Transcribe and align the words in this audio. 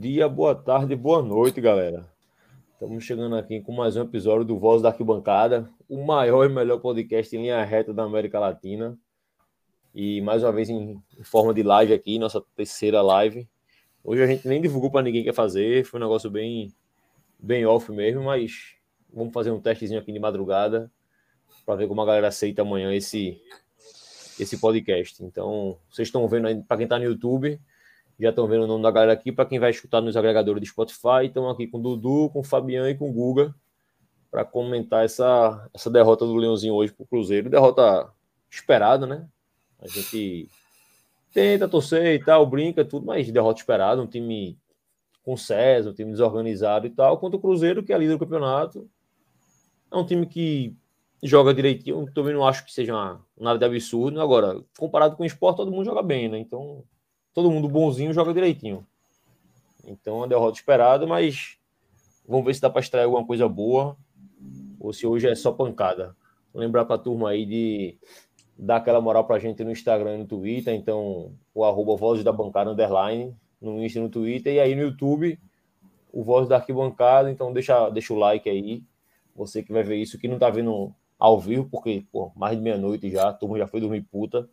dia, 0.00 0.26
boa 0.26 0.54
tarde, 0.54 0.96
boa 0.96 1.20
noite, 1.22 1.60
galera. 1.60 2.10
Estamos 2.72 3.04
chegando 3.04 3.36
aqui 3.36 3.60
com 3.60 3.70
mais 3.70 3.96
um 3.96 4.00
episódio 4.00 4.46
do 4.46 4.58
Voz 4.58 4.80
da 4.80 4.88
Arquibancada, 4.88 5.68
o 5.90 6.02
maior 6.02 6.46
e 6.46 6.48
melhor 6.48 6.78
podcast 6.78 7.36
em 7.36 7.42
linha 7.42 7.62
reta 7.62 7.92
da 7.92 8.04
América 8.04 8.40
Latina. 8.40 8.98
E 9.94 10.22
mais 10.22 10.42
uma 10.42 10.52
vez 10.52 10.70
em, 10.70 10.98
forma 11.22 11.52
de 11.52 11.62
live 11.62 11.92
aqui, 11.92 12.18
nossa 12.18 12.42
terceira 12.56 13.02
live. 13.02 13.46
Hoje 14.02 14.22
a 14.22 14.26
gente 14.26 14.48
nem 14.48 14.62
divulgou 14.62 14.90
para 14.90 15.02
ninguém 15.02 15.20
que 15.20 15.28
quer 15.28 15.34
fazer, 15.34 15.84
foi 15.84 16.00
um 16.00 16.02
negócio 16.02 16.30
bem, 16.30 16.72
bem 17.38 17.66
off 17.66 17.92
mesmo, 17.92 18.22
mas 18.22 18.76
vamos 19.12 19.34
fazer 19.34 19.50
um 19.50 19.60
testezinho 19.60 20.00
aqui 20.00 20.10
de 20.10 20.18
madrugada 20.18 20.90
para 21.66 21.74
ver 21.74 21.86
como 21.86 22.00
a 22.00 22.06
galera 22.06 22.28
aceita 22.28 22.62
amanhã 22.62 22.94
esse, 22.94 23.38
esse 24.40 24.56
podcast. 24.56 25.22
Então, 25.22 25.76
vocês 25.90 26.08
estão 26.08 26.26
vendo 26.26 26.46
aí, 26.46 26.62
para 26.62 26.78
quem 26.78 26.84
está 26.84 26.98
no 26.98 27.04
YouTube, 27.04 27.60
já 28.20 28.30
estão 28.30 28.46
vendo 28.46 28.64
o 28.64 28.66
nome 28.66 28.82
da 28.82 28.90
galera 28.90 29.12
aqui. 29.12 29.32
Para 29.32 29.46
quem 29.46 29.58
vai 29.58 29.70
escutar 29.70 30.00
nos 30.00 30.16
agregadores 30.16 30.62
de 30.62 30.68
Spotify, 30.68 31.26
estão 31.26 31.48
aqui 31.48 31.66
com 31.66 31.78
o 31.78 31.82
Dudu, 31.82 32.30
com 32.30 32.40
o 32.40 32.44
Fabiano 32.44 32.88
e 32.88 32.94
com 32.94 33.10
o 33.10 33.12
Guga 33.12 33.54
para 34.30 34.44
comentar 34.44 35.04
essa, 35.04 35.68
essa 35.74 35.90
derrota 35.90 36.24
do 36.24 36.36
Leãozinho 36.36 36.74
hoje 36.74 36.92
para 36.92 37.02
o 37.02 37.06
Cruzeiro. 37.06 37.50
Derrota 37.50 38.08
esperada, 38.48 39.06
né? 39.06 39.26
A 39.80 39.88
gente 39.88 40.48
tenta 41.32 41.68
torcer 41.68 42.14
e 42.14 42.24
tal, 42.24 42.46
brinca, 42.46 42.84
tudo, 42.84 43.06
mas 43.06 43.30
derrota 43.30 43.60
esperada. 43.60 44.00
Um 44.00 44.06
time 44.06 44.56
com 45.24 45.36
César, 45.36 45.90
um 45.90 45.94
time 45.94 46.12
desorganizado 46.12 46.86
e 46.86 46.90
tal, 46.90 47.18
contra 47.18 47.36
o 47.36 47.40
Cruzeiro, 47.40 47.82
que 47.82 47.92
é 47.92 47.98
líder 47.98 48.12
do 48.12 48.18
campeonato. 48.20 48.88
É 49.90 49.96
um 49.96 50.06
time 50.06 50.26
que 50.26 50.76
joga 51.22 51.52
direitinho. 51.52 52.06
Também 52.14 52.34
não 52.34 52.46
acho 52.46 52.64
que 52.64 52.72
seja 52.72 52.94
uma, 52.94 53.24
nada 53.38 53.58
de 53.58 53.64
absurdo. 53.64 54.20
Agora, 54.20 54.62
comparado 54.78 55.16
com 55.16 55.24
o 55.24 55.26
esporte, 55.26 55.56
todo 55.56 55.72
mundo 55.72 55.84
joga 55.84 56.02
bem, 56.02 56.28
né? 56.28 56.38
Então, 56.38 56.84
todo 57.32 57.50
mundo 57.50 57.68
bonzinho 57.68 58.12
joga 58.12 58.32
direitinho. 58.34 58.86
Então, 59.86 60.16
é 60.16 60.18
uma 60.18 60.28
derrota 60.28 60.58
esperada, 60.58 61.06
mas 61.06 61.56
vamos 62.26 62.44
ver 62.44 62.54
se 62.54 62.60
dá 62.60 62.70
para 62.70 62.80
extrair 62.80 63.04
alguma 63.04 63.26
coisa 63.26 63.48
boa 63.48 63.96
ou 64.78 64.92
se 64.92 65.06
hoje 65.06 65.28
é 65.28 65.34
só 65.34 65.52
pancada. 65.52 66.16
Vou 66.52 66.60
lembrar 66.60 66.84
para 66.84 66.96
a 66.96 66.98
turma 66.98 67.30
aí 67.30 67.46
de 67.46 67.98
dar 68.58 68.76
aquela 68.76 69.00
moral 69.00 69.24
para 69.24 69.36
a 69.36 69.38
gente 69.38 69.64
no 69.64 69.70
Instagram 69.70 70.14
e 70.14 70.18
no 70.18 70.26
Twitter. 70.26 70.74
Então, 70.74 71.32
o 71.54 71.64
arroba 71.64 71.96
Voz 71.96 72.22
da 72.24 72.32
Bancada 72.32 72.70
Underline 72.70 73.34
no 73.60 73.82
Insta 73.82 73.98
e 73.98 74.02
no 74.02 74.08
Twitter. 74.08 74.54
E 74.54 74.60
aí 74.60 74.74
no 74.74 74.82
YouTube, 74.82 75.38
o 76.12 76.22
Voz 76.22 76.48
da 76.48 76.56
Arquibancada. 76.56 77.30
Então, 77.30 77.52
deixa, 77.52 77.88
deixa 77.90 78.12
o 78.12 78.18
like 78.18 78.48
aí. 78.48 78.82
Você 79.34 79.62
que 79.62 79.72
vai 79.72 79.82
ver 79.82 79.96
isso, 79.96 80.18
que 80.18 80.28
não 80.28 80.34
está 80.34 80.50
vendo 80.50 80.92
ao 81.18 81.38
vivo, 81.38 81.68
porque 81.70 82.04
pô, 82.10 82.32
mais 82.34 82.56
de 82.56 82.62
meia-noite 82.62 83.10
já, 83.10 83.28
a 83.28 83.32
turma 83.32 83.58
já 83.58 83.66
foi 83.66 83.80
dormir 83.80 84.02
puta. 84.02 84.48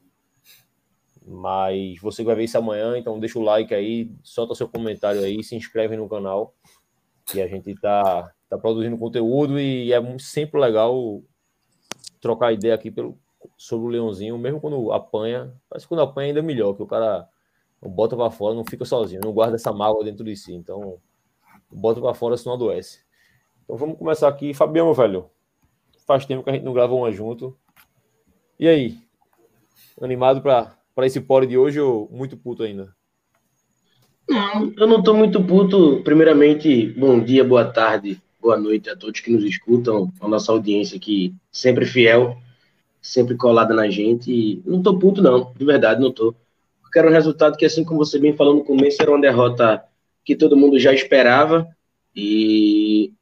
Mas 1.27 1.99
você 1.99 2.23
vai 2.23 2.35
ver 2.35 2.45
isso 2.45 2.57
amanhã, 2.57 2.97
então 2.97 3.19
deixa 3.19 3.37
o 3.37 3.43
like 3.43 3.73
aí, 3.75 4.09
solta 4.23 4.55
seu 4.55 4.69
comentário 4.69 5.21
aí, 5.21 5.43
se 5.43 5.57
inscreve 5.57 5.97
no 5.97 6.07
canal, 6.07 6.55
que 7.25 7.41
a 7.41 7.47
gente 7.47 7.75
tá, 7.75 8.31
tá 8.49 8.57
produzindo 8.57 8.97
conteúdo 8.97 9.59
e 9.59 9.91
é 9.91 10.19
sempre 10.19 10.57
legal 10.57 11.21
trocar 12.21 12.53
ideia 12.53 12.73
aqui 12.73 12.89
pelo, 12.89 13.19
sobre 13.57 13.87
o 13.87 13.89
Leãozinho, 13.89 14.37
mesmo 14.37 14.61
quando 14.61 14.93
apanha, 14.93 15.53
parece 15.69 15.85
que 15.85 15.89
quando 15.89 16.01
apanha 16.01 16.27
ainda 16.29 16.39
é 16.39 16.43
melhor, 16.43 16.73
que 16.73 16.81
o 16.81 16.87
cara 16.87 17.27
bota 17.81 18.15
para 18.15 18.31
fora, 18.31 18.55
não 18.55 18.63
fica 18.63 18.85
sozinho, 18.85 19.19
não 19.21 19.33
guarda 19.33 19.55
essa 19.55 19.73
mágoa 19.73 20.05
dentro 20.05 20.23
de 20.23 20.35
si, 20.35 20.53
então 20.53 20.97
bota 21.69 21.99
para 21.99 22.13
fora 22.13 22.37
senão 22.37 22.55
adoece. 22.55 23.01
Então 23.65 23.75
vamos 23.75 23.97
começar 23.97 24.29
aqui, 24.29 24.53
Fabiano, 24.53 24.93
velho, 24.93 25.29
faz 26.05 26.25
tempo 26.25 26.41
que 26.41 26.49
a 26.49 26.53
gente 26.53 26.63
não 26.63 26.73
grava 26.73 26.95
uma 26.95 27.11
junto. 27.11 27.57
E 28.57 28.65
aí, 28.65 28.97
animado 30.01 30.41
para 30.41 30.76
para 30.97 31.05
esse 31.05 31.21
pole 31.21 31.45
de 31.45 31.55
hoje 31.55 31.79
ou 31.79 32.09
muito 32.11 32.35
puto 32.35 32.63
ainda? 32.63 32.91
Não, 34.27 34.73
eu 34.75 34.87
não 34.87 34.97
estou 34.97 35.13
muito 35.13 35.43
puto. 35.43 36.01
Primeiramente, 36.03 36.87
bom 36.87 37.19
dia, 37.23 37.43
boa 37.43 37.65
tarde, 37.65 38.19
boa 38.41 38.57
noite 38.57 38.89
a 38.89 38.95
todos 38.95 39.19
que 39.19 39.29
nos 39.31 39.43
escutam, 39.43 40.11
a 40.19 40.27
nossa 40.27 40.51
audiência 40.51 40.97
aqui, 40.97 41.35
sempre 41.51 41.85
fiel, 41.85 42.35
sempre 42.99 43.37
colada 43.37 43.75
na 43.75 43.87
gente. 43.91 44.59
Não 44.65 44.79
estou 44.79 44.97
puto, 44.97 45.21
não, 45.21 45.53
de 45.55 45.63
verdade, 45.63 46.01
não 46.01 46.09
estou. 46.09 46.35
quero 46.91 47.09
um 47.09 47.13
resultado 47.13 47.57
que, 47.57 47.65
assim 47.65 47.83
como 47.83 48.03
você 48.03 48.17
bem 48.17 48.35
falou 48.35 48.55
no 48.55 48.65
começo, 48.65 48.99
era 48.99 49.11
uma 49.11 49.21
derrota 49.21 49.83
que 50.25 50.35
todo 50.35 50.57
mundo 50.57 50.79
já 50.79 50.91
esperava 50.91 51.67
e 52.15 53.13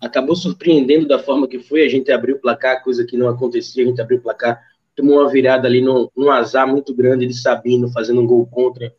acabou 0.00 0.36
surpreendendo 0.36 1.08
da 1.08 1.18
forma 1.18 1.48
que 1.48 1.58
foi. 1.58 1.82
A 1.82 1.88
gente 1.88 2.12
abriu 2.12 2.36
o 2.36 2.40
placar, 2.40 2.84
coisa 2.84 3.04
que 3.04 3.16
não 3.16 3.28
acontecia, 3.28 3.82
a 3.82 3.86
gente 3.88 4.00
abriu 4.00 4.18
o 4.18 4.22
placar 4.22 4.62
tomou 4.94 5.20
uma 5.20 5.30
virada 5.30 5.66
ali 5.68 5.80
num, 5.80 6.08
num 6.16 6.30
azar 6.30 6.66
muito 6.66 6.94
grande 6.94 7.26
de 7.26 7.34
Sabino 7.34 7.90
fazendo 7.92 8.20
um 8.20 8.26
gol 8.26 8.46
contra 8.46 8.92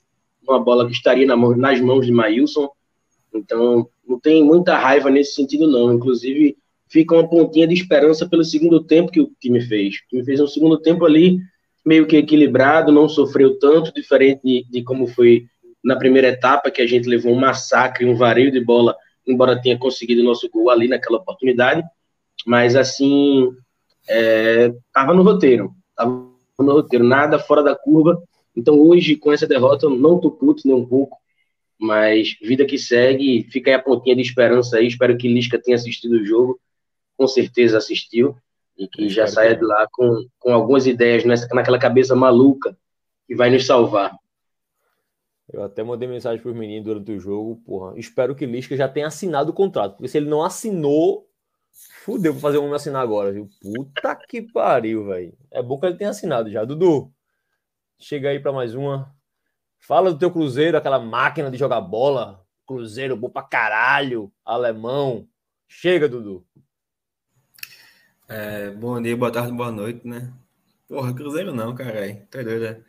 uma 0.47 0.59
bola 0.59 0.85
que 0.85 0.93
estaria 0.93 1.25
na 1.25 1.35
mão, 1.35 1.55
nas 1.55 1.79
mãos 1.81 2.05
de 2.05 2.11
Maílson. 2.11 2.69
Então, 3.33 3.87
não 4.07 4.19
tem 4.19 4.43
muita 4.43 4.77
raiva 4.77 5.09
nesse 5.09 5.33
sentido, 5.33 5.67
não. 5.67 5.93
Inclusive, 5.93 6.57
fica 6.87 7.15
uma 7.15 7.27
pontinha 7.27 7.67
de 7.67 7.73
esperança 7.73 8.27
pelo 8.27 8.43
segundo 8.43 8.83
tempo 8.83 9.11
que 9.11 9.19
o 9.19 9.31
time 9.39 9.61
fez. 9.61 9.95
O 9.95 10.09
time 10.09 10.23
fez 10.23 10.39
um 10.39 10.47
segundo 10.47 10.77
tempo 10.77 11.05
ali 11.05 11.39
meio 11.85 12.07
que 12.07 12.17
equilibrado, 12.17 12.91
não 12.91 13.07
sofreu 13.07 13.59
tanto, 13.59 13.93
diferente 13.93 14.41
de, 14.43 14.65
de 14.69 14.83
como 14.83 15.07
foi 15.07 15.45
na 15.83 15.95
primeira 15.95 16.29
etapa, 16.29 16.71
que 16.71 16.81
a 16.81 16.87
gente 16.87 17.07
levou 17.07 17.31
um 17.31 17.39
massacre, 17.39 18.05
um 18.05 18.15
vareio 18.15 18.51
de 18.51 18.59
bola, 18.59 18.95
embora 19.27 19.61
tenha 19.61 19.77
conseguido 19.77 20.21
o 20.21 20.25
nosso 20.25 20.49
gol 20.49 20.69
ali 20.71 20.87
naquela 20.87 21.17
oportunidade. 21.17 21.83
Mas, 22.45 22.75
assim, 22.75 23.51
estava 24.07 25.11
é, 25.11 25.15
no 25.15 25.23
roteiro 25.23 25.75
estava 25.95 26.25
no 26.59 26.73
roteiro, 26.73 27.05
nada 27.05 27.39
fora 27.39 27.63
da 27.63 27.75
curva. 27.75 28.21
Então 28.55 28.79
hoje, 28.79 29.15
com 29.15 29.31
essa 29.31 29.47
derrota, 29.47 29.85
eu 29.85 29.89
não 29.89 30.19
tô 30.19 30.31
puto 30.31 30.61
nem 30.65 30.75
um 30.75 30.85
pouco, 30.85 31.17
mas 31.79 32.37
vida 32.41 32.65
que 32.65 32.77
segue, 32.77 33.43
fica 33.49 33.69
aí 33.69 33.73
a 33.75 33.81
pontinha 33.81 34.15
de 34.15 34.21
esperança 34.21 34.77
aí. 34.77 34.87
Espero 34.87 35.17
que 35.17 35.27
Lisca 35.27 35.59
tenha 35.59 35.75
assistido 35.75 36.13
o 36.13 36.25
jogo, 36.25 36.59
com 37.17 37.27
certeza 37.27 37.77
assistiu, 37.77 38.35
e 38.77 38.87
que 38.87 39.09
já 39.09 39.27
saia 39.27 39.55
de 39.55 39.63
lá 39.63 39.87
com, 39.91 40.27
com 40.39 40.53
algumas 40.53 40.85
ideias 40.85 41.23
nessa, 41.23 41.47
naquela 41.53 41.79
cabeça 41.79 42.15
maluca 42.15 42.77
que 43.27 43.35
vai 43.35 43.49
nos 43.49 43.65
salvar. 43.65 44.17
Eu 45.51 45.63
até 45.63 45.83
mandei 45.83 46.07
mensagem 46.07 46.41
para 46.41 46.51
os 46.51 46.57
meninos 46.57 46.85
durante 46.85 47.11
o 47.11 47.19
jogo, 47.19 47.61
porra. 47.65 47.97
Espero 47.97 48.35
que 48.35 48.45
Lisca 48.45 48.75
já 48.75 48.87
tenha 48.87 49.07
assinado 49.07 49.51
o 49.51 49.53
contrato, 49.53 49.95
porque 49.95 50.07
se 50.07 50.17
ele 50.17 50.29
não 50.29 50.43
assinou, 50.43 51.27
Fudeu 52.03 52.31
pra 52.33 52.41
fazer 52.41 52.57
o 52.57 52.61
homem 52.61 52.75
assinar 52.75 53.01
agora, 53.01 53.31
viu? 53.31 53.49
Puta 53.61 54.15
que 54.15 54.41
pariu, 54.41 55.07
velho. 55.07 55.37
É 55.51 55.61
bom 55.61 55.77
que 55.77 55.85
ele 55.85 55.97
tenha 55.97 56.11
assinado 56.11 56.49
já. 56.49 56.63
Dudu, 56.63 57.11
chega 57.99 58.29
aí 58.29 58.39
para 58.39 58.53
mais 58.53 58.73
uma. 58.75 59.13
Fala 59.79 60.13
do 60.13 60.17
teu 60.17 60.31
Cruzeiro, 60.31 60.77
aquela 60.77 60.99
máquina 60.99 61.51
de 61.51 61.57
jogar 61.57 61.81
bola. 61.81 62.45
Cruzeiro 62.65 63.17
bom 63.17 63.29
pra 63.29 63.43
caralho. 63.43 64.31
Alemão. 64.45 65.27
Chega, 65.67 66.07
Dudu. 66.07 66.45
É, 68.27 68.71
bom 68.71 69.01
dia, 69.01 69.17
boa 69.17 69.31
tarde, 69.31 69.51
boa 69.51 69.71
noite, 69.71 70.07
né? 70.07 70.33
Porra, 70.87 71.13
Cruzeiro 71.13 71.53
não, 71.53 71.75
caralho. 71.75 72.25
Tá 72.27 72.41
doido, 72.41 72.61
né? 72.61 72.83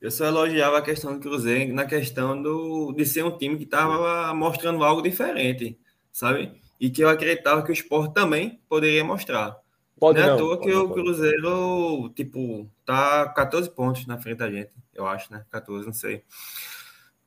Eu 0.00 0.10
só 0.10 0.24
elogiava 0.24 0.78
a 0.78 0.82
questão 0.82 1.12
do 1.12 1.20
Cruzeiro 1.20 1.74
na 1.74 1.84
questão 1.84 2.40
do, 2.40 2.92
de 2.92 3.04
ser 3.04 3.22
um 3.22 3.36
time 3.36 3.58
que 3.58 3.66
tava 3.66 4.32
mostrando 4.32 4.82
algo 4.82 5.02
diferente, 5.02 5.78
sabe? 6.10 6.58
E 6.80 6.88
que 6.88 7.04
eu 7.04 7.08
acreditava 7.08 7.62
que 7.62 7.70
o 7.70 7.74
esporte 7.74 8.14
também 8.14 8.58
poderia 8.68 9.04
mostrar. 9.04 9.58
Pode 9.98 10.18
não 10.18 10.26
é 10.26 10.30
à 10.30 10.36
toa 10.36 10.58
que 10.58 10.72
o 10.72 10.88
Cruzeiro, 10.88 12.10
tipo, 12.16 12.70
tá 12.86 13.28
14 13.28 13.68
pontos 13.68 14.06
na 14.06 14.18
frente 14.18 14.38
da 14.38 14.50
gente, 14.50 14.70
eu 14.94 15.06
acho, 15.06 15.30
né? 15.30 15.44
14, 15.50 15.84
não 15.84 15.92
sei. 15.92 16.24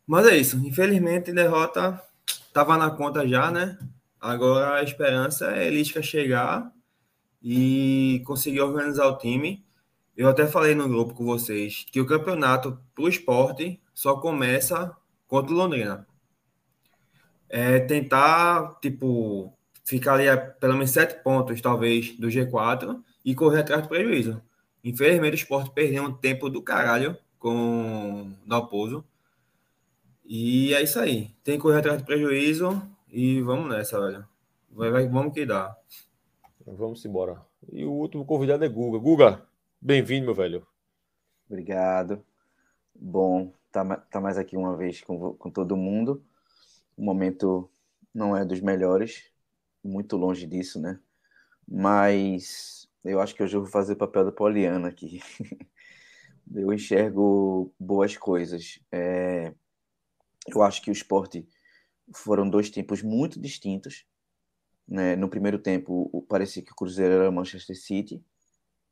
Mas 0.07 0.25
é 0.25 0.35
isso. 0.35 0.57
Infelizmente, 0.65 1.31
derrota 1.31 2.01
tava 2.51 2.75
na 2.77 2.89
conta 2.89 3.27
já, 3.27 3.51
né? 3.51 3.77
Agora 4.19 4.79
a 4.79 4.83
esperança 4.83 5.51
é 5.51 5.69
Lisca 5.69 6.01
chegar 6.01 6.71
e 7.41 8.23
conseguir 8.25 8.61
organizar 8.61 9.06
o 9.06 9.17
time. 9.19 9.63
Eu 10.17 10.27
até 10.27 10.47
falei 10.47 10.73
no 10.73 10.89
grupo 10.89 11.13
com 11.13 11.25
vocês 11.25 11.85
que 11.91 12.01
o 12.01 12.07
campeonato 12.07 12.79
pro 12.95 13.07
esporte 13.07 13.79
só 13.94 14.15
começa 14.15 14.95
contra 15.27 15.53
o 15.53 15.57
Londrina 15.57 16.07
é 17.55 17.79
tentar, 17.79 18.79
tipo, 18.81 19.53
ficar 19.85 20.15
ali 20.15 20.27
a 20.27 20.35
pelo 20.35 20.73
menos 20.73 20.89
sete 20.89 21.21
pontos, 21.23 21.61
talvez, 21.61 22.17
do 22.17 22.27
G4 22.27 23.00
e 23.23 23.35
correr 23.35 23.59
atrás 23.59 23.83
do 23.83 23.89
prejuízo. 23.89 24.41
Infelizmente, 24.83 25.33
o 25.33 25.35
esporte 25.35 25.69
perdeu 25.69 26.03
um 26.03 26.11
tempo 26.11 26.50
do 26.50 26.63
caralho 26.63 27.15
com 27.38 28.23
o 28.23 28.50
Dalpozo. 28.50 29.05
E 30.25 30.73
é 30.73 30.81
isso 30.81 31.00
aí. 31.00 31.29
Tem 31.44 31.57
que 31.57 31.61
correr 31.61 31.77
atrás 31.77 32.00
do 32.00 32.05
prejuízo 32.05 32.81
e 33.07 33.39
vamos 33.41 33.69
nessa, 33.69 34.01
velho. 34.01 34.25
Vai, 34.71 34.89
vai, 34.89 35.07
vamos 35.07 35.31
que 35.31 35.45
dá. 35.45 35.77
Vamos 36.65 37.06
embora. 37.06 37.39
E 37.71 37.85
o 37.85 37.91
último 37.91 38.25
convidado 38.25 38.65
é 38.65 38.67
Guga. 38.67 38.97
Guga, 38.97 39.45
bem-vindo, 39.79 40.25
meu 40.25 40.33
velho. 40.33 40.65
Obrigado. 41.47 42.19
Bom, 42.95 43.53
tá, 43.71 43.85
tá 44.09 44.19
mais 44.19 44.39
aqui 44.39 44.57
uma 44.57 44.75
vez 44.75 45.01
com, 45.01 45.35
com 45.35 45.51
todo 45.51 45.77
mundo. 45.77 46.23
O 46.98 47.04
momento 47.04 47.69
não 48.13 48.36
é 48.36 48.45
dos 48.45 48.62
melhores, 48.62 49.24
muito 49.84 50.18
longe 50.18 50.45
disso, 50.45 50.80
né? 50.80 51.00
Mas 51.68 52.90
eu 53.04 53.19
acho 53.19 53.36
que 53.36 53.44
hoje 53.44 53.56
eu 53.56 53.62
vou 53.62 53.69
fazer 53.69 53.94
o 53.94 53.98
papel 53.98 54.25
da 54.25 54.31
Poliana 54.31 54.88
aqui. 54.88 55.22
eu 56.54 56.72
enxergo 56.72 57.74
boas 57.80 58.18
coisas. 58.18 58.80
É... 58.92 59.54
Eu 60.48 60.62
acho 60.62 60.81
que 60.81 60.90
o 60.90 60.94
esporte 60.94 61.48
foram 62.16 62.50
dois 62.50 62.69
tempos 62.69 63.01
muito 63.01 63.40
distintos. 63.40 64.06
Né? 64.88 65.16
No 65.16 65.30
primeiro 65.30 65.57
tempo, 65.57 66.25
parecia 66.28 66.62
que 66.62 66.72
o 66.72 66.75
Cruzeiro 66.75 67.13
era 67.13 67.31
Manchester 67.31 67.80
City, 67.80 68.24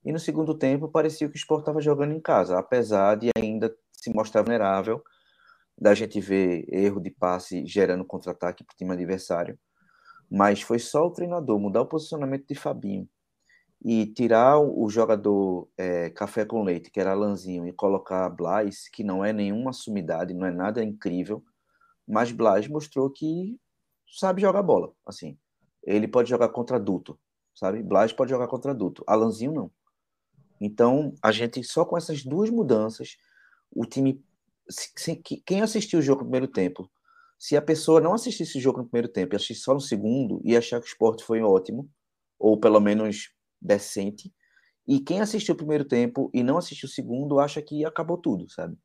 e 0.03 0.11
no 0.11 0.19
segundo 0.19 0.57
tempo, 0.57 0.87
parecia 0.87 1.29
que 1.29 1.35
o 1.35 1.37
Sport 1.37 1.61
estava 1.61 1.79
jogando 1.79 2.13
em 2.13 2.19
casa, 2.19 2.57
apesar 2.57 3.15
de 3.15 3.29
ainda 3.35 3.73
se 3.91 4.09
mostrar 4.09 4.41
vulnerável, 4.41 5.03
da 5.81 5.95
gente 5.95 6.21
ver 6.21 6.63
erro 6.71 7.01
de 7.01 7.09
passe 7.09 7.65
gerando 7.65 8.05
contra-ataque 8.05 8.63
para 8.63 8.71
o 8.71 8.77
time 8.77 8.93
adversário. 8.93 9.57
Mas 10.29 10.61
foi 10.61 10.77
só 10.77 11.07
o 11.07 11.11
treinador 11.11 11.59
mudar 11.59 11.81
o 11.81 11.87
posicionamento 11.87 12.45
de 12.47 12.53
Fabinho 12.53 13.09
e 13.83 14.05
tirar 14.05 14.59
o 14.59 14.87
jogador 14.89 15.67
é, 15.75 16.11
café 16.11 16.45
com 16.45 16.61
leite, 16.61 16.91
que 16.91 16.99
era 16.99 17.13
Alanzinho, 17.13 17.65
e 17.65 17.73
colocar 17.73 18.29
Blas, 18.29 18.87
que 18.93 19.03
não 19.03 19.25
é 19.25 19.33
nenhuma 19.33 19.73
sumidade, 19.73 20.35
não 20.35 20.45
é 20.45 20.51
nada 20.51 20.83
incrível, 20.83 21.43
mas 22.07 22.31
Blas 22.31 22.67
mostrou 22.67 23.09
que 23.09 23.59
sabe 24.07 24.39
jogar 24.39 24.61
bola, 24.61 24.93
assim. 25.03 25.35
Ele 25.83 26.07
pode 26.07 26.29
jogar 26.29 26.49
contra 26.49 26.77
adulto, 26.77 27.19
sabe? 27.55 27.81
Blas 27.81 28.13
pode 28.13 28.29
jogar 28.29 28.47
contra 28.47 28.69
adulto, 28.69 29.03
Alanzinho 29.07 29.51
não. 29.51 29.71
Então, 30.59 31.15
a 31.23 31.31
gente 31.31 31.63
só 31.63 31.83
com 31.83 31.97
essas 31.97 32.23
duas 32.23 32.51
mudanças, 32.51 33.17
o 33.71 33.83
time 33.83 34.23
se, 34.69 34.91
se, 34.95 35.15
quem 35.45 35.61
assistiu 35.61 35.99
o 35.99 36.01
jogo 36.01 36.21
no 36.21 36.29
primeiro 36.29 36.47
tempo, 36.47 36.89
se 37.37 37.57
a 37.57 37.61
pessoa 37.61 37.99
não 37.99 38.13
assistisse 38.13 38.57
o 38.57 38.61
jogo 38.61 38.79
no 38.79 38.87
primeiro 38.87 39.07
tempo 39.07 39.33
e 39.33 39.35
assistisse 39.35 39.61
só 39.61 39.73
no 39.73 39.81
segundo, 39.81 40.41
ia 40.43 40.59
achar 40.59 40.79
que 40.79 40.85
o 40.85 40.89
esporte 40.89 41.23
foi 41.23 41.41
ótimo, 41.41 41.89
ou 42.37 42.59
pelo 42.59 42.79
menos 42.79 43.29
decente. 43.59 44.31
E 44.87 44.99
quem 44.99 45.21
assistiu 45.21 45.53
o 45.53 45.57
primeiro 45.57 45.85
tempo 45.85 46.29
e 46.33 46.43
não 46.43 46.57
assistiu 46.57 46.87
o 46.87 46.91
segundo, 46.91 47.39
acha 47.39 47.61
que 47.61 47.85
acabou 47.85 48.17
tudo, 48.17 48.49
sabe? 48.49 48.77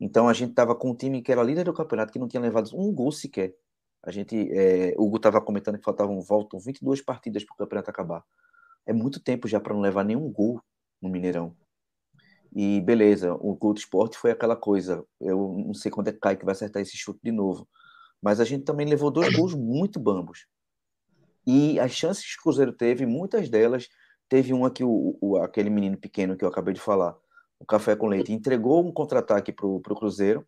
Então 0.00 0.28
a 0.28 0.32
gente 0.32 0.54
tava 0.54 0.74
com 0.74 0.90
um 0.90 0.94
time 0.94 1.22
que 1.22 1.32
era 1.32 1.42
líder 1.42 1.64
do 1.64 1.72
campeonato, 1.72 2.12
que 2.12 2.18
não 2.18 2.28
tinha 2.28 2.40
levado 2.40 2.70
um 2.74 2.92
gol 2.92 3.10
sequer. 3.10 3.54
A 4.02 4.12
gente, 4.12 4.48
é, 4.52 4.94
o 4.96 5.04
Hugo 5.06 5.16
estava 5.16 5.40
comentando 5.40 5.78
que 5.78 5.84
faltavam 5.84 6.20
voltam 6.20 6.60
22 6.60 7.02
partidas 7.02 7.44
para 7.44 7.54
o 7.54 7.56
campeonato 7.56 7.90
acabar. 7.90 8.24
É 8.86 8.92
muito 8.92 9.20
tempo 9.20 9.48
já 9.48 9.60
para 9.60 9.74
não 9.74 9.80
levar 9.80 10.04
nenhum 10.04 10.30
gol 10.30 10.60
no 11.02 11.08
Mineirão. 11.08 11.56
E 12.54 12.80
beleza, 12.80 13.34
o 13.34 13.54
do 13.54 13.78
esporte 13.78 14.16
foi 14.16 14.30
aquela 14.30 14.56
coisa. 14.56 15.04
Eu 15.20 15.62
não 15.66 15.74
sei 15.74 15.90
quando 15.90 16.08
é 16.08 16.12
que 16.12 16.18
cai 16.18 16.36
que 16.36 16.44
vai 16.44 16.52
acertar 16.52 16.82
esse 16.82 16.96
chute 16.96 17.20
de 17.22 17.32
novo. 17.32 17.68
Mas 18.20 18.40
a 18.40 18.44
gente 18.44 18.64
também 18.64 18.86
levou 18.86 19.10
dois 19.10 19.34
gols 19.34 19.54
muito 19.54 20.00
bambos. 20.00 20.46
E 21.46 21.78
as 21.78 21.92
chances 21.92 22.24
que 22.24 22.40
o 22.40 22.42
Cruzeiro 22.42 22.72
teve, 22.72 23.06
muitas 23.06 23.48
delas, 23.48 23.88
teve 24.28 24.52
uma 24.52 24.70
que 24.70 24.84
o, 24.84 25.16
o 25.20 25.36
aquele 25.38 25.70
menino 25.70 25.96
pequeno 25.96 26.36
que 26.36 26.44
eu 26.44 26.48
acabei 26.48 26.74
de 26.74 26.80
falar, 26.80 27.16
o 27.58 27.64
Café 27.64 27.96
com 27.96 28.06
Leite, 28.06 28.32
entregou 28.32 28.86
um 28.86 28.92
contra-ataque 28.92 29.52
para 29.52 29.66
o 29.66 29.80
Cruzeiro. 29.80 30.46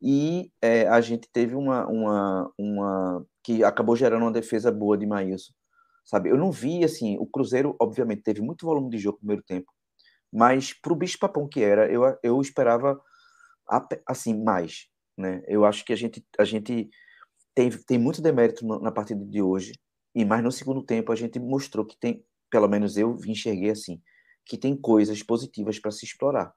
E 0.00 0.52
é, 0.62 0.86
a 0.86 1.00
gente 1.00 1.28
teve 1.32 1.54
uma, 1.54 1.86
uma, 1.86 2.52
uma. 2.56 3.26
que 3.42 3.64
acabou 3.64 3.96
gerando 3.96 4.22
uma 4.22 4.32
defesa 4.32 4.70
boa 4.70 4.96
de 4.96 5.06
Maílson 5.06 5.52
sabe? 6.08 6.30
Eu 6.30 6.38
não 6.38 6.50
vi, 6.50 6.82
assim, 6.84 7.18
o 7.18 7.26
Cruzeiro, 7.26 7.76
obviamente, 7.78 8.22
teve 8.22 8.40
muito 8.40 8.64
volume 8.64 8.88
de 8.88 8.96
jogo 8.96 9.16
no 9.16 9.18
primeiro 9.18 9.42
tempo, 9.42 9.70
mas 10.32 10.72
para 10.72 10.92
o 10.92 10.96
bicho-papão 10.96 11.48
que 11.48 11.62
era, 11.62 11.90
eu, 11.90 12.02
eu 12.22 12.40
esperava, 12.40 13.00
assim, 14.06 14.42
mais, 14.42 14.86
né? 15.16 15.42
Eu 15.46 15.64
acho 15.64 15.84
que 15.84 15.92
a 15.92 15.96
gente, 15.96 16.24
a 16.38 16.44
gente 16.44 16.88
tem, 17.54 17.70
tem 17.70 17.98
muito 17.98 18.22
demérito 18.22 18.66
na 18.66 18.92
partida 18.92 19.24
de 19.24 19.42
hoje, 19.42 19.72
e 20.14 20.24
mais 20.24 20.42
no 20.42 20.52
segundo 20.52 20.82
tempo 20.82 21.12
a 21.12 21.16
gente 21.16 21.38
mostrou 21.38 21.84
que 21.84 21.96
tem, 21.98 22.24
pelo 22.50 22.68
menos 22.68 22.96
eu 22.96 23.16
enxerguei 23.26 23.70
assim, 23.70 24.00
que 24.44 24.56
tem 24.56 24.76
coisas 24.76 25.22
positivas 25.22 25.78
para 25.78 25.90
se 25.90 26.04
explorar, 26.04 26.52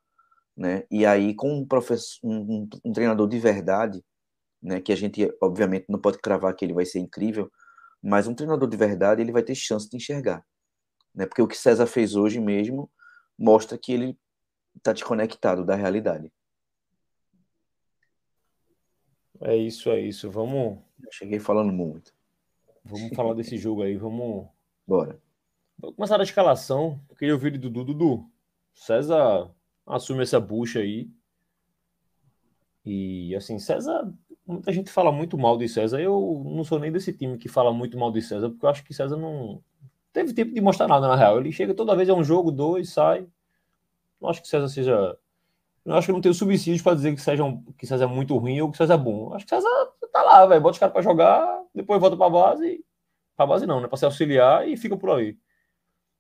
né? 0.56 0.84
E 0.92 1.06
aí 1.06 1.36
com 1.36 1.54
um 1.54 1.66
professor, 1.68 2.20
um, 2.24 2.68
um, 2.86 2.94
treinador 2.94 3.28
de 3.28 3.40
verdade, 3.40 4.04
né? 4.62 4.82
Que 4.82 4.92
a 4.92 4.96
gente 4.96 5.30
obviamente 5.42 5.86
não 5.90 6.00
pode 6.00 6.20
cravar 6.20 6.56
que 6.56 6.66
ele 6.66 6.74
vai 6.74 6.86
ser 6.86 7.00
incrível, 7.00 7.52
mas 8.02 8.28
um 8.28 8.36
treinador 8.36 8.70
de 8.70 8.78
verdade, 8.78 9.22
ele 9.22 9.32
vai 9.32 9.44
ter 9.44 9.56
chance 9.56 9.90
de 9.90 9.98
enxergar. 9.98 10.44
Né? 11.14 11.26
Porque 11.26 11.42
o 11.42 11.48
que 11.48 11.58
César 11.58 11.86
fez 11.86 12.16
hoje 12.16 12.40
mesmo 12.40 12.90
mostra 13.42 13.78
que 13.78 13.92
ele 13.92 14.18
está 14.76 14.94
desconectado 14.94 15.66
da 15.66 15.76
realidade. 15.76 16.32
É 19.42 19.56
isso, 19.56 19.90
é 19.90 20.00
isso. 20.00 20.30
Vamos. 20.30 20.80
Eu 21.04 21.12
cheguei 21.12 21.40
falando 21.40 21.74
muito. 21.74 22.14
Vamos 22.84 23.16
falar 23.16 23.34
desse 23.34 23.58
jogo 23.58 23.82
aí. 23.82 23.98
Vamos. 23.98 24.48
Bora. 24.86 25.20
Vamos 25.80 25.96
começar 25.96 26.20
a 26.20 26.24
escalação. 26.24 27.02
Eu 27.10 27.16
queria 27.16 27.34
ouvir 27.34 27.52
do 27.52 27.70
Dudu. 27.70 27.94
Dudu, 27.94 28.32
César 28.74 29.52
assume 29.86 30.22
essa 30.22 30.40
bucha 30.40 30.80
aí. 30.80 31.10
E 32.86 33.36
assim, 33.36 33.58
César 33.58 34.14
muita 34.46 34.72
gente 34.72 34.92
fala 34.92 35.12
muito 35.12 35.38
mal 35.38 35.58
de 35.58 35.68
César. 35.68 36.00
Eu 36.00 36.44
não 36.46 36.64
sou 36.64 36.78
nem 36.80 36.92
desse 36.92 37.14
time 37.14 37.38
que 37.38 37.50
fala 37.50 37.74
muito 37.74 37.98
mal 37.98 38.12
de 38.12 38.22
César, 38.22 38.50
porque 38.50 38.66
eu 38.66 38.70
acho 38.70 38.84
que 38.84 38.94
César 38.94 39.18
não 39.18 39.64
teve 40.14 40.34
tempo 40.34 40.54
de 40.54 40.62
mostrar 40.62 40.88
nada 40.88 41.08
na 41.08 41.16
real. 41.16 41.40
Ele 41.40 41.52
chega 41.52 41.74
toda 41.74 41.96
vez 41.96 42.10
é 42.10 42.14
um 42.14 42.24
jogo, 42.24 42.52
dois, 42.52 42.90
sai. 42.90 43.28
Não 44.20 44.30
acho 44.30 44.42
que 44.42 44.48
César 44.48 44.68
seja. 44.68 45.18
Não 45.84 45.96
acho 45.96 46.08
que 46.08 46.14
não 46.14 46.22
tenho 46.22 46.34
subsídios 46.34 46.82
para 46.82 46.96
dizer 46.96 47.16
que, 47.16 47.22
seja 47.22 47.44
um... 47.44 47.64
que 47.78 47.88
César 47.88 48.06
é 48.06 48.08
muito 48.08 48.38
ruim 48.38 48.62
ou 48.62 48.72
que 48.72 48.78
César 48.78 48.96
é 48.96 48.98
bom. 48.98 49.34
Acho 49.34 49.46
que 49.46 49.50
César 49.50 49.70
tá 50.12 50.22
lá, 50.22 50.46
velho. 50.46 50.62
Bota 50.62 50.74
os 50.74 50.80
caras 50.80 50.94
para 50.94 51.02
jogar, 51.02 51.64
depois 51.74 52.00
volta 52.00 52.16
para 52.16 52.30
base. 52.30 52.86
Para 53.36 53.48
base 53.48 53.66
não, 53.66 53.82
né? 53.82 53.88
Para 53.88 53.98
se 53.98 54.06
auxiliar 54.06 54.68
e 54.68 54.78
fica 54.78 54.96
por 54.96 55.10
aí. 55.12 55.38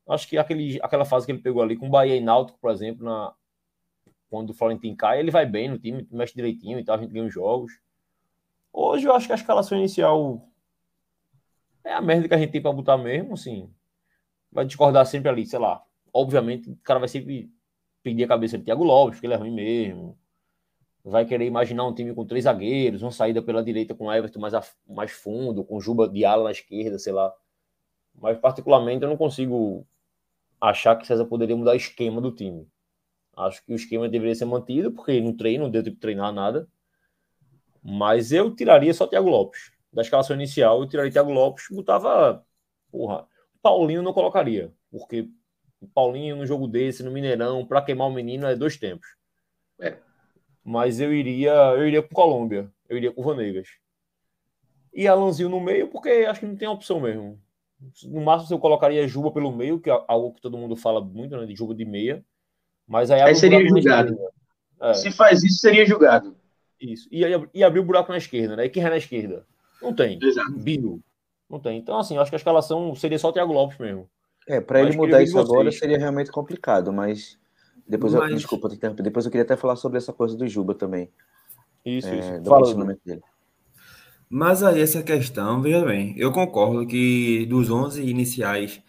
Acho 0.07 0.27
que 0.27 0.37
aquele, 0.37 0.79
aquela 0.81 1.05
fase 1.05 1.25
que 1.25 1.31
ele 1.31 1.41
pegou 1.41 1.61
ali 1.61 1.77
com 1.77 1.87
o 1.87 1.89
Bahia 1.89 2.15
e 2.15 2.21
Náutico, 2.21 2.57
por 2.59 2.71
exemplo, 2.71 3.05
na, 3.05 3.33
quando 4.31 4.49
o 4.51 4.53
Florentino 4.53 4.95
cai, 4.95 5.19
ele 5.19 5.29
vai 5.29 5.45
bem 5.45 5.69
no 5.69 5.77
time, 5.77 6.07
mexe 6.09 6.33
direitinho 6.33 6.79
e 6.79 6.83
tal, 6.83 6.95
a 6.95 6.99
gente 6.99 7.11
ganha 7.11 7.25
os 7.25 7.33
jogos. 7.33 7.73
Hoje 8.71 9.05
eu 9.05 9.13
acho 9.13 9.27
que 9.27 9.33
a 9.33 9.35
escalação 9.35 9.77
inicial 9.77 10.47
é 11.83 11.93
a 11.93 12.01
merda 12.01 12.29
que 12.29 12.33
a 12.33 12.37
gente 12.37 12.51
tem 12.51 12.61
para 12.61 12.71
botar 12.71 12.97
mesmo, 12.97 13.33
assim. 13.33 13.69
Vai 14.51 14.65
discordar 14.65 15.05
sempre 15.05 15.29
ali, 15.29 15.45
sei 15.45 15.59
lá. 15.59 15.83
Obviamente, 16.13 16.69
o 16.69 16.75
cara 16.83 16.99
vai 16.99 17.07
sempre 17.07 17.51
pedir 18.03 18.23
a 18.23 18.27
cabeça 18.27 18.57
de 18.57 18.65
Thiago 18.65 18.83
Lopes, 18.83 19.15
porque 19.15 19.27
ele 19.27 19.33
é 19.33 19.37
ruim 19.37 19.51
mesmo. 19.51 20.17
Vai 21.03 21.25
querer 21.25 21.45
imaginar 21.45 21.85
um 21.85 21.93
time 21.93 22.13
com 22.13 22.25
três 22.25 22.43
zagueiros, 22.43 23.01
uma 23.01 23.11
saída 23.11 23.41
pela 23.41 23.63
direita 23.63 23.95
com 23.95 24.11
Everton 24.11 24.39
mais, 24.39 24.53
a, 24.53 24.63
mais 24.87 25.11
fundo, 25.11 25.63
com 25.63 25.79
Juba 25.79 26.07
de 26.07 26.25
ala 26.25 26.43
na 26.45 26.51
esquerda, 26.51 26.99
sei 26.99 27.13
lá. 27.13 27.33
Mas, 28.13 28.37
particularmente, 28.37 29.03
eu 29.03 29.09
não 29.09 29.17
consigo 29.17 29.87
achar 30.59 30.95
que 30.95 31.07
César 31.07 31.25
poderia 31.25 31.55
mudar 31.55 31.71
o 31.71 31.75
esquema 31.75 32.21
do 32.21 32.31
time. 32.31 32.67
Acho 33.35 33.65
que 33.65 33.73
o 33.73 33.75
esquema 33.75 34.07
deveria 34.09 34.35
ser 34.35 34.45
mantido, 34.45 34.91
porque 34.91 35.19
no 35.21 35.35
treino 35.35 35.63
não 35.63 35.71
deu 35.71 35.83
tempo 35.83 35.95
de 35.95 36.01
treinar 36.01 36.31
nada. 36.31 36.67
Mas 37.83 38.31
eu 38.31 38.53
tiraria 38.55 38.93
só 38.93 39.07
Thiago 39.07 39.29
Lopes. 39.29 39.71
Da 39.91 40.01
escalação 40.01 40.35
inicial, 40.35 40.81
eu 40.81 40.87
tiraria 40.87 41.11
Thiago 41.11 41.31
Lopes, 41.31 41.65
botava. 41.71 42.45
Porra, 42.91 43.27
Paulinho 43.61 44.01
não 44.01 44.13
colocaria, 44.13 44.71
porque 44.91 45.29
Paulinho 45.93 46.35
no 46.35 46.45
jogo 46.45 46.67
desse, 46.67 47.03
no 47.03 47.11
Mineirão, 47.11 47.65
para 47.65 47.81
queimar 47.81 48.07
o 48.07 48.13
menino 48.13 48.45
é 48.47 48.55
dois 48.55 48.77
tempos. 48.77 49.07
É. 49.79 49.97
Mas 50.63 50.99
eu 50.99 51.13
iria, 51.13 51.51
eu 51.51 51.87
iria 51.87 52.01
com 52.01 52.13
Colômbia, 52.13 52.71
eu 52.87 52.97
iria 52.97 53.11
com 53.11 53.23
Vanegas. 53.23 53.67
E 54.93 55.07
Alanzinho 55.07 55.49
no 55.49 55.59
meio, 55.59 55.87
porque 55.87 56.09
acho 56.09 56.41
que 56.41 56.45
não 56.45 56.55
tem 56.55 56.67
opção 56.67 56.99
mesmo. 56.99 57.39
No 58.03 58.21
máximo 58.21 58.55
eu 58.55 58.59
colocaria 58.59 59.07
Juba 59.07 59.31
pelo 59.31 59.51
meio, 59.51 59.79
que 59.79 59.89
é 59.89 60.03
algo 60.07 60.33
que 60.33 60.41
todo 60.41 60.57
mundo 60.57 60.75
fala 60.75 61.01
muito, 61.03 61.35
né, 61.35 61.45
de 61.45 61.55
Juba 61.55 61.73
de 61.73 61.85
meia. 61.85 62.23
Mas 62.87 63.09
aí, 63.09 63.21
aí 63.21 63.35
seria 63.35 63.65
julgado. 63.67 64.17
É. 64.81 64.93
Se 64.93 65.11
faz 65.11 65.43
isso, 65.43 65.59
seria 65.59 65.85
julgado. 65.85 66.35
Isso. 66.79 67.07
E, 67.11 67.21
e 67.53 67.63
abrir 67.63 67.79
o 67.79 67.85
buraco 67.85 68.11
na 68.11 68.17
esquerda, 68.17 68.55
né? 68.55 68.65
E 68.65 68.69
quem 68.69 68.83
é 68.83 68.89
na 68.89 68.97
esquerda? 68.97 69.45
Não 69.81 69.93
tem. 69.93 70.19
Exato. 70.21 70.51
Bino. 70.51 71.01
Não 71.51 71.59
tem. 71.59 71.77
Então, 71.77 71.99
assim, 71.99 72.17
acho 72.17 72.31
que 72.31 72.35
a 72.35 72.37
escalação 72.37 72.95
seria 72.95 73.19
só 73.19 73.27
o 73.27 73.33
Thiago 73.33 73.51
Lopes 73.51 73.77
mesmo. 73.77 74.09
É, 74.47 74.61
para 74.61 74.81
ele 74.81 74.95
mudar 74.95 75.21
isso 75.21 75.37
agora 75.37 75.71
seria 75.71 75.97
realmente 75.97 76.31
complicado, 76.31 76.91
mas 76.93 77.37
depois 77.85 78.13
mas... 78.13 78.31
eu, 78.31 78.37
desculpa 78.37 78.69
te 78.69 78.75
interromper, 78.75 79.03
depois 79.03 79.25
eu 79.25 79.31
queria 79.31 79.43
até 79.43 79.57
falar 79.57 79.75
sobre 79.75 79.97
essa 79.97 80.13
coisa 80.13 80.35
do 80.35 80.47
Juba 80.47 80.73
também. 80.73 81.11
Isso, 81.85 82.07
é, 82.07 82.19
isso. 82.19 82.41
Do 82.41 82.49
Fala, 82.49 82.95
dele. 83.05 83.21
Mas 84.29 84.63
aí 84.63 84.81
essa 84.81 85.03
questão, 85.03 85.61
veja 85.61 85.85
bem, 85.85 86.15
eu 86.17 86.31
concordo 86.31 86.87
que 86.87 87.45
dos 87.47 87.69
11 87.69 88.01
iniciais, 88.01 88.81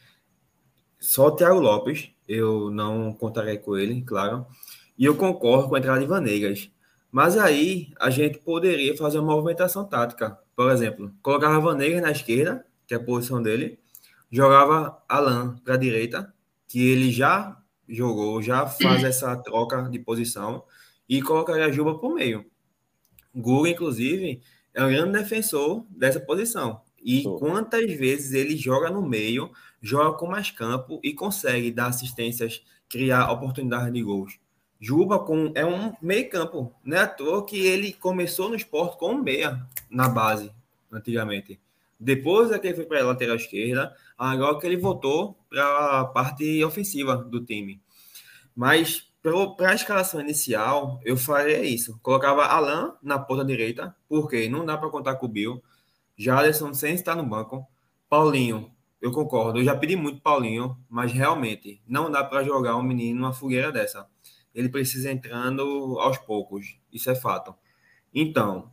só 1.01 1.27
o 1.27 1.33
Thiago 1.33 1.59
Lopes, 1.59 2.13
eu 2.29 2.71
não 2.71 3.13
contarei 3.13 3.59
com 3.59 3.77
ele, 3.77 4.03
claro, 4.03 4.47
e 4.97 5.05
eu 5.05 5.17
concordo 5.17 5.69
com 5.69 5.75
a 5.75 5.79
entrada 5.79 5.99
de 5.99 6.07
Vanegas. 6.07 6.71
Mas 7.11 7.37
aí 7.37 7.93
a 8.01 8.09
gente 8.09 8.39
poderia 8.39 8.97
fazer 8.97 9.19
uma 9.19 9.35
movimentação 9.35 9.85
tática. 9.85 10.39
Por 10.55 10.71
exemplo, 10.71 11.13
colocava 11.23 11.61
Vanegas 11.61 12.03
na 12.03 12.11
esquerda, 12.11 12.67
que 12.87 12.95
é 12.95 12.97
a 12.97 13.03
posição 13.03 13.43
dele, 13.43 13.79
jogava 14.31 15.03
Alan 15.09 15.57
para 15.65 15.75
a 15.75 15.79
direita, 15.79 16.33
que 16.69 16.91
ele 16.91 17.11
já 17.11 17.61
jogou, 17.89 18.43
já 18.43 18.67
faz 18.67 19.05
essa 19.05 19.37
troca 19.37 19.83
de 19.91 19.99
posição, 19.99 20.65
e 21.09 21.21
colocaria 21.21 21.73
Juba 21.73 21.99
para 21.99 22.09
o 22.09 22.15
meio. 22.15 22.45
Guga, 23.35 23.69
inclusive, 23.69 24.43
é 24.75 24.85
um 24.85 24.89
grande 24.89 25.19
defensor 25.19 25.87
dessa 25.91 26.21
posição. 26.21 26.81
E 27.05 27.25
quantas 27.39 27.93
vezes 27.95 28.33
ele 28.33 28.57
joga 28.57 28.89
no 28.89 29.03
meio, 29.03 29.51
joga 29.81 30.17
com 30.17 30.27
mais 30.27 30.51
campo 30.51 31.01
e 31.03 31.13
consegue 31.13 31.71
dar 31.71 31.87
assistências, 31.87 32.63
criar 32.89 33.31
oportunidades 33.31 33.93
de 33.93 34.03
gols. 34.03 34.39
Juba 34.83 35.21
com, 35.21 35.53
é 35.55 35.65
um 35.65 35.95
meio 36.03 36.29
campo. 36.29 36.75
Não 36.85 36.97
é 36.97 37.03
à 37.03 37.07
toa 37.07 37.47
que 37.47 37.57
ele 37.65 37.93
começou 37.93 38.49
no 38.49 38.57
esporte 38.57 38.99
com 38.99 39.13
um 39.13 39.23
meia 39.23 39.65
na 39.89 40.09
base. 40.09 40.51
antigamente. 40.91 41.61
Depois 42.01 42.51
é 42.51 42.59
que 42.59 42.67
ele 42.67 42.75
foi 42.75 42.85
para 42.87 43.01
a 43.01 43.05
lateral 43.05 43.37
esquerda, 43.37 43.95
agora 44.19 44.59
que 44.59 44.67
ele 44.67 44.77
voltou 44.77 45.39
para 45.49 46.01
a 46.01 46.05
parte 46.05 46.65
ofensiva 46.65 47.15
do 47.17 47.45
time. 47.45 47.81
Mas 48.57 49.09
para 49.23 49.71
a 49.71 49.75
escalação 49.75 50.21
inicial, 50.21 51.01
eu 51.05 51.17
faria 51.17 51.63
isso. 51.63 51.97
Colocava 52.03 52.45
Alan 52.45 52.97
na 53.01 53.21
ponta 53.21 53.45
direita, 53.45 53.95
porque 54.09 54.49
não 54.49 54.67
dá 54.67 54.77
para 54.77 54.91
contar 54.91 55.15
com 55.15 55.27
o 55.27 55.29
Bill. 55.29 55.63
Alisson 56.29 56.75
sem 56.75 56.95
estar 56.95 57.15
no 57.15 57.25
banco. 57.25 57.65
Paulinho, 58.09 58.73
eu 59.01 59.13
concordo. 59.13 59.61
Eu 59.61 59.65
já 59.65 59.77
pedi 59.77 59.95
muito 59.95 60.21
Paulinho, 60.21 60.77
mas 60.91 61.13
realmente 61.13 61.81
não 61.87 62.11
dá 62.11 62.25
para 62.25 62.43
jogar 62.43 62.77
um 62.77 62.83
menino 62.83 63.21
numa 63.21 63.33
fogueira 63.33 63.71
dessa. 63.71 64.11
Ele 64.55 64.69
precisa 64.69 65.11
entrando 65.11 65.99
aos 65.99 66.19
poucos. 66.19 66.77
Isso 66.93 67.11
é 67.11 67.15
fato. 67.15 67.55
Então, 68.15 68.71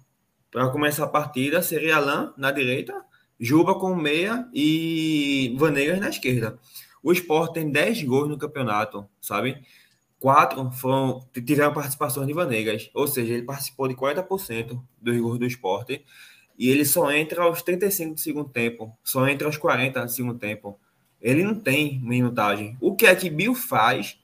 para 0.51 0.69
começar 0.69 1.05
a 1.05 1.07
partida, 1.07 1.61
seria 1.61 1.97
Alan 1.97 2.33
na 2.37 2.51
direita, 2.51 2.93
Juba 3.39 3.73
com 3.79 3.95
meia 3.95 4.49
e 4.53 5.55
Vanegas 5.57 5.97
na 5.97 6.09
esquerda. 6.09 6.59
O 7.01 7.13
Sport 7.13 7.53
tem 7.53 7.71
10 7.71 8.03
gols 8.03 8.27
no 8.27 8.37
campeonato, 8.37 9.07
sabe? 9.21 9.63
Quatro 10.19 10.69
foram, 10.71 11.25
tiveram 11.45 11.73
participações 11.73 12.27
de 12.27 12.33
Vanegas, 12.33 12.89
ou 12.93 13.07
seja, 13.07 13.33
ele 13.33 13.43
participou 13.43 13.87
de 13.87 13.95
40% 13.95 14.81
dos 15.01 15.17
gols 15.17 15.39
do 15.39 15.45
Sport 15.45 16.01
e 16.57 16.69
ele 16.69 16.83
só 16.83 17.09
entra 17.09 17.43
aos 17.43 17.61
35 17.61 18.15
do 18.15 18.19
segundo 18.19 18.49
tempo, 18.49 18.93
só 19.01 19.25
entra 19.29 19.47
aos 19.47 19.55
40 19.55 20.03
do 20.03 20.11
segundo 20.11 20.37
tempo. 20.37 20.77
Ele 21.21 21.41
não 21.41 21.55
tem 21.55 21.97
minutagem. 22.01 22.77
O 22.81 22.93
que 22.93 23.05
é 23.05 23.15
que 23.15 23.29
Bill 23.29 23.55
faz? 23.55 24.19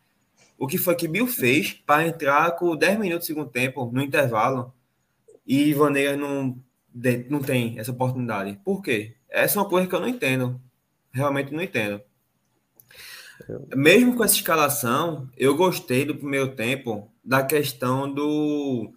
O 0.57 0.67
que 0.67 0.77
foi 0.77 0.95
que 0.95 1.07
Bill 1.07 1.27
fez 1.27 1.73
para 1.73 2.07
entrar 2.07 2.51
com 2.51 2.75
10 2.75 2.99
minutos 2.99 3.25
do 3.25 3.27
segundo 3.27 3.49
tempo 3.49 3.89
no 3.91 4.01
intervalo 4.01 4.73
e 5.45 5.73
Vanegas 5.73 6.17
não 6.17 6.57
não 7.29 7.41
tem 7.41 7.77
essa 7.77 7.91
oportunidade. 7.91 8.57
Por 8.63 8.81
quê? 8.81 9.15
Essa 9.29 9.59
é 9.59 9.61
uma 9.61 9.69
coisa 9.69 9.87
que 9.87 9.93
eu 9.93 9.99
não 9.99 10.07
entendo. 10.07 10.61
Realmente 11.11 11.53
não 11.53 11.61
entendo. 11.61 12.01
Mesmo 13.75 14.15
com 14.15 14.23
essa 14.23 14.35
escalação, 14.35 15.29
eu 15.35 15.57
gostei 15.57 16.05
do 16.05 16.15
primeiro 16.15 16.55
tempo 16.55 17.11
da 17.23 17.43
questão 17.43 18.11
do 18.11 18.93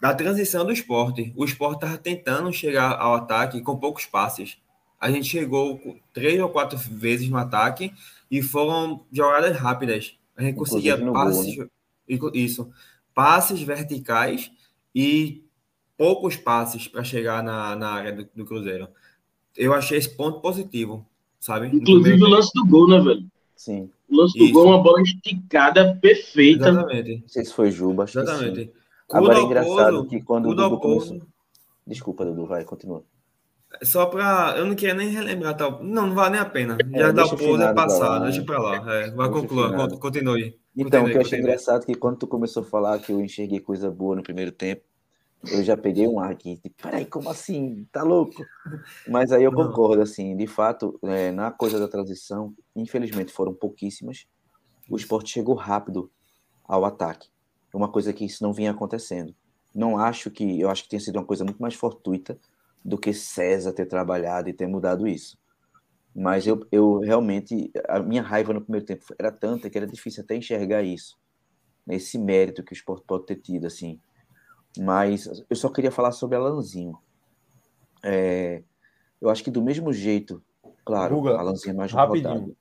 da 0.00 0.14
transição 0.14 0.64
do 0.64 0.72
esporte. 0.72 1.32
O 1.34 1.44
esporte 1.44 1.76
estava 1.76 1.98
tentando 1.98 2.52
chegar 2.52 2.92
ao 3.00 3.14
ataque 3.14 3.62
com 3.62 3.76
poucos 3.76 4.04
passes. 4.04 4.58
A 5.00 5.10
gente 5.10 5.28
chegou 5.28 5.98
três 6.12 6.40
ou 6.40 6.48
quatro 6.48 6.78
vezes 6.78 7.28
no 7.28 7.36
ataque 7.36 7.92
e 8.30 8.42
foram 8.42 9.04
jogadas 9.10 9.56
rápidas. 9.56 10.16
A 10.36 10.42
gente 10.42 10.56
conseguia 10.56 10.96
passes, 11.12 11.56
gol, 11.56 11.64
né? 11.64 12.30
isso, 12.34 12.70
passes 13.14 13.62
verticais 13.62 14.50
e 14.94 15.44
poucos 15.96 16.36
passes 16.36 16.88
para 16.88 17.04
chegar 17.04 17.42
na, 17.42 17.76
na 17.76 17.90
área 17.90 18.12
do, 18.12 18.28
do, 18.34 18.44
Cruzeiro. 18.44 18.88
Eu 19.56 19.72
achei 19.72 19.98
esse 19.98 20.10
ponto 20.16 20.40
positivo, 20.40 21.06
sabe? 21.38 21.68
Inclusive 21.68 22.22
o 22.22 22.28
lance 22.28 22.50
do 22.54 22.66
gol, 22.66 22.88
né, 22.88 23.00
velho? 23.00 23.26
Sim. 23.54 23.90
O 24.08 24.16
lance 24.16 24.36
do 24.36 24.44
Isso. 24.44 24.52
gol 24.52 24.64
é 24.64 24.68
uma 24.68 24.82
bola 24.82 25.02
esticada 25.02 25.96
perfeita. 26.00 26.68
Exatamente. 26.68 27.20
Não 27.20 27.28
sei 27.28 27.44
se 27.44 27.52
foi 27.52 27.70
Juba. 27.70 28.04
Exatamente. 28.04 28.72
Agora 29.10 29.38
é 29.38 29.42
engraçado 29.42 30.06
que 30.06 30.20
quando 30.20 30.48
o 30.48 30.54
Dudu 30.54 30.78
começou... 30.78 31.22
Desculpa, 31.86 32.24
Dudu, 32.24 32.46
vai, 32.46 32.64
continua. 32.64 33.04
Só 33.82 34.06
para. 34.06 34.54
Eu 34.56 34.66
não 34.66 34.74
queria 34.74 34.94
nem 34.94 35.08
relembrar 35.08 35.56
tal. 35.56 35.82
Não, 35.82 36.06
não 36.08 36.14
vale 36.14 36.32
nem 36.32 36.40
a 36.40 36.44
pena. 36.44 36.78
É, 36.92 36.98
Já 36.98 37.12
dá 37.12 37.24
o 37.24 37.36
pouso 37.36 37.62
é 37.62 37.74
passado, 37.74 38.24
deixa 38.24 38.42
pra 38.42 38.58
lá. 38.58 38.94
É, 38.94 39.10
vai 39.10 39.30
concluir, 39.30 39.98
continue. 39.98 40.58
Então, 40.76 41.02
continue, 41.02 41.08
o 41.08 41.12
que 41.12 41.16
eu 41.16 41.20
achei 41.20 41.38
engraçado 41.38 41.82
é 41.82 41.86
que 41.86 41.94
quando 41.94 42.18
tu 42.18 42.26
começou 42.26 42.62
a 42.62 42.66
falar 42.66 42.98
que 42.98 43.12
eu 43.12 43.20
enxerguei 43.20 43.60
coisa 43.60 43.90
boa 43.90 44.16
no 44.16 44.22
primeiro 44.22 44.52
tempo, 44.52 44.82
eu 45.50 45.62
já 45.62 45.76
peguei 45.76 46.06
um 46.08 46.18
ar 46.18 46.30
aqui, 46.30 46.56
tipo, 46.56 46.82
peraí, 46.82 47.04
como 47.04 47.28
assim? 47.28 47.86
Tá 47.92 48.02
louco? 48.02 48.44
Mas 49.06 49.30
aí 49.30 49.44
eu 49.44 49.52
concordo, 49.52 50.02
assim, 50.02 50.36
de 50.36 50.46
fato, 50.46 50.98
é, 51.02 51.30
na 51.30 51.50
coisa 51.50 51.78
da 51.78 51.86
transição, 51.86 52.54
infelizmente 52.74 53.32
foram 53.32 53.52
pouquíssimas. 53.52 54.26
O 54.88 54.96
esporte 54.96 55.30
chegou 55.30 55.54
rápido 55.54 56.10
ao 56.66 56.84
ataque. 56.84 57.28
Uma 57.72 57.88
coisa 57.88 58.12
que 58.12 58.24
isso 58.24 58.42
não 58.42 58.52
vinha 58.52 58.70
acontecendo. 58.70 59.34
Não 59.74 59.98
acho 59.98 60.30
que, 60.30 60.60
eu 60.60 60.70
acho 60.70 60.84
que 60.84 60.88
tenha 60.88 61.00
sido 61.00 61.16
uma 61.16 61.24
coisa 61.24 61.44
muito 61.44 61.60
mais 61.60 61.74
fortuita 61.74 62.38
do 62.84 62.98
que 62.98 63.12
César 63.12 63.72
ter 63.72 63.86
trabalhado 63.86 64.48
e 64.48 64.52
ter 64.52 64.66
mudado 64.66 65.06
isso. 65.08 65.38
Mas 66.14 66.46
eu, 66.46 66.66
eu 66.70 66.98
realmente, 66.98 67.72
a 67.88 67.98
minha 67.98 68.22
raiva 68.22 68.52
no 68.52 68.60
primeiro 68.60 68.86
tempo 68.86 69.04
era 69.18 69.32
tanta 69.32 69.68
que 69.68 69.76
era 69.76 69.86
difícil 69.86 70.22
até 70.22 70.36
enxergar 70.36 70.82
isso. 70.82 71.16
Esse 71.88 72.18
mérito 72.18 72.62
que 72.62 72.72
o 72.72 72.74
esporte 72.74 73.04
pode 73.06 73.26
ter 73.26 73.36
tido, 73.36 73.66
assim 73.66 74.00
mas 74.78 75.44
eu 75.48 75.56
só 75.56 75.68
queria 75.68 75.90
falar 75.90 76.12
sobre 76.12 76.36
Alanzinho. 76.36 76.98
É, 78.02 78.62
eu 79.20 79.30
acho 79.30 79.44
que 79.44 79.50
do 79.50 79.62
mesmo 79.62 79.92
jeito, 79.92 80.42
claro, 80.84 81.16
Guga, 81.16 81.38
Alanzinho 81.38 81.74
é 81.74 81.76
mais 81.76 81.92
rapidinho. 81.92 82.56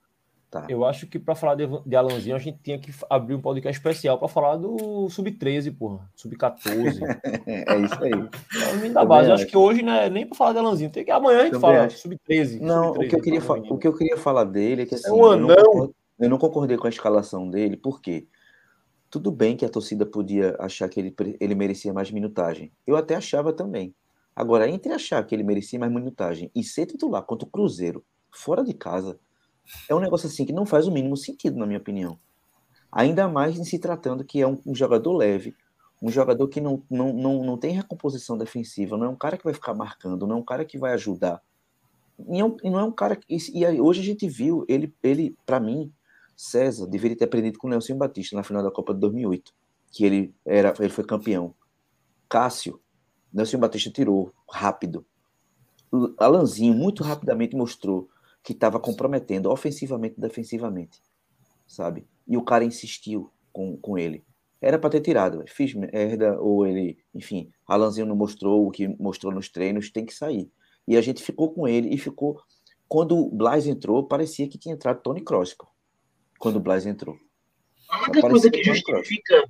Tá. 0.54 0.68
Eu 0.70 0.86
acho 0.86 1.08
que 1.08 1.18
para 1.18 1.34
falar 1.34 1.56
de, 1.56 1.64
de, 1.84 1.96
Alanzinho, 1.96 2.36
a 2.36 2.40
gente 2.40 2.60
tinha 2.62 2.78
que 2.78 2.94
abrir 3.10 3.34
um 3.34 3.42
podcast 3.42 3.76
especial 3.76 4.20
para 4.20 4.28
falar 4.28 4.56
do 4.56 5.10
Sub-13, 5.10 5.76
porra. 5.76 6.08
Sub-14. 6.16 7.00
é 7.50 7.80
isso 7.80 8.04
aí. 8.04 8.86
É 8.86 8.90
da 8.90 9.04
base. 9.04 9.30
Eu 9.30 9.34
acho 9.34 9.48
que 9.48 9.58
hoje, 9.58 9.82
né, 9.82 10.12
nem 10.12 10.28
para 10.28 10.38
falar 10.38 10.54
de 10.54 10.60
Alanzinho. 10.60 10.92
Tem 10.92 11.04
que 11.04 11.10
amanhã 11.10 11.40
a 11.40 11.46
gente 11.46 11.60
fala 11.60 11.90
Sub-13. 11.90 12.60
Não, 12.60 12.94
sub 12.94 13.04
o, 13.04 13.10
que 13.10 13.16
eu 13.16 13.22
queria 13.22 13.42
o 13.42 13.78
que 13.80 13.88
eu 13.88 13.98
queria 13.98 14.16
falar 14.16 14.44
dele 14.44 14.84
é 14.84 14.86
que 14.86 14.94
assim, 14.94 15.10
é 15.10 15.12
um 15.12 15.26
anão. 15.26 15.56
Eu, 15.58 15.74
não 15.74 15.94
eu 16.20 16.30
não 16.30 16.38
concordei 16.38 16.78
com 16.78 16.86
a 16.86 16.92
escalação 16.92 17.50
dele, 17.50 17.76
por 17.76 18.00
quê? 18.00 18.28
Tudo 19.10 19.32
bem 19.32 19.58
que 19.58 19.66
a 19.66 19.70
torcida 19.70 20.06
podia 20.06 20.56
achar 20.60 20.88
que 20.88 21.00
ele, 21.00 21.16
ele 21.40 21.56
merecia 21.56 21.92
mais 21.92 22.12
minutagem. 22.12 22.72
Eu 22.86 22.96
até 22.96 23.16
achava 23.16 23.52
também. 23.52 23.96
Agora, 24.36 24.70
entre 24.70 24.94
achar 24.94 25.26
que 25.26 25.34
ele 25.34 25.44
merecia 25.44 25.80
mais 25.80 25.92
minutagem 25.92 26.52
e 26.54 26.64
ser 26.64 26.86
titular 26.86 27.24
contra 27.24 27.48
o 27.48 27.50
Cruzeiro, 27.50 28.06
fora 28.30 28.64
de 28.64 28.76
casa, 28.76 29.20
é 29.88 29.96
um 29.96 30.00
negócio 30.00 30.28
assim 30.28 30.46
que 30.46 30.54
não 30.54 30.66
faz 30.66 30.88
o 30.88 30.92
mínimo 30.92 31.18
sentido, 31.18 31.58
na 31.58 31.66
minha 31.66 31.80
opinião. 31.80 32.18
Ainda 32.92 33.28
mais 33.28 33.58
em 33.58 33.64
se 33.64 33.80
tratando 33.80 34.24
que 34.24 34.42
é 34.42 34.48
um, 34.48 34.60
um 34.66 34.76
jogador 34.76 35.14
leve, 35.14 35.56
um 36.02 36.10
jogador 36.10 36.48
que 36.48 36.62
não, 36.62 36.84
não, 36.90 37.14
não, 37.14 37.44
não 37.44 37.58
tem 37.58 37.72
recomposição 37.74 38.38
defensiva, 38.38 38.98
não 38.98 39.06
é 39.06 39.10
um 39.10 39.16
cara 39.16 39.38
que 39.38 39.44
vai 39.44 39.54
ficar 39.54 39.74
marcando, 39.74 40.28
não 40.28 40.36
é 40.36 40.40
um 40.40 40.44
cara 40.44 40.66
que 40.66 40.78
vai 40.78 40.94
ajudar. 40.94 41.42
E, 42.30 42.40
é 42.40 42.46
um, 42.46 42.58
e 42.64 42.70
não 42.70 42.80
é 42.80 42.84
um 42.84 42.92
cara 42.92 43.16
que. 43.16 43.38
E 43.54 43.82
hoje 43.82 44.02
a 44.02 44.04
gente 44.04 44.28
viu, 44.28 44.66
ele, 44.68 44.94
ele 45.02 45.36
para 45.46 45.60
mim, 45.60 45.92
César 46.36 46.86
deveria 46.88 47.18
ter 47.18 47.26
aprendido 47.26 47.58
com 47.58 47.68
o 47.68 47.70
Nelson 47.70 47.98
Batista 47.98 48.36
na 48.36 48.44
final 48.44 48.62
da 48.62 48.70
Copa 48.70 48.94
de 48.94 49.00
2008, 49.00 49.54
que 49.92 50.06
ele, 50.06 50.36
era, 50.46 50.74
ele 50.80 50.90
foi 50.90 51.04
campeão. 51.04 51.56
Cássio, 52.28 52.80
Nelson 53.34 53.58
Batista 53.58 53.90
tirou 53.90 54.34
rápido. 54.50 55.06
Alanzinho 56.18 56.74
muito 56.74 57.04
rapidamente 57.04 57.56
mostrou 57.56 58.10
que 58.44 58.52
estava 58.52 58.80
comprometendo 58.80 59.50
ofensivamente 59.50 60.16
e 60.18 60.22
defensivamente, 60.22 61.00
sabe? 61.66 62.06
E 62.28 62.36
o 62.36 62.44
cara 62.44 62.66
insistiu 62.66 63.32
com, 63.52 63.78
com 63.78 63.98
ele. 63.98 64.24
Era 64.62 64.78
para 64.78 64.90
ter 64.90 65.02
tirado, 65.02 65.44
fiz 65.48 65.74
merda, 65.74 66.40
ou 66.40 66.66
ele, 66.66 66.98
enfim, 67.14 67.50
Alanzinho 67.68 68.06
não 68.06 68.16
mostrou 68.16 68.68
o 68.68 68.72
que 68.72 68.88
mostrou 68.88 69.34
nos 69.34 69.50
treinos, 69.50 69.92
tem 69.92 70.06
que 70.06 70.14
sair. 70.14 70.50
E 70.88 70.98
a 70.98 71.02
gente 71.02 71.24
ficou 71.24 71.54
com 71.54 71.68
ele 71.68 71.94
e 71.94 71.98
ficou. 71.98 72.40
Quando 72.88 73.18
o 73.18 73.30
Blas 73.30 73.66
entrou, 73.66 74.04
parecia 74.04 74.48
que 74.48 74.58
tinha 74.58 74.76
entrado 74.76 75.02
Tony 75.02 75.22
Kroos 75.22 75.56
quando 76.38 76.58
o 76.58 76.60
Blas 76.60 76.86
entrou. 76.86 77.18
A 77.90 78.04
única 78.04 78.22
coisa 78.22 78.52
que 78.52 78.64
justifica, 78.64 79.50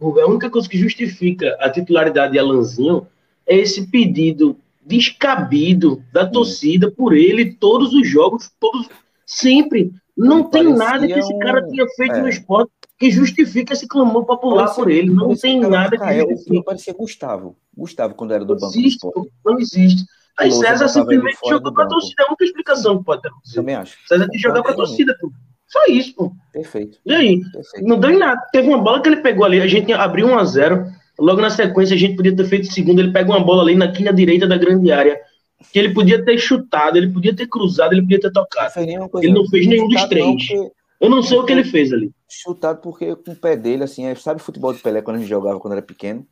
a 0.00 0.26
única 0.26 0.50
coisa 0.50 0.68
que 0.68 0.78
justifica 0.78 1.56
a 1.60 1.70
titularidade 1.70 2.32
de 2.32 2.38
Alanzinho 2.38 3.06
é 3.46 3.56
esse 3.56 3.86
pedido 3.86 4.58
descabido 4.84 6.02
da 6.12 6.26
torcida 6.26 6.90
por 6.90 7.14
ele 7.14 7.54
todos 7.54 7.92
os 7.92 8.08
jogos, 8.08 8.50
todos 8.58 8.88
sempre. 9.26 9.92
Não 10.16 10.40
ele 10.40 10.48
tem 10.50 10.74
nada 10.74 11.06
que 11.06 11.18
esse 11.18 11.38
cara 11.38 11.66
tenha 11.66 11.86
feito 11.96 12.16
é. 12.16 12.20
no 12.20 12.28
esporte 12.28 12.70
que 12.98 13.10
justifique 13.10 13.72
esse 13.72 13.88
clamor 13.88 14.24
popular 14.24 14.64
parecia, 14.64 14.84
por 14.84 14.90
ele. 14.90 15.10
Não 15.10 15.34
tem 15.34 15.58
nada 15.60 15.98
que 15.98 16.20
justifique. 16.20 16.64
Parecia 16.64 16.94
Gustavo. 16.94 17.56
Gustavo, 17.76 18.14
quando 18.14 18.32
era 18.32 18.44
do 18.44 18.54
não 18.54 18.60
banco. 18.60 18.78
Existe, 18.78 19.08
não 19.44 19.58
existe. 19.58 20.04
Aí 20.38 20.52
César 20.52 20.88
simplesmente 20.88 21.38
jogou 21.48 21.72
para 21.72 21.84
a 21.84 21.88
torcida. 21.88 22.22
É 22.22 22.22
a 22.22 22.28
única 22.28 22.44
explicação 22.44 22.98
que 22.98 23.04
pode 23.04 23.22
ter. 23.22 23.30
Também 23.54 23.74
acho. 23.74 23.96
César 24.06 24.28
tem 24.28 24.30
que 24.30 24.38
jogar 24.38 24.62
para 24.62 24.72
a 24.72 24.76
torcida. 24.76 25.16
Pô. 25.20 25.32
Só 25.66 25.84
isso, 25.86 26.14
pô. 26.14 26.32
Perfeito. 26.52 26.98
E 27.04 27.14
aí? 27.14 27.40
Perfeito. 27.50 27.86
Não 27.86 27.98
deu 27.98 28.10
em 28.10 28.18
nada. 28.18 28.40
Teve 28.52 28.68
uma 28.68 28.78
bola 28.78 29.02
que 29.02 29.08
ele 29.08 29.22
pegou 29.22 29.44
ali, 29.44 29.60
a 29.60 29.66
gente 29.66 29.92
abriu 29.92 30.26
1 30.26 30.38
a 30.38 30.44
0 30.44 30.92
Logo 31.18 31.40
na 31.40 31.50
sequência, 31.50 31.94
a 31.94 31.98
gente 31.98 32.16
podia 32.16 32.34
ter 32.34 32.44
feito 32.44 32.72
segundo. 32.72 33.00
Ele 33.00 33.12
pega 33.12 33.30
uma 33.30 33.40
bola 33.40 33.62
ali 33.62 33.74
na 33.74 33.90
quina 33.90 34.12
direita 34.12 34.46
da 34.46 34.56
grande 34.56 34.90
área. 34.90 35.20
Que 35.72 35.78
ele 35.78 35.94
podia 35.94 36.24
ter 36.24 36.38
chutado, 36.38 36.96
ele 36.96 37.08
podia 37.08 37.34
ter 37.34 37.46
cruzado, 37.46 37.92
ele 37.92 38.02
podia 38.02 38.20
ter 38.20 38.32
tocado. 38.32 38.72
Ele 38.80 39.32
não 39.32 39.46
fez 39.46 39.66
nenhum 39.66 39.88
dos 39.88 40.04
três. 40.06 40.48
Eu 41.00 41.10
não 41.10 41.22
sei 41.22 41.36
o 41.36 41.44
que 41.44 41.52
ele 41.52 41.64
fez 41.64 41.92
ali. 41.92 42.12
Chutado 42.28 42.80
porque 42.80 43.14
com 43.16 43.32
o 43.32 43.36
pé 43.36 43.56
dele, 43.56 43.82
assim, 43.82 44.06
é, 44.06 44.14
sabe 44.14 44.40
futebol 44.40 44.72
de 44.72 44.80
Pelé 44.80 45.02
quando 45.02 45.16
a 45.16 45.18
gente 45.18 45.28
jogava 45.28 45.58
quando 45.58 45.72
era 45.72 45.82
pequeno? 45.82 46.24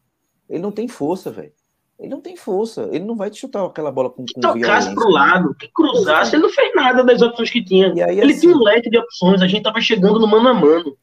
Ele 0.49 0.62
não 0.62 0.70
tem 0.70 0.87
força, 0.88 1.30
velho. 1.30 1.52
Ele 1.99 2.08
não 2.08 2.20
tem 2.20 2.37
força. 2.37 2.88
Ele 2.92 3.04
não 3.04 3.16
vai 3.16 3.30
te 3.30 3.38
chutar 3.38 3.64
aquela 3.64 3.92
bola 3.92 4.10
com, 4.10 4.25
com 4.25 4.40
tocasse 4.40 4.94
pro 4.94 5.10
lado, 5.10 5.54
que 5.54 5.68
cruzasse, 5.68 6.34
ele 6.34 6.42
não 6.44 6.50
fez 6.50 6.75
nada 6.75 7.04
das 7.04 7.20
opções 7.20 7.50
que 7.50 7.62
tinha. 7.62 7.92
Aí, 8.06 8.18
ele 8.20 8.32
assim, 8.32 8.42
tinha 8.42 8.56
um 8.56 8.62
leque 8.62 8.88
de 8.88 8.96
opções, 8.96 9.42
a 9.42 9.46
gente 9.46 9.62
tava 9.62 9.80
chegando 9.80 10.18
no 10.18 10.26
mano 10.26 10.49
a 10.49 10.54
mano. 10.54 10.96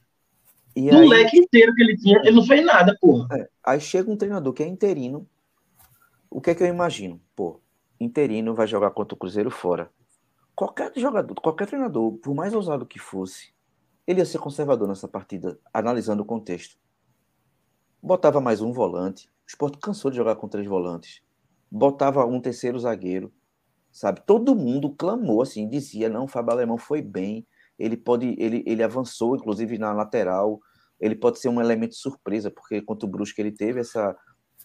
E 0.78 0.92
aí, 0.92 1.08
leque 1.08 1.40
inteiro 1.40 1.74
que 1.74 1.82
ele 1.82 1.98
tinha, 1.98 2.20
ele 2.20 2.34
não 2.36 2.46
fez 2.46 2.64
nada, 2.64 2.96
porra. 3.02 3.28
É, 3.36 3.50
aí 3.64 3.82
chega 3.82 4.12
um 4.12 4.16
treinador 4.16 4.54
que 4.54 4.62
é 4.62 4.68
interino. 4.68 5.28
O 6.30 6.40
que 6.40 6.52
é 6.52 6.56
que 6.56 6.62
eu 6.62 6.68
imagino? 6.68 7.20
Pô, 7.36 7.60
interino 8.00 8.54
vai 8.54 8.68
jogar 8.68 8.92
contra 8.92 9.16
o 9.16 9.18
Cruzeiro 9.18 9.50
fora. 9.50 9.90
Qualquer 10.56 10.92
jogador, 10.96 11.34
qualquer 11.42 11.66
treinador, 11.66 12.12
por 12.18 12.36
mais 12.36 12.54
ousado 12.54 12.86
que 12.86 13.00
fosse, 13.00 13.52
ele 14.06 14.20
ia 14.20 14.26
ser 14.26 14.38
conservador 14.38 14.88
nessa 14.88 15.08
partida, 15.08 15.60
analisando 15.74 16.22
o 16.22 16.26
contexto. 16.26 16.78
Botava 18.00 18.40
mais 18.40 18.62
um 18.62 18.72
volante. 18.72 19.28
O 19.48 19.50
Sport 19.50 19.80
cansou 19.82 20.12
de 20.12 20.18
jogar 20.18 20.36
com 20.36 20.48
três 20.48 20.68
volantes. 20.68 21.24
Botava 21.72 22.24
um 22.24 22.40
terceiro 22.40 22.78
zagueiro. 22.78 23.34
Sabe? 23.92 24.22
Todo 24.28 24.56
mundo 24.56 24.92
clamou 24.92 25.42
assim, 25.42 25.68
dizia: 25.68 26.08
não, 26.08 26.26
o 26.26 26.28
Fábio 26.28 26.52
Alemão 26.52 26.78
foi 26.78 27.02
bem. 27.02 27.48
Ele 27.78 27.96
pode, 27.98 28.36
ele, 28.40 28.64
ele 28.66 28.82
avançou, 28.84 29.36
inclusive 29.36 29.78
na 29.78 29.94
lateral. 29.94 30.60
Ele 31.00 31.16
pode 31.16 31.40
ser 31.40 31.50
um 31.50 31.62
elemento 31.62 31.96
surpresa, 31.96 32.50
porque 32.50 32.82
contra 32.82 33.06
o 33.08 33.10
Brusque 33.12 33.40
ele 33.42 33.52
teve 33.52 33.80
essa. 33.80 34.16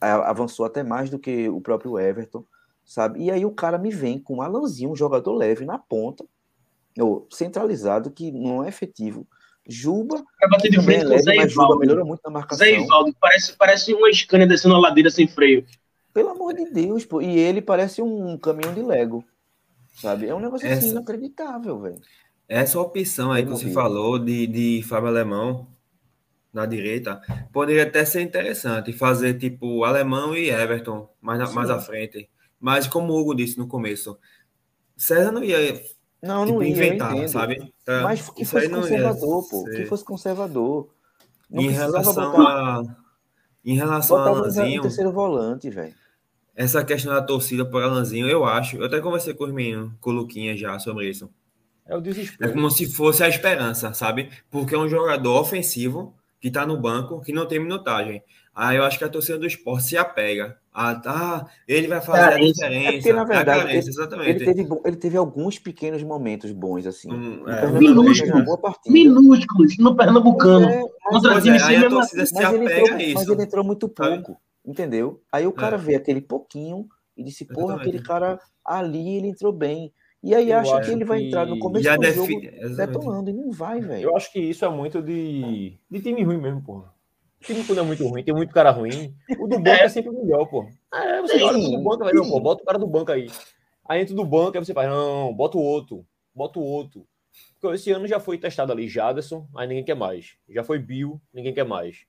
avançou 0.00 0.64
até 0.64 0.82
mais 0.82 1.10
do 1.10 1.18
que 1.18 1.48
o 1.48 1.60
próprio 1.60 1.98
Everton, 1.98 2.44
sabe? 2.84 3.22
E 3.24 3.30
aí 3.30 3.44
o 3.44 3.50
cara 3.50 3.78
me 3.78 3.90
vem 3.90 4.18
com 4.18 4.36
um 4.36 4.42
Alanzinho, 4.42 4.90
um 4.92 4.96
jogador 4.96 5.32
leve 5.34 5.64
na 5.64 5.78
ponta, 5.78 6.24
ou 6.98 7.26
centralizado, 7.30 8.10
que 8.10 8.32
não 8.32 8.64
é 8.64 8.68
efetivo. 8.68 9.26
Juba. 9.68 10.24
Pra 10.38 10.48
bater 10.48 10.70
de 10.70 10.82
frente 10.82 11.02
é 11.04 11.08
leve, 11.08 11.22
Zé 11.22 11.36
mas 11.36 11.52
Juba 11.52 11.64
Ivaldo. 11.66 11.80
melhora 11.80 12.04
muito 12.04 12.20
na 12.24 12.30
marcação. 12.30 12.66
Zé 12.66 12.80
Ivaldo, 12.80 13.14
parece, 13.20 13.56
parece 13.56 13.94
uma 13.94 14.12
Scania 14.12 14.46
descendo 14.46 14.74
a 14.74 14.80
ladeira 14.80 15.08
sem 15.10 15.28
freio. 15.28 15.64
Pelo 16.12 16.30
amor 16.30 16.54
de 16.54 16.68
Deus, 16.70 17.04
pô. 17.04 17.20
E 17.22 17.38
ele 17.38 17.62
parece 17.62 18.02
um 18.02 18.36
caminhão 18.36 18.74
de 18.74 18.82
Lego. 18.82 19.24
Sabe? 20.00 20.26
É 20.26 20.34
um 20.34 20.40
negócio 20.40 20.66
assim, 20.66 20.78
Essa- 20.78 20.88
inacreditável, 20.88 21.78
velho. 21.80 22.00
Essa 22.54 22.78
opção 22.78 23.32
aí 23.32 23.44
que 23.44 23.50
você 23.50 23.70
falou 23.72 24.18
de, 24.18 24.46
de 24.46 24.82
Fábio 24.82 25.08
Alemão 25.08 25.66
na 26.52 26.66
direita 26.66 27.22
poderia 27.50 27.84
até 27.84 28.04
ser 28.04 28.20
interessante 28.20 28.92
fazer 28.92 29.38
tipo 29.38 29.84
Alemão 29.84 30.36
e 30.36 30.50
Everton 30.50 31.08
mais, 31.18 31.38
na- 31.38 31.50
mais 31.50 31.70
à 31.70 31.78
frente. 31.78 32.28
Mas 32.60 32.86
como 32.86 33.12
o 33.14 33.18
Hugo 33.18 33.34
disse 33.34 33.56
no 33.58 33.66
começo, 33.66 34.18
César 34.96 35.32
não 35.32 35.42
ia 35.42 35.58
Não, 36.22 36.44
tipo, 36.44 36.58
não 36.58 36.62
ia, 36.62 36.72
inventar, 36.72 37.26
sabe? 37.28 37.72
Mas 37.86 38.28
que 38.28 38.44
fosse 38.44 38.68
conservador, 38.68 39.48
pô. 39.48 39.62
ser. 39.64 39.70
Que 39.70 39.86
fosse 39.86 40.04
conservador. 40.04 40.88
Não 41.50 41.62
Em 41.62 41.70
relação 41.70 42.14
botar, 42.14 42.80
a 42.80 42.82
em 43.64 43.74
relação 43.76 44.16
a 44.16 44.18
botava 44.20 44.36
um 44.36 44.40
Alanzinho, 44.42 44.82
terceiro 44.82 45.10
volante, 45.10 45.70
velho. 45.70 45.94
essa 46.54 46.84
questão 46.84 47.14
da 47.14 47.22
torcida 47.22 47.64
por 47.64 47.82
Alanzinho, 47.82 48.28
eu 48.28 48.44
acho, 48.44 48.76
eu 48.76 48.84
até 48.84 49.00
conversei 49.00 49.32
com 49.32 49.44
os 49.44 49.52
meninos, 49.52 49.92
com 50.00 50.10
o 50.10 50.12
Luquinha 50.12 50.54
já 50.54 50.78
sobre 50.78 51.08
isso. 51.08 51.30
É 51.86 51.94
o 51.96 51.98
É 51.98 52.02
desespero. 52.02 52.52
como 52.52 52.70
se 52.70 52.86
fosse 52.92 53.22
a 53.22 53.28
esperança, 53.28 53.92
sabe? 53.94 54.30
Porque 54.50 54.74
é 54.74 54.78
um 54.78 54.88
jogador 54.88 55.40
ofensivo 55.40 56.14
que 56.40 56.50
tá 56.50 56.66
no 56.66 56.76
banco, 56.80 57.20
que 57.20 57.32
não 57.32 57.46
tem 57.46 57.58
minutagem. 57.60 58.22
Aí 58.54 58.76
eu 58.76 58.84
acho 58.84 58.98
que 58.98 59.04
a 59.04 59.08
torcida 59.08 59.38
do 59.38 59.46
esporte 59.46 59.84
se 59.84 59.96
apega. 59.96 60.58
Ah, 60.74 60.94
tá, 60.94 61.46
ele 61.66 61.86
vai 61.88 62.00
fazer 62.00 62.20
a 62.20 62.28
Carência. 62.30 62.52
diferença. 62.68 62.88
É 62.88 62.92
porque, 62.92 63.12
na 63.12 63.18
É 63.18 63.22
a 63.22 63.24
verdade, 63.24 63.60
carência, 63.66 63.90
exatamente. 63.90 64.30
Ele 64.30 64.44
teve, 64.44 64.68
ele 64.84 64.96
teve 64.96 65.16
alguns 65.16 65.58
pequenos 65.58 66.02
momentos 66.02 66.50
bons, 66.52 66.86
assim. 66.86 67.10
Hum, 67.12 67.44
é, 67.48 67.66
minúsculos. 67.72 68.44
Minúsculos 68.86 69.78
no 69.78 69.96
Pernambucano. 69.96 70.68
É, 70.68 70.82
mas, 71.12 71.46
é, 71.46 71.50
aí 71.62 71.76
a 71.76 71.88
torcida 71.88 72.26
se 72.26 72.34
mas 72.34 72.52
ele 72.54 72.64
apega 72.66 72.80
entrou, 72.80 72.96
a 72.96 73.02
isso. 73.02 73.14
mas 73.14 73.28
ele 73.28 73.42
entrou 73.42 73.64
muito 73.64 73.92
sabe? 73.96 74.16
pouco, 74.16 74.40
entendeu? 74.64 75.20
Aí 75.30 75.46
o 75.46 75.52
cara 75.52 75.76
É. 75.76 75.78
vê 75.78 75.94
aquele 75.94 76.20
pouquinho 76.20 76.86
e 77.16 77.22
disse, 77.24 77.44
porra, 77.46 77.76
aquele 77.76 78.00
cara 78.00 78.38
ali, 78.64 79.16
ele 79.16 79.28
entrou 79.28 79.52
bem. 79.52 79.92
E 80.22 80.34
aí 80.34 80.50
Eu 80.50 80.58
acha 80.58 80.76
acho 80.76 80.88
que 80.88 80.94
ele 80.94 81.04
vai 81.04 81.18
que- 81.20 81.26
entrar 81.26 81.46
no 81.46 81.58
começo 81.58 81.90
do 81.90 81.98
defi... 81.98 82.14
jogo 82.14 82.30
Exatamente. 82.30 82.76
detonando, 82.76 83.30
e 83.30 83.32
não 83.32 83.50
vai, 83.50 83.80
velho. 83.80 84.04
Eu 84.04 84.16
acho 84.16 84.32
que 84.32 84.38
isso 84.38 84.64
é 84.64 84.68
muito 84.68 85.02
de, 85.02 85.76
de 85.90 86.00
time 86.00 86.22
ruim 86.22 86.38
mesmo, 86.38 86.62
porra. 86.62 86.92
O 87.40 87.44
time 87.44 87.64
quando 87.64 87.78
é 87.80 87.82
muito 87.82 88.06
ruim, 88.06 88.22
tem 88.22 88.32
muito 88.32 88.54
cara 88.54 88.70
ruim. 88.70 89.12
O 89.36 89.48
do 89.48 89.58
banco 89.58 89.82
é, 89.82 89.88
sempre 89.88 90.12
melhor, 90.12 90.46
pô. 90.46 90.64
É, 90.94 91.20
você 91.20 91.38
Sim, 91.38 91.42
olha 91.44 91.58
do 91.58 91.82
banco, 91.82 92.04
vai, 92.04 92.12
não, 92.12 92.30
pô, 92.30 92.38
bota 92.38 92.62
o 92.62 92.66
cara 92.66 92.78
do 92.78 92.86
banco 92.86 93.10
aí. 93.10 93.26
Aí 93.84 94.00
entra 94.00 94.14
do 94.14 94.24
banco, 94.24 94.56
aí 94.56 94.64
você 94.64 94.72
faz, 94.72 94.88
não, 94.88 95.34
bota 95.34 95.58
o 95.58 95.60
outro, 95.60 96.06
bota 96.32 96.60
o 96.60 96.62
outro. 96.62 97.04
Porque 97.60 97.74
esse 97.74 97.90
ano 97.90 98.06
já 98.06 98.20
foi 98.20 98.38
testado 98.38 98.70
ali 98.70 98.86
Jaderson, 98.88 99.48
aí 99.56 99.66
ninguém 99.66 99.82
quer 99.84 99.96
mais. 99.96 100.34
Já 100.48 100.62
foi 100.62 100.78
Bill, 100.78 101.20
ninguém 101.34 101.52
quer 101.52 101.64
mais. 101.64 102.04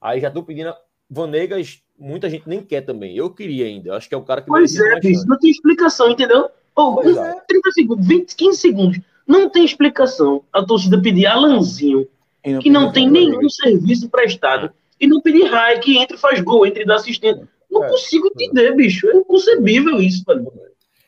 Aí 0.00 0.20
já 0.20 0.30
tô 0.30 0.42
pedindo. 0.42 0.72
Vanegas, 1.10 1.82
muita 1.98 2.28
gente 2.30 2.46
nem 2.48 2.62
quer 2.62 2.82
também. 2.82 3.16
Eu 3.16 3.30
queria 3.30 3.66
ainda. 3.66 3.90
Eu 3.90 3.94
acho 3.94 4.08
que 4.08 4.14
é 4.14 4.18
o 4.18 4.22
cara 4.24 4.40
que 4.42 4.46
Pois 4.48 4.74
é, 4.78 5.02
chance. 5.02 5.26
não 5.26 5.38
tem 5.38 5.50
explicação, 5.50 6.10
entendeu? 6.10 6.50
Pois 6.94 7.16
um- 7.16 7.22
é. 7.24 7.40
30 7.46 7.70
segundos, 7.72 8.06
20, 8.06 8.36
15 8.36 8.58
segundos. 8.58 9.00
Não 9.26 9.50
tem 9.50 9.64
explicação 9.64 10.42
a 10.52 10.64
torcida 10.64 11.00
pedir 11.00 11.26
Alanzinho, 11.26 12.06
E 12.44 12.58
que 12.58 12.70
não 12.70 12.90
tem 12.92 13.10
nenhum 13.10 13.48
serviço 13.50 14.08
prestado, 14.08 14.70
e 15.00 15.06
não 15.06 15.20
pedir 15.20 15.44
Rai, 15.44 15.78
que 15.80 15.98
entra 15.98 16.16
e 16.16 16.20
faz 16.20 16.40
gol, 16.40 16.64
entre 16.66 16.82
e 16.82 16.86
dá 16.86 16.94
assistente. 16.94 17.42
Não 17.70 17.84
É. 17.84 17.88
consigo 17.90 18.26
entender, 18.28 18.74
bicho. 18.74 19.06
É 19.10 19.16
inconcebível 19.16 20.00
isso, 20.00 20.24
velho. 20.26 20.50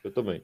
Eu 0.04 0.10
também. 0.12 0.42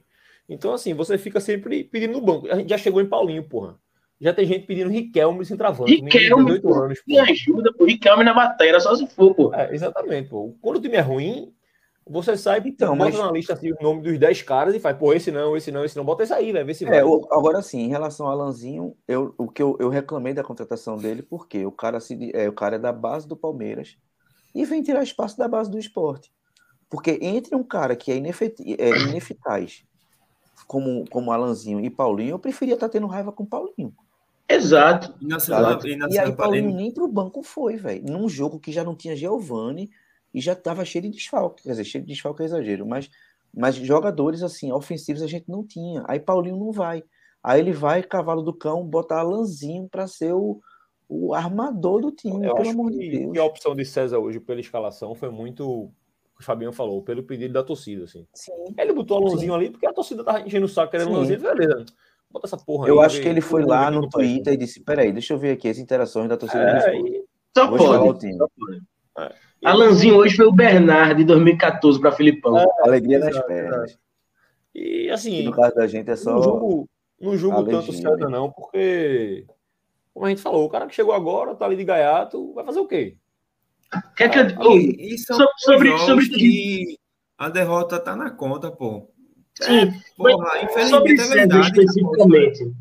Então, 0.49 0.73
assim, 0.73 0.93
você 0.93 1.17
fica 1.17 1.39
sempre 1.39 1.83
pedindo 1.83 2.13
no 2.13 2.21
banco. 2.21 2.47
A 2.49 2.55
gente 2.55 2.69
já 2.69 2.77
chegou 2.77 3.01
em 3.01 3.05
Paulinho, 3.05 3.43
porra. 3.43 3.75
Já 4.19 4.33
tem 4.33 4.45
gente 4.47 4.65
pedindo 4.65 4.89
Riquelme 4.89 5.45
sem 5.45 5.55
travante. 5.55 5.95
de 5.95 6.01
Riquelme, 6.01 6.45
18 6.45 6.61
pô. 6.67 6.73
anos, 6.73 6.99
Me 7.05 7.19
ajuda, 7.19 7.71
pô. 7.77 7.85
Riquelme 7.85 8.23
na 8.23 8.33
bateria, 8.33 8.79
só 8.79 8.95
se 8.95 9.05
for, 9.07 9.35
pô. 9.35 9.53
É, 9.53 9.71
exatamente, 9.75 10.29
pô. 10.29 10.55
Quando 10.61 10.77
o 10.77 10.81
time 10.81 10.95
é 10.95 11.01
ruim, 11.01 11.51
você 12.09 12.35
sai, 12.37 12.61
Então, 12.65 12.97
bota 12.97 13.11
mas- 13.11 13.19
na 13.19 13.31
lista 13.31 13.53
assim, 13.53 13.71
o 13.71 13.77
nome 13.81 14.01
dos 14.01 14.17
10 14.19 14.41
caras 14.41 14.73
e 14.75 14.79
faz, 14.79 14.97
pô, 14.97 15.13
esse 15.13 15.31
não, 15.31 15.55
esse 15.57 15.71
não, 15.71 15.83
esse 15.85 15.95
não. 15.97 16.05
Bota 16.05 16.23
esse 16.23 16.33
aí, 16.33 16.51
velho, 16.51 16.65
vê 16.65 16.73
se 16.73 16.85
vai. 16.85 16.99
É, 16.99 17.05
o- 17.05 17.27
agora 17.31 17.61
sim, 17.61 17.79
em 17.81 17.89
relação 17.89 18.25
ao 18.27 18.31
Alanzinho, 18.33 18.95
eu, 19.07 19.33
o 19.37 19.47
que 19.47 19.61
eu, 19.61 19.75
eu 19.79 19.89
reclamei 19.89 20.33
da 20.33 20.43
contratação 20.43 20.97
dele, 20.97 21.21
porque 21.21 21.65
o 21.65 21.71
cara, 21.71 21.99
se, 21.99 22.31
é, 22.33 22.47
o 22.49 22.53
cara 22.53 22.75
é 22.75 22.79
da 22.79 22.91
base 22.93 23.27
do 23.27 23.35
Palmeiras 23.35 23.97
e 24.55 24.65
vem 24.65 24.81
tirar 24.81 25.03
espaço 25.03 25.37
da 25.37 25.47
base 25.47 25.69
do 25.69 25.77
esporte. 25.79 26.31
Porque 26.89 27.19
entre 27.21 27.55
um 27.55 27.63
cara 27.63 27.95
que 27.95 28.11
é, 28.11 28.15
inefeti- 28.15 28.75
é 28.79 28.89
ineficaz, 29.09 29.83
como, 30.65 31.05
como 31.09 31.31
Alanzinho 31.31 31.79
e 31.79 31.89
Paulinho, 31.89 32.31
eu 32.31 32.39
preferia 32.39 32.73
estar 32.73 32.89
tendo 32.89 33.07
raiva 33.07 33.31
com 33.31 33.45
Paulinho. 33.45 33.93
Exato. 34.49 35.13
E 35.21 35.27
na 35.27 35.37
e 35.83 35.95
na 35.97 36.07
E 36.09 36.17
aí 36.17 36.31
Paulinho 36.33 36.73
nem 36.73 36.91
pro 36.93 37.07
banco 37.07 37.43
foi, 37.43 37.75
velho. 37.75 38.03
Num 38.05 38.29
jogo 38.29 38.59
que 38.59 38.71
já 38.71 38.83
não 38.83 38.95
tinha 38.95 39.15
Giovani 39.15 39.89
e 40.37 40.41
já 40.41 40.55
tava 40.55 40.85
cheio 40.85 41.01
de 41.01 41.09
desfalque. 41.09 41.63
Quer 41.63 41.69
dizer, 41.71 41.83
cheio 41.83 42.03
de 42.03 42.13
desfalque 42.13 42.43
é 42.43 42.45
exagero, 42.45 42.85
mas, 42.85 43.09
mas 43.51 43.75
jogadores 43.75 44.43
assim, 44.43 44.71
ofensivos 44.71 45.23
a 45.23 45.27
gente 45.27 45.49
não 45.49 45.65
tinha. 45.65 46.03
Aí 46.07 46.19
Paulinho 46.19 46.57
não 46.57 46.71
vai. 46.71 47.03
Aí 47.43 47.59
ele 47.59 47.71
vai, 47.71 48.03
cavalo 48.03 48.43
do 48.43 48.53
cão, 48.53 48.85
botar 48.85 49.21
Alanzinho 49.21 49.89
para 49.89 50.05
ser 50.05 50.33
o, 50.33 50.61
o 51.09 51.33
armador 51.33 52.01
do 52.01 52.11
time, 52.11 52.45
Eu 52.45 52.53
pelo 52.53 52.69
amor 52.69 52.91
de 52.91 52.99
que, 52.99 53.09
Deus. 53.17 53.31
que 53.31 53.39
a 53.39 53.43
opção 53.45 53.75
de 53.75 53.83
César 53.83 54.19
hoje 54.19 54.39
pela 54.39 54.59
escalação 54.59 55.15
foi 55.15 55.31
muito, 55.31 55.67
o 55.67 55.87
que 56.37 56.41
o 56.41 56.45
Fabinho 56.45 56.71
falou, 56.71 57.01
pelo 57.01 57.23
pedido 57.23 57.53
da 57.55 57.63
torcida, 57.63 58.03
assim. 58.03 58.27
Sim. 58.35 58.75
Ele 58.77 58.93
botou 58.93 59.19
o 59.19 59.25
Alonzinho 59.25 59.55
ali 59.55 59.71
porque 59.71 59.87
a 59.87 59.93
torcida 59.93 60.23
tava 60.23 60.41
enchendo 60.41 60.67
o 60.67 60.69
saco 60.69 60.91
querendo 60.91 61.07
Sim. 61.07 61.15
Alonzinho, 61.15 61.41
beleza. 61.41 61.85
Bota 62.29 62.45
essa 62.45 62.57
porra 62.57 62.87
Eu 62.87 62.99
aí, 62.99 63.07
acho 63.07 63.21
que 63.21 63.27
ele 63.27 63.41
foi 63.41 63.65
lá 63.65 63.89
no? 63.89 64.07
Twitter 64.07 64.53
e 64.53 64.57
disse: 64.57 64.83
peraí, 64.83 65.11
deixa 65.11 65.33
eu 65.33 65.39
ver 65.39 65.53
aqui 65.53 65.67
as 65.67 65.79
interações 65.79 66.29
da 66.29 66.37
torcida 66.37 66.63
do 66.63 66.69
É, 66.71 66.77
esporte. 66.77 67.11
e, 67.11 67.25
Só 67.57 67.65
o 67.65 67.77
pode. 67.77 68.19
time. 68.19 68.37
Só 68.37 68.47
pode. 68.55 68.77
e- 68.77 69.46
Alanzinho 69.63 70.15
hoje 70.15 70.35
foi 70.35 70.45
o 70.45 70.51
Bernard 70.51 71.15
de 71.15 71.23
2014 71.25 71.99
para 71.99 72.11
Filipão. 72.11 72.55
Alegria 72.81 73.19
nas 73.19 73.29
Exato, 73.29 73.47
pernas. 73.47 73.97
E 74.75 75.05
E 75.05 75.09
assim, 75.09 75.43
no 75.43 75.51
caso 75.51 75.75
da 75.75 75.87
gente 75.87 76.07
é 76.07 76.11
não 76.11 76.17
só. 76.17 76.41
julgo, 76.41 76.89
não 77.19 77.37
julgo 77.37 77.63
tanto 77.65 77.89
o 77.89 77.93
César, 77.93 78.15
né? 78.17 78.27
não, 78.29 78.51
porque, 78.51 79.45
como 80.13 80.25
a 80.25 80.29
gente 80.29 80.41
falou, 80.41 80.65
o 80.65 80.69
cara 80.69 80.85
que 80.85 80.93
chegou 80.95 81.13
agora, 81.13 81.55
tá 81.55 81.65
ali 81.65 81.75
de 81.75 81.83
gaiato, 81.83 82.53
vai 82.53 82.63
fazer 82.63 82.79
o 82.79 82.87
quê? 82.87 83.15
Quer 84.15 84.29
que 84.29 84.37
eu... 84.39 84.43
Ah, 84.57 84.67
Ô, 84.67 84.77
E, 84.77 85.13
e 85.13 85.17
são 85.17 85.37
So- 85.37 85.47
sobre- 85.59 85.89
jogos 85.89 86.05
sobre- 86.05 86.29
que 86.29 86.97
a 87.37 87.49
derrota 87.49 87.99
tá 87.99 88.15
na 88.15 88.29
conta, 88.29 88.69
pô. 88.69 89.09
Sim, 89.59 89.91
Porra, 90.15 90.49
sobre 90.87 91.13
infelizmente 91.13 91.13
é 91.13 91.17
César 91.23 91.35
verdade. 91.35 91.67
especificamente. 91.67 92.71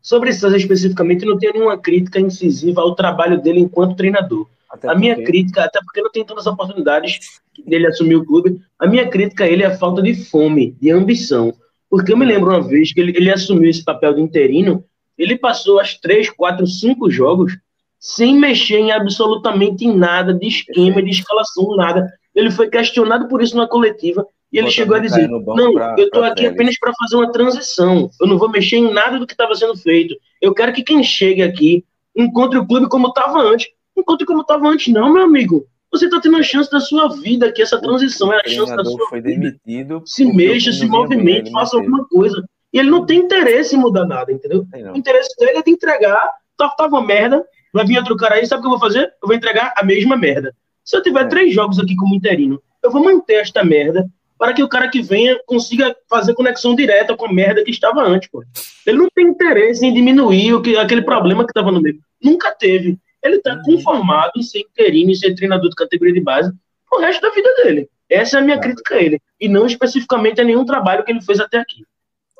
Sobre 0.00 0.32
César 0.32 0.56
especificamente, 0.56 1.24
eu 1.24 1.30
não 1.32 1.38
tenho 1.38 1.52
nenhuma 1.54 1.78
crítica 1.78 2.20
incisiva 2.20 2.80
ao 2.80 2.94
trabalho 2.94 3.40
dele 3.42 3.58
enquanto 3.60 3.96
treinador. 3.96 4.46
Até 4.72 4.88
A 4.88 4.94
minha 4.94 5.14
porque- 5.14 5.30
crítica, 5.30 5.64
até 5.64 5.80
porque 5.84 6.00
não 6.00 6.10
tem 6.10 6.24
tantas 6.24 6.46
oportunidades 6.46 7.18
dele 7.66 7.86
assumir 7.86 8.16
o 8.16 8.24
clube, 8.24 8.58
a 8.78 8.86
minha 8.86 9.06
crítica 9.08 9.44
a 9.44 9.48
ele 9.48 9.62
é 9.62 9.66
a 9.66 9.76
falta 9.76 10.00
de 10.00 10.14
fome, 10.14 10.74
de 10.80 10.90
ambição. 10.90 11.52
Porque 11.90 12.12
eu 12.12 12.16
me 12.16 12.24
lembro 12.24 12.50
uma 12.50 12.62
vez 12.62 12.90
que 12.92 12.98
ele, 13.00 13.12
ele 13.14 13.30
assumiu 13.30 13.68
esse 13.68 13.84
papel 13.84 14.14
de 14.14 14.22
interino, 14.22 14.82
ele 15.18 15.36
passou 15.36 15.78
as 15.78 15.94
três, 15.98 16.30
quatro, 16.30 16.66
cinco 16.66 17.10
jogos 17.10 17.52
sem 18.00 18.34
mexer 18.34 18.78
em 18.78 18.90
absolutamente 18.90 19.86
nada 19.86 20.32
de 20.32 20.48
esquema, 20.48 21.02
de 21.02 21.10
escalação, 21.10 21.76
nada. 21.76 22.10
Ele 22.34 22.50
foi 22.50 22.68
questionado 22.70 23.28
por 23.28 23.42
isso 23.42 23.54
na 23.56 23.68
coletiva 23.68 24.26
e 24.50 24.56
ele 24.56 24.62
Botando 24.68 24.74
chegou 24.74 24.96
a 24.96 25.00
dizer: 25.00 25.28
Não, 25.28 25.74
pra- 25.74 25.94
eu 25.98 26.06
estou 26.06 26.24
aqui 26.24 26.36
Trellis." 26.36 26.54
apenas 26.54 26.78
para 26.78 26.92
fazer 26.98 27.16
uma 27.16 27.30
transição. 27.30 28.10
Eu 28.20 28.26
não 28.26 28.38
vou 28.38 28.50
mexer 28.50 28.76
em 28.78 28.90
nada 28.90 29.18
do 29.18 29.26
que 29.26 29.34
estava 29.34 29.54
sendo 29.54 29.76
feito. 29.76 30.16
Eu 30.40 30.54
quero 30.54 30.72
que 30.72 30.82
quem 30.82 31.02
chegue 31.04 31.42
aqui 31.42 31.84
encontre 32.16 32.58
o 32.58 32.66
clube 32.66 32.88
como 32.88 33.08
estava 33.08 33.38
antes. 33.38 33.68
Encontre 33.96 34.26
como 34.26 34.40
estava 34.42 34.68
antes, 34.68 34.92
não, 34.92 35.12
meu 35.12 35.22
amigo. 35.24 35.66
Você 35.90 36.06
está 36.06 36.20
tendo 36.20 36.36
a 36.38 36.42
chance 36.42 36.70
da 36.70 36.80
sua 36.80 37.08
vida 37.08 37.46
aqui. 37.46 37.60
Essa 37.62 37.80
transição 37.80 38.32
é 38.32 38.36
a 38.36 38.42
O 38.46 38.50
chance 38.50 38.74
da 38.74 38.84
sua 38.84 39.08
foi 39.08 39.20
vida. 39.20 39.56
demitido. 39.66 40.02
Se 40.06 40.24
o 40.24 40.34
mexa, 40.34 40.72
se 40.72 40.86
não 40.86 41.00
movimente, 41.00 41.50
faça 41.50 41.76
alguma 41.76 42.06
coisa. 42.08 42.42
E 42.72 42.78
ele 42.78 42.88
não 42.90 43.04
tem 43.04 43.18
interesse 43.18 43.76
em 43.76 43.78
mudar 43.78 44.06
nada, 44.06 44.32
entendeu? 44.32 44.64
Tem 44.70 44.82
não. 44.82 44.94
O 44.94 44.96
interesse 44.96 45.28
dele 45.38 45.58
é 45.58 45.62
de 45.62 45.70
entregar. 45.70 46.30
Tá, 46.56 46.74
uma 46.86 47.02
merda. 47.04 47.44
Vai 47.74 47.84
vir 47.84 47.98
outro 47.98 48.16
cara 48.16 48.36
aí, 48.36 48.46
sabe 48.46 48.60
o 48.60 48.62
que 48.62 48.66
eu 48.68 48.70
vou 48.70 48.80
fazer? 48.80 49.04
Eu 49.22 49.26
vou 49.28 49.34
entregar 49.36 49.74
a 49.76 49.84
mesma 49.84 50.16
merda. 50.16 50.54
Se 50.84 50.96
eu 50.96 51.02
tiver 51.02 51.22
É. 51.22 51.28
três 51.28 51.52
jogos 51.54 51.78
aqui 51.78 51.94
como 51.94 52.14
interino, 52.14 52.60
eu 52.82 52.90
vou 52.90 53.02
manter 53.04 53.34
esta 53.34 53.62
merda. 53.64 54.06
para 54.38 54.52
que 54.54 54.62
o 54.62 54.68
cara 54.68 54.88
que 54.88 55.00
venha 55.00 55.38
consiga 55.46 55.94
fazer 56.10 56.34
conexão 56.34 56.74
direta 56.74 57.16
com 57.16 57.26
a 57.26 57.32
merda 57.32 57.62
que 57.62 57.70
estava 57.70 58.02
antes, 58.02 58.28
pô. 58.28 58.42
Ele 58.84 58.98
não 58.98 59.06
tem 59.14 59.28
interesse 59.28 59.86
em 59.86 59.94
diminuir 59.94 60.52
o 60.54 60.60
que, 60.60 60.76
aquele 60.76 61.02
problema 61.02 61.44
que 61.44 61.50
estava 61.52 61.70
no 61.70 61.80
meio. 61.80 62.00
Nunca 62.20 62.50
teve. 62.50 62.98
Ele 63.22 63.36
está 63.36 63.60
conformado 63.62 64.32
em 64.36 64.42
ser 64.42 64.60
interino, 64.60 65.10
em 65.10 65.14
ser 65.14 65.34
treinador 65.34 65.68
de 65.68 65.76
categoria 65.76 66.14
de 66.14 66.20
base 66.20 66.52
o 66.92 66.98
resto 67.00 67.22
da 67.22 67.30
vida 67.30 67.48
dele. 67.62 67.88
Essa 68.08 68.36
é 68.36 68.40
a 68.40 68.44
minha 68.44 68.56
Tá. 68.56 68.62
crítica 68.64 68.94
a 68.96 69.02
ele. 69.02 69.20
E 69.40 69.48
não 69.48 69.64
especificamente 69.66 70.40
a 70.40 70.44
nenhum 70.44 70.64
trabalho 70.64 71.02
que 71.04 71.10
ele 71.12 71.22
fez 71.22 71.40
até 71.40 71.58
aqui. 71.58 71.84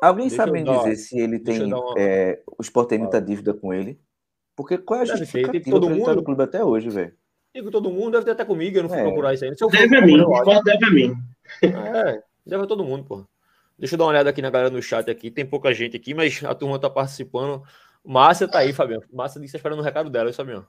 Alguém 0.01 0.27
Deixa 0.27 0.43
sabe 0.45 0.51
me 0.51 0.63
dizer 0.63 0.95
se 0.97 1.17
ele 1.19 1.39
tem. 1.39 1.73
uma- 1.73 1.95
é, 1.97 2.39
o 2.57 2.61
Sport 2.61 2.89
tem 2.89 2.99
muita 2.99 3.19
dívida 3.21 3.53
com 3.53 3.73
ele? 3.73 3.97
Porque 4.55 4.77
qual 4.77 4.99
é 4.99 5.03
a 5.03 5.05
justificativa 5.05 5.63
tem 5.63 5.73
todo 5.73 5.89
mundo. 5.89 6.15
no 6.15 6.23
clube 6.23 6.43
até 6.43 6.63
hoje, 6.63 6.89
velho? 6.89 7.13
Digo 7.55 7.71
todo 7.71 7.89
mundo, 7.89 8.11
deve 8.11 8.25
ter 8.25 8.31
até 8.31 8.45
comigo, 8.45 8.77
eu 8.77 8.83
não 8.83 8.89
fui 8.89 8.99
É. 8.99 9.03
procurar 9.03 9.33
isso 9.33 9.45
aí. 9.45 9.55
Se 9.55 9.63
eu 9.63 9.69
for 9.69 9.77
Deve 9.77 9.95
a 9.95 10.01
mim. 10.01 10.19
O 10.21 10.33
esporte 10.35 10.63
deve 10.65 10.85
a 10.85 10.91
mim. 10.91 11.13
É, 11.63 12.21
deve 12.45 12.63
a 12.63 12.67
todo 12.67 12.83
mundo, 12.83 13.03
porra. 13.05 13.25
Deixa 13.79 13.95
eu 13.95 13.97
dar 13.97 14.03
uma 14.05 14.11
olhada 14.11 14.29
aqui 14.29 14.41
na 14.41 14.49
galera 14.51 14.69
no 14.69 14.81
chat 14.81 15.09
aqui. 15.09 15.31
Tem 15.31 15.45
pouca 15.45 15.73
gente 15.73 15.97
aqui, 15.97 16.13
mas 16.13 16.43
a 16.43 16.53
turma 16.53 16.77
tá 16.77 16.89
participando. 16.89 17.63
Márcia 18.03 18.47
tá 18.47 18.59
aí, 18.59 18.73
Fabiano. 18.73 19.03
Márcia 19.11 19.39
disse 19.39 19.51
que 19.51 19.57
tá 19.57 19.59
esperando 19.59 19.79
o 19.79 19.83
recado 19.83 20.09
dela, 20.09 20.29
hein, 20.29 20.33
Fabiano? 20.33 20.67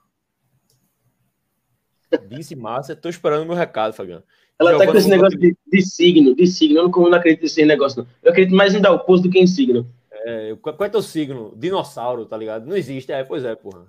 Disse 2.29 2.55
Márcia, 2.55 2.95
tô 2.95 3.09
esperando 3.09 3.45
meu 3.45 3.55
recado, 3.55 3.93
Fabiano. 3.93 4.23
Ela 4.57 4.71
tá 4.71 4.77
Giovana 4.77 4.91
com 4.91 4.97
esse 4.97 5.09
negócio 5.09 5.37
de, 5.37 5.57
de 5.67 5.81
signo, 5.81 6.33
de 6.33 6.47
signo. 6.47 6.79
Eu 6.79 6.89
não, 6.89 7.09
não 7.09 7.17
acredito 7.17 7.41
nesse 7.41 7.65
negócio, 7.65 8.03
não. 8.03 8.09
Eu 8.23 8.31
acredito 8.31 8.55
mais 8.55 8.73
em 8.73 8.79
dar 8.79 8.91
o 8.91 8.99
curso 8.99 9.23
do 9.23 9.29
que 9.29 9.39
em 9.39 9.47
signo. 9.47 9.85
É, 10.11 10.55
qual 10.61 10.75
é 10.79 10.89
teu 10.89 11.01
signo? 11.01 11.53
Dinossauro, 11.55 12.25
tá 12.25 12.37
ligado? 12.37 12.65
Não 12.65 12.75
existe. 12.75 13.11
É, 13.11 13.23
pois 13.23 13.43
é, 13.43 13.53
porra. 13.55 13.85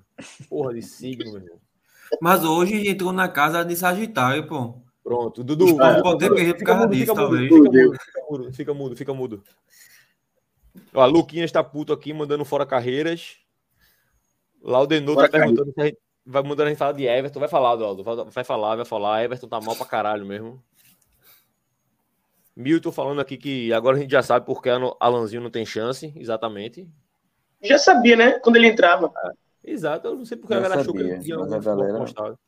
Porra 0.49 0.75
de 0.75 0.83
signo, 0.83 1.33
meu 1.33 1.43
irmão. 1.43 1.61
Mas 2.21 2.45
hoje 2.45 2.89
entrou 2.89 3.13
na 3.13 3.29
casa 3.29 3.65
de 3.65 3.77
Sagitário, 3.77 4.47
pô. 4.47 4.75
Pronto, 5.03 5.45
Dudu. 5.45 5.77
Pode 5.77 6.03
por 6.03 6.65
causa 6.65 6.89
disso, 6.89 7.15
talvez. 7.15 7.49
fica 7.49 8.25
mudo, 8.29 8.53
fica 8.53 8.75
mudo, 8.75 8.97
fica 8.97 9.15
mudo, 9.15 9.45
Ó, 10.95 11.07
Luquinhas 11.07 11.53
tá 11.53 11.63
puto 11.63 11.93
aqui, 11.93 12.13
mandando 12.13 12.45
fora 12.45 12.67
carreiras. 12.67 13.37
Laudenor 14.63 15.17
tá 15.17 15.29
perguntando 15.29 15.73
se 15.73 15.81
a 15.81 15.85
gente 15.85 15.99
vai 16.25 16.43
mandando 16.43 16.65
a 16.65 16.69
gente 16.69 16.79
falar 16.79 16.93
de 16.93 17.05
Everton. 17.07 17.41
Vai 17.41 17.49
falar, 17.49 17.69
Aldo. 17.69 18.03
Vai 18.03 18.45
falar, 18.45 18.77
vai 18.77 18.85
falar. 18.85 19.25
Everton 19.25 19.49
tá 19.49 19.61
mal 19.61 19.77
pra 19.77 19.87
caralho 19.87 20.27
mesmo. 20.27 20.63
Milton 22.57 22.91
falando 22.91 23.21
aqui 23.21 23.37
que 23.37 23.73
agora 23.73 23.97
a 23.97 24.01
gente 24.01 24.11
já 24.11 24.23
sabe 24.23 24.47
porque 24.47 24.71
Alanzinho 24.99 25.43
não 25.43 25.51
tem 25.51 25.67
chance, 25.67 26.13
exatamente. 26.17 26.89
Já 27.63 27.79
sabia, 27.79 28.17
né? 28.17 28.39
Quando 28.39 28.57
ele 28.57 28.69
entrava. 28.69 29.13
Exato, 29.63 30.09
eu 30.09 30.15
não 30.17 30.25
sei 30.25 30.39
porque 30.39 30.55
a 30.55 30.57
Já 30.57 30.63
galera 30.63 30.81
achou 30.81 30.95
que 30.95 31.01
sabia, 31.01 31.15
ele 31.15 31.25
tinha 31.25 31.39
mas 31.39 31.53
a 31.53 31.59
galera-. 31.59 32.39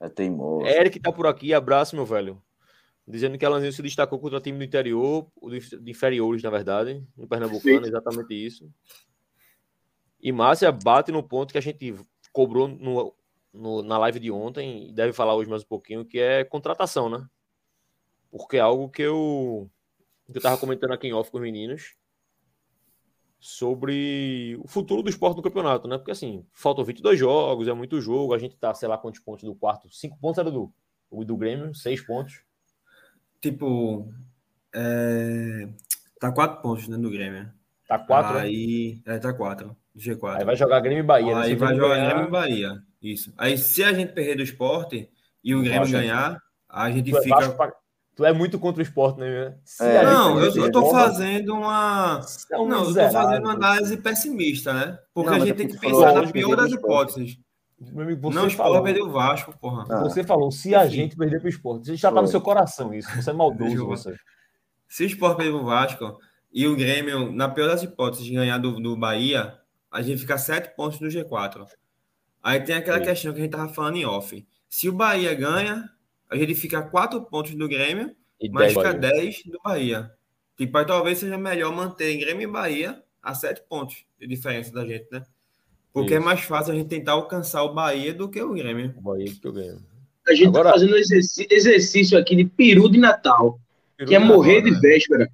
É 0.00 0.08
teimoso. 0.08 0.66
Eric 0.66 0.98
tá 1.00 1.12
por 1.12 1.26
aqui, 1.26 1.52
abraço, 1.52 1.94
meu 1.94 2.06
velho. 2.06 2.42
Dizendo 3.06 3.36
que 3.36 3.44
Alanzinho 3.44 3.72
se 3.72 3.82
destacou 3.82 4.18
contra 4.20 4.38
o 4.38 4.40
time 4.40 4.58
do 4.58 4.64
interior, 4.64 5.26
o 5.36 5.50
de 5.50 5.90
inferiores, 5.90 6.42
na 6.42 6.50
verdade, 6.50 7.04
no 7.16 7.26
Pernambucano, 7.26 7.80
Perfeito. 7.80 7.86
exatamente 7.88 8.34
isso. 8.34 8.72
E 10.20 10.30
Márcia 10.30 10.70
bate 10.70 11.10
no 11.10 11.22
ponto 11.22 11.50
que 11.52 11.58
a 11.58 11.62
gente 11.62 11.94
cobrou 12.32 12.68
no, 12.68 13.12
no- 13.52 13.82
na 13.82 13.98
live 13.98 14.20
de 14.20 14.30
ontem, 14.30 14.88
e 14.88 14.92
deve 14.92 15.12
falar 15.12 15.34
hoje 15.34 15.50
mais 15.50 15.62
um 15.62 15.66
pouquinho, 15.66 16.04
que 16.04 16.18
é 16.20 16.44
contratação, 16.44 17.08
né? 17.08 17.26
Porque 18.30 18.56
é 18.56 18.60
algo 18.60 18.88
que 18.88 19.02
eu, 19.02 19.68
que 20.30 20.38
eu 20.38 20.42
tava 20.42 20.56
comentando 20.56 20.92
aqui 20.92 21.08
em 21.08 21.12
off 21.12 21.28
com 21.30 21.38
os 21.38 21.42
meninos 21.42 21.96
sobre 23.40 24.56
o 24.62 24.68
futuro 24.68 25.02
do 25.02 25.10
esporte 25.10 25.36
no 25.36 25.42
campeonato, 25.42 25.88
né? 25.88 25.98
Porque 25.98 26.12
assim, 26.12 26.46
faltam 26.52 26.84
22 26.84 27.18
jogos, 27.18 27.66
é 27.66 27.72
muito 27.72 28.00
jogo, 28.00 28.32
a 28.32 28.38
gente 28.38 28.56
tá, 28.56 28.72
sei 28.72 28.88
lá 28.88 28.96
quantos 28.96 29.20
pontos 29.20 29.44
do 29.44 29.54
quarto, 29.54 29.90
5 29.90 30.16
pontos 30.20 30.38
era 30.38 30.50
do, 30.50 30.72
do 31.10 31.36
Grêmio, 31.36 31.74
6 31.74 32.00
pontos. 32.06 32.44
Tipo, 33.42 34.08
é... 34.72 35.68
tá 36.20 36.30
quatro 36.30 36.62
pontos 36.62 36.86
dentro 36.86 37.02
do 37.02 37.10
Grêmio. 37.10 37.50
Tá 37.88 37.98
4, 37.98 38.34
né? 38.34 38.40
Aí, 38.42 39.02
é, 39.04 39.18
tá 39.18 39.34
quatro. 39.34 39.76
Do 39.92 40.00
G4. 40.00 40.38
Aí 40.38 40.44
vai 40.44 40.56
jogar 40.56 40.80
Grêmio 40.80 41.00
e 41.00 41.06
Bahia, 41.06 41.34
né? 41.34 41.42
Aí 41.42 41.54
vai 41.56 41.74
jogar 41.74 41.96
ganhar, 41.96 42.10
Grêmio 42.10 42.28
e 42.28 42.30
Bahia. 42.30 42.82
Isso. 43.02 43.34
Aí 43.36 43.58
se 43.58 43.82
a 43.82 43.92
gente 43.92 44.12
perder 44.12 44.36
do 44.36 44.42
esporte 44.42 45.10
e 45.42 45.54
o 45.54 45.62
Grêmio 45.62 45.90
ganhar, 45.90 46.38
a 46.68 46.90
gente 46.90 47.10
tu, 47.10 47.18
é 47.18 47.22
fica. 47.22 47.34
Vasco 47.36 47.56
pra- 47.56 47.72
tu 48.14 48.24
é 48.24 48.32
muito 48.32 48.58
contra 48.58 48.80
o 48.80 48.82
esporte, 48.82 49.18
né? 49.18 49.58
Se 49.64 49.82
É, 49.84 50.04
Não, 50.04 50.38
eu, 50.38 50.54
eu 50.54 50.72
tô 50.72 50.88
fazendo 50.88 51.52
uma. 51.54 52.20
é 52.50 52.58
um 52.58 52.68
Não, 52.68 52.84
eu 52.84 52.94
tô 52.94 53.10
fazendo 53.10 53.42
uma 53.42 53.54
análise 53.54 53.96
pessimista, 53.96 54.72
né? 54.72 54.98
Porque 55.12 55.30
Não, 55.30 55.36
a 55.36 55.40
gente 55.40 55.50
é 55.50 55.54
tem 55.54 55.68
que 55.68 55.78
pensar 55.78 56.14
na 56.14 56.20
pior 56.20 56.32
perdeu 56.32 56.56
das 56.56 56.70
hipóteses. 56.70 57.38
Meu 57.90 58.04
amigo, 58.04 58.20
você 58.20 58.34
não, 58.36 58.44
o 58.44 58.46
esporte 58.48 58.56
falou, 58.56 58.82
vai 58.82 58.92
perder 58.92 59.08
o 59.08 59.10
Vasco, 59.10 59.58
porra. 59.58 59.84
Ah, 59.90 60.02
você 60.02 60.22
falou, 60.22 60.50
se 60.52 60.74
a 60.74 60.86
Enfim. 60.86 60.94
gente 60.96 61.16
perder 61.16 61.40
pro 61.40 61.48
esporte, 61.48 61.86
você 61.86 61.96
já 61.96 62.10
tá 62.10 62.16
no 62.16 62.22
Foi. 62.22 62.30
seu 62.32 62.40
coração 62.40 62.92
isso, 62.94 63.08
você 63.14 63.30
é 63.30 63.32
maldoso, 63.32 63.86
você. 63.86 64.14
Se 64.88 65.04
o 65.04 65.06
Sport 65.06 65.36
perder 65.38 65.54
o 65.54 65.64
Vasco 65.64 66.18
e 66.52 66.66
o 66.66 66.76
Grêmio, 66.76 67.32
na 67.32 67.48
pior 67.48 67.68
das 67.68 67.82
hipóteses, 67.82 68.28
ganhar 68.28 68.58
do, 68.58 68.78
do 68.78 68.96
Bahia, 68.96 69.58
a 69.90 70.02
gente 70.02 70.20
fica 70.20 70.36
sete 70.38 70.76
pontos 70.76 71.00
no 71.00 71.08
G4. 71.08 71.66
Aí 72.42 72.60
tem 72.60 72.74
aquela 72.76 72.98
Sim. 72.98 73.04
questão 73.04 73.32
que 73.32 73.38
a 73.38 73.42
gente 73.42 73.52
tava 73.52 73.72
falando 73.72 73.96
em 73.96 74.04
off. 74.04 74.46
Se 74.68 74.88
o 74.88 74.92
Bahia 74.92 75.34
ganha, 75.34 75.88
a 76.28 76.36
gente 76.36 76.54
fica 76.54 76.78
a 76.80 76.82
quatro 76.82 77.22
pontos 77.22 77.54
do 77.54 77.68
Grêmio, 77.68 78.14
E 78.40 78.50
mas 78.50 78.74
10 78.74 78.86
fica 78.86 78.98
Bahia. 78.98 79.14
10 79.14 79.42
do 79.46 79.60
Bahia. 79.62 80.12
Tipo, 80.56 80.78
aí 80.78 80.86
talvez 80.86 81.18
seja 81.18 81.38
melhor 81.38 81.74
manter 81.74 82.16
Grêmio 82.18 82.48
e 82.48 82.52
Bahia 82.52 83.02
a 83.22 83.34
sete 83.34 83.62
pontos 83.68 84.04
de 84.18 84.26
diferença 84.26 84.72
da 84.72 84.84
gente, 84.84 85.06
né? 85.10 85.24
Porque 85.92 86.14
é 86.14 86.16
Isso. 86.16 86.24
mais 86.24 86.40
fácil 86.40 86.72
a 86.72 86.76
gente 86.76 86.88
tentar 86.88 87.12
alcançar 87.12 87.62
o 87.64 87.74
Bahia 87.74 88.14
do 88.14 88.28
que 88.28 88.40
o 88.42 88.54
Grêmio. 88.54 88.94
O 88.96 89.02
Bahia 89.02 89.26
que 89.30 89.46
eu 89.46 89.52
ganho. 89.52 89.78
A 90.26 90.32
gente 90.34 90.48
Agora- 90.48 90.66
tá 90.66 90.72
fazendo 90.72 90.94
um 90.94 90.98
exercício 91.50 92.18
aqui 92.18 92.36
de 92.36 92.44
peru 92.44 92.88
de 92.88 92.98
Natal, 92.98 93.58
que 94.06 94.14
é 94.14 94.18
morrer 94.18 94.62
de 94.62 94.70
né? 95.18 95.26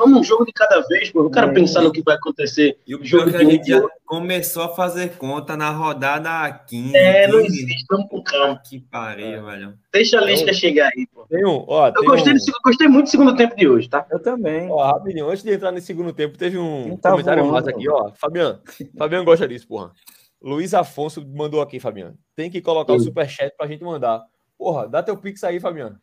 Vamos 0.00 0.20
um 0.20 0.24
jogo 0.24 0.46
de 0.46 0.52
cada 0.52 0.80
vez, 0.88 1.10
pô. 1.10 1.20
Eu 1.24 1.30
quero 1.30 1.50
É. 1.50 1.52
pensar 1.52 1.82
no 1.82 1.92
que 1.92 2.02
vai 2.02 2.14
acontecer. 2.16 2.78
E 2.86 2.94
o 2.96 3.04
Jogo 3.04 3.28
é 3.28 3.32
que 3.32 3.38
de 3.38 3.44
a 3.44 3.50
gente 3.50 3.68
já 3.68 3.82
começou 4.06 4.62
a 4.62 4.68
fazer 4.70 5.16
conta 5.18 5.58
na 5.58 5.70
rodada 5.70 6.50
15. 6.66 6.96
É, 6.96 7.28
não 7.28 7.42
15. 7.42 7.62
existe, 7.62 7.84
vamos 7.90 8.08
com 8.08 8.22
calma. 8.22 8.58
Que 8.66 8.80
pariu, 8.80 9.26
É. 9.26 9.42
velho. 9.42 9.74
Deixa 9.92 10.18
a 10.18 10.24
lista 10.24 10.52
chegar 10.54 10.90
aí, 10.96 11.06
pô. 11.06 11.26
Tem 11.28 11.44
um, 11.44 11.64
ó, 11.68 11.88
Eu 11.88 11.92
tem 11.92 12.04
gostei, 12.04 12.32
um, 12.32 12.38
seg- 12.38 12.54
gostei 12.64 12.88
muito 12.88 13.04
do 13.06 13.10
segundo 13.10 13.36
tempo 13.36 13.54
de 13.54 13.68
hoje, 13.68 13.88
tá? 13.90 14.06
Eu 14.10 14.18
também. 14.22 14.70
ó, 14.70 14.90
rapidinho, 14.92 15.28
antes 15.28 15.42
de 15.42 15.52
entrar 15.52 15.70
nesse 15.70 15.88
segundo 15.88 16.12
tempo, 16.14 16.38
teve 16.38 16.56
um 16.56 16.96
tá 16.96 17.10
comentário 17.10 17.42
voando? 17.44 17.54
massa 17.56 17.70
aqui, 17.70 17.86
ó. 17.88 18.10
Fabiano, 18.14 18.58
Fabiano 18.96 19.24
gosta 19.26 19.46
disso, 19.46 19.68
porra. 19.68 19.92
Luiz 20.42 20.72
Afonso 20.72 21.22
mandou 21.28 21.60
aqui, 21.60 21.78
Fabiano. 21.78 22.16
Tem 22.34 22.50
que 22.50 22.62
colocar 22.62 22.94
o 22.94 22.98
Sim. 22.98 23.04
superchat 23.04 23.54
pra 23.54 23.66
gente 23.66 23.84
mandar. 23.84 24.22
Porra, 24.56 24.88
dá 24.88 25.02
teu 25.02 25.16
pix 25.18 25.44
aí, 25.44 25.60
Fabiano. 25.60 25.98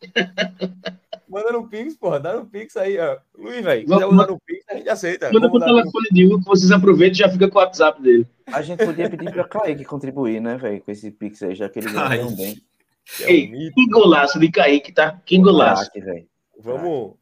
Manda 1.32 1.52
no 1.52 1.66
Pix, 1.68 1.96
porra. 1.96 2.20
Dá 2.20 2.36
no 2.36 2.46
Pix 2.46 2.76
aí, 2.76 2.98
ó. 2.98 3.18
Luiz, 3.36 3.64
velho. 3.64 3.82
quiser 3.82 3.98
Vamos- 4.00 4.14
usar 4.14 4.26
no 4.30 4.38
Pix, 4.46 4.64
a 4.68 4.74
gente 4.76 4.88
aceita. 4.88 5.32
Manda 5.32 5.50
pro 5.50 5.58
telefone 5.58 6.08
de 6.12 6.26
Hugo 6.26 6.38
que 6.40 6.44
vocês 6.44 6.70
aproveitam 6.70 7.14
e 7.14 7.18
já 7.18 7.28
fica 7.30 7.48
com 7.48 7.58
o 7.58 7.62
WhatsApp 7.62 8.02
dele. 8.02 8.26
A 8.46 8.60
gente 8.62 8.84
podia 8.84 9.08
pedir 9.08 9.32
pra 9.32 9.44
Kaique 9.48 9.84
contribuir, 9.84 10.40
né, 10.40 10.56
velho, 10.58 10.82
com 10.82 10.90
esse 10.92 11.10
Pix 11.10 11.42
aí, 11.42 11.54
já 11.54 11.68
que 11.68 11.78
ele 11.78 11.90
ganha 11.90 12.04
Ai. 12.06 12.18
tão 12.18 12.36
bem. 12.36 12.62
que 13.16 13.24
é 13.24 13.26
um. 13.26 13.72
Que 13.72 13.86
golaço 13.90 14.38
de 14.38 14.50
Kaique, 14.50 14.92
tá? 14.92 15.20
Que 15.24 15.38
golaço. 15.38 15.90
Velho. 15.94 16.26
Vamos. 16.60 17.14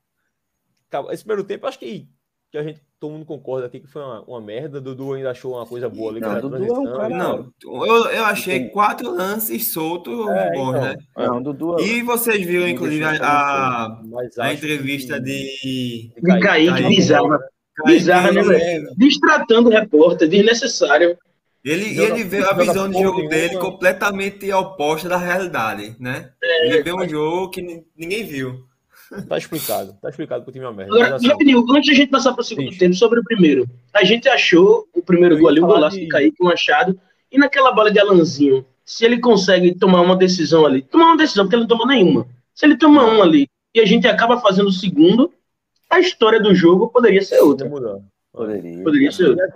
Calma, 0.90 1.12
Esse 1.14 1.22
primeiro 1.22 1.44
tempo, 1.44 1.66
acho 1.66 1.78
que, 1.78 2.08
que 2.50 2.58
a 2.58 2.62
gente, 2.64 2.82
todo 3.00 3.12
mundo 3.12 3.24
concorda 3.24 3.66
aqui 3.66 3.80
que 3.80 3.86
foi 3.86 4.02
uma, 4.02 4.20
uma 4.22 4.40
merda. 4.40 4.80
Dudu 4.80 5.14
ainda 5.14 5.30
achou 5.30 5.54
uma 5.56 5.64
coisa 5.66 5.88
boa 5.88 6.10
ali. 6.12 6.20
Não, 6.20 6.30
a 6.30 6.38
Dudu 6.40 6.56
é 6.64 6.78
um 6.78 6.84
cara- 6.84 7.08
Não, 7.08 7.50
eu, 7.64 8.04
eu 8.10 8.24
achei 8.26 8.60
Tem- 8.60 8.68
quatro 8.68 9.10
lances 9.10 9.72
soltos 9.72 10.12
É, 10.28 10.52
bons, 10.52 10.68
então. 10.68 10.82
né? 10.82 10.96
Não, 11.16 11.42
Dudu. 11.42 11.80
E 11.80 12.02
vocês 12.02 12.44
viram, 12.46 12.68
inclusive, 12.68 13.02
a, 13.02 13.16
a 13.16 14.00
acho 14.40 14.52
entrevista 14.54 15.14
que- 15.14 15.20
de. 15.22 16.12
De 16.22 16.40
Kaique, 16.40 16.88
bizarra. 16.88 17.38
Bizarra, 17.86 18.32
né, 18.32 18.42
velho? 18.42 18.88
Destratando 18.96 19.70
o 19.70 19.72
repórter, 19.72 20.28
desnecessário. 20.28 21.16
Ele, 21.64 21.94
Joga- 21.94 22.14
ele 22.14 22.24
vê 22.24 22.38
a 22.44 22.52
visão 22.52 22.88
de 22.90 22.98
jogo 23.00 23.18
nenhuma. 23.18 23.28
dele 23.30 23.58
completamente 23.58 24.50
oposta 24.52 25.08
da 25.08 25.16
realidade, 25.16 25.94
né? 25.98 26.30
ele 26.62 26.82
vê 26.82 26.92
um 26.92 27.06
jogo 27.08 27.50
que 27.50 27.60
ni- 27.62 27.82
ninguém 27.96 28.24
viu. 28.24 28.64
Tá 29.28 29.36
explicado. 29.38 29.94
Tá 30.00 30.08
explicado 30.08 30.42
pro 30.44 30.52
time 30.52 30.64
é 30.64 30.68
uma 30.68 30.74
merda. 30.76 30.94
Agora, 30.94 31.16
assim, 31.16 31.26
rapidinho, 31.28 31.64
antes 31.70 31.84
de 31.86 31.90
a 31.92 31.94
gente 31.94 32.10
passar 32.10 32.32
para 32.32 32.42
o 32.42 32.44
segundo 32.44 32.76
tempo, 32.78 32.94
sobre 32.94 33.18
o 33.18 33.24
primeiro. 33.24 33.68
A 33.92 34.04
gente 34.04 34.28
achou 34.28 34.86
o 34.94 35.02
primeiro 35.02 35.36
gol 35.38 35.48
ali, 35.48 35.60
o 35.60 35.66
golaço 35.66 35.96
de- 35.96 36.02
de 36.04 36.08
Kaique, 36.08 36.36
um 36.42 36.48
achado. 36.48 36.98
E 37.30 37.36
naquela 37.38 37.72
bola 37.72 37.90
de 37.90 37.98
Alanzinho, 37.98 38.64
se 38.84 39.04
ele 39.04 39.18
consegue 39.20 39.74
tomar 39.74 40.00
uma 40.00 40.14
decisão 40.16 40.64
ali, 40.64 40.82
tomar 40.82 41.06
uma 41.06 41.16
decisão, 41.16 41.44
porque 41.44 41.56
ele 41.56 41.62
não 41.62 41.68
tomou 41.68 41.86
nenhuma. 41.86 42.26
Se 42.54 42.66
ele 42.66 42.76
toma 42.76 43.04
uma 43.04 43.24
ali 43.24 43.48
e 43.74 43.80
a 43.80 43.84
gente 43.86 44.06
acaba 44.06 44.40
fazendo 44.40 44.68
o 44.68 44.72
segundo, 44.72 45.32
a 45.88 45.98
história 45.98 46.40
do 46.40 46.54
jogo 46.54 46.88
poderia 46.88 47.22
ser 47.22 47.40
outra. 47.40 47.68
mudar. 47.68 47.98
Poderia. 48.32 48.82
Poderia 48.84 49.10
ser 49.12 49.28
outra. 49.30 49.46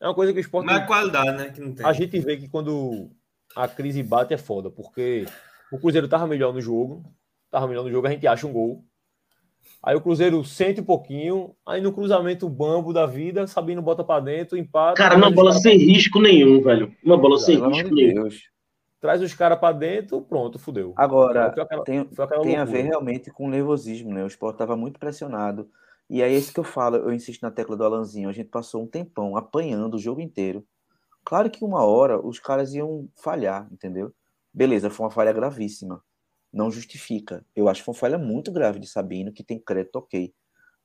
É 0.00 0.06
uma 0.06 0.14
coisa 0.14 0.32
que 0.32 0.38
o 0.38 0.40
esporte. 0.40 0.66
Mas 0.66 0.76
a 0.76 0.86
qualidade, 0.86 1.36
né? 1.38 1.50
Que 1.54 1.60
não 1.60 1.72
tem. 1.72 1.86
A 1.86 1.92
gente 1.92 2.18
vê 2.20 2.36
que 2.36 2.48
quando 2.48 3.08
a 3.56 3.66
crise 3.68 4.02
bate 4.02 4.34
é 4.34 4.36
foda, 4.38 4.68
porque 4.70 5.24
o 5.70 5.78
Cruzeiro 5.78 6.08
tava 6.08 6.26
melhor 6.26 6.52
no 6.52 6.60
jogo, 6.60 7.02
tava 7.52 7.68
melhor 7.68 7.84
no 7.84 7.90
jogo, 7.90 8.06
a 8.06 8.10
gente 8.10 8.26
acha 8.26 8.46
um 8.46 8.52
gol. 8.52 8.82
Aí 9.82 9.94
o 9.94 10.00
Cruzeiro 10.00 10.42
sente 10.44 10.80
um 10.80 10.84
pouquinho, 10.84 11.54
aí 11.66 11.80
no 11.80 11.92
cruzamento 11.92 12.48
bambo 12.48 12.92
da 12.92 13.04
vida, 13.04 13.46
Sabino 13.46 13.82
bota 13.82 14.02
pra 14.02 14.20
dentro, 14.20 14.56
empata. 14.56 14.94
Cara, 14.94 15.16
uma 15.16 15.30
bola 15.30 15.52
sem 15.52 15.76
risco 15.76 16.20
nenhum, 16.20 16.62
velho. 16.62 16.94
Uma 17.04 17.16
bola 17.16 17.38
sem 17.38 17.58
Pelo 17.58 17.70
risco 17.70 17.88
de 17.90 17.94
nenhum. 17.94 18.22
Deus. 18.22 18.42
traz 19.00 19.20
os 19.20 19.34
caras 19.34 19.58
para 19.58 19.76
dentro, 19.76 20.22
pronto, 20.22 20.58
fudeu. 20.58 20.94
Agora, 20.96 21.46
aquela, 21.46 21.84
tem, 21.84 22.08
tem 22.42 22.56
a 22.56 22.64
ver 22.64 22.82
realmente 22.82 23.30
com 23.30 23.48
nervosismo, 23.48 24.14
né? 24.14 24.24
O 24.24 24.28
esporte 24.28 24.54
estava 24.54 24.76
muito 24.76 24.98
pressionado. 24.98 25.68
E 26.08 26.22
aí, 26.22 26.32
é 26.34 26.38
isso 26.38 26.52
que 26.52 26.60
eu 26.60 26.64
falo, 26.64 26.96
eu 26.96 27.12
insisto 27.12 27.42
na 27.42 27.50
tecla 27.50 27.76
do 27.76 27.84
Alanzinho. 27.84 28.28
A 28.28 28.32
gente 28.32 28.48
passou 28.48 28.82
um 28.82 28.86
tempão 28.86 29.36
apanhando 29.36 29.94
o 29.94 29.98
jogo 29.98 30.20
inteiro. 30.20 30.64
Claro 31.24 31.50
que 31.50 31.64
uma 31.64 31.84
hora 31.84 32.24
os 32.24 32.38
caras 32.38 32.72
iam 32.74 33.08
falhar, 33.16 33.68
entendeu? 33.70 34.12
Beleza, 34.54 34.90
foi 34.90 35.06
uma 35.06 35.10
falha 35.10 35.32
gravíssima. 35.32 36.02
Não 36.52 36.70
justifica. 36.70 37.44
Eu 37.56 37.68
acho 37.68 37.80
que 37.80 37.84
foi 37.86 37.94
uma 37.94 37.98
falha 37.98 38.18
muito 38.18 38.52
grave 38.52 38.78
de 38.78 38.86
Sabino, 38.86 39.32
que 39.32 39.42
tem 39.42 39.58
crédito, 39.58 39.96
ok. 39.96 40.32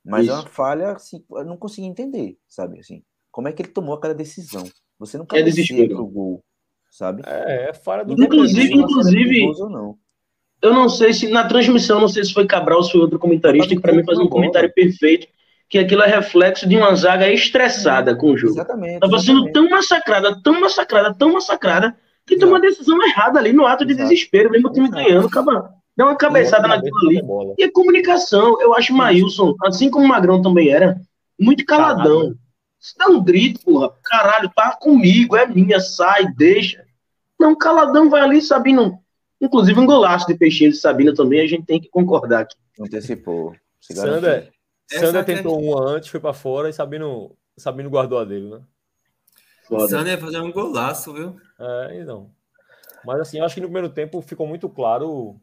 Mas 0.04 0.24
Isso. 0.24 0.32
é 0.32 0.34
uma 0.36 0.46
falha, 0.46 0.92
assim, 0.92 1.22
eu 1.30 1.44
não 1.44 1.56
consegui 1.56 1.86
entender, 1.86 2.38
sabe? 2.48 2.80
Assim, 2.80 3.02
como 3.30 3.48
é 3.48 3.52
que 3.52 3.62
ele 3.62 3.70
tomou 3.70 3.94
aquela 3.94 4.14
decisão? 4.14 4.64
Você 4.98 5.18
não 5.18 5.26
quer 5.26 5.46
é 5.46 5.86
pro 5.88 6.06
gol, 6.06 6.44
sabe? 6.90 7.22
É, 7.26 7.68
é 7.68 7.74
falha 7.74 8.04
do 8.04 8.14
Inclusive, 8.14 8.74
inclusive, 8.74 9.46
ou 9.46 9.70
não. 9.70 9.98
eu 10.62 10.72
não 10.72 10.88
sei 10.88 11.12
se 11.12 11.28
na 11.28 11.46
transmissão, 11.46 12.00
não 12.00 12.08
sei 12.08 12.24
se 12.24 12.32
foi 12.32 12.46
Cabral 12.46 12.78
ou 12.78 12.84
se 12.84 12.92
foi 12.92 13.00
outro 13.00 13.18
comentarista, 13.18 13.68
que 13.68 13.80
para 13.80 13.92
mim 13.92 14.04
faz 14.04 14.18
um 14.18 14.28
comentário 14.28 14.72
perfeito, 14.72 15.28
que 15.68 15.78
aquilo 15.78 16.02
é 16.02 16.08
reflexo 16.08 16.68
de 16.68 16.76
uma 16.76 16.94
zaga 16.94 17.30
estressada 17.30 18.16
com 18.16 18.32
o 18.32 18.36
jogo. 18.36 18.54
Exatamente. 18.54 19.00
Tava 19.00 19.18
sendo 19.20 19.52
tão 19.52 19.68
massacrada, 19.68 20.42
tão 20.42 20.60
massacrada, 20.60 21.14
tão 21.14 21.32
massacrada, 21.34 21.96
que 22.28 22.38
tomou 22.38 22.54
uma 22.54 22.60
decisão 22.60 23.02
errada 23.02 23.38
ali 23.38 23.52
no 23.52 23.66
ato 23.66 23.84
de 23.84 23.92
Exato. 23.92 24.08
desespero, 24.08 24.50
mesmo 24.50 24.68
o 24.68 24.72
time 24.72 24.88
ganhando, 24.90 25.26
acaba 25.26 25.74
dá 25.98 26.04
uma 26.04 26.16
cabeçada 26.16 26.68
naquilo 26.68 26.96
ali. 27.08 27.20
E 27.58 27.64
a 27.64 27.72
comunicação, 27.72 28.60
eu 28.60 28.72
acho 28.72 28.94
Maílson, 28.94 29.56
assim 29.64 29.90
como 29.90 30.04
o 30.04 30.08
Magrão 30.08 30.40
também 30.40 30.68
era, 30.68 31.00
muito 31.38 31.64
caladão. 31.64 32.36
Se 32.78 32.96
dá 32.96 33.08
um 33.08 33.22
grito, 33.22 33.60
porra, 33.64 33.92
caralho, 34.04 34.48
tá 34.54 34.76
comigo, 34.80 35.36
é 35.36 35.44
minha, 35.44 35.80
sai, 35.80 36.32
deixa. 36.36 36.84
Não, 37.38 37.56
caladão 37.56 38.08
vai 38.08 38.20
ali, 38.20 38.40
Sabino. 38.40 39.00
Inclusive 39.40 39.80
um 39.80 39.86
golaço 39.86 40.28
de 40.28 40.36
peixinho 40.36 40.70
de 40.70 40.76
Sabina 40.76 41.12
também, 41.12 41.40
a 41.40 41.46
gente 41.48 41.66
tem 41.66 41.80
que 41.80 41.88
concordar 41.88 42.42
aqui. 42.42 42.56
Antecipou. 42.80 43.56
Sander, 43.80 44.50
Sander 44.88 45.24
tentou 45.24 45.60
uma 45.60 45.90
antes, 45.90 46.10
foi 46.10 46.20
para 46.20 46.32
fora 46.32 46.68
e 46.68 46.72
Sabino, 46.72 47.36
Sabino 47.56 47.90
guardou 47.90 48.18
a 48.18 48.24
dele, 48.24 48.48
né? 48.48 48.60
Foda. 49.66 49.88
Sander 49.88 50.14
ia 50.14 50.20
fazer 50.20 50.40
um 50.40 50.52
golaço, 50.52 51.12
viu? 51.12 51.36
É, 51.58 52.00
então. 52.00 52.30
Mas 53.04 53.20
assim, 53.20 53.38
eu 53.38 53.44
acho 53.44 53.54
que 53.54 53.60
no 53.60 53.68
primeiro 53.68 53.88
tempo 53.88 54.20
ficou 54.20 54.46
muito 54.46 54.68
claro. 54.68 55.36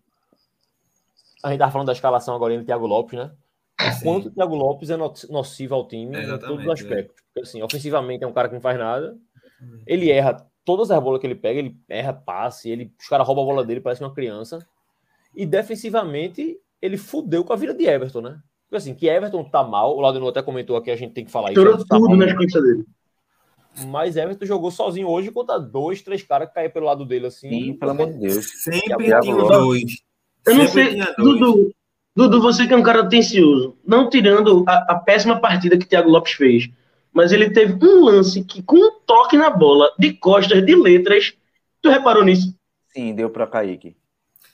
A 1.43 1.49
gente 1.49 1.60
tava 1.60 1.71
falando 1.71 1.88
da 1.88 1.93
escalação 1.93 2.36
agora 2.36 2.58
do 2.58 2.65
Thiago 2.65 2.88
Lopes, 2.88 3.17
né? 3.17 3.32
O 3.80 4.04
quanto 4.04 4.28
o 4.28 4.32
Thiago 4.32 4.56
Lopes 4.56 4.89
é 4.89 4.97
nocivo 4.97 5.75
ao 5.75 5.88
time 5.88 6.17
em 6.17 6.39
todos 6.39 6.65
os 6.65 6.67
é. 6.67 6.71
aspectos. 6.71 7.23
Porque, 7.28 7.41
assim, 7.41 7.62
ofensivamente 7.62 8.23
é 8.23 8.28
um 8.28 8.34
cara 8.34 8.47
que 8.47 8.56
não 8.56 8.62
faz 8.62 8.78
nada. 8.78 9.17
Ele 9.86 10.10
erra 10.10 10.38
todas 10.63 10.89
as 10.89 11.01
bolas 11.01 11.21
que 11.21 11.28
ele 11.28 11.36
pega, 11.36 11.60
ele 11.60 11.78
erra 11.88 12.13
passe, 12.13 12.69
ele, 12.69 12.91
os 12.99 13.08
caras 13.08 13.28
roubam 13.28 13.43
a 13.43 13.47
bola 13.47 13.65
dele, 13.65 13.82
parece 13.82 14.04
uma 14.04 14.13
criança. 14.13 14.65
E 15.36 15.45
defensivamente, 15.45 16.58
ele 16.82 16.97
fudeu 16.97 17.43
com 17.43 17.54
a 17.54 17.56
vida 17.56 17.73
de 17.73 17.86
Everton, 17.86 18.21
né? 18.21 18.39
Porque 18.63 18.78
assim, 18.78 18.95
que 18.95 19.08
Everton 19.08 19.43
tá 19.43 19.63
mal, 19.63 19.95
o 19.95 20.01
Ladino 20.01 20.28
até 20.28 20.41
comentou 20.41 20.75
aqui, 20.75 20.89
a 20.89 20.95
gente 20.95 21.13
tem 21.13 21.23
que 21.23 21.32
falar 21.32 21.51
isso. 21.51 21.63
Tudo, 21.63 21.86
tá 21.86 21.97
tudo 21.97 22.15
nas 22.15 22.34
costas 22.34 22.63
dele. 22.63 22.86
Mas 23.88 24.15
Everton 24.15 24.45
jogou 24.45 24.71
sozinho 24.71 25.07
hoje 25.07 25.31
contra 25.31 25.59
dois, 25.59 26.01
três 26.01 26.23
caras 26.23 26.47
que 26.47 26.55
caíram 26.55 26.71
pelo 26.71 26.85
lado 26.85 27.05
dele 27.05 27.27
assim. 27.27 27.49
Sim, 27.49 27.73
pelo 27.73 27.91
amor 27.91 28.13
de 28.13 28.19
Deus. 28.19 28.45
Sempre 28.63 28.95
tinha 28.95 29.21
dois. 29.21 29.83
Eu 30.45 30.55
não 30.55 30.67
sei, 30.67 31.01
Dudu, 31.17 31.71
Dudu, 32.15 32.39
você 32.39 32.67
que 32.67 32.73
é 32.73 32.77
um 32.77 32.83
cara 32.83 33.01
atencioso, 33.01 33.75
não 33.85 34.09
tirando 34.09 34.63
a, 34.67 34.93
a 34.93 34.95
péssima 34.95 35.39
partida 35.39 35.77
que 35.77 35.85
Thiago 35.85 36.09
Lopes 36.09 36.33
fez, 36.33 36.69
mas 37.11 37.31
ele 37.31 37.49
teve 37.49 37.77
um 37.83 38.05
lance 38.05 38.43
que, 38.43 38.61
com 38.61 38.77
um 38.77 38.99
toque 39.05 39.38
na 39.38 39.49
bola, 39.49 39.91
de 39.97 40.13
costas, 40.13 40.65
de 40.65 40.75
letras, 40.75 41.33
tu 41.81 41.89
reparou 41.89 42.23
nisso? 42.23 42.55
Sim, 42.93 43.13
deu 43.15 43.29
para 43.29 43.47
Kaique. 43.47 43.97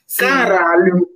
Sim. 0.07 0.25
Caralho! 0.25 1.07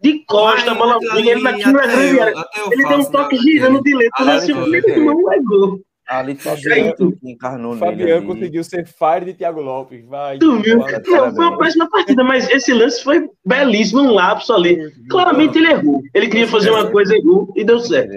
De 0.00 0.24
costas, 0.24 0.68
a 0.68 0.74
bola 0.74 0.98
ele 1.14 1.42
naquilo 1.42 1.78
é 1.78 1.86
grande. 1.86 2.44
Ele 2.70 2.88
deu 2.88 2.98
um 2.98 3.10
toque 3.10 3.36
girando 3.36 3.82
de 3.82 3.94
letras, 3.94 4.28
assim, 4.28 4.52
ele 4.52 4.96
não 5.04 5.26
legou. 5.26 5.80
Ali 6.10 6.34
Fabiano 6.34 6.92
que 6.96 7.30
encarnou 7.30 7.76
Fabiano 7.76 8.26
conseguiu 8.26 8.64
ser 8.64 8.84
fire 8.84 9.26
de 9.26 9.34
Thiago 9.34 9.60
Lopes. 9.60 10.04
Vai. 10.06 10.38
Tu 10.38 10.60
viu? 10.60 10.78
Não, 10.78 11.32
foi 11.32 11.46
uma 11.46 11.56
péssima 11.56 11.88
partida, 11.88 12.24
mas 12.24 12.50
esse 12.50 12.74
lance 12.74 13.00
foi 13.04 13.30
belíssimo, 13.46 14.02
um 14.02 14.10
lapso 14.10 14.52
ali. 14.52 14.90
Claramente 15.08 15.56
ele 15.56 15.70
errou. 15.70 16.02
Ele 16.12 16.26
queria 16.26 16.48
fazer 16.48 16.70
uma 16.70 16.90
coisa, 16.90 17.14
errou 17.14 17.52
e 17.54 17.62
deu 17.62 17.78
certo. 17.78 18.12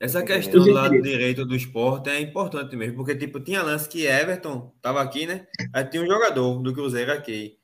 Essa 0.00 0.24
questão 0.24 0.60
do 0.60 0.72
lado 0.72 1.00
direito 1.00 1.44
do 1.44 1.54
esporte 1.54 2.10
é 2.10 2.20
importante 2.20 2.74
mesmo, 2.74 2.96
porque 2.96 3.14
tipo, 3.14 3.38
tinha 3.38 3.62
lance 3.62 3.88
que 3.88 4.04
Everton 4.04 4.72
tava 4.82 5.00
aqui, 5.00 5.24
né? 5.24 5.46
Aí 5.72 5.84
tinha 5.84 6.02
um 6.02 6.06
jogador 6.06 6.60
do 6.60 6.74
Cruzeiro 6.74 7.12
aqui. 7.12 7.56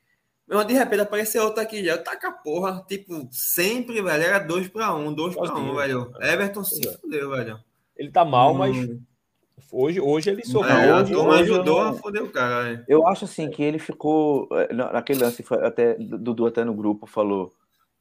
Mas 0.47 0.65
de 0.65 0.73
repente 0.75 1.01
apareceu 1.01 1.43
outro 1.43 1.61
aqui 1.61 1.83
já. 1.83 1.97
Taca 1.97 2.31
porra, 2.31 2.85
tipo, 2.87 3.27
sempre, 3.31 4.01
velho. 4.01 4.23
Era 4.23 4.39
dois 4.39 4.69
para 4.69 4.95
um, 4.95 5.13
dois 5.13 5.35
para 5.35 5.53
um, 5.57 5.75
velho. 5.75 6.09
Everton 6.21 6.63
se 6.63 6.81
fudeu, 7.01 7.31
velho. 7.31 7.59
Ele 7.97 8.11
tá 8.11 8.23
mal, 8.23 8.53
hum. 8.53 8.57
mas 8.57 8.77
Hoje, 9.71 9.99
hoje 9.99 10.29
ele 10.29 10.45
sofreu. 10.45 10.75
É, 10.75 11.01
hoje, 11.01 11.15
hoje 11.15 11.41
ajudou 11.43 11.81
a 11.81 11.93
foder 11.93 12.23
o 12.23 12.29
cara. 12.29 12.73
É. 12.73 12.85
Eu 12.87 13.07
acho 13.07 13.25
assim 13.25 13.49
que 13.49 13.63
ele 13.63 13.79
ficou. 13.79 14.47
É, 14.51 14.73
naquele 14.73 15.19
lance, 15.19 15.43
até 15.63 15.95
Dudu 15.95 16.45
até 16.45 16.63
no 16.63 16.73
grupo 16.73 17.05
falou. 17.05 17.51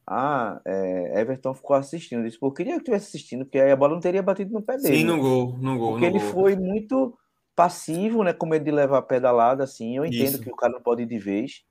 Ah, 0.07 0.61
é, 0.64 1.21
Everton 1.21 1.55
ficou 1.55 1.75
assistindo. 1.75 2.23
Disse, 2.23 2.38
pô, 2.38 2.49
eu 2.49 2.53
queria 2.53 2.75
que 2.75 2.81
estivesse 2.81 3.09
assistindo, 3.09 3.45
porque 3.45 3.59
aí 3.59 3.71
a 3.71 3.77
bola 3.77 3.95
não 3.95 4.01
teria 4.01 4.23
batido 4.23 4.53
no 4.53 4.62
pé 4.62 4.77
dele. 4.77 4.99
Sim, 4.99 5.05
no 5.05 5.19
gol, 5.19 5.57
no 5.59 5.79
gol. 5.79 5.93
Porque 5.93 6.11
no 6.11 6.17
ele 6.17 6.25
gol. 6.25 6.33
foi 6.33 6.57
muito 6.57 7.17
passivo, 7.57 8.23
né? 8.23 8.33
Com 8.33 8.47
medo 8.47 8.64
de 8.64 8.71
levar 8.71 8.99
a 8.99 9.03
pedalada, 9.03 9.64
assim. 9.64 9.97
Eu 9.97 10.05
entendo 10.05 10.35
Isso. 10.35 10.43
que 10.43 10.51
o 10.51 10.57
cara 10.57 10.75
não 10.75 10.83
pode 10.83 11.03
ir 11.03 11.07
de 11.07 11.19
vez. 11.19 11.62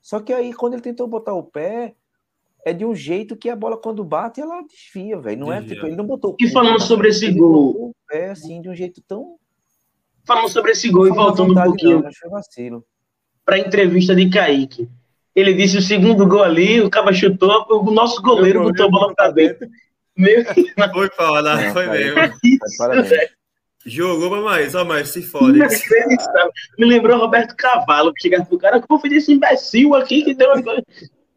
Só 0.00 0.20
que 0.20 0.32
aí, 0.32 0.52
quando 0.52 0.74
ele 0.74 0.82
tentou 0.82 1.08
botar 1.08 1.34
o 1.34 1.42
pé, 1.42 1.94
é 2.64 2.72
de 2.72 2.84
um 2.84 2.94
jeito 2.94 3.36
que 3.36 3.48
a 3.48 3.56
bola, 3.56 3.76
quando 3.76 4.04
bate, 4.04 4.40
ela 4.40 4.62
desvia, 4.62 5.18
velho. 5.18 5.40
Não 5.40 5.52
é 5.52 5.62
tipo, 5.62 5.86
ele 5.86 5.96
não 5.96 6.06
botou. 6.06 6.36
E 6.38 6.48
falando 6.48 6.80
sobre 6.80 7.08
esse 7.08 7.30
gol. 7.30 7.94
É 8.10 8.30
assim, 8.30 8.60
de 8.60 8.68
um 8.68 8.74
jeito 8.74 9.02
tão. 9.06 9.36
Falando 10.26 10.48
sobre 10.48 10.72
esse 10.72 10.88
gol 10.90 11.06
e 11.06 11.10
voltando 11.10 11.52
um 11.52 11.62
pouquinho. 11.62 12.04
Para 13.44 13.56
a 13.56 13.58
entrevista 13.58 14.14
de 14.14 14.28
Kaique. 14.28 14.88
Ele 15.34 15.54
disse 15.54 15.78
o 15.78 15.82
segundo 15.82 16.26
gol 16.26 16.42
ali, 16.42 16.80
o 16.80 16.90
cara 16.90 17.12
chutou, 17.12 17.66
o 17.70 17.90
nosso 17.90 18.20
goleiro 18.20 18.64
botou 18.64 18.86
a 18.86 18.90
bola 18.90 19.14
para 19.14 19.30
dentro. 19.30 19.68
Meu... 20.16 20.44
Foi 20.92 21.08
foda, 21.10 21.62
é, 21.62 21.72
foi 21.72 21.86
mesmo. 21.86 22.18
Jogou 23.86 24.28
pra 24.28 24.40
mais, 24.42 24.74
ó, 24.74 24.84
mais 24.84 25.08
se 25.08 25.22
fode. 25.22 25.58
Me 26.78 26.84
lembrou 26.84 27.18
Roberto 27.18 27.56
Cavalo, 27.56 28.12
que 28.12 28.22
chegava 28.22 28.44
pro 28.44 28.58
cara, 28.58 28.80
como 28.82 29.00
foi 29.00 29.08
desse 29.08 29.32
imbecil 29.32 29.94
aqui 29.94 30.22
que 30.22 30.34
deu 30.34 30.52
uma 30.52 30.62
coisa. 30.62 30.82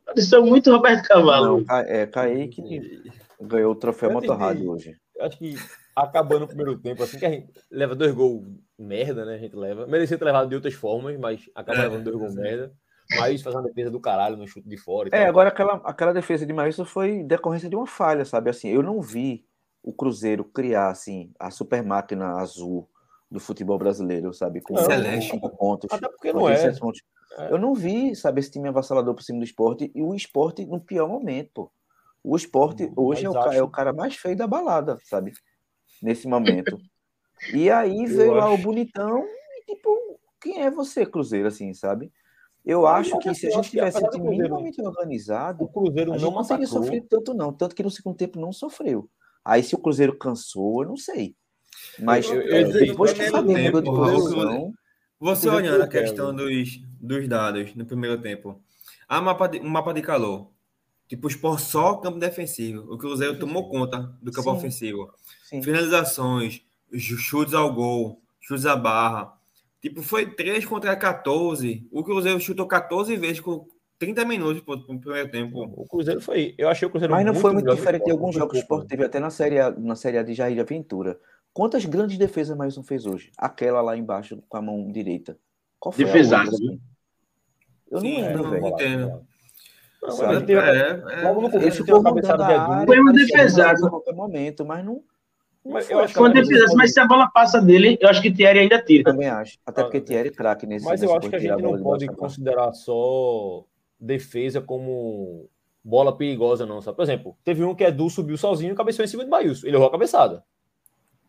Pareceu 0.06 0.46
muito 0.46 0.72
Roberto 0.72 1.08
Cavalo. 1.08 1.63
Não, 1.66 1.78
é, 1.78 2.06
Kaique 2.06 3.04
ganhou 3.42 3.72
o 3.72 3.76
troféu 3.76 4.12
Motorrad 4.12 4.60
hoje. 4.62 4.96
Acho 5.20 5.38
que 5.38 5.56
acabando 5.96 6.46
o 6.46 6.48
primeiro 6.48 6.78
tempo, 6.78 7.04
assim, 7.04 7.20
que 7.20 7.26
a 7.26 7.30
gente 7.30 7.52
leva 7.72 7.96
dois 7.96 8.13
gols 8.13 8.46
merda, 8.78 9.26
né? 9.26 9.36
A 9.36 9.38
gente 9.38 9.56
leva. 9.56 9.86
Merecia 9.88 10.18
ter 10.18 10.26
levado 10.26 10.50
de 10.50 10.56
outras 10.56 10.74
formas, 10.74 11.18
mas 11.20 11.50
acaba 11.56 11.80
é, 11.80 11.82
levando 11.84 12.04
dois 12.04 12.18
gols 12.18 12.36
merda. 12.36 12.74
Mas 13.18 13.42
faz 13.42 13.56
uma 13.56 13.63
defesa 13.63 13.92
do 13.92 14.00
caralho 14.00 14.38
no 14.38 14.48
chute 14.48 14.68
de 14.68 14.78
fora. 14.78 15.10
é, 15.10 15.20
tal. 15.20 15.28
agora 15.28 15.50
aquela, 15.50 15.76
aquela 15.84 16.13
defesa 16.13 16.46
de 16.46 16.54
Maílson 16.54 16.86
foi 16.86 17.24
decorrência 17.24 17.70
de 17.70 17.76
uma 17.76 17.86
falha, 17.86 18.26
sabe? 18.26 18.50
Assim, 18.50 18.70
eu 18.70 18.82
não 18.82 19.02
vi 19.02 19.46
o 19.84 19.94
Cruzeiro 19.94 20.46
criar 20.46 20.89
assim 20.89 21.32
a 21.38 21.52
super 21.52 21.84
máquina 21.84 22.38
azul 22.39 22.89
do 23.30 23.39
futebol 23.39 23.78
brasileiro, 23.78 24.34
sabe? 24.34 24.62
Com 24.62 24.76
cinco 25.22 25.50
pontos. 25.50 25.89
Até 25.92 26.08
porque 26.08 26.32
não 26.32 26.50
é. 26.50 26.72
Pontos. 26.74 27.02
Eu 27.50 27.58
não 27.58 27.74
vi, 27.74 28.15
sabe, 28.15 28.39
esse 28.39 28.52
time 28.52 28.67
avassalador 28.67 29.13
por 29.15 29.24
cima 29.24 29.39
do 29.39 29.46
esporte 29.46 29.91
e 29.93 30.02
o 30.02 30.13
esporte 30.13 30.65
no 30.65 30.80
pior 30.80 31.08
momento, 31.08 31.50
pô. 31.54 31.72
O 32.24 32.38
esporte 32.38 32.89
hoje 32.96 33.26
é 33.26 33.30
o, 33.30 33.38
acho... 33.38 33.58
é 33.58 33.62
o, 33.62 33.69
cara 33.69 33.91
mais 33.91 34.15
feio 34.15 34.38
da 34.38 34.48
balada, 34.48 34.98
sabe? 35.04 35.34
Nesse 36.02 36.28
momento. 36.28 36.78
e 37.54 37.69
aí 37.69 38.06
veio 38.08 38.34
lá 38.34 38.50
o 38.50 38.58
bonitão 38.58 39.26
e, 39.26 39.65
tipo, 39.65 40.19
quem 40.39 40.62
é 40.62 40.72
você, 40.72 41.06
Cruzeiro, 41.06 41.48
assim, 41.48 41.74
sabe? 41.74 42.12
Eu 42.65 42.88
acho 42.88 43.19
que 43.19 43.34
se 43.36 43.48
a 43.48 43.50
gente 43.50 43.72
tivesse 43.72 44.02
um 44.02 44.10
time 44.10 44.30
minimamente 44.30 44.82
organizado, 44.82 45.65
o 45.65 45.67
Cruzeiro 45.67 46.15
não, 46.17 46.32
não 46.32 46.43
teria 46.46 46.65
sofrido 46.65 47.08
tanto, 47.10 47.34
não. 47.34 47.52
Tanto 47.52 47.76
que 47.76 47.84
no 47.84 47.91
segundo 47.91 48.15
tempo 48.15 48.39
não 48.39 48.54
sofreu. 48.54 49.10
Aí 49.43 49.62
se 49.62 49.76
o 49.76 49.78
Cruzeiro 49.78 50.17
cansou, 50.17 50.84
eu 50.84 50.88
não 50.88 50.96
sei. 50.96 51.36
Mas 52.00 52.30
eu, 52.30 52.41
eu, 52.41 52.72
eu, 52.72 52.72
depois 52.72 53.12
que 53.12 53.22
o 53.22 53.30
Flamengo 53.30 53.78
mudou 53.78 53.82
de 53.82 53.89
posição. 53.89 54.74
Você 55.24 55.48
olhando 55.48 55.82
a 55.82 55.88
questão 55.88 56.36
dos, 56.36 56.82
dos 57.00 57.30
dados 57.30 57.74
no 57.76 57.86
primeiro 57.86 58.22
tempo. 58.22 58.62
Há 59.08 59.22
mapa 59.22 59.48
de, 59.48 59.58
um 59.62 59.70
mapa 59.70 59.94
de 59.94 60.02
calor. 60.02 60.52
Tipo, 61.08 61.30
o 61.30 61.58
só 61.58 61.96
campo 61.96 62.20
defensivo. 62.20 62.94
O 62.94 62.98
Cruzeiro 62.98 63.40
tomou 63.40 63.70
conta 63.70 64.14
do 64.22 64.34
campo 64.34 64.52
Sim. 64.52 64.58
ofensivo. 64.58 65.14
Sim. 65.46 65.64
Finalizações, 65.64 66.62
chutes 66.94 67.54
ao 67.54 67.74
gol, 67.74 68.22
chutes 68.42 68.66
à 68.66 68.76
barra. 68.76 69.34
Tipo, 69.82 70.02
foi 70.02 70.26
3 70.26 70.66
contra 70.66 70.94
14. 70.94 71.88
O 71.90 72.04
Cruzeiro 72.04 72.40
chutou 72.42 72.68
14 72.68 73.16
vezes 73.16 73.40
com 73.40 73.66
30 74.00 74.26
minutos 74.26 74.62
pro, 74.62 74.84
pro 74.84 75.00
primeiro 75.00 75.32
tempo. 75.32 75.64
O 75.78 75.88
Cruzeiro 75.88 76.20
foi. 76.20 76.54
Eu 76.58 76.68
achei 76.68 76.86
o 76.86 76.92
Cruzeiro 76.92 77.14
Mas 77.14 77.26
não 77.26 77.32
muito 77.32 77.42
foi 77.42 77.54
muito 77.54 77.74
diferente 77.74 78.04
de 78.04 78.12
alguns 78.12 78.36
jogos 78.36 78.52
que 78.52 78.58
o 78.58 78.62
Sport 78.62 78.88
teve 78.90 79.06
até 79.06 79.22
na 79.22 79.30
série, 79.30 79.58
a, 79.58 79.72
na 79.72 79.96
série 79.96 80.18
a 80.18 80.24
de 80.24 80.34
Jair 80.34 80.60
Aventura. 80.60 81.18
Quantas 81.54 81.86
grandes 81.86 82.18
defesas 82.18 82.58
mais 82.58 82.78
um 82.78 82.84
fez 82.84 83.06
hoje? 83.06 83.32
Aquela 83.38 83.82
lá 83.82 83.96
embaixo 83.96 84.42
com 84.50 84.58
a 84.58 84.62
mão 84.62 84.92
direita. 84.92 85.38
Qual 85.80 85.92
foi 85.92 86.06
Defesaço. 86.06 86.50
a 86.50 86.54
outra? 86.54 86.78
Eu 87.92 88.00
Sim, 88.00 88.13
não 88.22 88.28
lembro, 88.28 88.44
não, 88.44 88.50
velho. 88.52 88.68
entendo. 88.68 89.28
Não, 90.02 90.12
Sabe? 90.12 90.34
mas 90.34 90.44
tem- 90.46 90.56
É, 90.56 90.88
é, 90.89 91.22
Logo 91.28 91.42
no 91.42 91.48
Ele 91.48 91.52
começo 91.52 91.78
tem 91.78 91.86
ficou 91.86 92.00
uma 92.00 92.10
rodando 92.10 92.16
cabeçada 92.28 92.44
a 92.44 92.48
de 92.48 92.54
área, 92.54 92.78
Edu. 92.82 92.86
Foi 92.88 93.00
um 93.00 93.06
parecia 93.06 93.26
defesaço. 93.38 93.80
gol 93.82 93.88
a 93.88 93.92
qualquer 93.92 94.13
momento, 94.16 94.66
mas 94.66 94.84
não. 94.86 95.04
Mas 95.66 95.89
eu 95.89 96.00
acho 96.00 96.08
que 96.10 96.20
Foi 96.20 96.28
uma 96.30 96.42
do- 96.42 96.76
mas 96.76 96.92
se 96.94 97.00
a 97.00 97.06
bola 97.08 97.28
passa 97.30 97.62
dele, 97.62 97.98
eu 98.02 98.10
acho 98.10 98.22
que 98.22 98.32
Thierry 98.34 98.60
ainda 98.60 98.82
tira. 98.84 99.04
também 99.04 99.30
acho. 99.30 99.58
Até 99.66 99.80
Ah, 99.82 99.84
porque 99.86 100.02
Thierry 100.02 100.28
é 100.30 100.32
craque 100.32 100.66
nesse 100.66 100.84
Mas 100.86 101.02
eu 101.02 101.16
acho 101.16 101.30
que 101.30 101.36
a 101.36 101.39
gente 101.39 101.62
não 101.62 101.78
de 101.78 101.84
pode 101.84 102.08
considerar 102.08 102.74
só 102.74 103.63
defesa 103.98 104.60
como 104.60 105.48
bola 105.82 106.18
perigosa, 106.18 106.66
não. 106.66 106.82
Sabe? 106.82 106.98
Por 106.98 107.04
exemplo, 107.04 107.38
teve 107.46 107.63
um 107.63 107.74
que 107.74 107.84
Edu 107.86 108.10
subiu 108.10 108.36
sozinho 108.38 108.74
e 108.74 108.76
cabeceou 108.76 109.06
em 109.06 109.08
cima 109.08 109.24
de 109.24 109.30
Baius. 109.30 109.63
Ele 109.63 109.76
errou 109.78 109.88
a 109.88 109.92
cabeçada. 109.92 110.44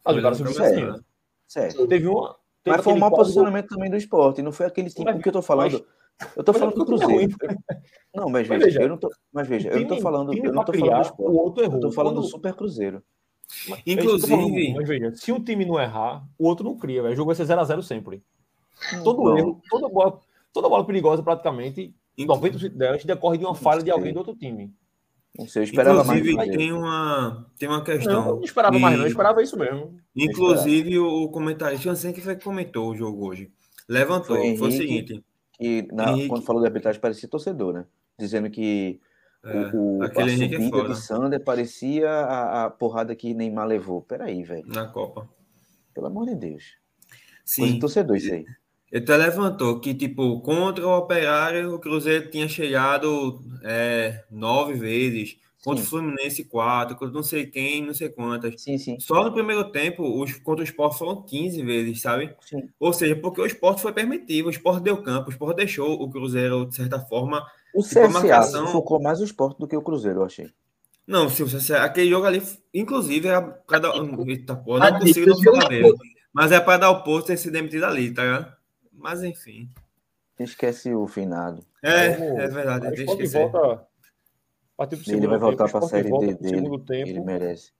Mas 0.04 0.12
Foi 0.14 0.18
o 0.20 0.22
cara 0.22 0.30
na 0.30 0.34
subiu 0.34 0.54
cabeçada. 0.54 0.80
sozinho. 0.92 1.04
Certo. 1.46 1.86
Teve 1.88 2.06
uma. 2.08 2.36
Teve 2.62 2.76
Mas 2.76 2.84
foi 2.84 2.92
um 2.94 2.98
mau 2.98 3.10
quase 3.10 3.22
posicionamento 3.30 3.68
também 3.68 3.90
do 3.90 3.96
esporte. 3.96 4.42
Não 4.42 4.52
foi 4.52 4.66
aquele 4.66 4.88
time 4.90 5.12
Mas- 5.12 5.22
que 5.22 5.28
eu 5.28 5.32
tô 5.32 5.42
falando. 5.42 5.84
Eu 6.36 6.44
tô 6.44 6.52
mas 6.52 6.60
falando 6.60 6.74
é 6.74 6.78
do 6.78 6.84
time 6.84 6.94
é 6.96 6.98
Cruzeiro. 7.06 7.36
ruim. 7.46 7.56
Não, 8.14 8.28
mas 8.28 8.48
Mas 8.48 8.58
veja, 8.58 8.64
veja, 8.64 8.82
eu 8.82 8.88
não 8.88 8.96
tô, 8.96 9.10
mas 9.32 9.48
veja, 9.48 9.68
eu 9.68 9.74
não 9.80 9.82
tô 9.82 9.88
time- 9.94 10.00
falando, 10.02 10.30
time 10.32 10.46
eu 10.48 10.52
não 10.52 10.64
tô 10.64 10.72
falando 10.72 10.80
do 10.82 10.88
criar, 10.88 11.02
esporte. 11.02 11.30
o 11.32 11.36
outro 11.36 11.64
errou. 11.64 11.74
Eu 11.76 11.80
tô 11.80 11.92
falando 11.92 12.14
do 12.20 12.22
Super 12.26 12.54
Cruzeiro. 12.54 13.02
Mas 13.68 13.80
é 13.86 13.96
tô 13.96 14.18
falando, 14.18 14.46
Inclusive- 14.48 14.74
Mas 14.74 14.88
veja, 14.88 15.14
se 15.16 15.32
um 15.32 15.42
time 15.42 15.64
não 15.64 15.80
errar, 15.80 16.24
o 16.38 16.46
outro 16.46 16.64
não 16.64 16.76
cria. 16.78 17.02
velho. 17.02 17.12
O 17.12 17.16
jogo 17.16 17.26
vai 17.26 17.34
ser 17.34 17.44
0x0 17.44 17.82
sempre. 17.82 18.22
Todo 19.02 19.22
Não. 19.22 19.36
erro, 19.38 19.60
toda 19.68 19.88
bola, 19.88 20.20
toda 20.52 20.68
bola 20.68 20.86
perigosa, 20.86 21.22
praticamente, 21.22 21.94
Inclu- 22.16 22.36
90% 22.36 22.76
delas 22.76 23.04
decorre 23.04 23.36
de 23.38 23.44
uma 23.44 23.54
falha 23.54 23.82
de 23.82 23.90
alguém 23.90 24.12
do 24.12 24.18
outro 24.18 24.34
time. 24.36 24.72
Não 25.38 25.48
sei, 25.48 25.62
eu 25.62 25.64
esperava 25.64 26.04
mais. 26.04 26.20
Inclusive, 26.20 26.30
do 26.30 26.36
Bahia. 26.36 26.56
tem 26.56 26.72
uma, 26.72 27.46
tem 27.58 27.68
uma 27.68 27.78
Não, 27.78 27.84
questão. 27.84 28.28
eu 28.28 28.36
não 28.36 28.42
esperava 28.44 28.78
mais, 28.78 28.94
não. 28.96 29.02
Eu 29.02 29.08
E- 29.08 29.10
esperava 29.10 29.42
isso 29.42 29.58
mesmo. 29.58 29.96
Inclusive, 30.14 30.98
o 30.98 31.28
comentarista, 31.28 31.88
não 31.88 31.96
sei 31.96 32.12
quem 32.12 32.22
foi 32.22 32.36
que 32.36 32.44
comentou 32.44 32.90
o 32.90 32.96
jogo 32.96 33.26
hoje. 33.26 33.50
Levantou, 33.88 34.36
Foi 34.36 34.56
foi, 34.56 34.68
o 34.68 34.72
seguinte: 34.72 35.24
que 35.52 35.88
na- 35.92 36.12
Henrique. 36.12 36.28
quando 36.28 36.44
falou 36.44 36.62
de 36.62 36.68
arbitragem 36.68 37.00
parecia 37.00 37.28
torcedor, 37.28 37.72
né? 37.74 37.84
Dizendo 38.18 38.48
que 38.48 39.00
é, 39.44 39.56
o, 39.74 39.98
o- 39.98 40.02
a 40.02 40.06
aquele 40.06 40.32
Henrique 40.32 40.54
é 40.54 40.58
subida 40.58 40.76
foda 40.82 40.94
de 40.94 41.00
Sander 41.00 41.44
parecia 41.44 42.08
a, 42.08 42.64
a 42.66 42.70
porrada 42.70 43.14
que 43.16 43.34
Neymar 43.34 43.66
levou. 43.66 44.02
Peraí, 44.02 44.42
velho. 44.44 44.66
na 44.68 44.86
Copa. 44.86 45.28
Pelo 45.92 46.06
amor 46.06 46.26
de 46.26 46.36
Deus. 46.36 46.62
Coisa 47.04 47.42
Sim, 47.44 47.72
de 47.74 47.78
torcedor 47.80 48.16
isso 48.16 48.32
aí. 48.32 48.44
Ele 48.94 49.02
até 49.02 49.16
levantou 49.16 49.80
que, 49.80 49.92
tipo, 49.92 50.40
contra 50.40 50.86
o 50.86 50.96
Operário, 50.96 51.74
o 51.74 51.80
Cruzeiro 51.80 52.30
tinha 52.30 52.46
chegado 52.46 53.40
é, 53.64 54.22
nove 54.30 54.74
vezes, 54.74 55.36
contra 55.64 55.82
Sim. 55.82 55.86
o 55.86 55.90
Fluminense 55.90 56.44
quatro, 56.44 56.94
contra 56.96 57.12
não 57.12 57.24
sei 57.24 57.44
quem, 57.46 57.84
não 57.84 57.92
sei 57.92 58.08
quantas. 58.08 58.62
Sim, 58.62 58.78
sim. 58.78 59.00
Só 59.00 59.24
no 59.24 59.32
primeiro 59.32 59.64
tempo, 59.72 60.22
os, 60.22 60.34
contra 60.34 60.60
o 60.62 60.64
Sport 60.64 60.96
foram 60.96 61.22
15 61.22 61.60
vezes, 61.64 62.02
sabe? 62.02 62.36
sim. 62.42 62.68
Ou 62.78 62.92
seja, 62.92 63.16
porque 63.16 63.40
o 63.40 63.46
Sport 63.46 63.80
foi 63.80 63.92
permitido, 63.92 64.46
o 64.46 64.50
Sport 64.50 64.80
deu 64.80 65.02
campo, 65.02 65.28
o 65.28 65.32
Sport 65.32 65.56
deixou 65.56 66.00
o 66.00 66.08
Cruzeiro, 66.08 66.64
de 66.64 66.76
certa 66.76 67.00
forma. 67.00 67.44
O 67.74 67.80
a 67.80 67.82
CSA 67.82 68.08
marcação- 68.08 68.68
focou 68.68 69.02
mais 69.02 69.20
o 69.20 69.24
esporte 69.24 69.58
do 69.58 69.66
que 69.66 69.76
o 69.76 69.82
Cruzeiro, 69.82 70.20
eu 70.20 70.24
achei. 70.24 70.52
Não, 71.04 71.28
se 71.28 71.42
você, 71.42 71.74
aquele 71.74 72.10
jogo 72.10 72.26
ali, 72.26 72.40
inclusive, 72.72 73.26
era 73.26 73.42
pra 73.42 73.80
dar. 73.80 73.92
Eita, 74.26 74.52
Ah, 74.80 74.90
não 74.92 75.00
consigo 75.00 75.30
não 75.30 75.42
falar 75.42 75.64
é 75.64 75.68
dele. 75.68 75.92
Mas 76.32 76.52
é 76.52 76.60
para 76.60 76.78
dar 76.78 76.90
o 76.90 77.02
posto 77.02 77.32
e 77.32 77.36
ser 77.36 77.50
demitido 77.50 77.84
ali, 77.84 78.14
tá 78.14 78.22
ligado? 78.22 78.63
Mas 79.04 79.22
enfim. 79.22 79.68
Esquece 80.40 80.94
o 80.94 81.06
finado. 81.06 81.62
É, 81.82 82.06
é 82.06 82.48
verdade, 82.48 82.86
Aí 82.86 82.94
esquecer. 83.04 83.50
volta. 83.50 83.82
a 83.82 84.86
partir 84.86 84.96
do 84.96 85.10
Ele 85.12 85.26
vai 85.26 85.36
tempo, 85.38 85.40
voltar 85.40 85.56
pra 85.68 85.78
Sport 85.80 85.90
série 85.90 86.08
volta 86.08 86.26
D 86.26 86.32
pro 86.34 86.42
dele. 86.42 86.56
segundo 86.56 86.78
tempo 86.84 87.08
Ele 87.10 87.20
merece. 87.20 87.72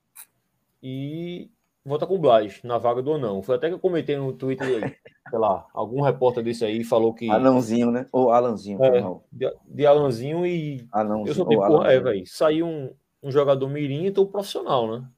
e 0.83 1.49
volta 1.83 2.05
com 2.05 2.13
o 2.15 2.19
Blas 2.19 2.61
na 2.63 2.77
vaga 2.77 3.01
do 3.01 3.11
Anão. 3.13 3.41
Foi 3.41 3.55
até 3.55 3.67
que 3.69 3.73
eu 3.73 3.79
comentei 3.79 4.15
no 4.17 4.31
Twitter, 4.33 4.99
sei 5.29 5.39
lá, 5.39 5.65
algum 5.73 5.99
repórter 6.01 6.43
desse 6.43 6.63
aí 6.63 6.83
falou 6.83 7.11
que 7.13 7.27
Anãozinho, 7.29 7.89
né? 7.89 8.05
Ou 8.11 8.31
Alanzinho, 8.31 8.81
É. 8.83 8.89
foi 8.91 9.01
mal. 9.01 9.25
de, 9.31 9.51
de 9.67 9.85
Alanzinho 9.85 10.45
e 10.45 10.87
Anãozinho. 10.91 11.27
eu 11.27 11.33
sou 11.33 11.43
ou 11.45 11.49
tipo, 11.49 11.63
é, 11.63 11.65
Alanzinho. 11.65 12.03
velho, 12.03 12.23
saiu 12.27 12.67
um, 12.67 12.93
um 13.23 13.31
jogador 13.31 13.67
mirim, 13.67 14.05
então 14.05 14.25
profissional, 14.27 14.87
né? 14.99 15.09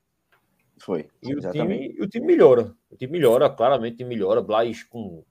Foi. 0.79 1.09
E 1.21 1.35
o 1.35 1.51
time, 1.51 1.95
o 1.99 2.07
time 2.07 2.25
melhora. 2.25 2.73
O 2.89 2.95
time 2.95 3.11
melhora, 3.11 3.49
claramente 3.49 3.95
o 3.95 3.97
time 3.97 4.09
melhora. 4.11 4.41
Blas 4.41 4.83
com, 4.83 5.23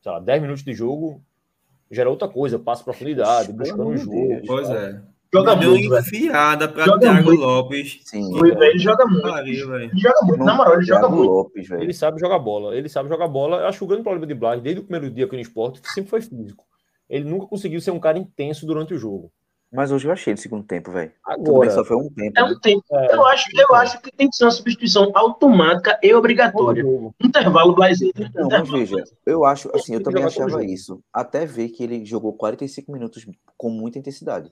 sei 0.00 0.12
lá, 0.12 0.20
10 0.20 0.42
minutos 0.42 0.64
de 0.64 0.72
jogo 0.72 1.22
gera 1.90 2.10
outra 2.10 2.28
coisa, 2.28 2.58
passa 2.58 2.84
profundidade, 2.84 3.52
buscando 3.52 3.88
o 3.88 3.96
jogo. 3.96 4.42
Pois 4.46 4.68
é. 4.70 5.00
Joga 5.32 5.56
Deu 5.56 5.70
muito, 5.72 5.94
enfiada 5.98 6.66
para 6.68 6.98
Thiago 6.98 7.24
muito. 7.24 7.40
Lopes. 7.42 8.00
Sim. 8.04 8.30
Ele 8.42 8.78
joga 8.78 9.06
muito. 9.06 9.28
Pariu. 9.28 9.74
Ele 9.74 9.90
joga 9.94 10.20
muito. 10.22 10.44
Na 10.44 10.54
moral, 10.54 10.74
ele 10.74 10.84
joga 10.84 11.08
muito. 11.08 11.30
Lopes. 11.30 11.70
Ele 11.70 11.92
sabe 11.92 12.18
jogar 12.18 12.38
bola, 12.38 12.74
ele 12.74 12.88
sabe 12.88 13.10
jogar 13.10 13.28
bola. 13.28 13.58
Eu 13.58 13.66
acho 13.66 13.78
que 13.78 13.84
o 13.84 13.86
grande 13.86 14.04
problema 14.04 14.26
de 14.26 14.34
Blas, 14.34 14.62
desde 14.62 14.80
o 14.80 14.84
primeiro 14.84 15.14
dia 15.14 15.26
aqui 15.26 15.36
no 15.36 15.42
esporte, 15.42 15.80
sempre 15.84 16.08
foi 16.08 16.22
físico. 16.22 16.64
Ele 17.10 17.28
nunca 17.28 17.46
conseguiu 17.46 17.80
ser 17.80 17.90
um 17.90 18.00
cara 18.00 18.18
intenso 18.18 18.66
durante 18.66 18.94
o 18.94 18.98
jogo. 18.98 19.30
Mas 19.70 19.92
hoje 19.92 20.08
eu 20.08 20.12
achei 20.12 20.32
no 20.32 20.38
segundo 20.38 20.64
tempo, 20.64 20.90
velho. 20.90 21.10
Bem, 21.10 21.18
Agora, 21.26 21.70
só 21.70 21.84
foi 21.84 21.96
um 21.96 22.08
tempo. 22.08 22.38
É 22.38 22.42
né? 22.42 22.44
um 22.44 22.58
tempo. 22.58 22.84
é, 22.90 23.14
Eu 23.14 23.26
acho, 23.26 23.44
eu 23.54 23.74
acho 23.74 24.00
que 24.00 24.10
tem 24.10 24.28
que 24.28 24.36
ser 24.36 24.44
uma 24.44 24.50
substituição 24.50 25.12
automática 25.14 25.98
e 26.02 26.14
obrigatória. 26.14 26.82
Intervalo 27.22 27.74
Blazer. 27.74 28.10
Não, 28.34 28.48
mas 28.48 28.70
veja, 28.70 29.04
eu 29.26 29.44
acho, 29.44 29.70
assim, 29.74 29.94
eu 29.94 30.02
também 30.02 30.24
achava 30.24 30.64
isso, 30.64 31.02
até 31.12 31.44
ver 31.44 31.68
que 31.68 31.82
ele 31.82 32.04
jogou 32.04 32.32
45 32.32 32.90
minutos 32.90 33.26
com 33.58 33.68
muita 33.68 33.98
intensidade. 33.98 34.50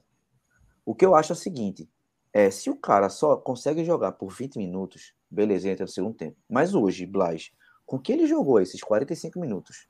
O 0.85 0.93
que 0.93 1.05
eu 1.05 1.15
acho 1.15 1.33
é 1.33 1.35
o 1.35 1.37
seguinte, 1.37 1.89
é, 2.31 2.51
se 2.51 2.69
o 2.69 2.75
cara 2.75 3.09
só 3.09 3.35
consegue 3.35 3.83
jogar 3.83 4.11
por 4.11 4.31
20 4.31 4.57
minutos, 4.57 5.13
beleza, 5.29 5.67
entra 5.67 5.85
no 5.85 5.91
segundo 5.91 6.13
tempo. 6.13 6.37
Mas 6.47 6.75
hoje, 6.75 7.05
Blas, 7.05 7.51
com 7.85 7.97
que 7.97 8.13
ele 8.13 8.27
jogou 8.27 8.59
esses 8.59 8.81
45 8.81 9.39
minutos, 9.39 9.87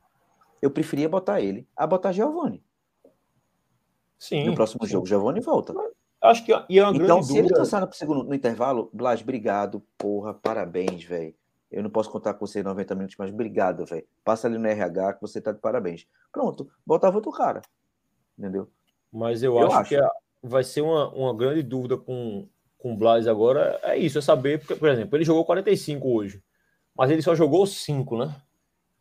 eu 0.61 0.71
preferia 0.71 1.09
botar 1.09 1.41
ele 1.41 1.67
a 1.75 1.85
botar 1.85 2.13
Giovanni. 2.13 2.63
Sim. 4.19 4.45
No 4.45 4.56
próximo 4.56 4.86
sim. 4.86 4.91
jogo, 4.91 5.06
Giovanni 5.06 5.39
volta. 5.39 5.73
Acho 6.21 6.43
que 6.45 6.51
e 6.69 6.80
é 6.80 6.84
uma 6.84 6.93
Então, 6.95 7.06
grande 7.08 7.25
se 7.27 7.34
ele 7.34 7.41
dúvida. 7.43 7.60
cansar 7.60 7.86
no 7.86 7.93
segundo 7.93 8.23
no 8.23 8.34
intervalo, 8.34 8.89
Blas, 8.91 9.21
obrigado, 9.21 9.82
porra, 9.97 10.34
parabéns, 10.34 11.03
velho. 11.03 11.34
Eu 11.71 11.84
não 11.84 11.89
posso 11.89 12.10
contar 12.10 12.34
com 12.34 12.45
você 12.47 12.63
90 12.63 12.95
minutos, 12.95 13.15
mas 13.19 13.32
obrigado, 13.32 13.86
velho. 13.86 14.06
Passa 14.23 14.47
ali 14.47 14.58
no 14.58 14.65
RH 14.67 15.13
que 15.13 15.21
você 15.21 15.39
tá 15.41 15.51
de 15.51 15.60
parabéns. 15.60 16.08
Pronto, 16.32 16.67
botava 16.86 17.17
outro 17.17 17.32
cara. 17.32 17.62
Entendeu? 18.38 18.69
Mas 19.12 19.43
eu, 19.43 19.58
Eu 19.60 19.67
acho, 19.67 19.77
acho. 19.77 19.89
que 19.89 19.95
a- 19.97 20.12
vai 20.41 20.63
ser 20.63 20.82
uma, 20.82 21.10
uma 21.13 21.36
grande 21.36 21.62
dúvida 21.62 21.97
com, 21.97 22.47
com 22.77 22.93
o 22.93 22.97
Blas 22.97 23.27
agora. 23.27 23.80
É 23.84 23.97
isso, 23.97 24.17
é 24.17 24.21
saber, 24.21 24.60
porque, 24.60 24.75
por 24.75 24.89
exemplo, 24.89 25.15
ele 25.17 25.25
jogou 25.25 25.43
45 25.45 26.08
hoje, 26.10 26.41
mas 26.95 27.12
ele 27.12 27.21
só 27.21 27.36
jogou 27.36 27.65
5, 27.67 28.17
né? 28.17 28.34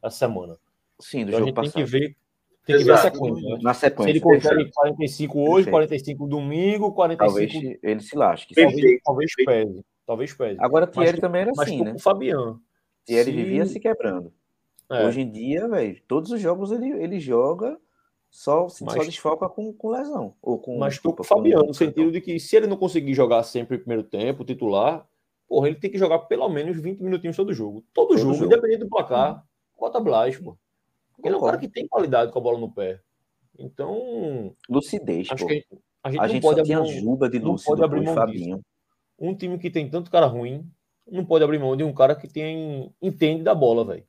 Essa 0.03 0.17
semana. 0.19 0.59
Sim, 1.01 1.25
do 1.25 1.29
Então 1.29 1.37
a 1.37 1.39
jogo 1.41 1.47
gente 1.47 1.55
tem 1.55 1.65
que 1.71 1.71
passado. 1.81 1.91
ver, 1.91 2.17
tem 2.67 2.77
que 2.79 2.85
ver 2.85 2.91
a 2.91 2.95
Exato. 2.95 3.17
sequência. 3.17 3.49
né? 3.49 3.59
Na 3.63 3.73
Se 3.75 3.81
sequência. 3.81 4.11
ele 4.11 4.21
consegue 4.21 4.71
45 4.73 5.39
hoje, 5.41 5.49
Perfeito. 5.65 5.71
45 5.71 6.27
domingo, 6.27 6.93
45 6.93 7.17
Talvez 7.55 7.79
ele 7.83 8.01
se 8.01 8.17
lasque. 8.17 8.55
Talvez, 8.55 9.01
talvez 9.05 9.33
pese. 9.45 9.85
Talvez 10.07 10.35
pese. 10.35 10.57
Agora, 10.61 10.87
Thierry 10.87 11.13
Mas- 11.13 11.21
também 11.21 11.43
era 11.43 11.53
Mas 11.57 11.67
assim, 11.69 11.83
né? 11.83 11.91
com 11.93 11.97
o 11.97 12.01
Fabiano. 12.01 12.61
Thierry 13.05 13.31
Se- 13.31 13.37
vivia 13.37 13.67
se 13.67 13.81
quebrando. 13.81 14.33
é, 14.91 15.07
Hoje 15.07 15.21
em 15.21 15.31
dia, 15.31 15.67
velho, 15.69 15.97
todos 16.07 16.31
os 16.31 16.41
jogos 16.41 16.71
ele, 16.73 16.91
ele 17.03 17.19
joga, 17.21 17.77
só, 18.31 18.69
só 18.69 18.85
Mas- 18.85 19.07
desfalca 19.07 19.49
com, 19.49 19.73
com 19.73 19.91
lesão. 19.91 20.35
Ou 20.43 20.59
com, 20.59 20.77
mas 20.79 20.95
desculpa, 20.95 21.23
o 21.23 21.25
Fabiano, 21.25 21.63
com- 21.63 21.69
no 21.69 21.75
sentido 21.75 22.11
de 22.13 22.21
que 22.21 22.39
se 22.39 22.57
ele 22.57 22.67
não 22.67 22.77
conseguir 22.77 23.15
jogar 23.15 23.43
sempre 23.45 23.77
o 23.77 23.79
primeiro 23.81 24.03
tempo, 24.03 24.45
titular, 24.45 25.07
porra, 25.49 25.69
ele 25.69 25.77
tem 25.79 25.91
que 25.91 25.99
jogar 25.99 26.19
pelo 26.21 26.49
menos 26.49 26.77
20 26.81 27.01
minutinhos 27.01 27.37
todo 27.37 27.53
jogo. 27.53 27.85
Todo, 27.95 28.09
Todo 28.09 28.19
jogo, 28.19 28.35
jogo. 28.35 28.47
independente 28.47 28.81
do 28.81 28.89
placar, 28.89 29.43
bota 29.79 29.99
Blas, 30.01 30.37
pô. 30.37 30.57
Ele 31.25 31.35
é 31.35 31.39
um 31.39 31.41
cara 31.41 31.59
que 31.59 31.69
tem 31.69 31.87
qualidade 31.89 32.33
com 32.33 32.39
a 32.39 32.43
bola 32.43 32.59
no 32.59 32.71
pé. 32.71 33.01
Então, 33.59 34.55
Lucidez, 34.69 35.29
acho 35.31 35.45
pô. 35.45 35.49
que 35.49 35.65
a 36.05 36.11
gente 36.11 36.21
A 36.21 36.23
não 36.27 36.29
gente 36.33 36.43
pode 36.43 36.59
só 36.61 36.65
tinha. 36.65 36.85
Juba 37.01 37.29
de 37.29 37.39
Lúcido 37.39 37.71
pode 37.71 37.85
abrir 37.85 38.03
mão 38.05 38.15
Fabinho. 38.15 38.61
Um 39.19 39.35
time 39.35 39.59
que 39.59 39.71
tem 39.71 39.89
tanto 39.89 40.11
cara 40.11 40.27
ruim, 40.27 40.69
não 41.11 41.25
pode 41.25 41.43
abrir 41.43 41.59
mão 41.59 41.75
de 41.77 41.83
um 41.83 41.93
cara 41.93 42.15
que 42.15 42.29
tem 42.29 42.93
entende 43.01 43.43
da 43.43 43.55
bola, 43.55 43.85
velho. 43.85 44.05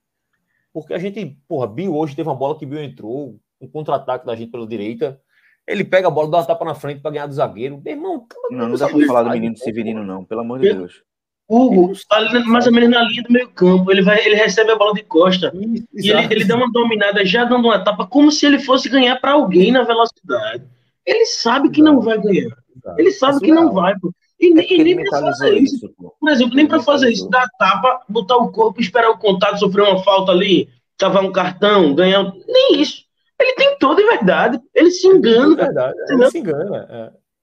Porque 0.74 0.94
a 0.94 0.98
gente, 1.00 1.38
porra, 1.48 1.66
Bill 1.66 1.96
hoje 1.96 2.16
teve 2.16 2.28
uma 2.28 2.36
bola 2.36 2.58
que 2.60 2.66
Bill 2.66 2.84
entrou, 2.84 3.40
um 3.60 3.68
contra-ataque 3.68 4.26
da 4.26 4.36
gente 4.36 4.52
pela 4.52 4.68
direita. 4.68 5.20
Ele 5.66 5.84
pega 5.84 6.08
a 6.08 6.12
bola, 6.12 6.30
dá 6.30 6.38
uma 6.38 6.46
tapa 6.46 6.64
na 6.66 6.76
frente 6.76 7.02
pra 7.02 7.10
ganhar 7.12 7.26
do 7.28 7.34
zagueiro. 7.34 7.82
Meu 7.84 7.94
irmão, 7.94 8.28
Não, 8.52 8.70
não 8.70 8.78
dá 8.78 8.88
pra 8.90 9.06
falar 9.08 9.24
do 9.24 9.30
menino 9.32 9.58
Severino, 9.58 10.04
não. 10.04 10.24
Pelo 10.24 10.42
amor 10.42 10.60
de 10.60 10.68
Eu- 10.68 10.76
Deus. 10.76 11.04
Hugo, 11.50 11.94
ali, 12.12 12.44
mais 12.46 12.68
ou 12.68 12.74
menos 12.74 12.90
na 12.90 13.04
linha 13.04 13.24
do 13.24 13.32
meio 13.32 13.50
campo, 13.50 13.90
ele, 13.92 14.02
vai, 14.02 14.20
ele 14.26 14.36
recebe 14.36 14.70
a 14.72 14.76
bola 14.76 14.94
de 14.94 15.04
costa. 15.04 15.52
E 15.56 15.64
ele, 15.64 15.88
exato. 15.94 16.34
ele 16.34 16.46
dá 16.46 16.56
uma 16.58 16.70
dominada 16.72 17.26
já 17.26 17.46
dando 17.46 17.66
uma 17.68 17.80
tapa, 17.84 18.06
como 18.06 18.32
se 18.32 18.46
ele 18.46 18.60
fosse 18.60 18.90
ganhar 18.90 19.16
para 19.22 19.32
alguém 19.32 19.72
na 19.72 19.84
velocidade. 19.84 20.64
Ele 21.06 21.26
sabe 21.26 21.70
que 21.70 21.82
não 21.82 22.02
vai 22.02 22.20
ganhar. 22.20 22.50
Exato. 22.76 23.00
Ele 23.00 23.12
sabe 23.12 23.38
É 23.38 23.40
que 23.40 23.52
não 23.54 23.72
vai, 23.72 23.98
pô. 23.98 24.12
E, 24.40 24.48
É 24.60 24.74
e 24.74 24.84
nem 24.84 24.96
mentalizou 24.96 25.32
fazer 25.32 25.58
isso. 25.58 25.76
isso. 25.78 25.96
Por 26.20 26.30
exemplo, 26.30 26.56
nem 26.56 26.68
pra 26.68 26.80
fazer 26.82 27.10
isso, 27.12 27.30
dar 27.30 27.48
tapa, 27.58 28.02
botar 28.10 28.36
o 28.38 28.52
corpo, 28.52 28.82
esperar 28.82 29.10
o 29.10 29.18
contato, 29.18 29.58
sofrer 29.60 29.84
uma 29.84 30.04
falta 30.04 30.32
ali, 30.34 30.68
cavar 30.98 31.24
um 31.24 31.32
cartão, 31.32 31.96
ganhar. 31.96 32.24
Nem 32.46 32.82
isso. 32.82 33.04
Ele 33.40 33.54
tentou 33.54 33.96
de 33.96 34.04
verdade. 34.04 34.60
Ele 34.76 34.92
se 34.92 35.08
É 35.08 35.12
engana. 35.12 35.56
verdade, 35.56 35.96
ele 36.10 36.30
se 36.30 36.40
engana. 36.40 36.88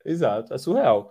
é. 0.05 0.11
Exato, 0.11 0.53
é 0.53 0.59
surreal. 0.59 1.11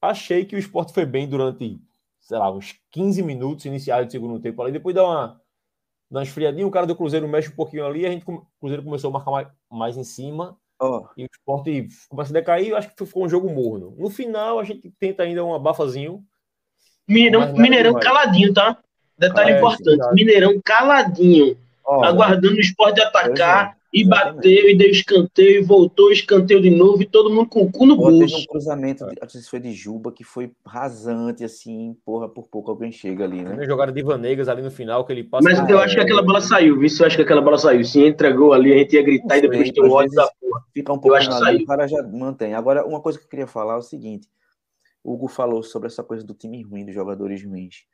Achei 0.00 0.44
que 0.44 0.54
o 0.54 0.58
esporte 0.58 0.92
foi 0.94 1.04
bem 1.04 1.26
durante, 1.28 1.78
sei 2.24 2.38
lá, 2.38 2.50
uns 2.50 2.74
15 2.90 3.22
minutos 3.22 3.64
iniciais 3.66 4.06
do 4.06 4.12
segundo 4.12 4.40
tempo 4.40 4.60
ali. 4.62 4.72
Depois 4.72 4.94
dá 4.94 5.04
uma, 5.04 5.40
dá 6.10 6.18
uma 6.18 6.22
esfriadinha, 6.22 6.66
o 6.66 6.70
cara 6.70 6.86
do 6.86 6.96
Cruzeiro 6.96 7.28
mexe 7.28 7.50
um 7.50 7.54
pouquinho 7.54 7.86
ali, 7.86 8.04
a 8.06 8.10
gente, 8.10 8.24
o 8.26 8.46
Cruzeiro 8.58 8.82
começou 8.82 9.10
a 9.10 9.12
marcar 9.12 9.30
mais, 9.30 9.48
mais 9.70 9.96
em 9.96 10.04
cima. 10.04 10.56
Oh. 10.80 11.06
E 11.16 11.24
o 11.24 11.28
esporte 11.30 11.88
começa 12.08 12.32
a 12.32 12.34
decair, 12.34 12.68
eu 12.68 12.76
acho 12.76 12.88
que 12.90 13.06
ficou 13.06 13.24
um 13.24 13.28
jogo 13.28 13.48
morno. 13.48 13.94
No 13.98 14.10
final, 14.10 14.58
a 14.58 14.64
gente 14.64 14.90
tenta 14.98 15.22
ainda 15.22 15.44
um 15.44 15.54
abafazinho. 15.54 16.24
Mineirão, 17.06 17.52
Mineirão 17.52 17.94
caladinho, 18.00 18.52
tá? 18.52 18.78
Detalhe 19.16 19.52
é, 19.52 19.58
importante: 19.58 20.14
Mineirão 20.14 20.60
caladinho. 20.64 21.56
Oh, 21.86 22.02
aguardando 22.02 22.56
o 22.56 22.60
esporte 22.60 23.00
atacar. 23.00 23.76
E 23.96 24.04
bateu, 24.04 24.68
e 24.68 24.76
deu 24.76 24.90
escanteio, 24.90 25.60
e 25.60 25.64
voltou, 25.64 26.10
escanteio 26.10 26.60
de 26.60 26.68
novo, 26.68 27.00
e 27.00 27.06
todo 27.06 27.30
mundo 27.30 27.48
com 27.48 27.62
o 27.62 27.70
cu 27.70 27.86
no 27.86 27.96
Pô, 27.96 28.10
bolso. 28.10 28.26
Teve 28.26 28.42
um 28.42 28.46
cruzamento, 28.46 29.04
acho 29.04 29.38
que 29.38 29.48
foi 29.48 29.60
de 29.60 29.72
Juba, 29.72 30.10
que 30.10 30.24
foi 30.24 30.50
rasante, 30.66 31.44
assim, 31.44 31.96
porra, 32.04 32.28
por 32.28 32.48
pouco 32.48 32.72
alguém 32.72 32.90
chega 32.90 33.22
ali, 33.22 33.40
né? 33.40 33.56
Tem 33.56 33.66
jogada 33.66 33.92
de 33.92 34.02
Vanegas 34.02 34.48
ali 34.48 34.62
no 34.62 34.70
final, 34.72 35.04
que 35.04 35.12
ele 35.12 35.22
passa... 35.22 35.48
Mas 35.48 35.70
eu 35.70 35.78
acho 35.78 35.94
que 35.94 36.00
aquela 36.00 36.22
bola 36.22 36.40
saiu, 36.40 36.76
viu? 36.76 36.88
Eu 36.98 37.06
acho 37.06 37.16
que 37.16 37.22
aquela 37.22 37.40
bola 37.40 37.56
saiu. 37.56 37.84
Se 37.84 38.04
entregou 38.04 38.52
ali, 38.52 38.72
a 38.72 38.78
gente 38.78 38.96
ia 38.96 39.02
gritar 39.02 39.38
e 39.38 39.42
depois 39.42 39.70
tem 39.70 39.84
um 39.84 39.92
ódio 39.92 40.12
da 40.12 40.28
porra. 40.40 40.64
Fica 40.74 40.92
um 40.92 40.98
pouco 40.98 41.08
eu 41.10 41.14
acho 41.14 41.28
que 41.28 41.38
saiu. 41.38 41.60
o 41.60 41.64
cara 41.64 41.86
já 41.86 42.02
mantém. 42.02 42.52
Agora, 42.52 42.84
uma 42.84 43.00
coisa 43.00 43.16
que 43.16 43.26
eu 43.26 43.28
queria 43.28 43.46
falar 43.46 43.74
é 43.74 43.78
o 43.78 43.82
seguinte, 43.82 44.26
o 45.04 45.12
Hugo 45.12 45.28
falou 45.28 45.62
sobre 45.62 45.86
essa 45.86 46.02
coisa 46.02 46.26
do 46.26 46.34
time 46.34 46.62
ruim, 46.62 46.84
dos 46.84 46.94
jogadores 46.94 47.44
ruins. 47.44 47.84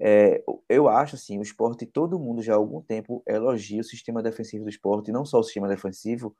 É, 0.00 0.44
eu 0.68 0.88
acho 0.88 1.16
assim, 1.16 1.38
o 1.38 1.42
esporte, 1.42 1.84
todo 1.84 2.18
mundo 2.18 2.40
já 2.40 2.54
há 2.54 2.56
algum 2.56 2.80
tempo 2.80 3.22
elogia 3.26 3.80
o 3.80 3.84
sistema 3.84 4.22
defensivo 4.22 4.64
do 4.64 4.70
esporte, 4.70 5.10
não 5.10 5.24
só 5.24 5.40
o 5.40 5.42
sistema 5.42 5.66
defensivo, 5.66 6.36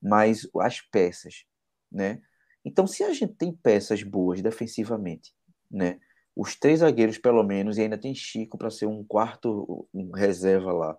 mas 0.00 0.48
as 0.60 0.80
peças, 0.80 1.44
né? 1.90 2.20
Então, 2.64 2.86
se 2.86 3.04
a 3.04 3.12
gente 3.12 3.34
tem 3.34 3.52
peças 3.52 4.02
boas 4.02 4.40
defensivamente, 4.40 5.34
né? 5.70 5.98
Os 6.34 6.56
três 6.56 6.80
zagueiros, 6.80 7.18
pelo 7.18 7.42
menos, 7.42 7.76
e 7.76 7.82
ainda 7.82 7.98
tem 7.98 8.14
Chico 8.14 8.56
para 8.56 8.70
ser 8.70 8.86
um 8.86 9.04
quarto 9.04 9.86
um 9.92 10.10
reserva 10.12 10.72
lá. 10.72 10.98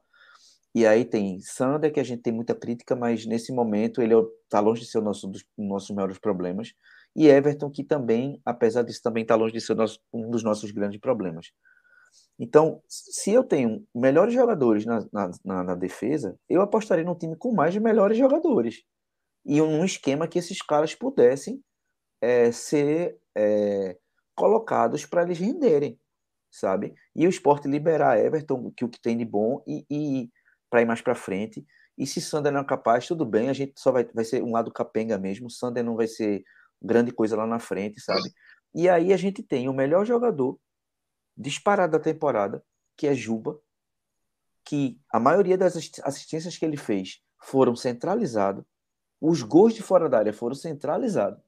E 0.76 0.86
aí 0.88 1.06
tem 1.06 1.40
Sander, 1.40 1.92
que 1.94 2.00
a 2.00 2.04
gente 2.04 2.22
tem 2.22 2.34
muita 2.34 2.56
crítica, 2.56 2.96
mas 2.96 3.26
nesse 3.26 3.52
momento 3.52 4.02
ele 4.02 4.14
está 4.44 4.58
é 4.58 4.62
longe 4.62 4.82
de 4.82 4.88
ser 4.88 5.00
o 5.00 5.02
nosso, 5.02 5.28
dos 5.28 5.46
nossos 5.58 5.90
maiores 5.92 6.18
problemas. 6.18 6.74
E 7.16 7.28
Everton, 7.28 7.70
que 7.70 7.84
também, 7.84 8.42
apesar 8.44 8.84
disso, 8.84 9.02
também 9.04 9.22
está 9.24 9.36
longe 9.36 9.54
de 9.54 9.62
ser 9.62 9.76
nosso, 9.76 10.00
um 10.12 10.32
dos 10.32 10.44
nossos 10.44 10.72
grandes 10.72 11.00
problemas. 11.00 11.52
Então, 12.40 12.82
se 12.88 13.32
eu 13.32 13.44
tenho 13.44 13.86
melhores 13.94 14.34
jogadores 14.34 14.86
na, 14.86 15.06
na, 15.14 15.64
na, 15.64 15.76
defesa, 15.76 16.38
eu 16.50 16.62
apostaria 16.62 17.04
num 17.04 17.16
time 17.16 17.36
com 17.36 17.54
mais 17.54 17.74
de 17.74 17.80
melhores 17.80 18.18
jogadores. 18.18 18.84
E 19.46 19.62
num 19.62 19.86
esquema 19.86 20.28
que 20.28 20.40
esses 20.40 20.62
caras 20.62 20.96
pudessem 20.96 21.64
é, 22.22 22.52
ser 22.52 23.18
é, 23.36 23.98
colocados 24.36 25.06
para 25.06 25.24
eles 25.24 25.38
renderem, 25.38 26.00
sabe? 26.50 26.96
E 27.16 27.26
o 27.28 27.30
esporte 27.30 27.68
liberar 27.68 28.18
Everton, 28.18 28.72
que 28.76 28.86
o 28.86 28.90
que 28.90 29.02
tem 29.02 29.18
de 29.18 29.26
bom, 29.26 29.62
e, 29.68 29.86
e 29.90 30.30
para 30.70 30.82
ir 30.82 30.86
mais 30.86 31.02
para 31.02 31.14
frente. 31.14 31.66
E 31.98 32.08
se 32.08 32.20
Sander 32.20 32.52
não 32.52 32.62
é 32.62 32.66
capaz, 32.66 33.08
tudo 33.08 33.26
bem, 33.26 33.50
a 33.50 33.54
gente 33.54 33.74
só 33.78 33.92
vai, 33.92 34.06
vai 34.14 34.26
ser 34.26 34.42
um 34.42 34.52
lado 34.52 34.72
capenga 34.72 35.18
mesmo. 35.18 35.50
Sander 35.50 35.84
não 35.84 35.96
vai 35.96 36.08
ser 36.08 36.44
grande 36.82 37.12
coisa 37.12 37.36
lá 37.36 37.46
na 37.46 37.60
frente, 37.60 38.02
sabe? 38.02 38.30
E 38.74 38.90
aí 38.90 39.14
a 39.14 39.18
gente 39.18 39.44
tem 39.44 39.70
o 39.70 39.74
melhor 39.74 40.06
jogador 40.06 40.58
disparado 41.36 41.98
da 41.98 42.04
temporada, 42.04 42.64
que 42.96 43.08
é 43.08 43.14
Juba, 43.14 43.60
que 44.64 45.00
a 45.10 45.20
maioria 45.20 45.58
das 45.58 45.76
assistências 46.04 46.58
que 46.58 46.66
ele 46.66 46.78
fez 46.78 47.22
foram 47.40 47.76
centralizadas, 47.76 48.64
os 49.20 49.42
gols 49.42 49.74
de 49.74 49.82
fora 49.82 50.10
da 50.10 50.20
área 50.20 50.34
foram 50.34 50.56
centralizados, 50.56 51.40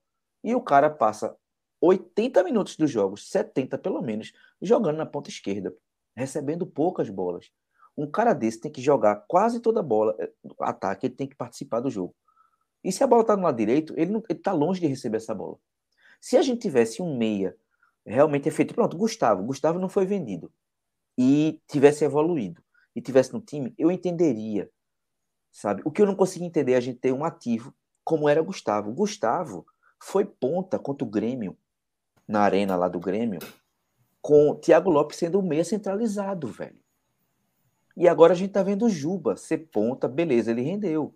e 0.43 0.53
o 0.53 0.61
cara 0.61 0.89
passa 0.89 1.35
80 1.81 2.43
minutos 2.43 2.75
dos 2.75 2.89
jogos, 2.89 3.29
70 3.29 3.77
pelo 3.77 4.01
menos, 4.01 4.33
jogando 4.61 4.97
na 4.97 5.05
ponta 5.05 5.29
esquerda, 5.29 5.75
recebendo 6.15 6.65
poucas 6.65 7.09
bolas. 7.09 7.51
Um 7.97 8.09
cara 8.09 8.33
desse 8.33 8.59
tem 8.59 8.71
que 8.71 8.81
jogar 8.81 9.23
quase 9.27 9.59
toda 9.59 9.79
a 9.79 9.83
bola, 9.83 10.15
eh, 10.19 10.31
ataque, 10.59 11.07
ele 11.07 11.15
tem 11.15 11.27
que 11.27 11.35
participar 11.35 11.79
do 11.79 11.89
jogo. 11.89 12.15
E 12.83 12.91
se 12.91 13.03
a 13.03 13.07
bola 13.07 13.21
está 13.21 13.35
no 13.35 13.43
lado 13.43 13.57
direito, 13.57 13.93
ele 13.97 14.21
está 14.29 14.51
longe 14.51 14.79
de 14.79 14.87
receber 14.87 15.17
essa 15.17 15.33
bola. 15.33 15.57
Se 16.19 16.37
a 16.37 16.41
gente 16.41 16.61
tivesse 16.61 17.01
um 17.01 17.17
meia 17.17 17.55
realmente 18.05 18.47
é 18.47 18.51
feito. 18.51 18.73
Pronto, 18.73 18.97
Gustavo. 18.97 19.43
Gustavo 19.43 19.79
não 19.79 19.89
foi 19.89 20.05
vendido. 20.05 20.51
E 21.17 21.61
tivesse 21.67 22.03
evoluído. 22.03 22.63
E 22.95 23.01
tivesse 23.01 23.33
no 23.33 23.41
time, 23.41 23.73
eu 23.77 23.91
entenderia. 23.91 24.69
Sabe? 25.51 25.81
O 25.85 25.91
que 25.91 26.01
eu 26.01 26.05
não 26.05 26.15
consegui 26.15 26.45
entender 26.45 26.73
é 26.73 26.77
a 26.77 26.81
gente 26.81 26.99
ter 26.99 27.13
um 27.13 27.25
ativo 27.25 27.73
como 28.03 28.29
era 28.29 28.41
Gustavo. 28.41 28.93
Gustavo 28.93 29.65
foi 29.99 30.25
ponta 30.25 30.77
contra 30.77 31.05
o 31.05 31.09
Grêmio, 31.09 31.57
na 32.27 32.41
arena 32.41 32.75
lá 32.75 32.87
do 32.87 32.99
Grêmio, 32.99 33.39
com 34.21 34.55
Thiago 34.55 34.89
Lopes 34.89 35.17
sendo 35.17 35.39
o 35.39 35.43
meia 35.43 35.63
centralizado, 35.63 36.47
velho. 36.47 36.79
E 37.97 38.07
agora 38.07 38.33
a 38.33 38.35
gente 38.35 38.51
tá 38.51 38.61
vendo 38.61 38.85
o 38.85 38.89
Juba 38.89 39.37
ser 39.37 39.69
ponta, 39.69 40.07
beleza, 40.07 40.51
ele 40.51 40.61
rendeu. 40.61 41.15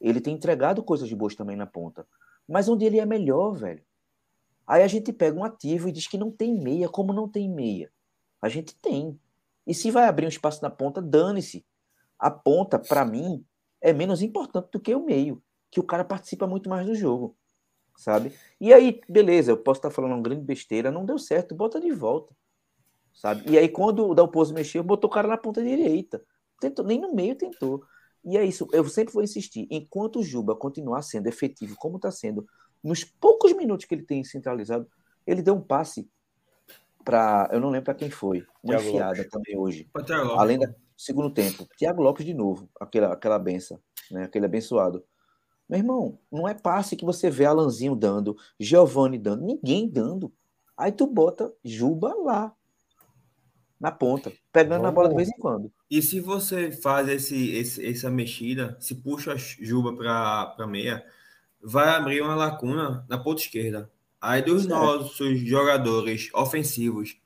Ele 0.00 0.20
tem 0.20 0.34
entregado 0.34 0.82
coisas 0.82 1.12
boas 1.12 1.34
também 1.34 1.56
na 1.56 1.66
ponta. 1.66 2.06
Mas 2.48 2.68
onde 2.68 2.84
ele 2.84 2.98
é 2.98 3.04
melhor, 3.04 3.52
velho? 3.52 3.82
Aí 4.70 4.84
a 4.84 4.86
gente 4.86 5.12
pega 5.12 5.36
um 5.36 5.42
ativo 5.42 5.88
e 5.88 5.92
diz 5.92 6.06
que 6.06 6.16
não 6.16 6.30
tem 6.30 6.54
meia, 6.54 6.88
como 6.88 7.12
não 7.12 7.28
tem 7.28 7.50
meia? 7.50 7.90
A 8.40 8.48
gente 8.48 8.72
tem. 8.76 9.18
E 9.66 9.74
se 9.74 9.90
vai 9.90 10.04
abrir 10.04 10.26
um 10.26 10.28
espaço 10.28 10.62
na 10.62 10.70
ponta, 10.70 11.02
dane-se. 11.02 11.66
A 12.16 12.30
ponta, 12.30 12.78
para 12.78 13.04
mim, 13.04 13.44
é 13.80 13.92
menos 13.92 14.22
importante 14.22 14.68
do 14.70 14.78
que 14.78 14.94
o 14.94 15.04
meio, 15.04 15.42
que 15.72 15.80
o 15.80 15.82
cara 15.82 16.04
participa 16.04 16.46
muito 16.46 16.70
mais 16.70 16.86
do 16.86 16.94
jogo, 16.94 17.36
sabe? 17.96 18.32
E 18.60 18.72
aí, 18.72 19.00
beleza, 19.08 19.50
eu 19.50 19.56
posso 19.56 19.78
estar 19.78 19.90
falando 19.90 20.12
uma 20.12 20.22
grande 20.22 20.42
besteira, 20.42 20.88
não 20.88 21.04
deu 21.04 21.18
certo, 21.18 21.52
bota 21.52 21.80
de 21.80 21.90
volta, 21.90 22.32
sabe? 23.12 23.50
E 23.50 23.58
aí, 23.58 23.68
quando 23.68 24.06
o 24.06 24.14
Dalpozo 24.14 24.54
mexeu, 24.54 24.84
botou 24.84 25.10
o 25.10 25.12
cara 25.12 25.26
na 25.26 25.36
ponta 25.36 25.60
direita. 25.60 26.24
Tentou, 26.60 26.84
nem 26.84 27.00
no 27.00 27.12
meio 27.12 27.34
tentou. 27.34 27.82
E 28.24 28.38
é 28.38 28.44
isso, 28.44 28.68
eu 28.72 28.88
sempre 28.88 29.12
vou 29.12 29.24
insistir. 29.24 29.66
Enquanto 29.68 30.20
o 30.20 30.22
Juba 30.22 30.54
continuar 30.54 31.02
sendo 31.02 31.26
efetivo 31.26 31.74
como 31.76 31.96
está 31.96 32.12
sendo 32.12 32.46
nos 32.82 33.04
poucos 33.04 33.52
minutos 33.52 33.86
que 33.86 33.94
ele 33.94 34.02
tem 34.02 34.24
centralizado, 34.24 34.88
ele 35.26 35.42
deu 35.42 35.54
um 35.54 35.60
passe 35.60 36.08
para. 37.04 37.48
Eu 37.52 37.60
não 37.60 37.70
lembro 37.70 37.86
para 37.86 37.94
quem 37.94 38.10
foi. 38.10 38.46
Uma 38.62 38.74
Thiago 38.76 38.88
enfiada 38.88 39.18
Lopes. 39.18 39.30
também 39.30 39.58
hoje. 39.58 39.90
Além 40.36 40.58
do 40.58 40.74
segundo 40.96 41.30
tempo. 41.30 41.66
Thiago 41.76 42.02
Lopes 42.02 42.24
de 42.26 42.34
novo, 42.34 42.68
aquela, 42.78 43.12
aquela 43.12 43.38
benção, 43.38 43.80
né? 44.10 44.24
aquele 44.24 44.46
abençoado. 44.46 45.04
Meu 45.68 45.78
irmão, 45.78 46.18
não 46.30 46.48
é 46.48 46.54
passe 46.54 46.96
que 46.96 47.04
você 47.04 47.30
vê 47.30 47.44
Alanzinho 47.44 47.94
dando, 47.94 48.36
Giovanni 48.58 49.18
dando, 49.18 49.44
ninguém 49.44 49.88
dando. 49.88 50.32
Aí 50.76 50.90
tu 50.90 51.06
bota 51.06 51.54
Juba 51.62 52.14
lá, 52.14 52.54
na 53.80 53.90
ponta, 53.90 54.30
pegando 54.52 54.82
Vamos. 54.82 54.84
na 54.84 54.92
bola 54.92 55.08
de 55.08 55.14
vez 55.14 55.28
em 55.28 55.38
quando. 55.38 55.72
E 55.90 56.02
se 56.02 56.20
você 56.20 56.70
faz 56.70 57.08
esse, 57.08 57.52
esse 57.52 57.86
essa 57.86 58.10
mexida, 58.10 58.76
se 58.78 58.94
puxa 58.94 59.32
a 59.32 59.36
Juba 59.36 59.96
para 59.96 60.66
meia, 60.66 61.04
vai 61.62 61.88
abrir 61.88 62.22
uma 62.22 62.34
lacuna 62.34 63.04
na 63.08 63.18
ponta 63.18 63.40
esquerda. 63.40 63.90
Aí 64.20 64.42
dos 64.42 64.64
certo. 64.64 64.74
nossos 64.74 65.40
jogadores 65.40 66.28
ofensivos, 66.34 67.16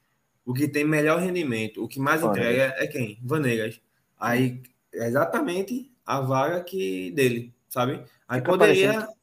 o 0.44 0.52
que 0.52 0.68
tem 0.68 0.84
melhor 0.84 1.20
rendimento, 1.20 1.82
o 1.82 1.88
que 1.88 1.98
mais 1.98 2.22
entrega 2.22 2.74
é 2.76 2.86
quem? 2.86 3.18
Vanegas. 3.22 3.80
Aí 4.18 4.62
é 4.92 5.06
exatamente 5.06 5.90
a 6.06 6.20
vaga 6.20 6.62
que 6.62 7.10
dele, 7.12 7.52
sabe? 7.68 8.04
Aí 8.28 8.40
Fica 8.40 8.52
poderia. 8.52 8.92
Parecendo... 8.92 9.14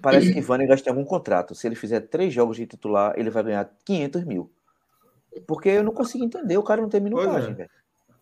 Parece 0.00 0.32
que 0.32 0.40
Vanegas 0.40 0.80
tem 0.80 0.90
algum 0.90 1.04
contrato. 1.04 1.54
Se 1.54 1.66
ele 1.66 1.74
fizer 1.74 2.00
três 2.00 2.32
jogos 2.32 2.56
de 2.56 2.66
titular, 2.66 3.12
ele 3.16 3.28
vai 3.28 3.42
ganhar 3.42 3.70
500 3.84 4.24
mil. 4.24 4.50
Porque 5.46 5.68
eu 5.68 5.82
não 5.82 5.92
consigo 5.92 6.24
entender, 6.24 6.56
o 6.56 6.62
cara 6.62 6.80
não 6.80 6.88
tem 6.88 7.00
minutagem, 7.00 7.50
é. 7.50 7.54
velho. 7.54 7.70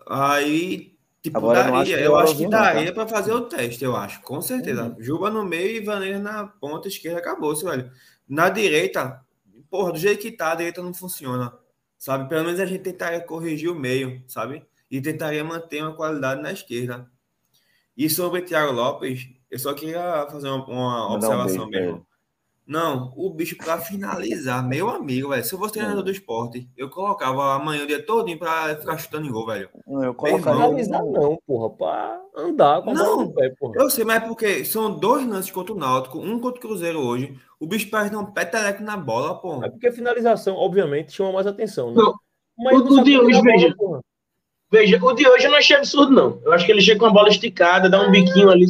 Aí 0.08 0.91
Tipo, 1.22 1.38
Agora, 1.38 1.62
daria, 1.62 1.94
acho 1.96 2.04
eu 2.04 2.16
acho 2.16 2.36
que 2.36 2.48
daria 2.48 2.92
para 2.92 3.06
fazer 3.06 3.32
o 3.32 3.42
teste, 3.42 3.84
eu 3.84 3.94
acho, 3.94 4.20
com 4.22 4.42
certeza. 4.42 4.86
Uhum. 4.86 4.96
Juba 4.98 5.30
no 5.30 5.44
meio 5.44 5.76
e 5.76 5.84
Vaneira 5.84 6.18
na 6.18 6.48
ponta 6.48 6.88
esquerda, 6.88 7.20
acabou, 7.20 7.54
velho. 7.54 7.92
Na 8.28 8.48
direita, 8.48 9.24
porra, 9.70 9.92
do 9.92 9.98
jeito 10.00 10.20
que 10.20 10.32
tá, 10.32 10.50
a 10.50 10.56
direita 10.56 10.82
não 10.82 10.92
funciona, 10.92 11.56
sabe? 11.96 12.28
Pelo 12.28 12.44
menos 12.44 12.58
a 12.58 12.66
gente 12.66 12.82
tentaria 12.82 13.20
corrigir 13.20 13.70
o 13.70 13.74
meio, 13.74 14.20
sabe? 14.26 14.66
E 14.90 15.00
tentaria 15.00 15.44
manter 15.44 15.80
uma 15.82 15.94
qualidade 15.94 16.42
na 16.42 16.50
esquerda. 16.50 17.08
E 17.96 18.10
sobre 18.10 18.42
Thiago 18.42 18.72
Lopes, 18.72 19.28
eu 19.48 19.58
só 19.60 19.72
queria 19.74 20.26
fazer 20.28 20.48
uma, 20.48 20.66
uma 20.66 21.14
observação 21.14 21.66
um 21.66 21.68
mesmo. 21.68 22.06
Não, 22.72 23.12
o 23.18 23.28
bicho 23.28 23.54
para 23.58 23.76
finalizar, 23.76 24.66
meu 24.66 24.88
amigo, 24.88 25.28
velho. 25.28 25.44
Se 25.44 25.52
eu 25.52 25.58
fosse 25.58 25.74
treinador 25.74 26.02
do 26.02 26.10
esporte, 26.10 26.66
eu 26.74 26.88
colocava 26.88 27.54
amanhã 27.54 27.84
o 27.84 27.86
dia 27.86 28.02
todo 28.02 28.34
para 28.38 28.74
ficar 28.76 28.96
chutando 28.96 29.26
em 29.26 29.30
gol, 29.30 29.44
velho. 29.44 29.68
Não, 29.86 30.02
eu 30.02 30.14
colocava 30.14 30.56
finalizar 30.56 31.04
não, 31.04 31.38
porra, 31.46 31.68
para 31.68 32.20
andar 32.34 32.80
com 32.80 32.90
a 32.92 32.94
não, 32.94 33.30
pé, 33.30 33.52
porra. 33.60 33.74
Eu 33.76 33.90
sei, 33.90 34.06
mas 34.06 34.22
é 34.22 34.26
porque 34.26 34.64
são 34.64 34.98
dois 34.98 35.26
lances 35.28 35.50
contra 35.50 35.74
o 35.74 35.76
Náutico, 35.76 36.18
um 36.18 36.40
contra 36.40 36.58
o 36.58 36.62
Cruzeiro 36.62 36.98
hoje. 36.98 37.38
O 37.60 37.66
bicho 37.66 37.90
perde 37.90 38.16
um 38.16 38.24
peteleco 38.24 38.82
na 38.82 38.96
bola, 38.96 39.38
porra. 39.38 39.66
É 39.66 39.68
porque 39.68 39.88
a 39.88 39.92
finalização, 39.92 40.56
obviamente, 40.56 41.12
chama 41.12 41.30
mais 41.30 41.46
atenção, 41.46 41.90
né? 41.90 41.96
Não. 41.96 42.14
Mas 42.56 42.80
o, 42.80 43.00
o 43.00 43.04
de 43.04 43.20
hoje, 43.20 43.42
veja. 43.42 43.74
Bola, 43.76 44.00
veja, 44.70 44.98
o 45.04 45.12
de 45.12 45.28
hoje 45.28 45.44
eu 45.44 45.50
não 45.50 45.58
achei 45.58 45.76
absurdo, 45.76 46.10
não. 46.10 46.40
Eu 46.42 46.54
acho 46.54 46.64
que 46.64 46.72
ele 46.72 46.80
chega 46.80 47.00
com 47.00 47.06
a 47.06 47.12
bola 47.12 47.28
esticada, 47.28 47.90
dá 47.90 48.00
um 48.00 48.10
biquinho 48.10 48.48
ali. 48.48 48.64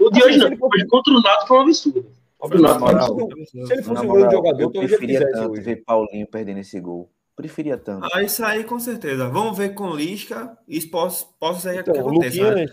O 0.00 0.10
de 0.10 0.18
assim, 0.18 0.28
hoje 0.28 0.38
não. 0.38 0.56
Fosse... 0.56 0.86
Contra 0.88 1.14
o 1.14 1.22
Náutico 1.22 1.46
foi 1.46 1.58
um 1.58 1.60
absurdo. 1.60 2.21
Moral, 2.48 3.16
se 3.46 3.72
ele 3.72 3.82
fosse 3.82 4.04
um 4.06 4.12
grande 4.12 4.34
jogador, 4.34 4.62
eu 4.62 4.70
preferia 4.70 5.30
tanto 5.30 5.52
hoje. 5.52 5.62
ver 5.62 5.76
Paulinho 5.84 6.26
perdendo 6.26 6.58
esse 6.58 6.80
gol. 6.80 7.10
Preferia 7.36 7.78
tanto. 7.78 8.06
Ah, 8.12 8.22
isso 8.22 8.44
aí 8.44 8.64
com 8.64 8.78
certeza. 8.78 9.28
Vamos 9.28 9.56
ver 9.56 9.74
com 9.74 9.94
Lisca. 9.94 10.56
Isso 10.68 10.90
posso, 10.90 11.32
posso 11.38 11.60
ser 11.62 11.80
então, 11.80 11.94
que 11.94 12.00
aconteça. 12.00 12.36
Luquinhas, 12.42 12.54
né? 12.54 12.66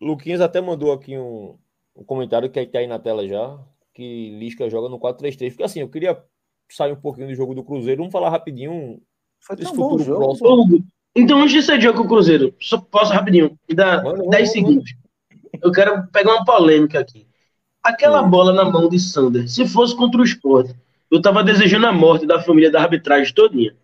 Luquinhas 0.00 0.40
até 0.40 0.60
mandou 0.60 0.92
aqui 0.92 1.16
um, 1.16 1.56
um 1.94 2.02
comentário 2.04 2.50
que 2.50 2.58
está 2.58 2.78
aí 2.80 2.86
na 2.86 2.98
tela 2.98 3.26
já, 3.28 3.58
que 3.94 4.30
Lisca 4.38 4.68
joga 4.68 4.88
no 4.88 4.98
4-3-3. 4.98 5.50
Porque 5.50 5.62
assim, 5.62 5.80
eu 5.80 5.88
queria 5.88 6.20
sair 6.70 6.92
um 6.92 6.96
pouquinho 6.96 7.28
do 7.28 7.34
jogo 7.34 7.54
do 7.54 7.62
Cruzeiro, 7.62 7.98
vamos 7.98 8.12
falar 8.12 8.30
rapidinho 8.30 9.00
Foi 9.40 9.56
desse 9.56 9.68
tão 9.70 9.76
bom 9.76 9.86
o 9.94 9.98
futuro 9.98 10.04
jogo. 10.04 10.38
próximo. 10.38 10.84
Então, 11.14 11.40
antes 11.42 11.54
desse 11.54 11.80
jogo 11.80 11.98
com 11.98 12.04
o 12.04 12.08
Cruzeiro, 12.08 12.54
só 12.60 12.78
posso 12.80 13.12
rapidinho, 13.12 13.58
me 13.68 13.74
dá 13.74 14.02
Manda, 14.02 14.18
manda, 14.18 14.30
10 14.30 14.32
manda. 14.32 14.46
segundos. 14.46 14.94
Eu 15.62 15.72
quero 15.72 16.06
pegar 16.08 16.34
uma 16.34 16.44
polêmica 16.44 16.98
aqui. 17.00 17.26
Aquela 17.82 18.22
Hum. 18.22 18.30
bola 18.30 18.52
na 18.52 18.64
mão 18.64 18.88
de 18.88 18.98
Sander, 18.98 19.48
se 19.48 19.66
fosse 19.66 19.96
contra 19.96 20.20
o 20.20 20.24
esporte, 20.24 20.74
eu 21.10 21.20
tava 21.20 21.42
desejando 21.42 21.86
a 21.86 21.92
morte 21.92 22.26
da 22.26 22.40
família 22.42 22.70
da 22.70 22.80
arbitragem 22.82 23.32
todinha. 23.34 23.74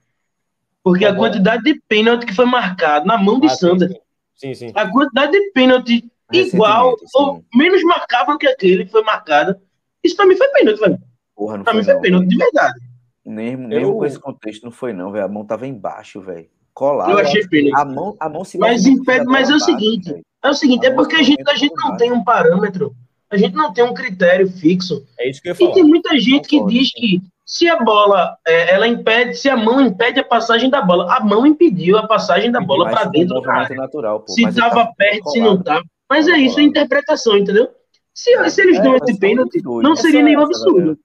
Porque 0.82 1.05
a 1.05 1.14
quantidade 1.14 1.62
de 1.64 1.80
pênalti 1.88 2.26
que 2.26 2.34
foi 2.34 2.44
marcado 2.44 3.07
na 3.07 3.16
mão 3.18 3.40
de 3.40 3.47
Ah, 3.47 3.51
Sander, 3.51 3.90
sim. 4.34 4.55
Sim, 4.55 4.70
a 4.74 4.88
quantidade 4.90 5.32
de 5.32 5.51
pênalti 5.53 6.05
igual 6.30 6.94
ou 7.14 7.42
menos 7.55 7.82
marcável 7.84 8.36
que 8.36 8.47
aquele 8.47 8.86
foi 8.86 9.03
marcada, 9.03 9.61
isso 10.05 10.14
pra 10.14 10.26
mim 10.26 10.36
foi 10.36 10.47
pênalti, 10.49 10.78
velho. 10.78 10.99
Porra, 11.34 11.57
não 11.57 11.64
Pra 11.64 11.72
foi 11.72 11.80
mim 11.80 11.84
foi 11.86 11.94
não. 11.94 12.01
pênalti 12.03 12.28
de 12.28 12.36
verdade. 12.36 12.80
Mesmo, 13.24 13.66
mesmo 13.68 13.88
Eu- 13.88 13.94
com 13.97 14.05
esse 14.05 14.18
contexto, 14.20 14.62
não 14.64 14.70
foi 14.70 14.92
não, 14.92 15.11
velho. 15.11 15.24
A 15.24 15.28
mão 15.28 15.44
tava 15.44 15.66
embaixo, 15.66 16.20
velho. 16.20 16.47
Colado. 16.74 17.11
Eu 17.11 17.18
achei 17.18 17.44
pênalti. 17.49 17.80
A 17.80 17.84
mão, 17.86 18.14
a 18.20 18.28
mão 18.28 18.44
se 18.44 18.59
Mas 18.59 18.86
impede- 18.86 19.24
mas 19.24 19.49
é 19.51 19.55
o 19.55 19.59
seguinte. 19.61 20.22
É 20.44 20.51
o 20.51 20.55
seguinte, 20.55 20.86
é 20.86 20.90
porque 20.90 21.16
a 21.16 21.22
gente, 21.22 21.42
a 21.49 21.55
gente 21.57 21.74
não 21.74 21.97
tem 21.97 22.12
um 22.12 22.22
parâmetro, 22.22 22.94
a 23.31 23.37
gente 23.37 23.55
não 23.55 23.72
tem 23.72 23.85
um 23.85 23.95
critério 23.95 24.49
fixo. 24.51 25.05
É 25.18 25.29
isso 25.29 25.41
que 25.43 25.49
eu 25.51 25.57
ia 25.59 25.70
E 25.70 25.72
tem 25.74 25.85
muita 25.85 26.18
gente 26.18 26.49
que 26.49 26.64
diz 26.66 26.93
que 26.93 27.20
se 27.45 27.68
a 27.68 27.77
bola, 27.79 28.37
é, 28.47 28.74
ela 28.74 28.87
impede, 28.89 29.35
se 29.37 29.49
a 29.49 29.57
mão 29.57 29.81
impede 29.81 30.18
a 30.20 30.24
passagem 30.24 30.68
da 30.68 30.83
bola, 30.83 31.14
a 31.16 31.20
mão 31.22 31.47
impediu 31.47 31.97
a 31.97 32.07
passagem 32.07 32.51
da 32.51 32.61
bola 32.61 32.91
para 32.91 33.05
dentro 33.05 33.29
da 33.29 33.35
movimento 33.37 33.59
área. 33.64 33.77
natural, 33.77 34.20
pô. 34.20 34.33
Se 34.33 34.43
Mas 34.43 34.57
ele 34.57 34.66
tava 34.68 34.74
tava 34.83 34.93
perto, 34.97 35.31
se 35.31 35.39
não 35.41 35.47
colado. 35.51 35.64
tava. 35.64 35.83
Mas 36.11 36.27
é 36.27 36.31
Tava 36.33 36.43
isso, 36.43 36.53
é 36.53 36.55
colado. 36.57 36.68
interpretação, 36.70 37.37
entendeu? 37.37 37.68
Se, 38.14 38.51
se 38.51 38.62
eles 38.62 38.79
É, 38.79 38.83
dão 38.83 38.97
esse 38.97 39.18
pênalti, 39.18 39.62
não 39.62 39.93
Essa- 39.93 40.03
seria 40.03 40.22
nenhum 40.22 40.43
absurdo. 40.43 40.99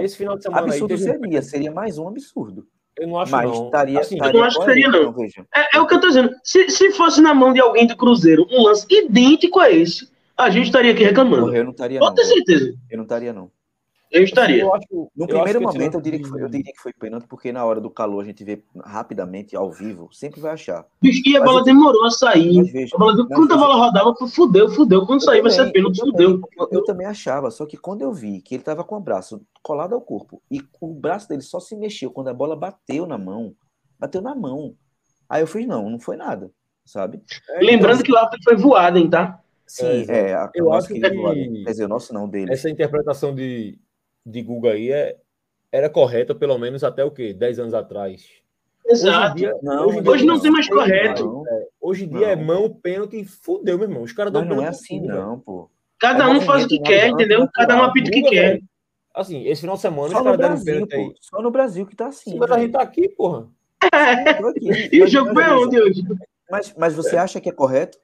Esse 0.00 0.16
final 0.16 0.36
de 0.36 0.42
semana 0.42 0.62
Absurdo 0.66 0.92
aí 0.94 0.98
teve 0.98 1.10
um- 1.10 1.14
seria, 1.22 1.42
seria 1.42 1.70
mais 1.72 1.96
um 1.96 2.08
absurdo. 2.08 2.66
Eu 2.98 3.06
não 3.08 3.20
acho 3.20 3.30
Mas 3.30 3.50
não. 3.50 3.66
estaria, 3.66 4.00
Assim, 4.00 4.14
estaria 4.16 4.34
eu 4.34 4.40
não 4.40 4.46
acho 4.46 4.58
que 4.58 4.64
seria, 4.64 4.88
não. 4.88 5.12
veja. 5.12 5.44
É, 5.54 5.76
é 5.76 5.80
o 5.80 5.86
que 5.86 5.94
eu 5.94 6.00
tô 6.00 6.08
dizendo. 6.08 6.30
Se, 6.42 6.68
se 6.70 6.90
fosse 6.92 7.20
na 7.20 7.32
mão 7.34 7.52
de 7.52 7.60
alguém 7.60 7.86
do 7.86 7.96
Cruzeiro 7.96 8.46
um 8.50 8.62
lance 8.62 8.86
idêntico 8.90 9.60
a 9.60 9.70
esse, 9.70 10.08
a 10.36 10.50
gente 10.50 10.66
estaria 10.66 10.92
aqui 10.92 11.02
reclamando. 11.04 11.44
Porra, 11.46 11.56
eu 11.58 11.64
não 11.64 11.70
estaria 11.72 11.98
não. 12.00 12.06
Pode 12.08 12.16
ter 12.20 12.24
certeza. 12.26 12.74
Eu 12.90 12.96
não 12.98 13.04
estaria 13.04 13.32
não. 13.32 13.50
Eu 14.08 14.22
estaria. 14.22 14.62
eu 14.62 14.72
acho- 14.72 14.86
No 15.16 15.24
eu 15.24 15.26
primeiro 15.26 15.58
que 15.58 15.64
momento, 15.66 15.94
eu 15.94 16.00
diria, 16.00 16.20
que 16.20 16.28
foi, 16.28 16.40
eu 16.40 16.48
diria 16.48 16.72
que 16.72 16.80
foi 16.80 16.92
pênalti, 16.92 17.26
porque 17.26 17.50
na 17.50 17.64
hora 17.64 17.80
do 17.80 17.90
calor 17.90 18.22
a 18.22 18.24
gente 18.24 18.44
vê 18.44 18.62
rapidamente, 18.84 19.56
ao 19.56 19.70
vivo, 19.72 20.08
sempre 20.12 20.40
vai 20.40 20.52
achar. 20.52 20.86
E 21.02 21.36
a 21.36 21.40
Mas 21.40 21.48
bola 21.48 21.60
eu- 21.60 21.64
demorou 21.64 22.04
a 22.04 22.10
sair. 22.10 22.56
Mas 22.56 22.72
veja, 22.72 22.94
A 22.94 22.98
bola, 22.98 23.16
mas 23.16 23.26
quando 23.36 23.52
a 23.52 23.56
bola 23.56 23.74
rodava, 23.74 24.14
fudeu, 24.28 24.70
fudeu. 24.70 25.04
Quando 25.06 25.24
sair 25.24 25.42
vai 25.42 25.50
ser 25.50 25.72
pênalti, 25.72 25.98
fudeu. 26.00 26.40
Eu, 26.56 26.68
eu 26.70 26.84
também 26.84 27.04
achava, 27.06 27.50
só 27.50 27.66
que 27.66 27.76
quando 27.76 28.02
eu 28.02 28.12
vi 28.12 28.40
que 28.40 28.54
ele 28.54 28.62
tava 28.62 28.84
com 28.84 28.96
o 28.96 29.00
braço 29.00 29.42
colado 29.60 29.94
ao 29.94 30.00
corpo 30.00 30.40
e 30.50 30.62
o 30.80 30.94
braço 30.94 31.28
dele 31.28 31.42
só 31.42 31.58
se 31.58 31.74
mexeu 31.74 32.10
quando 32.10 32.28
a 32.28 32.34
bola 32.34 32.54
bateu 32.54 33.06
na 33.06 33.18
mão, 33.18 33.54
bateu 33.98 34.22
na 34.22 34.36
mão. 34.36 34.76
Aí 35.28 35.42
eu 35.42 35.46
fiz, 35.48 35.66
não, 35.66 35.90
não 35.90 35.98
foi 35.98 36.16
nada, 36.16 36.52
sabe? 36.84 37.20
Lembrando 37.60 38.04
que 38.04 38.12
o 38.12 38.16
árbitro 38.16 38.40
foi 38.44 38.54
voado, 38.56 38.98
hein, 38.98 39.10
tá? 39.10 39.40
Sim, 39.66 40.06
É, 40.08 40.30
é, 40.30 40.34
a, 40.34 40.50
eu 40.54 40.72
acho 40.72 40.88
que- 40.88 41.00
lado. 41.00 41.34
Quer 41.34 41.70
dizer, 41.70 41.84
o 41.84 41.88
nosso 41.88 42.12
não, 42.14 42.28
dele. 42.28 42.52
essa 42.52 42.70
interpretação 42.70 43.34
de, 43.34 43.78
de 44.24 44.42
Guga 44.42 44.70
aí 44.72 44.92
é, 44.92 45.16
era 45.72 45.90
correta, 45.90 46.34
pelo 46.34 46.56
menos 46.58 46.84
até 46.84 47.04
o 47.04 47.10
quê? 47.10 47.32
10 47.32 47.58
anos 47.58 47.74
atrás. 47.74 48.22
Hoje 48.84 49.02
Exato. 49.02 49.34
dia, 49.36 49.52
Não, 49.62 49.86
hoje 49.88 50.08
Hoje 50.08 50.24
não 50.26 50.40
tem 50.40 50.50
mais 50.52 50.68
correto. 50.68 51.24
não. 51.24 51.44
É, 51.48 51.66
hoje 51.80 52.04
em 52.04 52.08
dia 52.08 52.28
é 52.28 52.36
mão, 52.36 52.72
pênalti, 52.72 53.24
fudeu, 53.24 53.76
meu 53.76 53.88
irmão. 53.88 54.04
Os 54.04 54.12
caras 54.12 54.32
dão 54.32 54.44
Mas 54.44 54.56
não 54.56 54.62
é 54.64 54.68
assim, 54.68 55.00
não, 55.00 55.40
pô. 55.40 55.68
Cada 55.98 56.24
É 56.24 56.28
um 56.28 56.40
faz 56.40 56.64
o 56.64 56.68
que 56.68 56.78
quer, 56.80 57.08
entendeu? 57.08 57.48
Cada 57.52 57.76
um 57.76 57.82
apita 57.82 58.08
o 58.10 58.12
que 58.12 58.22
quer. 58.22 58.60
Assim, 59.12 59.44
esse 59.48 59.62
final 59.62 59.74
de 59.76 59.82
semana 59.82 60.10
Só 60.10 60.18
os 60.18 60.24
no 60.24 60.24
caras 60.24 60.38
deram 60.38 60.54
Brasil, 60.54 60.74
pênalti 60.86 60.94
aí. 60.94 61.14
Só 61.20 61.42
no 61.42 61.50
Brasil 61.50 61.86
que 61.86 61.96
tá 61.96 62.06
assim. 62.08 62.32
Sim, 62.32 62.38
mas 62.38 62.50
a 62.50 62.54
velho. 62.54 62.66
gente 62.66 62.72
tá 62.74 62.82
aqui, 62.82 63.08
porra. 63.08 63.48
Tô 64.40 64.46
aqui. 64.48 64.88
E 64.92 65.02
o 65.02 65.08
jogo 65.08 65.32
foi 65.32 65.44
onde 65.50 65.80
hoje? 65.80 66.02
Mas, 66.50 66.74
mas 66.78 66.94
você 66.94 67.16
acha 67.16 67.40
que 67.40 67.48
é 67.48 67.52
correto? 67.52 67.98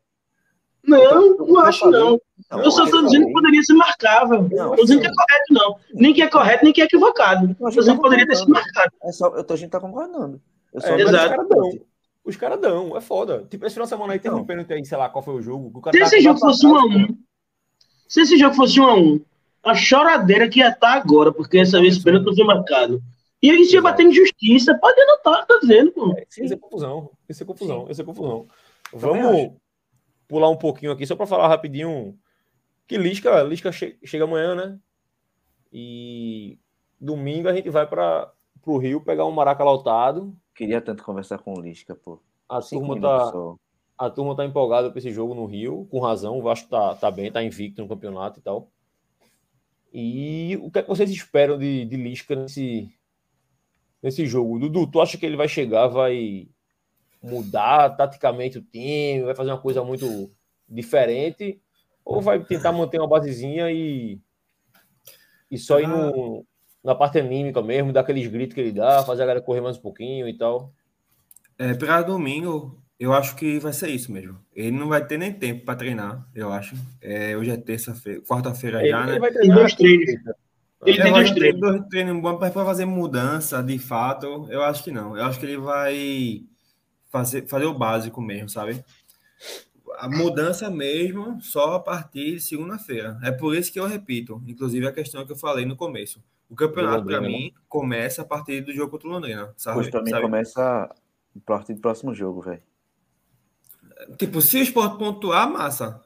Não, 0.85 0.99
Eu- 0.99 1.37
eu 1.39 1.47
não 1.47 1.61
acho 1.61 1.79
falei. 1.81 2.01
não. 2.01 2.21
Não, 2.51 2.63
Eu 2.65 2.71
só 2.71 2.87
falei. 2.87 3.05
dizendo 3.07 3.27
que 3.27 3.33
poderia 3.33 3.63
ser 3.63 3.75
marcável. 3.75 4.49
Não, 4.51 4.75
tô 4.77 4.83
dizendo 4.83 5.01
que 5.01 5.07
é 5.07 5.11
correto, 5.15 5.45
não. 5.53 5.77
Nem 5.95 6.13
que 6.13 6.23
é 6.23 6.29
correto, 6.29 6.65
nem 6.65 6.73
que 6.73 6.83
é 6.83 6.85
equivocado. 6.85 7.47
Gente 7.47 7.57
dizendo 7.75 7.87
tá 7.87 7.95
que 7.95 8.01
poderia 8.03 8.27
ter 8.27 8.35
sido 8.37 8.47
concordando. 8.47 8.73
marcado. 8.75 8.97
É 9.05 9.13
só, 9.13 9.27
eu 9.29 9.45
tô, 9.45 9.55
a 9.55 9.57
gente 9.57 9.71
tá 9.71 9.81
concordando. 9.81 10.41
Eu 10.75 10.81
só 10.81 10.89
É, 10.89 11.01
Exato. 11.01 11.29
caras 11.31 11.49
dão. 11.49 11.71
Os 12.25 12.37
caras 12.37 12.61
dão, 12.61 12.97
é 12.97 13.01
foda. 13.01 13.45
Tipo, 13.51 13.65
esse 13.67 13.75
final 13.75 13.85
de 13.87 13.91
semana 13.91 14.13
aí 14.13 14.19
teve 14.19 14.35
Não. 14.35 14.43
um 14.43 14.47
pênalti 14.47 14.73
aí, 14.73 14.85
sei 14.85 14.97
lá 14.99 15.09
qual 15.09 15.23
foi 15.25 15.35
o 15.35 15.41
jogo. 15.43 15.71
o 15.77 15.81
cara 15.81 15.93
Se 15.93 15.99
tava 16.01 16.09
esse 16.09 16.19
o 16.19 16.23
jogo 16.23 16.39
fosse 16.41 16.67
um 16.67 16.77
a 16.77 16.81
atrás, 16.85 17.11
um, 17.11 17.17
se 18.09 18.21
esse 18.21 18.37
jogo 18.37 18.55
fosse 18.55 18.81
um 18.81 18.85
a 18.85 18.95
um, 18.95 19.21
a 19.65 19.75
choradeira 19.75 20.49
que 20.49 20.59
ia 20.61 20.69
estar 20.69 20.93
agora, 20.95 21.33
porque 21.33 21.59
essa 21.59 21.81
vez 21.81 21.95
esse 21.95 22.05
pênalti 22.05 22.25
não 22.27 22.35
foi 22.35 22.45
marcado. 22.45 23.01
E 23.43 23.49
isso 23.49 23.73
ia 23.75 23.79
Exato. 23.79 23.83
bater 23.83 24.07
injustiça. 24.07 24.77
Pode 24.81 25.01
anotar, 25.01 25.47
tô 25.47 25.59
dizendo, 25.61 25.91
pô. 25.93 26.15
É, 26.17 26.25
Isso 26.45 26.55
é 26.55 26.57
confusão. 26.57 27.11
Isso 27.29 27.43
é 27.43 27.47
confusão. 27.47 27.87
Isso 27.91 28.01
é 28.03 28.05
confusão. 28.05 28.47
Vamos 28.93 29.53
pular 30.33 30.49
um 30.49 30.57
pouquinho 30.57 30.93
aqui, 30.93 31.07
só 31.07 31.15
para 31.15 31.27
falar 31.27 31.47
rapidinho 31.49 32.19
que 32.87 32.97
Lisca, 32.97 33.43
Lisca 33.43 33.71
che- 33.71 33.99
chega 34.03 34.25
amanhã, 34.25 34.55
né? 34.55 34.79
E 35.71 36.59
domingo 36.99 37.49
a 37.49 37.55
gente 37.55 37.69
vai 37.69 37.87
para 37.87 38.33
o 38.65 38.79
Rio 38.79 39.03
pegar 39.03 39.27
um 39.27 39.31
Maraca 39.31 39.63
lotado. 39.63 40.35
Queria 40.55 40.81
tanto 40.81 41.05
conversar 41.05 41.37
com 41.39 41.53
o 41.53 41.61
Lisca, 41.61 41.95
pô. 41.95 42.19
A 42.49 42.63
Cinco 42.63 42.87
turma, 42.87 43.01
tá, 43.01 43.31
só. 43.31 43.57
a 43.99 44.09
turma 44.09 44.35
tá 44.35 44.45
empolgada 44.47 44.89
para 44.89 44.99
esse 44.99 45.13
jogo 45.13 45.35
no 45.35 45.45
Rio, 45.45 45.87
com 45.91 46.01
razão. 46.01 46.39
O 46.39 46.43
Vasco 46.43 46.71
tá, 46.71 46.95
tá 46.95 47.11
bem, 47.11 47.31
tá 47.31 47.43
invicto 47.43 47.83
no 47.83 47.89
campeonato 47.89 48.41
e 48.41 48.43
tal. 48.43 48.71
E 49.93 50.59
o 50.63 50.71
que 50.71 50.79
é 50.79 50.83
que 50.83 50.89
vocês 50.89 51.11
esperam 51.11 51.59
de, 51.59 51.85
de 51.85 51.97
Lisca 51.97 52.35
nesse, 52.35 52.91
nesse 54.03 54.25
jogo? 54.27 54.59
Dudu, 54.59 54.87
tu 54.87 54.99
acha 55.03 55.19
que 55.19 55.27
ele 55.27 55.37
vai 55.37 55.49
chegar, 55.49 55.89
vai 55.89 56.49
mudar 57.23 57.91
taticamente 57.91 58.59
o 58.59 58.63
time, 58.63 59.23
vai 59.23 59.35
fazer 59.35 59.51
uma 59.51 59.61
coisa 59.61 59.85
muito 59.85 60.31
diferente? 60.69 61.61
Ou 62.05 62.21
vai 62.21 62.43
tentar 62.45 62.73
manter 62.73 62.99
uma 62.99 63.09
basezinha 63.09 63.71
e, 63.71 64.19
e 65.51 65.57
só 65.59 65.79
ir 65.81 65.87
no, 65.87 66.45
na 66.83 66.95
parte 66.95 67.19
anímica 67.19 67.63
mesmo, 67.63 67.93
dar 67.93 68.01
aqueles 68.01 68.27
gritos 68.27 68.55
que 68.55 68.61
ele 68.61 68.73
dá, 68.73 69.05
fazer 69.05 69.23
a 69.23 69.27
galera 69.27 69.45
correr 69.45 69.61
mais 69.61 69.77
um 69.79 69.83
pouquinho 69.83 70.29
e 70.29 70.37
tal? 70.37 70.73
É, 71.59 71.75
para 71.75 72.03
domingo, 72.03 72.83
eu 72.99 73.13
acho 73.13 73.37
que 73.37 73.59
vai 73.61 73.73
ser 73.73 73.89
isso 73.91 74.11
mesmo. 74.11 74.39
Ele 74.55 74.73
não 74.73 74.89
vai 74.89 75.07
ter 75.07 75.17
nem 75.19 75.33
tempo 75.33 75.65
para 75.65 75.77
treinar, 75.77 76.27
eu 76.35 76.53
acho. 76.53 76.75
É, 77.01 77.37
hoje 77.37 77.51
é 77.51 77.57
terça-feira, 77.57 78.21
quarta-feira 78.23 78.85
já, 78.87 79.03
ele 79.03 79.13
né? 79.13 79.19
vai 79.21 79.33
treinar 79.33 79.59
dois 79.59 79.75
treinos. 79.75 80.09
Ele 80.85 80.99
É, 80.99 81.03
tem 81.03 81.13
vai 81.13 81.23
dois 81.23 81.31
ter 81.31 81.35
treinos. 81.39 81.61
dois 81.61 81.83
treinos 81.89 82.21
bons, 82.21 82.39
mas 82.41 82.53
para 82.53 82.65
fazer 82.65 82.85
mudança, 82.85 83.63
de 83.63 83.79
fato, 83.79 84.49
eu 84.51 84.63
acho 84.65 84.83
que 84.83 84.91
não. 84.91 85.17
Eu 85.17 85.25
acho 85.25 85.39
que 85.39 85.47
ele 85.47 85.59
vai 85.59 86.43
fazer, 87.13 87.47
fazer 87.47 87.67
o 87.67 87.75
básico 87.75 88.21
mesmo, 88.21 88.49
sabe? 88.49 88.83
A 89.99 90.09
mudança 90.09 90.71
mesmo 90.71 91.41
só 91.43 91.75
a 91.75 91.81
partir 91.81 92.37
de 92.37 92.41
segunda-feira. 92.41 93.21
É 93.23 93.31
por 93.31 93.55
isso 93.55 93.71
que 93.71 93.79
eu 93.79 93.87
repito, 93.87 94.43
inclusive 94.47 94.87
a 94.87 94.93
questão 94.93 95.25
que 95.27 95.33
eu 95.33 95.37
falei 95.37 95.67
no 95.67 95.77
começo. 95.77 96.25
O 96.49 96.57
campeonato, 96.57 97.05
para 97.05 97.19
Londrina, 97.19 97.39
mim, 97.39 97.55
começa 97.69 98.23
a 98.23 98.25
partir 98.25 98.63
do 98.63 98.73
jogo 98.73 98.91
contra 98.91 99.09
o 99.09 99.13
Londrina, 99.13 99.53
sabe? 99.57 99.91
Pra 99.91 100.03
mim 100.03 100.11
Sabe? 100.11 100.23
começa 100.23 100.63
a 100.63 101.41
partir 101.47 101.75
do 101.75 101.81
próximo 101.81 102.15
jogo, 102.15 102.41
velho. 102.41 102.63
Tipo, 104.19 104.41
se 104.41 104.59
o 104.59 104.63
esporte 104.63 104.99
pontuar, 104.99 105.49
massa, 105.49 106.03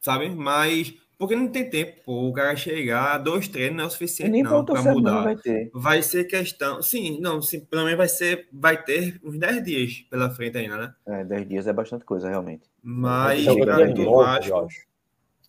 sabe? 0.00 0.28
Mas 0.30 0.94
porque 1.18 1.34
não 1.34 1.48
tem 1.48 1.68
tempo, 1.68 2.00
pô, 2.04 2.28
o 2.28 2.32
cara 2.32 2.54
chegar, 2.54 3.18
dois 3.18 3.48
treinos 3.48 3.76
não 3.76 3.84
é 3.84 3.86
o 3.88 3.90
suficiente 3.90 4.30
nem 4.30 4.42
não 4.44 4.64
para 4.64 4.80
mudar. 4.80 5.10
não 5.10 5.24
vai 5.24 5.36
ter. 5.36 5.68
Vai 5.74 6.00
ser 6.00 6.24
questão. 6.24 6.80
Sim, 6.80 7.20
não, 7.20 7.42
sim, 7.42 7.58
pelo 7.58 7.82
menos 7.82 7.98
vai 7.98 8.08
ser, 8.08 8.48
vai 8.52 8.80
ter 8.80 9.20
uns 9.24 9.36
10 9.36 9.64
dias 9.64 10.06
pela 10.08 10.30
frente 10.30 10.56
ainda, 10.58 10.76
né? 10.76 10.94
É, 11.04 11.24
10 11.24 11.48
dias 11.48 11.66
é 11.66 11.72
bastante 11.72 12.04
coisa, 12.04 12.28
realmente. 12.28 12.70
Mas 12.80 13.44
para 13.44 13.86
dia 13.86 13.94
do 14.06 14.14
Vasco, 14.14 14.68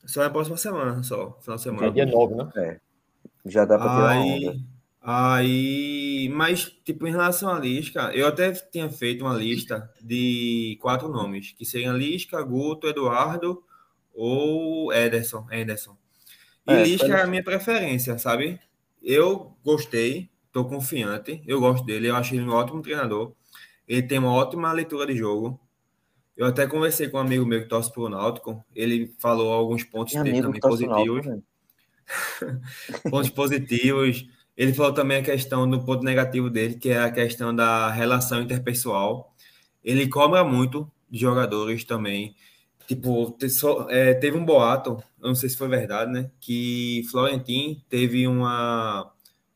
só 0.08 0.22
na 0.22 0.32
próxima 0.32 0.58
semana, 0.58 1.04
só, 1.04 1.38
final 1.40 1.58
de 1.58 1.62
semana. 1.62 1.88
É 1.88 1.92
dia 1.92 2.06
9, 2.08 2.34
né? 2.34 2.80
Já 3.46 3.64
dá 3.64 3.78
pra 3.78 3.90
tirar 3.90 4.02
uma 4.02 4.10
Aí, 4.10 4.48
onda. 4.48 4.60
aí, 5.04 6.30
mas, 6.34 6.66
tipo, 6.84 7.06
em 7.06 7.12
relação 7.12 7.48
a 7.48 7.60
Lisca, 7.60 8.12
eu 8.16 8.26
até 8.26 8.52
tinha 8.54 8.90
feito 8.90 9.24
uma 9.24 9.36
lista 9.36 9.88
de 10.02 10.80
quatro 10.82 11.10
nomes, 11.10 11.52
que 11.52 11.64
seriam 11.64 11.96
Lisca, 11.96 12.42
Guto, 12.42 12.88
Eduardo 12.88 13.64
ou 14.14 14.92
Ederson. 14.94 15.48
Ederson. 15.52 15.98
E 16.68 16.72
É, 16.72 16.84
Lisca 16.84 17.08
é 17.08 17.22
a 17.22 17.28
minha 17.28 17.44
preferência, 17.44 18.18
sabe? 18.18 18.60
Eu 19.02 19.56
gostei, 19.64 20.30
tô 20.52 20.66
confiante, 20.66 21.42
eu 21.48 21.60
gosto 21.60 21.86
dele, 21.86 22.10
eu 22.10 22.16
acho 22.16 22.36
ele 22.36 22.44
um 22.44 22.54
ótimo 22.54 22.82
treinador. 22.82 23.34
Ele 23.88 24.04
tem 24.04 24.20
uma 24.20 24.34
ótima 24.34 24.72
leitura 24.72 25.08
de 25.08 25.16
jogo. 25.16 25.60
Eu 26.38 26.46
até 26.46 26.68
conversei 26.68 27.10
com 27.10 27.18
um 27.18 27.22
amigo 27.22 27.46
meu 27.46 27.62
que 27.62 27.68
torce 27.68 27.92
pro 27.92 28.08
Náutico, 28.08 28.64
ele 28.74 29.14
falou 29.20 29.52
alguns 29.52 29.84
pontos 29.84 30.14
também 30.14 30.42
positivos 30.60 31.26
Náutico, 31.26 31.44
pontos 33.10 33.30
positivos. 33.30 34.26
Ele 34.56 34.74
falou 34.74 34.94
também 34.94 35.18
a 35.18 35.24
questão 35.24 35.70
do 35.70 35.84
ponto 35.84 36.04
negativo 36.04 36.50
dele, 36.50 36.76
que 36.76 36.90
é 36.90 37.00
a 37.00 37.12
questão 37.12 37.54
da 37.54 37.90
relação 37.90 38.42
interpessoal. 38.42 39.34
Ele 39.84 40.08
cobra 40.08 40.44
muito 40.44 40.90
de 41.10 41.20
jogadores 41.20 41.84
também. 41.84 42.36
Tipo, 42.90 43.30
te- 43.38 43.50
só- 43.50 43.88
é, 43.90 44.16
teve 44.16 44.36
um 44.36 44.44
boato, 44.44 44.98
eu 45.22 45.28
não 45.28 45.36
sei 45.36 45.48
se 45.48 45.56
foi 45.56 45.68
verdade, 45.68 46.12
né? 46.12 46.32
Que 46.42 47.04
Florentin 47.12 47.82
teve 47.88 48.28
uma. 48.28 49.12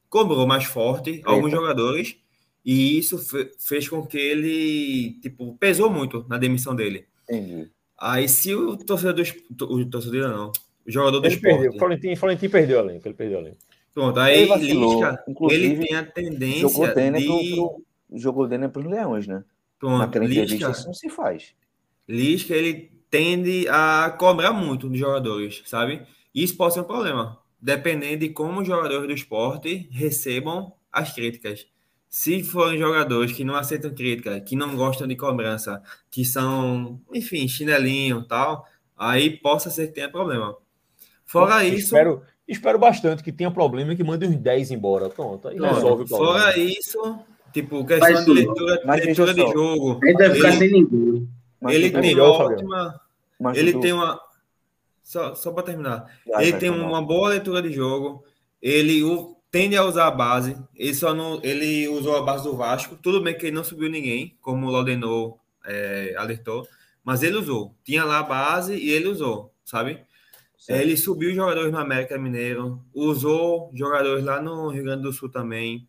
cobrou 0.08 0.46
mais 0.46 0.66
forte 0.66 1.20
alguns 1.26 1.50
jogadores, 1.52 2.16
e 2.64 2.98
isso 3.00 3.18
fe- 3.18 3.52
fez 3.60 3.90
com 3.90 4.06
que 4.06 4.18
ele, 4.18 5.14
tipo, 5.22 5.58
pesou 5.60 5.90
muito 5.90 6.24
na 6.30 6.38
demissão 6.38 6.76
dele. 6.76 7.06
Entendi. 7.28 7.70
Aí, 7.98 8.30
se 8.30 8.54
o 8.54 8.78
torcedor 8.78 9.26
do. 9.50 9.66
O 9.74 9.86
torcedor 9.90 10.30
não, 10.30 10.52
o 10.86 10.92
jogador 10.92 11.20
do 11.20 11.26
Ele 11.28 11.38
perdeu. 11.38 11.62
esporte. 11.72 11.80
Florentin, 11.80 12.16
Florentin 12.16 12.50
perdeu 12.50 12.78
o 12.78 12.84
elenco. 12.90 13.08
Ele 13.08 13.16
perdeu 13.16 13.40
elenco. 13.40 13.58
Pronto, 13.94 14.20
aí 14.20 14.38
Ele 14.40 14.46
vacilou, 14.48 14.94
Lisca, 14.94 15.24
ele 15.52 15.78
tem 15.88 15.96
a 15.96 16.04
tendência 16.06 16.62
Jogou 16.62 16.94
Denner 16.94 17.22
de. 17.22 17.28
pro, 17.28 17.56
pro, 18.10 18.18
jogou 18.20 18.48
Denner 18.48 18.70
pros 18.70 18.86
Leões, 18.86 19.26
né? 19.28 19.44
Pronto, 19.80 19.98
Naquela 20.00 20.26
entrevista 20.26 20.56
Lisca, 20.56 20.72
isso 20.72 20.86
não 20.88 20.94
se 20.94 21.10
faz. 21.10 21.54
Lisca, 22.08 22.54
ele 22.56 22.92
tende 23.14 23.68
a 23.70 24.10
cobrar 24.18 24.52
muito 24.52 24.90
dos 24.90 24.98
jogadores, 24.98 25.62
sabe? 25.68 26.02
E 26.34 26.44
isso 26.44 26.58
pode 26.58 26.74
ser 26.74 26.80
um 26.80 26.84
problema, 26.84 27.38
dependendo 27.62 28.18
de 28.22 28.30
como 28.30 28.62
os 28.62 28.66
jogadores 28.68 29.06
do 29.06 29.14
esporte 29.14 29.88
recebam 29.92 30.74
as 30.92 31.14
críticas. 31.14 31.68
Se 32.10 32.44
forem 32.44 32.80
jogadores 32.80 33.32
que 33.32 33.44
não 33.44 33.54
aceitam 33.54 33.94
crítica, 33.94 34.42
que 34.42 34.56
não 34.56 34.76
gostam 34.76 35.08
de 35.08 35.16
cobrança, 35.16 35.80
que 36.10 36.26
são, 36.26 37.00
enfim, 37.14 37.48
chinelinho 37.48 38.22
e 38.26 38.28
tal, 38.28 38.66
aí 38.98 39.30
possa 39.30 39.70
ser 39.70 39.90
que 39.90 39.94
tenha 39.94 40.10
problema. 40.10 40.56
Fora 41.24 41.64
Eu 41.64 41.76
isso, 41.76 41.86
Espero, 41.86 42.24
espero 42.48 42.80
bastante 42.80 43.22
que 43.22 43.32
tenha 43.32 43.52
problema 43.52 43.94
e 43.94 43.96
que 43.96 44.04
mande 44.04 44.26
uns 44.26 44.38
10 44.38 44.72
embora. 44.72 45.08
Pronto, 45.08 45.48
aí 45.50 45.58
Pronto, 45.58 45.76
resolve 45.76 46.04
o 46.06 46.08
problema. 46.08 46.40
fora 46.42 46.58
isso, 46.58 47.20
tipo, 47.54 47.86
questão 47.86 48.10
Mas, 48.12 48.26
de 48.26 48.34
leitura, 48.34 48.82
leitura 48.86 49.34
de 49.36 49.42
jogo, 49.52 50.00
gente 50.04 50.18
vai 50.18 50.30
ficar 50.32 50.48
Ele- 50.50 50.58
sem 50.58 50.72
ninguém. 50.72 51.30
Mas 51.62 51.76
ele 51.76 51.92
tem 51.92 52.20
ótima. 52.20 53.03
Mas 53.40 53.58
Ele 53.58 53.78
tem 53.80 53.94
uma. 53.94 54.20
Só, 55.04 55.36
só 55.36 55.52
para 55.52 55.64
terminar. 55.64 56.06
Vai, 56.26 56.48
ele 56.48 56.58
tem 56.58 56.70
uma 56.70 57.02
boa 57.02 57.30
leitura 57.30 57.62
de 57.62 57.72
jogo. 57.72 58.24
Ele 58.62 59.04
o- 59.04 59.36
tende 59.52 59.76
a 59.76 59.84
usar 59.84 60.08
a 60.08 60.12
base. 60.12 60.58
Ele 60.76 60.94
só 60.94 61.14
não. 61.14 61.40
Ele 61.44 61.88
usou 61.90 62.16
a 62.18 62.22
base 62.22 62.44
do 62.46 62.56
Vasco. 62.56 62.96
Tudo 62.96 63.22
bem 63.22 63.38
que 63.38 63.48
ele 63.48 63.56
não 63.56 63.64
subiu 63.64 63.90
ninguém, 63.90 64.38
como 64.42 64.66
o 64.68 64.72
Laudenor 64.72 65.38
é, 65.66 66.16
alertou. 66.18 66.66
Mas 67.04 67.22
ele 67.22 67.36
usou. 67.36 67.76
Tinha 67.84 68.06
lá 68.06 68.20
a 68.20 68.24
base 68.24 68.76
e 68.76 68.90
ele 68.92 69.10
usou, 69.10 69.52
sabe? 69.66 70.00
Certo. 70.58 70.80
Ele 70.82 70.96
subiu 70.96 71.34
jogadores 71.36 71.70
no 71.72 71.78
América 71.78 72.18
Mineiro. 72.18 72.82
Usou 72.94 73.70
jogadores 73.74 74.24
lá 74.24 74.42
no 74.42 74.70
Rio 74.70 74.84
Grande 74.84 75.04
do 75.04 75.12
Sul 75.12 75.30
também. 75.30 75.86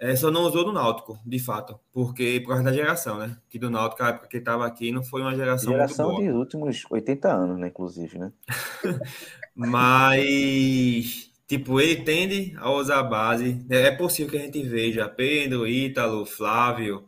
É, 0.00 0.16
só 0.16 0.30
não 0.30 0.44
usou 0.44 0.64
do 0.64 0.72
Náutico, 0.72 1.18
de 1.26 1.38
fato. 1.38 1.78
Porque 1.92 2.40
por 2.40 2.48
causa 2.48 2.62
da 2.64 2.72
geração, 2.72 3.18
né? 3.18 3.36
Que 3.50 3.58
do 3.58 3.68
Náutico, 3.68 4.02
a 4.02 4.08
época 4.08 4.28
que 4.28 4.38
estava 4.38 4.66
aqui, 4.66 4.90
não 4.90 5.02
foi 5.02 5.20
uma 5.20 5.36
geração, 5.36 5.70
Geração 5.70 6.14
dos 6.14 6.34
últimos 6.34 6.84
80 6.88 7.30
anos, 7.30 7.58
né? 7.58 7.68
Inclusive, 7.68 8.18
né? 8.18 8.32
Mas, 9.54 11.30
tipo, 11.46 11.78
ele 11.78 12.02
tende 12.02 12.56
a 12.56 12.70
usar 12.72 13.00
a 13.00 13.02
base. 13.02 13.62
É 13.68 13.88
é 13.88 13.90
possível 13.90 14.30
que 14.30 14.38
a 14.38 14.40
gente 14.40 14.62
veja 14.62 15.06
Pedro, 15.06 15.68
Ítalo, 15.68 16.24
Flávio, 16.24 17.04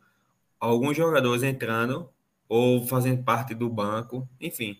alguns 0.60 0.94
jogadores 0.94 1.42
entrando 1.42 2.10
ou 2.46 2.86
fazendo 2.86 3.24
parte 3.24 3.54
do 3.54 3.70
banco, 3.70 4.28
enfim. 4.38 4.76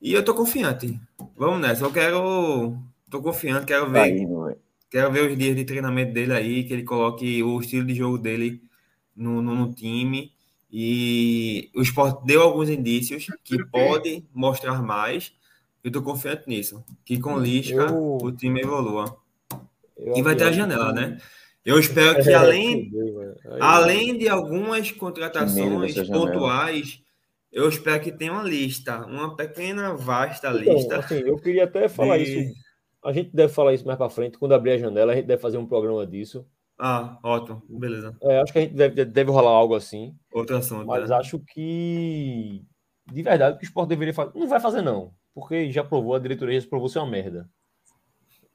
E 0.00 0.12
eu 0.12 0.24
tô 0.24 0.32
confiante. 0.32 0.96
Vamos 1.36 1.60
nessa. 1.60 1.84
Eu 1.84 1.92
quero. 1.92 2.78
Tô 3.10 3.20
confiante, 3.20 3.66
quero 3.66 3.86
Tá 3.86 4.04
ver, 4.04 4.26
meu 4.26 4.44
velho. 4.44 4.69
Quero 4.90 5.10
ver 5.12 5.30
os 5.30 5.38
dias 5.38 5.56
de 5.56 5.64
treinamento 5.64 6.12
dele 6.12 6.32
aí, 6.32 6.64
que 6.64 6.72
ele 6.72 6.82
coloque 6.84 7.42
o 7.42 7.60
estilo 7.60 7.86
de 7.86 7.94
jogo 7.94 8.18
dele 8.18 8.60
no, 9.16 9.40
no, 9.40 9.54
no 9.54 9.72
time. 9.72 10.32
E 10.72 11.68
o 11.74 11.82
Sport 11.82 12.24
deu 12.24 12.42
alguns 12.42 12.68
indícios 12.68 13.26
que 13.42 13.64
pode 13.66 14.24
mostrar 14.32 14.82
mais. 14.82 15.32
Eu 15.82 15.90
tô 15.90 16.02
confiante 16.02 16.44
nisso. 16.46 16.84
Que 17.04 17.18
com 17.18 17.38
Lisca 17.38 17.74
Eu- 17.90 18.18
o 18.22 18.32
time 18.32 18.60
evolua. 18.60 19.16
Eu 19.96 20.16
E 20.16 20.22
vai 20.22 20.36
ter 20.36 20.44
a 20.44 20.52
janela, 20.52 20.88
que- 20.88 21.00
né? 21.00 21.18
Eu 21.64 21.78
espero 21.78 22.22
que 22.22 22.30
É, 22.30 22.34
além, 22.34 22.90
além 23.60 24.16
de 24.16 24.28
algumas 24.28 24.90
contratações 24.92 25.94
pontuais, 26.08 27.02
eu 27.52 27.68
espero 27.68 28.00
que 28.02 28.12
tenha 28.12 28.32
uma 28.32 28.42
lista, 28.44 29.04
uma 29.06 29.36
pequena, 29.36 29.94
vasta 29.94 30.48
Então, 30.50 30.74
lista. 30.74 30.98
assim, 30.98 31.16
eu 31.18 31.36
queria 31.36 31.64
até 31.64 31.88
falar 31.88 32.16
de- 32.18 32.24
isso. 32.24 32.60
A 33.04 33.12
gente 33.12 33.34
deve 33.34 33.52
falar 33.52 33.72
isso 33.72 33.86
mais 33.86 33.96
pra 33.96 34.10
frente. 34.10 34.38
Quando 34.38 34.54
abrir 34.54 34.72
a 34.72 34.78
janela, 34.78 35.12
a 35.12 35.16
gente 35.16 35.26
deve 35.26 35.40
fazer 35.40 35.58
um 35.58 35.66
programa 35.66 36.06
disso. 36.06 36.46
Ah, 36.78 37.18
ótimo. 37.22 37.62
Beleza. 37.68 38.16
É, 38.22 38.40
acho 38.40 38.52
que 38.52 38.58
a 38.58 38.62
gente 38.62 38.74
deve, 38.74 39.04
deve 39.04 39.30
rolar 39.30 39.50
algo 39.50 39.74
assim. 39.74 40.16
Outro 40.32 40.56
assunto. 40.56 40.86
Mas 40.86 41.10
né? 41.10 41.16
acho 41.16 41.38
que, 41.38 42.64
de 43.10 43.22
verdade, 43.22 43.54
o 43.54 43.58
que 43.58 43.64
o 43.64 43.66
esporte 43.66 43.90
deveria 43.90 44.14
fazer. 44.14 44.38
Não 44.38 44.48
vai 44.48 44.60
fazer, 44.60 44.82
não. 44.82 45.12
Porque 45.34 45.70
já 45.70 45.84
provou, 45.84 46.14
a 46.14 46.18
diretoria 46.18 46.60
já 46.60 46.68
provou 46.68 46.88
ser 46.88 46.98
uma 46.98 47.10
merda. 47.10 47.48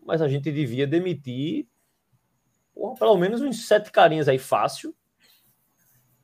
Mas 0.03 0.21
a 0.21 0.27
gente 0.27 0.51
devia 0.51 0.85
demitir 0.85 1.67
porra, 2.75 2.95
pelo 2.95 3.17
menos 3.17 3.41
uns 3.41 3.65
sete 3.67 3.91
carinhas 3.91 4.27
aí 4.27 4.37
fácil. 4.37 4.93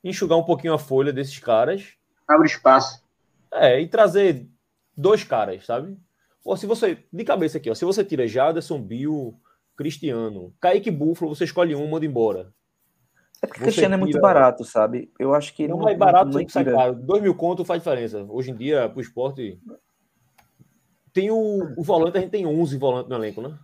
Enxugar 0.04 0.38
um 0.38 0.44
pouquinho 0.44 0.74
a 0.74 0.80
folha 0.80 1.14
desses 1.14 1.40
caras. 1.40 1.94
Abre 2.28 2.48
espaço. 2.48 3.04
É, 3.54 3.80
e 3.80 3.88
trazer 3.88 4.48
dois 4.96 5.24
caras, 5.24 5.66
sabe? 5.66 5.98
Ou 6.44 6.58
se 6.58 6.66
você, 6.66 6.98
de 7.12 7.24
cabeça 7.24 7.58
aqui, 7.58 7.70
ó, 7.70 7.76
se 7.76 7.86
você 7.86 8.04
tira 8.04 8.28
Jaderson, 8.28 8.82
Bill, 8.82 9.36
Cristiano, 9.78 10.54
Kaique 10.60 10.90
Búfalo, 10.92 11.34
você 11.36 11.44
escolhe 11.44 11.76
um, 11.76 11.88
manda 11.90 12.06
embora. 12.06 12.52
É 13.44 13.48
porque 13.48 13.60
Você 13.60 13.66
Cristiano 13.66 13.96
é 13.96 13.98
muito 13.98 14.12
tira- 14.12 14.22
barato, 14.22 14.64
sabe? 14.64 15.12
Eu 15.20 15.34
acho 15.34 15.54
que 15.56 15.68
Não, 15.68 15.78
não, 15.78 15.86
mais 15.86 15.98
barato 15.98 16.26
não, 16.28 16.34
sempre 16.40 16.54
sai 16.54 16.64
tira- 16.64 16.76
caro. 16.76 16.96
Dois 16.96 17.22
mil 17.24 17.34
conto 17.36 17.66
faz 17.66 17.82
diferença. 17.82 18.24
Hoje 18.30 18.52
em 18.52 18.56
dia, 18.56 18.88
pro 18.90 19.02
esporte. 19.02 19.60
Tem 21.14 21.30
o, 21.32 21.74
o 21.78 21.84
volante, 21.84 22.18
a 22.18 22.22
gente 22.22 22.30
tem 22.30 22.46
11 22.46 22.78
volantes 22.78 23.10
no 23.10 23.16
elenco, 23.16 23.42
né? 23.42 23.58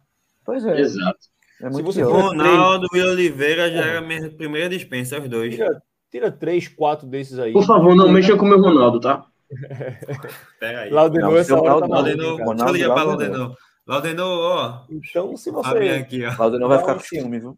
Pois 0.44 0.66
é. 0.66 0.80
Exato. 0.80 1.20
É 1.62 1.70
muito 1.70 1.86
você 1.86 2.02
Ronaldo 2.04 2.88
e 2.94 3.02
Oliveira 3.02 3.72
já 3.72 3.82
era 3.86 4.00
a 4.00 4.02
minha 4.02 4.30
primeira 4.30 4.70
dispensa, 4.70 5.20
os 5.20 5.28
dois. 5.30 5.56
Tira, 5.56 5.82
tira 6.12 6.32
três, 6.32 6.68
quatro 6.68 7.08
desses 7.08 7.40
aí. 7.40 7.54
Por 7.54 7.66
favor, 7.66 7.96
não 7.96 8.12
mexa 8.12 8.36
com 8.36 8.46
o 8.46 8.50
meu 8.50 8.60
Ronaldo, 8.62 9.00
tá? 9.00 9.26
Pega 10.60 10.82
aí. 10.82 10.90
Laudenor, 10.90 11.32
Não, 11.32 11.38
essa 11.38 11.56
hora 11.56 11.64
tá 11.82 11.88
Laudenor- 11.88 11.90
maluco, 11.90 12.18
Laudenor, 12.18 12.38
cara. 12.38 12.56
deixa 12.56 12.70
eu 12.70 12.74
ligar 12.74 12.94
pra 12.94 13.04
Laudenor. 13.04 13.38
Laudenor. 13.38 13.58
Laudenor, 13.88 14.40
ó. 14.40 14.86
Então, 14.90 15.38
se 15.38 15.52
você 15.52 15.90
aqui, 15.90 16.26
ó. 16.26 16.36
Laudenor 16.38 16.70
vai 16.70 16.80
ficar 16.80 16.94
com 16.96 17.00
ciúme, 17.00 17.40
viu? 17.40 17.58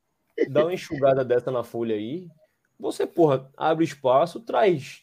dá 0.49 0.63
uma 0.63 0.73
enxugada 0.73 1.25
dessa 1.25 1.51
na 1.51 1.63
folha 1.63 1.95
aí, 1.95 2.27
você, 2.79 3.05
porra, 3.05 3.49
abre 3.57 3.83
espaço, 3.83 4.39
traz 4.39 5.01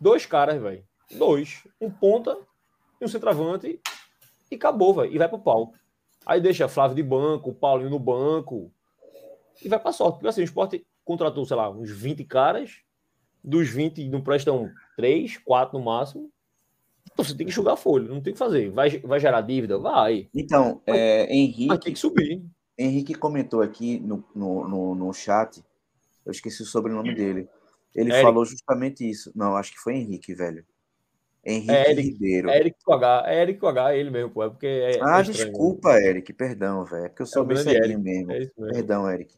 dois 0.00 0.24
caras, 0.26 0.60
velho. 0.62 0.84
Dois. 1.10 1.66
Um 1.80 1.90
ponta 1.90 2.36
e 3.00 3.04
um 3.04 3.08
centroavante 3.08 3.80
e 4.50 4.54
acabou, 4.54 4.94
velho. 4.94 5.12
E 5.12 5.18
vai 5.18 5.28
pro 5.28 5.38
pau. 5.38 5.72
Aí 6.24 6.40
deixa 6.40 6.68
Flávio 6.68 6.94
de 6.96 7.02
banco, 7.02 7.50
o 7.50 7.54
Paulinho 7.54 7.90
no 7.90 7.98
banco 7.98 8.70
e 9.64 9.68
vai 9.68 9.78
pra 9.78 9.92
sorte. 9.92 10.14
Porque 10.16 10.28
assim, 10.28 10.40
o 10.42 10.44
esporte 10.44 10.86
contratou, 11.04 11.44
sei 11.44 11.56
lá, 11.56 11.70
uns 11.70 11.90
20 11.90 12.22
caras. 12.24 12.78
Dos 13.42 13.68
20 13.68 14.08
não 14.08 14.20
prestam 14.20 14.70
3, 14.96 15.38
4 15.38 15.78
no 15.78 15.84
máximo. 15.84 16.30
Então 17.12 17.24
você 17.24 17.34
tem 17.36 17.46
que 17.46 17.52
enxugar 17.52 17.76
folha, 17.76 18.08
não 18.08 18.20
tem 18.20 18.32
o 18.32 18.34
que 18.34 18.38
fazer. 18.38 18.70
Vai, 18.70 18.98
vai 18.98 19.20
gerar 19.20 19.40
dívida? 19.40 19.78
Vai. 19.78 20.28
Então, 20.34 20.82
é, 20.86 21.32
Henrique, 21.34 21.92
que 21.92 21.96
subir. 21.96 22.42
Henrique 22.76 23.14
comentou 23.14 23.62
aqui 23.62 23.98
no, 24.00 24.24
no, 24.34 24.68
no, 24.68 24.94
no 24.94 25.12
chat, 25.12 25.62
eu 26.24 26.32
esqueci 26.32 26.62
o 26.62 26.66
sobrenome 26.66 27.14
dele. 27.14 27.48
Ele 27.94 28.10
Eric. 28.10 28.22
falou 28.22 28.44
justamente 28.44 29.08
isso. 29.08 29.32
Não, 29.34 29.56
acho 29.56 29.72
que 29.72 29.78
foi 29.78 29.94
Henrique, 29.94 30.34
velho. 30.34 30.64
Henrique 31.42 31.70
É 31.70 31.90
Eric. 31.90 32.08
Ribeiro. 32.10 32.50
É 32.50 32.58
Eric 32.58 32.76
com 32.84 32.92
H, 32.92 33.24
é 33.26 33.42
Eric 33.42 33.60
com 33.60 33.68
H, 33.68 33.92
é 33.94 33.98
ele 33.98 34.10
mesmo, 34.10 34.30
pô. 34.30 34.42
É 34.42 34.50
porque 34.50 34.66
é, 34.66 34.98
ah, 35.00 35.20
é 35.20 35.22
desculpa, 35.22 35.98
Eric, 35.98 36.32
perdão, 36.34 36.84
velho. 36.84 37.06
É 37.06 37.08
porque 37.08 37.22
eu 37.22 37.26
sou 37.26 37.44
o 37.44 37.46
grande 37.46 37.64
bestezinho 37.64 37.92
Eric. 37.92 38.02
mesmo. 38.02 38.32
É 38.32 38.38
isso 38.40 38.52
mesmo. 38.58 38.74
Perdão, 38.74 39.10
Eric. 39.10 39.34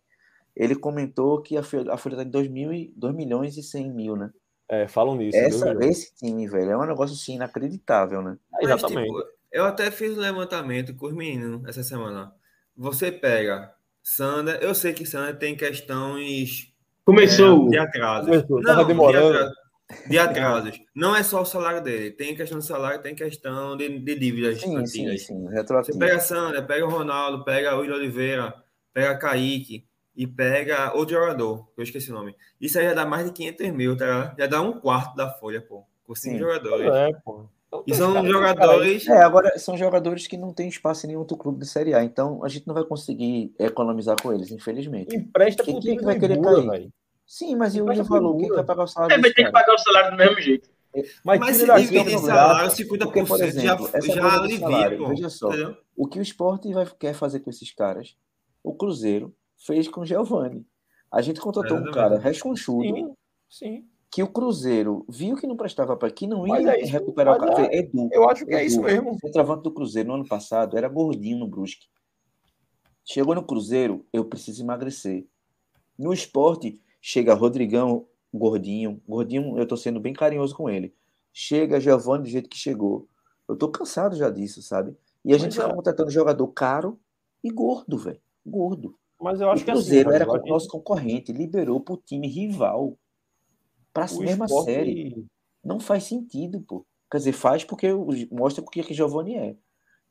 Ele 0.56 0.74
comentou 0.74 1.40
que 1.40 1.56
a 1.56 1.62
folha, 1.62 1.92
a 1.92 1.96
folha 1.96 2.16
tá 2.16 2.22
em 2.24 2.30
2, 2.30 2.48
mil 2.48 2.72
e, 2.72 2.92
2 2.96 3.14
milhões 3.14 3.56
e 3.56 3.62
100 3.62 3.92
mil, 3.92 4.16
né? 4.16 4.32
É, 4.68 4.86
falam 4.86 5.16
nisso. 5.16 5.36
Essa, 5.38 5.72
esse 5.84 6.14
time, 6.14 6.46
velho, 6.46 6.72
é 6.72 6.76
um 6.76 6.86
negócio 6.86 7.14
assim 7.14 7.36
inacreditável, 7.36 8.20
né? 8.20 8.36
Mas, 8.52 8.64
Exatamente. 8.64 9.06
tipo, 9.06 9.24
eu 9.50 9.64
até 9.64 9.90
fiz 9.90 10.16
um 10.16 10.20
levantamento 10.20 10.94
com 10.94 11.06
os 11.06 11.14
meninos 11.14 11.66
essa 11.66 11.82
semana. 11.82 12.32
Você 12.76 13.10
pega 13.10 13.72
Sander, 14.02 14.58
eu 14.60 14.74
sei 14.74 14.92
que 14.92 15.06
Sander 15.06 15.38
tem 15.38 15.56
questões 15.56 16.72
Começou. 17.04 17.66
é, 17.66 17.70
de 17.70 17.78
atrasos. 17.78 18.26
Começou, 18.28 18.60
Não, 18.60 18.74
tava 18.74 18.84
demorando. 18.84 19.50
De, 20.04 20.10
de 20.10 20.18
atrasos. 20.18 20.78
Não 20.94 21.16
é 21.16 21.22
só 21.22 21.40
o 21.40 21.46
salário 21.46 21.82
dele. 21.82 22.10
Tem 22.10 22.36
questão 22.36 22.58
de 22.58 22.66
salário, 22.66 23.00
tem 23.00 23.14
questão 23.14 23.74
de, 23.74 23.98
de 23.98 24.14
dívidas 24.16 24.60
Sim, 24.60 24.84
sim, 24.86 25.06
antigas. 25.06 25.26
sim. 25.26 25.46
Você 25.48 25.98
pega 25.98 26.20
Sander, 26.20 26.66
pega 26.66 26.84
o 26.84 26.90
Ronaldo, 26.90 27.42
pega 27.42 27.74
o 27.74 27.80
William 27.80 27.96
Oliveira, 27.96 28.54
pega 28.92 29.16
Kaique 29.16 29.87
e 30.18 30.26
pega 30.26 30.92
outro 30.96 31.14
jogador, 31.14 31.64
que 31.74 31.80
eu 31.80 31.84
esqueci 31.84 32.10
o 32.10 32.14
nome. 32.14 32.34
Isso 32.60 32.76
aí 32.76 32.84
já 32.86 32.92
dá 32.92 33.06
mais 33.06 33.24
de 33.24 33.32
500 33.32 33.70
mil, 33.70 33.96
tá? 33.96 34.34
Já 34.36 34.48
dá 34.48 34.60
um 34.60 34.72
quarto 34.80 35.14
da 35.14 35.30
folha, 35.30 35.60
pô. 35.62 35.84
Com 36.04 36.12
cinco 36.14 36.34
Sim. 36.34 36.40
jogadores. 36.40 36.92
É, 36.92 37.12
pô. 37.24 37.44
Então, 37.68 37.82
E 37.86 37.90
tem 37.90 37.94
são 37.94 38.12
cara- 38.14 38.22
tem 38.24 38.32
jogadores. 38.32 39.06
É, 39.08 39.22
agora 39.22 39.58
são 39.58 39.76
jogadores 39.76 40.26
que 40.26 40.36
não 40.36 40.52
têm 40.52 40.68
espaço 40.68 41.06
em 41.06 41.08
nenhum 41.10 41.20
outro 41.20 41.36
clube 41.36 41.60
de 41.60 41.66
Série 41.66 41.94
A, 41.94 42.02
então 42.02 42.42
a 42.44 42.48
gente 42.48 42.66
não 42.66 42.74
vai 42.74 42.82
conseguir 42.82 43.54
economizar 43.60 44.16
com 44.20 44.32
eles, 44.32 44.50
infelizmente. 44.50 45.06
cara 45.06 45.20
que 45.22 45.28
Empresta 45.28 45.62
Quem- 45.62 45.74
pro 45.74 45.82
quem 45.82 45.90
time 45.92 45.98
que 46.00 46.04
vai 46.04 46.14
que 46.14 46.20
querer 46.20 46.40
cair? 46.40 46.68
velho. 46.68 46.92
Sim, 47.24 47.54
mas 47.56 47.76
e 47.76 47.80
o 47.80 47.84
William 47.84 48.04
falou, 48.04 48.36
quem 48.38 48.48
vai 48.48 48.64
pagar 48.64 48.84
o 48.84 48.86
salário 48.88 49.14
É, 49.14 49.20
vai 49.20 49.30
ter 49.30 49.34
que 49.34 49.42
cara? 49.42 49.52
pagar 49.52 49.74
o 49.74 49.78
salário 49.78 50.10
do 50.10 50.16
mesmo 50.16 50.40
jeito. 50.40 50.68
Mas, 51.22 51.38
mas 51.38 51.56
se 51.58 51.64
dividir 51.66 52.18
salário, 52.18 52.70
50% 52.70 52.98
porque, 53.04 53.22
por 53.24 53.40
exemplo, 53.40 53.90
já, 53.92 54.00
já 54.14 54.34
alivia, 54.40 54.58
salário, 54.58 54.98
pô, 54.98 55.08
Veja 55.10 55.28
só, 55.28 55.48
entendeu? 55.48 55.76
o 55.96 56.08
que 56.08 56.18
o 56.18 56.22
esporte 56.22 56.72
vai, 56.72 56.86
quer 56.98 57.12
fazer 57.14 57.38
com 57.40 57.50
esses 57.50 57.70
caras, 57.72 58.16
o 58.64 58.74
Cruzeiro 58.74 59.32
fez 59.58 59.88
com 59.88 60.02
o 60.02 60.06
Giovani. 60.06 60.66
A 61.10 61.20
gente 61.20 61.40
contratou 61.40 61.76
é, 61.76 61.80
um 61.80 61.90
cara 61.90 62.18
resconchudo, 62.18 62.82
sim, 62.84 63.14
sim. 63.48 63.88
que 64.10 64.22
o 64.22 64.28
Cruzeiro 64.28 65.04
viu 65.08 65.36
que 65.36 65.46
não 65.46 65.56
prestava 65.56 65.96
para 65.96 66.10
que 66.10 66.26
não 66.26 66.46
ia 66.46 66.76
é 66.76 66.84
recuperar 66.84 67.36
o 67.36 67.40
cara. 67.40 67.66
É, 67.66 67.78
Edu, 67.78 68.08
eu 68.12 68.28
acho 68.28 68.44
que 68.44 68.52
Edu, 68.52 68.60
é 68.60 68.64
isso 68.64 68.80
mesmo. 68.82 69.18
O 69.22 69.30
travante 69.30 69.62
do 69.62 69.72
Cruzeiro 69.72 70.08
no 70.08 70.14
ano 70.16 70.28
passado 70.28 70.76
era 70.76 70.88
gordinho 70.88 71.38
no 71.38 71.48
Brusque. 71.48 71.86
Chegou 73.04 73.34
no 73.34 73.42
Cruzeiro, 73.42 74.06
eu 74.12 74.24
preciso 74.24 74.62
emagrecer. 74.62 75.26
No 75.98 76.12
esporte, 76.12 76.80
chega 77.00 77.34
Rodrigão, 77.34 78.06
gordinho. 78.32 79.00
Gordinho, 79.08 79.58
eu 79.58 79.66
tô 79.66 79.76
sendo 79.76 79.98
bem 79.98 80.12
carinhoso 80.12 80.54
com 80.54 80.68
ele. 80.68 80.94
Chega 81.32 81.80
Giovanni 81.80 82.24
do 82.24 82.28
jeito 82.28 82.50
que 82.50 82.58
chegou. 82.58 83.08
Eu 83.48 83.56
tô 83.56 83.68
cansado 83.68 84.14
já 84.14 84.28
disso, 84.28 84.60
sabe? 84.60 84.94
E 85.24 85.30
a 85.30 85.34
Mas 85.34 85.42
gente 85.42 85.58
é. 85.58 85.62
fica 85.62 85.74
contratando 85.74 86.10
jogador 86.10 86.46
caro 86.48 87.00
e 87.42 87.50
gordo, 87.50 87.96
velho. 87.96 88.20
Gordo. 88.44 88.94
Mas 89.20 89.40
eu 89.40 89.50
acho 89.50 89.62
o 89.62 89.64
que 89.64 89.70
assim, 89.70 89.80
Cruzeiro 89.80 90.10
assim, 90.10 90.22
era 90.22 90.30
o 90.30 90.46
nosso 90.46 90.68
concorrente, 90.68 91.32
liberou 91.32 91.80
pro 91.80 91.96
time 91.96 92.28
rival 92.28 92.96
para 93.92 94.04
a 94.04 94.18
mesma 94.18 94.46
esporte... 94.46 94.66
série. 94.66 95.26
Não 95.64 95.80
faz 95.80 96.04
sentido, 96.04 96.60
pô. 96.60 96.86
Quer 97.10 97.18
dizer, 97.18 97.32
faz 97.32 97.64
porque 97.64 97.88
mostra 98.30 98.62
o 98.62 98.66
que 98.66 98.82
que 98.82 98.94
Giovanni 98.94 99.36
é. 99.36 99.56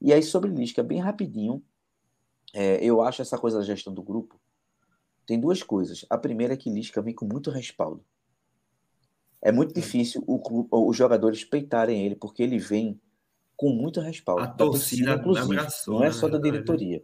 E 0.01 0.11
aí 0.11 0.21
sobre 0.21 0.49
Lisca, 0.49 0.83
bem 0.83 0.99
rapidinho, 0.99 1.63
é, 2.53 2.83
eu 2.83 3.01
acho 3.01 3.21
essa 3.21 3.37
coisa 3.37 3.59
da 3.59 3.63
gestão 3.63 3.93
do 3.93 4.03
grupo 4.03 4.39
tem 5.27 5.37
duas 5.37 5.61
coisas. 5.61 6.05
A 6.09 6.17
primeira 6.17 6.53
é 6.53 6.57
que 6.57 6.69
Lisca 6.69 7.01
vem 7.01 7.13
com 7.13 7.25
muito 7.25 7.51
respaldo. 7.51 8.03
É 9.41 9.51
muito 9.51 9.73
difícil 9.73 10.23
o, 10.25 10.89
os 10.89 10.95
jogadores 10.95 11.43
peitarem 11.43 12.05
ele, 12.05 12.15
porque 12.15 12.41
ele 12.41 12.57
vem 12.57 12.99
com 13.55 13.69
muito 13.69 13.99
respaldo. 13.99 14.41
A 14.41 14.47
torcida, 14.47 15.15
inclusive, 15.15 15.57
abraçou, 15.57 15.95
não 15.95 16.05
é 16.05 16.11
só 16.11 16.29
da 16.29 16.37
diretoria, 16.39 17.03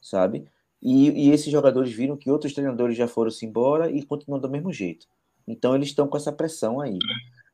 sabe? 0.00 0.50
E, 0.84 1.28
e, 1.28 1.30
esses 1.30 1.50
jogadores 1.50 1.90
viram 1.90 2.16
que 2.16 2.30
outros 2.30 2.52
treinadores 2.52 2.94
já 2.94 3.08
foram-se 3.08 3.46
embora 3.46 3.90
e 3.90 4.02
continuam 4.02 4.38
do 4.38 4.50
mesmo 4.50 4.70
jeito. 4.70 5.06
Então 5.48 5.74
eles 5.74 5.88
estão 5.88 6.06
com 6.06 6.16
essa 6.16 6.30
pressão 6.30 6.78
aí. 6.78 6.98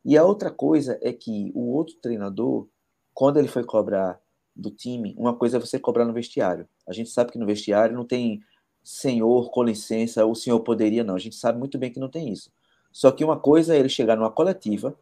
E 0.04 0.18
a 0.18 0.24
outra 0.24 0.50
coisa 0.50 0.98
é 1.00 1.12
que 1.12 1.52
o 1.54 1.72
outro 1.72 1.94
treinador, 2.02 2.66
quando 3.14 3.38
ele 3.38 3.46
foi 3.46 3.62
cobrar 3.62 4.20
do 4.56 4.70
time, 4.70 5.14
uma 5.16 5.34
coisa 5.34 5.58
é 5.58 5.60
você 5.60 5.78
cobrar 5.78 6.04
no 6.04 6.12
vestiário. 6.12 6.68
A 6.88 6.92
gente 6.92 7.10
sabe 7.10 7.30
que 7.30 7.38
no 7.38 7.46
vestiário 7.46 7.94
não 7.94 8.04
tem 8.04 8.42
senhor, 8.82 9.50
com 9.50 9.62
licença, 9.62 10.26
o 10.26 10.34
senhor 10.34 10.58
poderia, 10.60 11.04
não. 11.04 11.14
A 11.14 11.18
gente 11.18 11.36
sabe 11.36 11.58
muito 11.58 11.78
bem 11.78 11.92
que 11.92 12.00
não 12.00 12.08
tem 12.08 12.32
isso. 12.32 12.50
Só 12.92 13.12
que 13.12 13.24
uma 13.24 13.38
coisa 13.38 13.74
é 13.76 13.78
ele 13.78 13.88
chegar 13.88 14.16
numa 14.16 14.30
coletiva 14.30 14.96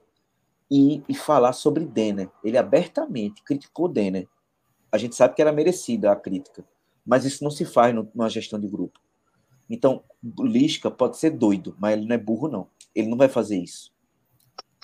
e, 0.71 1.03
e 1.09 1.15
falar 1.15 1.55
sobre 1.55 1.87
Denner. 1.87 2.29
Ele 2.45 2.59
abertamente 2.59 3.43
criticou 3.43 3.89
Denner. 3.89 4.29
A 4.93 4.99
gente 4.99 5.15
sabe 5.15 5.35
que 5.35 5.43
era 5.43 5.53
merecida 5.53 6.11
a 6.11 6.17
crítica, 6.17 6.65
mas 7.09 7.25
isso 7.25 7.43
não 7.43 7.51
se 7.51 7.65
faz 7.65 7.95
numa 7.95 8.29
gestão 8.29 8.61
de 8.61 8.69
grupo. 8.69 9.01
Então, 9.69 10.05
Lisca 10.39 10.91
pode 10.91 11.17
ser 11.17 11.31
doido, 11.31 11.75
mas 11.79 11.97
ele 11.97 12.07
não 12.07 12.15
é 12.15 12.19
burro, 12.19 12.49
não. 12.49 12.69
Ele 12.95 13.09
não 13.09 13.17
vai 13.17 13.29
fazer 13.29 13.59
isso. 13.59 13.91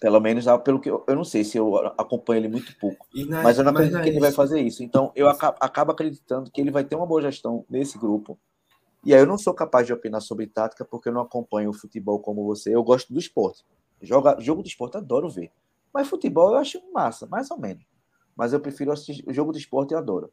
Pelo 0.00 0.20
menos, 0.20 0.48
ah, 0.48 0.58
pelo 0.58 0.80
que 0.80 0.90
eu, 0.90 1.04
eu 1.06 1.14
não 1.14 1.24
sei 1.24 1.44
se 1.44 1.56
eu 1.56 1.76
acompanho 1.98 2.40
ele 2.40 2.48
muito 2.48 2.76
pouco, 2.78 3.06
é, 3.16 3.24
mas 3.42 3.58
eu 3.58 3.64
não 3.64 3.70
acredito 3.70 3.98
é 3.98 4.02
que 4.02 4.08
ele 4.08 4.20
vai 4.20 4.32
fazer 4.32 4.60
isso. 4.60 4.82
Então, 4.82 5.12
eu 5.14 5.28
acabo, 5.28 5.56
acabo 5.60 5.92
acreditando 5.92 6.50
que 6.50 6.60
ele 6.60 6.70
vai 6.70 6.82
ter 6.82 6.96
uma 6.96 7.06
boa 7.06 7.22
gestão 7.22 7.64
nesse 7.70 7.96
grupo 7.96 8.38
e 9.04 9.12
aí 9.12 9.20
eu 9.20 9.26
não 9.26 9.36
sou 9.36 9.52
capaz 9.52 9.86
de 9.86 9.92
opinar 9.92 10.22
sobre 10.22 10.46
tática 10.46 10.82
porque 10.82 11.10
eu 11.10 11.12
não 11.12 11.20
acompanho 11.20 11.68
o 11.68 11.74
futebol 11.74 12.18
como 12.20 12.44
você. 12.44 12.74
Eu 12.74 12.82
gosto 12.82 13.12
do 13.12 13.18
esporte. 13.18 13.62
Joga, 14.00 14.40
jogo 14.40 14.62
de 14.62 14.70
esporte 14.70 14.96
adoro 14.96 15.28
ver. 15.28 15.52
Mas 15.92 16.08
futebol 16.08 16.52
eu 16.52 16.56
acho 16.56 16.80
massa, 16.92 17.26
mais 17.26 17.50
ou 17.50 17.58
menos. 17.58 17.84
Mas 18.34 18.54
eu 18.54 18.60
prefiro 18.60 18.90
assistir 18.90 19.22
o 19.26 19.32
jogo 19.32 19.52
de 19.52 19.58
esporte 19.58 19.92
e 19.92 19.94
adoro. 19.94 20.32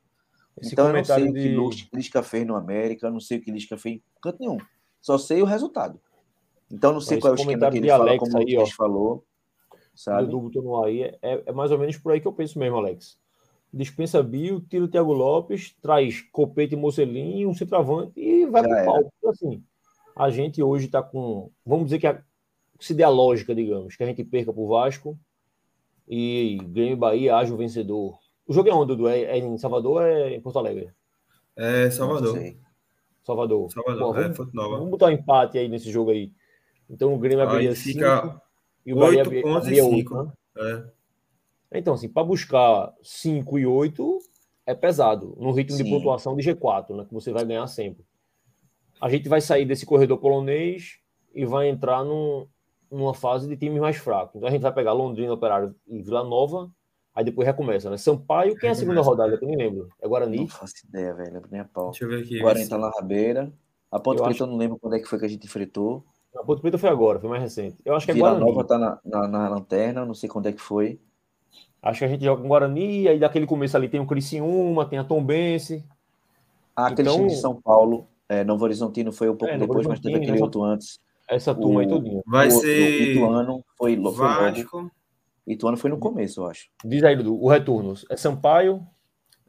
Esse 0.60 0.74
então 0.74 0.88
eu 0.88 0.94
não 0.94 1.04
sei 1.04 1.32
de... 1.32 1.58
o 1.58 1.70
que 1.70 1.90
Lisca 1.94 2.22
fez 2.24 2.46
no 2.46 2.56
América, 2.56 3.08
eu 3.08 3.12
não 3.12 3.20
sei 3.20 3.38
o 3.38 3.42
que 3.42 3.52
Lisca 3.52 3.78
fez 3.78 3.96
em 3.96 4.04
canto 4.22 4.40
nenhum. 4.40 4.58
Só 5.02 5.18
sei 5.18 5.42
o 5.42 5.46
resultado. 5.46 6.00
Então 6.72 6.94
não 6.94 7.02
sei 7.02 7.20
qual 7.20 7.34
é 7.34 7.36
o 7.36 7.40
esquema 7.40 7.72
que 7.72 7.78
ele 7.78 7.88
fala, 7.88 8.04
Alex 8.04 8.20
como 8.20 8.38
aí, 8.38 8.58
o 8.58 8.66
falou. 8.68 9.26
Sabe? 9.94 10.34
O 10.34 10.84
aí 10.84 11.04
é, 11.04 11.44
é 11.46 11.52
mais 11.52 11.72
ou 11.72 11.78
menos 11.78 11.98
por 11.98 12.12
aí 12.12 12.22
que 12.22 12.28
eu 12.28 12.34
penso 12.34 12.58
mesmo, 12.58 12.78
Alex 12.78 13.20
dispensa 13.74 14.22
Bill, 14.22 14.62
tira 14.62 14.84
o 14.84 14.88
Thiago 14.88 15.14
Lopes, 15.14 15.76
traz 15.82 16.22
Copete 16.32 16.74
e 16.74 16.78
Mocelinho, 16.78 17.50
um 17.50 17.54
centroavante 17.54 18.20
e 18.20 18.46
vai 18.46 18.64
para 18.64 18.82
o 18.82 18.86
palco. 18.86 19.14
Então, 19.18 19.32
assim, 19.32 19.64
a 20.16 20.30
gente 20.30 20.62
hoje 20.62 20.86
está 20.86 21.02
com, 21.02 21.50
vamos 21.66 21.86
dizer 21.86 22.00
que 22.00 22.08
a, 22.08 22.22
se 22.80 22.94
der 22.94 23.06
a 23.06 23.10
lógica, 23.10 23.56
digamos, 23.56 23.96
que 23.96 24.04
a 24.04 24.06
gente 24.06 24.24
perca 24.24 24.52
para 24.52 24.62
o 24.62 24.68
Vasco 24.68 25.18
e 26.08 26.58
Grêmio 26.64 26.98
Bahia 26.98 27.38
haja 27.38 27.54
um 27.54 27.58
vencedor. 27.58 28.18
O 28.48 28.54
jogo 28.54 28.70
é 28.70 28.74
onde, 28.74 28.88
Dudu? 28.88 29.08
É, 29.08 29.22
é 29.22 29.38
em 29.38 29.58
Salvador 29.58 29.94
ou 29.94 30.02
é 30.02 30.34
em 30.34 30.42
Porto 30.42 30.60
Alegre? 30.60 30.92
É 31.56 31.90
Salvador. 31.90 32.38
Salvador. 33.24 33.72
Salvador, 33.72 34.14
Pô, 34.14 34.20
é, 34.20 34.30
vamos, 34.30 34.54
vamos, 34.54 34.90
botar 34.90 35.08
um 35.08 35.12
empate 35.12 35.58
aí 35.58 35.68
nesse 35.68 35.92
jogo 35.92 36.12
aí. 36.12 36.32
Então 36.90 37.14
o 37.14 37.18
Grêmio 37.18 37.44
abriria 37.44 37.76
5 37.76 38.00
e 38.86 38.94
o 38.94 38.98
Bahia 38.98 39.22
abriria 39.22 39.86
8, 39.86 40.24
né? 40.24 40.32
É. 40.58 41.80
Então, 41.80 41.94
assim, 41.94 42.10
para 42.10 42.24
buscar 42.24 42.94
5 43.02 43.60
e 43.60 43.66
8 43.66 44.20
é 44.66 44.76
pesado, 44.76 45.36
no 45.40 45.52
ritmo 45.52 45.78
Sim. 45.78 45.84
de 45.84 45.90
pontuação 45.90 46.36
de 46.36 46.44
G4, 46.44 46.96
né, 46.96 47.06
que 47.06 47.14
você 47.14 47.32
vai 47.32 47.46
ganhar 47.46 47.66
sempre. 47.68 48.06
A 49.00 49.10
gente 49.10 49.28
vai 49.30 49.42
sair 49.42 49.66
desse 49.66 49.86
corredor 49.86 50.18
polonês 50.18 51.00
e 51.34 51.46
vai 51.46 51.70
entrar 51.70 52.04
num, 52.04 52.48
numa 52.92 53.14
fase 53.14 53.48
de 53.48 53.56
time 53.56 53.80
mais 53.80 53.96
fraco. 53.98 54.38
Então 54.38 54.48
a 54.48 54.52
gente 54.52 54.62
vai 54.62 54.74
pegar 54.74 54.94
Londrina, 54.94 55.34
Operário 55.34 55.74
e 55.88 56.02
Vila 56.02 56.24
Nova, 56.24 56.70
aí 57.14 57.24
depois 57.24 57.46
recomeça, 57.46 57.90
né? 57.90 57.98
Sampaio, 57.98 58.56
quem 58.58 58.70
é 58.70 58.72
a 58.72 58.76
segunda 58.76 59.02
rodada? 59.02 59.38
Eu 59.40 59.48
nem 59.48 59.58
lembro. 59.58 59.90
É 60.02 60.08
Guarani? 60.08 60.38
Não 60.38 60.48
faço 60.48 60.74
ideia, 60.88 61.14
velho. 61.14 61.42
Nem 61.50 61.62
a 61.62 61.66
pau. 61.66 61.92
Deixa 61.92 62.06
eu 62.06 62.10
ver 62.10 62.24
aqui. 62.24 62.40
Guarani 62.40 62.68
tá 62.68 62.78
na 62.78 62.90
rabeira. 62.90 63.52
A 63.92 64.00
Ponte 64.00 64.18
Preta 64.18 64.32
acho... 64.32 64.44
eu 64.44 64.48
não 64.48 64.58
lembro 64.58 64.80
quando 64.80 64.96
é 64.96 65.00
que 65.00 65.08
foi 65.08 65.20
que 65.20 65.26
a 65.26 65.28
gente 65.30 65.46
enfrentou. 65.46 66.04
A 66.36 66.44
Ponte 66.44 66.62
Preta 66.62 66.78
foi 66.78 66.90
agora, 66.90 67.20
foi 67.20 67.30
mais 67.30 67.42
recente. 67.42 67.78
Eu 67.84 67.96
acho 67.96 68.06
que 68.06 68.12
é 68.12 68.16
Vila 68.16 68.30
Guarani. 68.30 68.46
Nova 68.46 68.64
tá 68.64 68.78
na, 68.78 69.00
na, 69.04 69.28
na 69.28 69.50
lanterna, 69.50 70.06
não 70.06 70.14
sei 70.14 70.30
quando 70.30 70.48
é 70.48 70.52
que 70.54 70.62
foi. 70.62 71.00
Acho 71.82 72.00
que 72.00 72.06
a 72.06 72.08
gente 72.08 72.24
joga 72.24 72.42
com 72.42 72.48
Guarani, 72.48 73.08
aí 73.08 73.20
daquele 73.20 73.46
começo 73.46 73.76
ali 73.76 73.90
tem 73.90 74.00
o 74.00 74.06
Criciúma, 74.06 74.86
tem 74.86 75.00
a 75.00 75.04
Tombense. 75.04 75.84
Ah, 76.76 76.88
aquele 76.88 77.10
então, 77.10 77.18
time 77.18 77.30
de 77.30 77.42
São 77.42 77.60
Paulo, 77.60 78.08
é, 78.30 78.44
Novo 78.44 78.64
Horizontino 78.64 79.12
foi 79.12 79.30
um 79.30 79.36
pouco 79.36 79.54
é, 79.54 79.58
depois, 79.58 79.86
mas 79.86 80.00
teve 80.00 80.18
aquele 80.18 80.42
outro 80.42 80.64
antes. 80.64 81.00
Essa 81.28 81.56
turma 81.56 81.78
o, 81.78 81.80
aí 81.80 81.88
todinha. 81.88 82.22
Vai 82.26 82.48
o, 82.48 82.52
ser. 82.52 82.68
O 82.68 83.12
Ituano 83.12 83.66
foi, 83.78 83.96
foi 83.96 84.14
Vasco. 84.14 84.78
Logo. 84.78 84.92
Ituano 85.46 85.78
foi 85.78 85.90
no 85.90 85.98
começo, 85.98 86.42
eu 86.42 86.48
acho. 86.48 86.70
Diz 86.86 87.04
aí, 87.04 87.16
Dudu, 87.16 87.42
o 87.42 87.50
retorno. 87.50 87.94
É 88.10 88.16
Sampaio? 88.16 88.86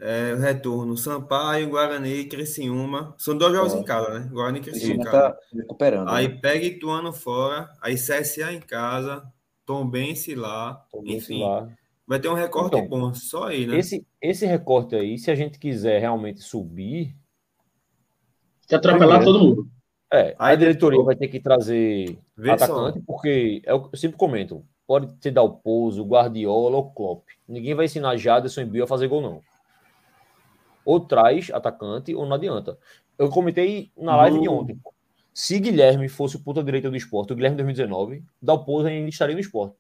É, 0.01 0.35
o 0.35 0.39
retorno. 0.39 0.97
Sampaio, 0.97 1.71
Guarani 1.71 2.13
e 2.13 2.25
Criciúma. 2.25 3.15
São 3.19 3.37
dois 3.37 3.53
jogos 3.53 3.75
é. 3.75 3.79
em 3.79 3.85
casa, 3.85 4.19
né? 4.19 4.29
Guarani 4.33 4.59
e 4.59 4.63
Criciúma. 4.63 5.05
Tá 5.05 5.37
recuperando. 5.55 6.09
Aí 6.09 6.29
né? 6.29 6.39
pega 6.41 6.65
Ituano 6.65 7.13
fora, 7.13 7.71
aí 7.81 7.95
CSA 7.95 8.53
em 8.53 8.61
casa, 8.61 9.23
Tombense 9.65 10.35
lá. 10.35 10.87
Tombense 10.91 11.35
enfim. 11.35 11.45
Lá. 11.45 11.69
Vai 12.07 12.19
ter 12.19 12.29
um 12.29 12.35
recorte 12.35 12.77
então, 12.77 12.89
bom, 12.89 13.15
só 13.15 13.45
aí, 13.45 13.67
né? 13.67 13.79
Esse, 13.79 14.05
esse 14.21 14.45
recorte 14.45 14.95
aí, 14.95 15.19
se 15.19 15.31
a 15.31 15.35
gente 15.35 15.59
quiser 15.59 16.01
realmente 16.01 16.41
subir. 16.41 17.17
Se 18.67 18.75
atropelar 18.75 19.23
todo 19.23 19.39
mundo. 19.39 19.69
É, 20.13 20.35
a 20.39 20.55
diretoria 20.55 21.03
vai 21.03 21.17
ter 21.17 21.29
que 21.29 21.41
trazer 21.41 22.19
Vê 22.37 22.51
atacante, 22.51 22.99
só. 22.99 23.05
porque 23.07 23.63
é 23.65 23.73
eu 23.73 23.89
sempre 23.95 24.19
comento: 24.19 24.63
pode 24.93 25.07
ter 25.15 25.31
dar 25.31 25.43
o 25.43 25.55
pouso, 25.55 26.05
Guardiola 26.05 26.77
ou 26.77 26.91
Klopp. 26.91 27.27
Ninguém 27.49 27.75
vai 27.75 27.87
ensinar 27.87 28.15
Jaderson 28.19 28.61
e 28.61 28.67
Bill 28.67 28.85
a 28.85 28.87
fazer 28.87 29.09
gol, 29.09 29.23
não. 29.23 29.43
Ou 30.85 31.01
traz 31.01 31.49
atacante, 31.51 32.15
ou 32.15 32.27
não 32.27 32.35
adianta. 32.35 32.79
Eu 33.17 33.31
comentei 33.31 33.91
na 33.97 34.15
live 34.17 34.39
de 34.39 34.51
ontem. 34.51 34.79
Se 35.33 35.59
Guilherme 35.59 36.11
fosse 36.11 36.37
o 36.37 36.41
ponta 36.41 36.63
direita 36.63 36.91
do 36.91 36.97
esporte, 36.97 37.33
o 37.33 37.35
Guilherme 37.35 37.57
2019, 37.57 38.23
Dalpozo 38.43 38.87
ainda 38.87 39.09
estaria 39.09 39.35
no 39.35 39.41
esporte. 39.41 39.77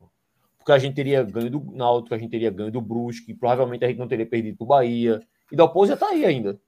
Porque 0.56 0.72
a 0.72 0.78
gente 0.78 0.94
teria 0.94 1.22
ganho 1.22 1.50
do 1.50 1.60
Náutico, 1.72 2.14
a 2.14 2.18
gente 2.18 2.30
teria 2.30 2.50
ganho 2.50 2.70
do 2.70 2.80
Brusque, 2.80 3.34
provavelmente 3.34 3.84
a 3.84 3.88
gente 3.88 3.98
não 3.98 4.08
teria 4.08 4.24
perdido 4.24 4.56
para 4.56 4.64
o 4.64 4.68
Bahia. 4.68 5.20
E 5.50 5.56
Dalpozo 5.56 5.88
já 5.88 5.94
está 5.94 6.08
aí 6.08 6.24
ainda. 6.24 6.58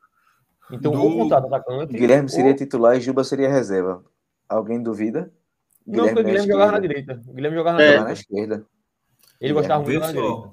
Então, 0.71 0.93
do... 0.93 1.03
o 1.03 1.17
contrato 1.17 1.47
atacante. 1.47 1.95
Guilherme 1.95 2.29
seria 2.29 2.51
ou... 2.51 2.57
titular 2.59 2.95
e 2.95 3.01
Juba 3.01 3.25
seria 3.25 3.49
reserva. 3.49 4.05
Alguém 4.47 4.83
duvida? 4.83 5.33
Guilherme 5.87 6.09
não, 6.09 6.15
porque 6.15 6.21
o 6.21 6.25
Guilherme 6.25 6.49
jogava 6.49 6.73
na 6.73 6.79
direita. 6.79 7.23
O 7.27 7.33
Guilherme 7.33 7.57
jogava 7.57 7.79
na, 7.79 7.85
é. 7.85 8.01
na 8.01 8.13
esquerda. 8.13 8.67
Ele 9.41 9.53
gostava 9.53 9.83
muito 9.83 10.01
da 10.01 10.13
direita. 10.13 10.51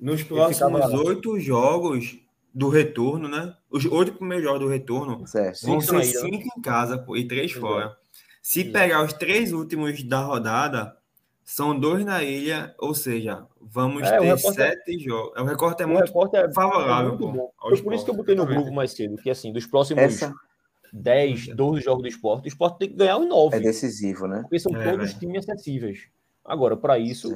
Nos 0.00 0.22
próximos 0.22 0.94
oito 0.94 1.38
jogos 1.40 2.18
do 2.54 2.68
retorno, 2.68 3.28
né? 3.28 3.54
Os 3.70 3.84
oito 3.84 4.12
primeiros 4.14 4.44
jogos 4.44 4.60
do 4.60 4.68
retorno 4.68 5.26
certo. 5.26 5.66
vão 5.66 5.80
ser 5.80 6.04
cinco 6.04 6.48
em 6.56 6.62
casa 6.62 6.98
pô, 6.98 7.16
e 7.16 7.26
três 7.26 7.52
fora. 7.52 7.96
Se 8.40 8.64
pegar 8.64 9.04
os 9.04 9.12
três 9.12 9.52
últimos 9.52 10.02
da 10.02 10.20
rodada, 10.20 10.96
são 11.44 11.78
dois 11.78 12.04
na 12.04 12.22
ilha, 12.22 12.74
ou 12.78 12.94
seja, 12.94 13.46
vamos 13.60 14.02
é, 14.02 14.18
ter 14.18 14.26
é- 14.26 14.36
sete 14.36 14.96
é... 14.96 14.98
jogos. 14.98 15.40
O 15.40 15.44
recorte 15.44 15.82
é 15.82 15.86
o 15.86 15.88
muito 15.88 16.06
recorte 16.06 16.36
é, 16.36 16.52
favorável. 16.52 17.14
É 17.14 17.16
muito 17.16 17.28
bom. 17.28 17.50
Foi 17.60 17.82
por 17.82 17.94
isso 17.94 18.04
que 18.04 18.10
eu 18.10 18.14
botei 18.14 18.34
no 18.34 18.46
grupo 18.46 18.72
mais 18.72 18.92
cedo, 18.92 19.16
que 19.16 19.30
assim, 19.30 19.52
dos 19.52 19.66
próximos 19.66 20.02
Essa... 20.02 20.34
10, 20.92 21.54
12 21.54 21.80
jogos 21.82 22.02
do 22.02 22.08
esporte, 22.08 22.44
o 22.44 22.48
esporte 22.48 22.78
tem 22.78 22.88
que 22.90 22.96
ganhar 22.96 23.18
os 23.18 23.28
9. 23.28 23.56
É 23.56 23.60
decisivo, 23.60 24.26
né? 24.26 24.42
Porque 24.42 24.58
são 24.58 24.74
é, 24.76 24.90
todos 24.90 25.14
times 25.14 25.48
acessíveis. 25.48 26.08
Agora, 26.44 26.76
para 26.76 26.98
isso, 26.98 27.30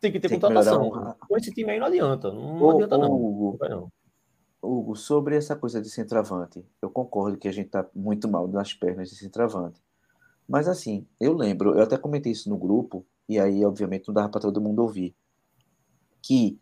tem 0.00 0.12
que 0.12 0.20
ter 0.20 0.28
Tem 0.28 0.38
que 0.38 0.42
contratação. 0.46 0.82
melhorar 0.82 1.14
Com 1.14 1.36
esse 1.36 1.50
time 1.50 1.70
aí 1.72 1.78
não 1.78 1.86
adianta. 1.86 2.30
Não, 2.32 2.62
Ô, 2.62 2.70
adianta, 2.70 2.96
ô, 2.96 2.98
não. 2.98 3.12
Hugo, 3.12 3.58
Não. 3.60 3.92
Hugo, 4.62 4.96
sobre 4.96 5.36
essa 5.36 5.54
coisa 5.54 5.80
de 5.80 5.90
centroavante, 5.90 6.64
eu 6.80 6.88
concordo 6.88 7.36
que 7.36 7.46
a 7.48 7.52
gente 7.52 7.68
tá 7.68 7.86
muito 7.94 8.26
mal 8.26 8.48
nas 8.48 8.72
pernas 8.72 9.10
de 9.10 9.16
centroavante. 9.16 9.80
Mas 10.48 10.68
assim, 10.68 11.06
eu 11.20 11.34
lembro, 11.34 11.74
eu 11.76 11.82
até 11.82 11.98
comentei 11.98 12.32
isso 12.32 12.48
no 12.48 12.56
grupo, 12.56 13.04
e 13.28 13.38
aí, 13.38 13.64
obviamente, 13.64 14.08
não 14.08 14.14
dava 14.14 14.28
para 14.30 14.40
todo 14.40 14.60
mundo 14.60 14.80
ouvir, 14.80 15.14
que 16.22 16.58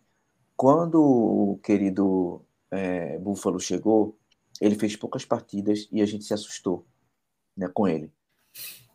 quando 0.56 1.00
o 1.00 1.58
querido 1.62 2.42
é, 2.70 3.18
Búfalo 3.18 3.60
chegou, 3.60 4.16
ele 4.62 4.76
fez 4.76 4.94
poucas 4.94 5.24
partidas 5.24 5.88
e 5.90 6.00
a 6.00 6.06
gente 6.06 6.24
se 6.24 6.32
assustou 6.32 6.86
né, 7.56 7.66
com 7.66 7.88
ele. 7.88 8.12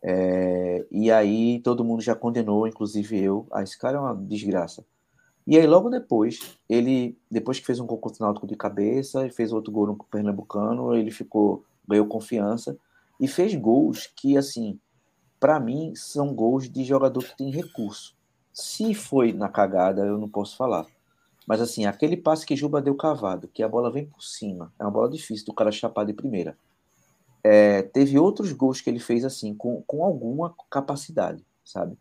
É, 0.01 0.87
e 0.89 1.11
aí 1.11 1.59
todo 1.59 1.83
mundo 1.83 2.01
já 2.01 2.15
condenou, 2.15 2.65
inclusive 2.65 3.21
eu, 3.21 3.45
ah, 3.51 3.61
esse 3.61 3.77
cara 3.77 3.97
é 3.97 3.99
uma 3.99 4.15
desgraça. 4.15 4.85
E 5.45 5.57
aí 5.57 5.67
logo 5.67 5.89
depois, 5.89 6.57
ele, 6.69 7.17
depois 7.29 7.59
que 7.59 7.65
fez 7.65 7.81
um 7.81 7.85
gol 7.85 7.97
contra 7.97 8.23
o 8.23 8.27
Náutico 8.27 8.47
de 8.47 8.55
cabeça, 8.55 9.27
e 9.27 9.29
fez 9.29 9.51
outro 9.51 9.69
gol 9.69 9.87
no 9.87 9.97
Pernambucano, 9.97 10.95
ele 10.95 11.11
ficou, 11.11 11.65
ganhou 11.85 12.07
confiança 12.07 12.77
e 13.19 13.27
fez 13.27 13.53
gols 13.53 14.07
que, 14.07 14.37
assim, 14.37 14.79
para 15.37 15.59
mim, 15.59 15.93
são 15.95 16.33
gols 16.33 16.69
de 16.69 16.85
jogador 16.85 17.23
que 17.25 17.35
tem 17.35 17.51
recurso. 17.51 18.15
Se 18.53 18.93
foi 18.93 19.33
na 19.33 19.49
cagada, 19.49 20.05
eu 20.05 20.17
não 20.17 20.29
posso 20.29 20.55
falar. 20.55 20.85
Mas 21.47 21.61
assim, 21.61 21.85
aquele 21.85 22.17
passe 22.17 22.45
que 22.45 22.57
Juba 22.57 22.81
deu 22.81 22.93
cavado, 22.93 23.47
que 23.47 23.63
a 23.63 23.69
bola 23.69 23.89
vem 23.89 24.05
por 24.05 24.21
cima, 24.21 24.73
é 24.77 24.83
uma 24.83 24.91
bola 24.91 25.09
difícil 25.09 25.45
do 25.45 25.53
cara 25.53 25.71
chapar 25.71 26.05
de 26.05 26.11
primeira. 26.11 26.57
É, 27.41 27.83
teve 27.83 28.19
outros 28.19 28.51
gols 28.51 28.81
que 28.81 28.89
ele 28.89 28.99
fez 28.99 29.23
assim, 29.23 29.55
com, 29.55 29.81
com 29.87 30.03
alguma 30.03 30.53
capacidade, 30.69 31.41
sabe? 31.63 31.97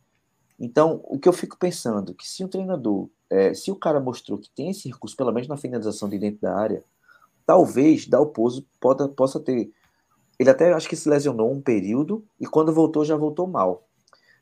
Então, 0.59 1.01
o 1.05 1.17
que 1.17 1.29
eu 1.29 1.33
fico 1.33 1.57
pensando, 1.57 2.13
que 2.13 2.27
se 2.29 2.43
o 2.43 2.49
treinador, 2.49 3.09
é, 3.31 3.55
se 3.55 3.71
o 3.71 3.77
cara 3.77 4.01
mostrou 4.01 4.37
que 4.37 4.51
tem 4.51 4.71
esse 4.71 4.89
recurso, 4.89 5.17
pelo 5.17 5.31
menos 5.31 5.47
na 5.47 5.57
finalização 5.57 6.09
de 6.09 6.19
dentro 6.19 6.41
da 6.41 6.57
área, 6.57 6.83
talvez 7.47 8.09
Dalpozo 8.09 8.67
possa, 8.81 9.09
possa 9.09 9.39
ter. 9.39 9.71
Ele 10.41 10.51
até 10.51 10.73
acho 10.73 10.89
que 10.89 10.97
se 10.97 11.09
lesionou 11.09 11.53
um 11.53 11.61
período 11.61 12.25
e 12.41 12.47
quando 12.47 12.73
voltou 12.73 13.05
já 13.05 13.17
voltou 13.17 13.47
mal. 13.47 13.87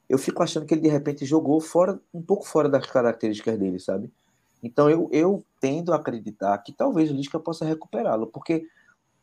Eu 0.08 0.18
fico 0.18 0.42
achando 0.42 0.64
que 0.64 0.72
ele 0.72 0.82
de 0.82 0.88
repente 0.88 1.26
jogou 1.26 1.60
fora, 1.60 2.00
um 2.12 2.22
pouco 2.22 2.46
fora 2.46 2.68
das 2.68 2.86
características 2.86 3.58
dele, 3.58 3.78
sabe? 3.78 4.10
Então 4.64 4.88
eu, 4.88 5.08
eu 5.12 5.44
tendo 5.60 5.92
a 5.92 5.96
acreditar 5.96 6.56
que 6.58 6.72
talvez 6.72 7.10
o 7.10 7.14
Lisca 7.14 7.38
possa 7.38 7.64
recuperá-lo, 7.64 8.26
porque 8.26 8.66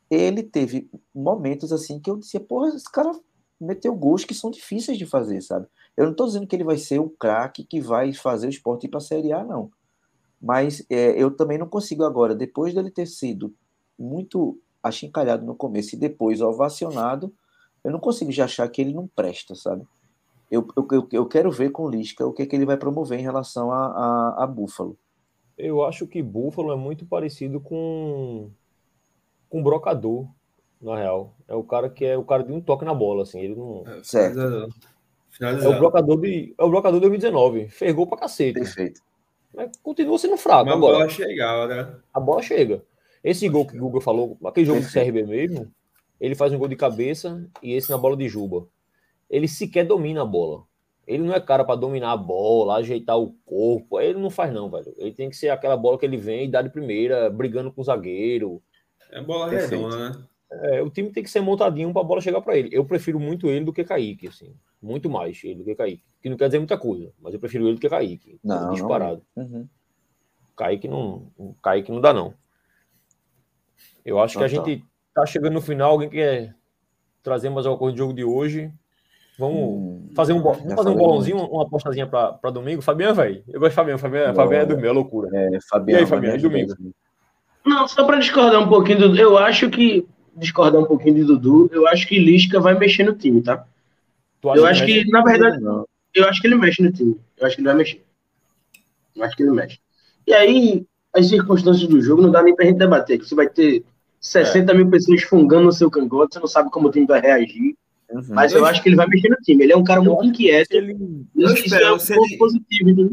ele 0.09 0.43
teve 0.43 0.89
momentos 1.13 1.71
assim 1.73 1.99
que 1.99 2.09
eu 2.09 2.17
dizia, 2.17 2.39
porra, 2.39 2.69
esse 2.69 2.89
cara 2.89 3.11
meteu 3.59 3.95
gols 3.95 4.23
que 4.23 4.33
são 4.33 4.51
difíceis 4.51 4.97
de 4.97 5.05
fazer, 5.05 5.41
sabe? 5.41 5.67
Eu 5.97 6.05
não 6.05 6.11
estou 6.11 6.27
dizendo 6.27 6.45
que 6.45 6.55
ele 6.55 6.63
vai 6.63 6.77
ser 6.77 6.99
o 6.99 7.09
craque 7.09 7.63
que 7.63 7.81
vai 7.81 8.13
fazer 8.13 8.47
o 8.47 8.49
esporte 8.49 8.85
ir 8.85 8.89
para 8.89 8.99
a 8.99 9.01
Série 9.01 9.33
A, 9.33 9.43
não. 9.43 9.71
Mas 10.41 10.85
é, 10.89 11.21
eu 11.21 11.31
também 11.31 11.57
não 11.57 11.67
consigo 11.67 12.03
agora, 12.03 12.35
depois 12.35 12.73
dele 12.73 12.91
ter 12.91 13.07
sido 13.07 13.53
muito 13.97 14.59
achincalhado 14.83 15.45
no 15.45 15.55
começo 15.55 15.95
e 15.95 15.99
depois 15.99 16.41
ovacionado, 16.41 17.33
eu 17.83 17.91
não 17.91 17.99
consigo 17.99 18.31
já 18.31 18.45
achar 18.45 18.67
que 18.67 18.81
ele 18.81 18.93
não 18.93 19.07
presta, 19.07 19.55
sabe? 19.55 19.85
Eu, 20.49 20.67
eu, 20.91 21.07
eu 21.11 21.25
quero 21.25 21.51
ver 21.51 21.71
com 21.71 21.83
o 21.83 21.89
Lisca 21.89 22.25
o 22.25 22.33
que, 22.33 22.41
é 22.41 22.45
que 22.45 22.55
ele 22.55 22.65
vai 22.65 22.77
promover 22.77 23.19
em 23.19 23.23
relação 23.23 23.71
a, 23.71 23.85
a, 23.87 24.43
a 24.43 24.47
Búfalo. 24.47 24.97
Eu 25.62 25.84
acho 25.86 26.07
que 26.07 26.24
Búfalo 26.24 26.72
é 26.72 26.76
muito 26.76 27.05
parecido 27.05 27.59
com 27.59 28.49
com 29.47 29.62
brocador, 29.62 30.28
na 30.82 30.97
real. 30.97 31.36
É 31.47 31.53
o 31.53 31.64
cara 31.64 31.89
que 31.89 32.05
é 32.05 32.18
o 32.18 32.24
cara 32.24 32.43
de 32.43 32.51
um 32.51 32.62
toque 32.62 32.86
na 32.86 32.93
bola, 32.93 33.24
assim. 33.24 33.39
Ele 33.39 33.55
não. 33.55 33.84
É, 33.86 34.03
Certo. 34.03 34.39
É 35.39 35.68
o 35.68 35.80
blocador 35.80 36.20
de. 36.20 36.53
É 36.57 36.64
o 36.64 36.70
blocador 36.70 36.99
de 36.99 37.07
2019. 37.07 37.70
Fez 37.70 37.93
gol 37.93 38.07
pra 38.07 38.18
cacete. 38.18 38.53
Perfeito. 38.53 39.01
Mas 39.53 39.72
continua 39.84 40.18
sendo 40.18 40.38
fraco. 40.38 40.64
Uma 40.64 40.76
Agora, 40.76 40.97
bola 40.97 41.09
chegava, 41.09 41.68
né? 41.68 41.95
a 42.14 42.20
bola 42.20 42.41
chega. 42.41 42.84
Esse 43.24 43.47
gol 43.47 43.68
que 43.68 43.78
o 43.78 43.80
Google 43.80 44.01
falou, 44.01 44.38
aquele 44.45 44.66
jogo 44.66 44.82
do 44.82 44.91
CRB 44.91 45.24
mesmo, 45.24 45.72
ele 46.20 46.36
faz 46.36 46.51
um 46.51 46.57
gol 46.57 46.68
de 46.68 46.76
cabeça 46.76 47.47
e 47.62 47.74
esse 47.74 47.89
na 47.89 47.97
bola 47.97 48.18
de 48.18 48.28
Juba. 48.28 48.68
Ele 49.30 49.47
sequer 49.47 49.86
domina 49.86 50.24
a 50.24 50.26
bola. 50.26 50.64
Ele 51.12 51.24
não 51.24 51.34
é 51.34 51.39
cara 51.41 51.66
para 51.66 51.76
dominar 51.76 52.14
a 52.14 52.18
bola, 52.18 52.76
ajeitar 52.76 53.20
o 53.20 53.34
corpo. 53.45 53.99
Ele 53.99 54.18
não 54.18 54.30
faz, 54.30 54.53
não, 54.53 54.70
velho. 54.70 54.93
Ele 54.97 55.12
tem 55.12 55.30
que 55.30 55.36
ser 55.36 55.49
aquela 55.49 55.76
bola 55.76 55.97
que 55.97 56.05
ele 56.05 56.16
vem 56.16 56.45
e 56.45 56.47
dá 56.47 56.62
de 56.62 56.70
primeira, 56.70 57.30
brigando 57.30 57.72
com 57.72 57.82
o 57.82 57.84
zagueiro. 57.84 58.64
É 59.12 59.22
bola 59.22 59.49
Perfeito. 59.49 59.84
redonda, 59.84 60.09
né? 60.09 60.26
É, 60.51 60.82
o 60.82 60.89
time 60.89 61.09
tem 61.09 61.24
que 61.24 61.30
ser 61.30 61.41
montadinho 61.41 61.91
para 61.91 62.01
a 62.01 62.05
bola 62.05 62.22
chegar 62.22 62.41
para 62.41 62.57
ele. 62.57 62.70
Eu 62.72 62.86
prefiro 62.86 63.20
muito 63.20 63.47
ele 63.47 63.66
do 63.66 63.74
que 63.74 63.84
Kaique, 63.84 64.28
assim. 64.28 64.55
Muito 64.82 65.09
mais 65.09 65.41
ele 65.43 65.55
do 65.55 65.64
que 65.66 65.76
Kaique. 65.76 66.03
Que 66.22 66.30
não 66.30 66.38
quer 66.38 66.47
dizer 66.47 66.59
muita 66.59 66.78
coisa, 66.78 67.12
mas 67.20 67.34
eu 67.34 67.39
prefiro 67.39 67.66
ele 67.66 67.76
do 67.76 67.82
que 67.82 67.89
Kaique. 67.89 68.39
Não, 68.43 68.68
não. 68.68 68.74
Disparado. 68.74 69.22
Uhum. 69.36 69.68
Kaique 70.55 70.88
não, 70.88 71.32
Kaique 71.62 71.91
não 71.91 71.99
dá, 71.99 72.14
não. 72.14 72.34
Eu 74.05 74.20
acho 74.20 74.38
que 74.38 74.43
a 74.43 74.47
tá. 74.47 74.47
gente 74.47 74.86
tá 75.14 75.26
chegando 75.26 75.53
no 75.53 75.62
final. 75.62 75.91
Alguém 75.91 76.09
quer 76.09 76.55
trazer 77.22 77.49
mais 77.49 77.66
alguma 77.66 77.80
coisa 77.80 77.95
do 77.95 77.97
jogo 77.97 78.14
de 78.14 78.24
hoje? 78.24 78.74
Vamos 79.38 79.57
Hum, 79.57 80.09
fazer 80.15 80.34
um, 80.34 80.41
vamos 80.41 80.73
fazer 80.73 80.89
um 80.89 80.95
bolãozinho, 80.95 81.38
uma 81.38 81.63
apostazinha 81.63 82.05
para 82.05 82.51
domingo. 82.51 82.82
Fabiano, 82.82 83.15
velho. 83.15 83.43
Eu 83.47 83.59
gosto 83.59 83.71
de 83.71 83.75
Fabiano. 83.75 83.99
Fabiano, 83.99 84.36
Fabiano 84.36 84.63
é 84.63 84.65
dormir, 84.65 84.88
é 84.88 84.91
loucura. 84.91 85.29
É, 85.34 85.57
Fabiano, 85.69 85.99
E 85.99 86.03
aí, 86.03 86.07
Fabiano, 86.07 86.36
ajudar 86.36 86.49
domingo? 86.49 86.73
Não, 87.65 87.88
só 87.88 88.03
para 88.05 88.17
discordar 88.19 88.61
um 88.61 88.67
pouquinho 88.67 89.09
do. 89.09 89.17
Eu 89.17 89.38
acho 89.38 89.69
que. 89.69 90.05
Discordar 90.34 90.82
um 90.82 90.86
pouquinho 90.86 91.15
de 91.15 91.23
Dudu, 91.25 91.69
eu 91.73 91.86
acho 91.89 92.07
que 92.07 92.17
Lisca 92.17 92.57
vai 92.59 92.73
mexer 92.73 93.03
no 93.03 93.13
time, 93.13 93.41
tá? 93.41 93.65
Tu 94.39 94.55
Eu 94.55 94.65
acho 94.65 94.86
que, 94.86 95.05
na 95.09 95.21
verdade, 95.21 95.59
Não, 95.59 95.86
eu 96.15 96.25
acho 96.25 96.41
que 96.41 96.47
ele 96.47 96.55
mexe 96.55 96.82
no 96.82 96.91
time. 96.91 97.19
Eu 97.38 97.45
acho 97.45 97.55
que 97.55 97.61
ele 97.61 97.67
vai 97.67 97.77
mexer. 97.77 98.01
Eu 99.13 99.23
acho 99.25 99.36
que 99.36 99.43
ele 99.43 99.51
mexe. 99.51 99.77
E 100.25 100.34
aí, 100.34 100.86
as 101.13 101.27
circunstâncias 101.27 101.88
do 101.88 102.01
jogo 102.01 102.21
não 102.21 102.32
dá 102.32 102.41
nem 102.41 102.55
pra 102.55 102.65
gente 102.65 102.77
debater. 102.77 103.19
Que 103.19 103.27
você 103.27 103.36
vai 103.36 103.49
ter 103.49 103.84
60 104.21 104.73
mil 104.73 104.89
pessoas 104.89 105.21
fungando 105.23 105.65
no 105.65 105.71
seu 105.73 105.91
cangote, 105.91 106.36
você 106.36 106.39
não 106.39 106.47
sabe 106.47 106.71
como 106.71 106.88
o 106.88 106.91
time 106.91 107.05
vai 107.05 107.19
reagir. 107.19 107.75
Uhum. 108.12 108.24
Mas 108.30 108.53
eu 108.53 108.66
acho 108.66 108.82
que 108.84 108.89
ele 108.89 108.95
vai 108.95 109.07
mexer 109.07 109.30
no 109.30 109.38
time. 109.38 109.64
Ele 109.64 109.74
é 109.74 109.78
um 109.78 109.84
cara 109.84 110.01
muito 110.01 110.26
inquieto. 110.26 110.72
Ele, 110.74 110.95
Eu 111.36 111.53
espero, 111.53 111.86
é 111.86 111.93
um 111.93 111.97
ele- 112.26 112.38
positivo, 112.38 112.89
entendeu? 112.89 113.12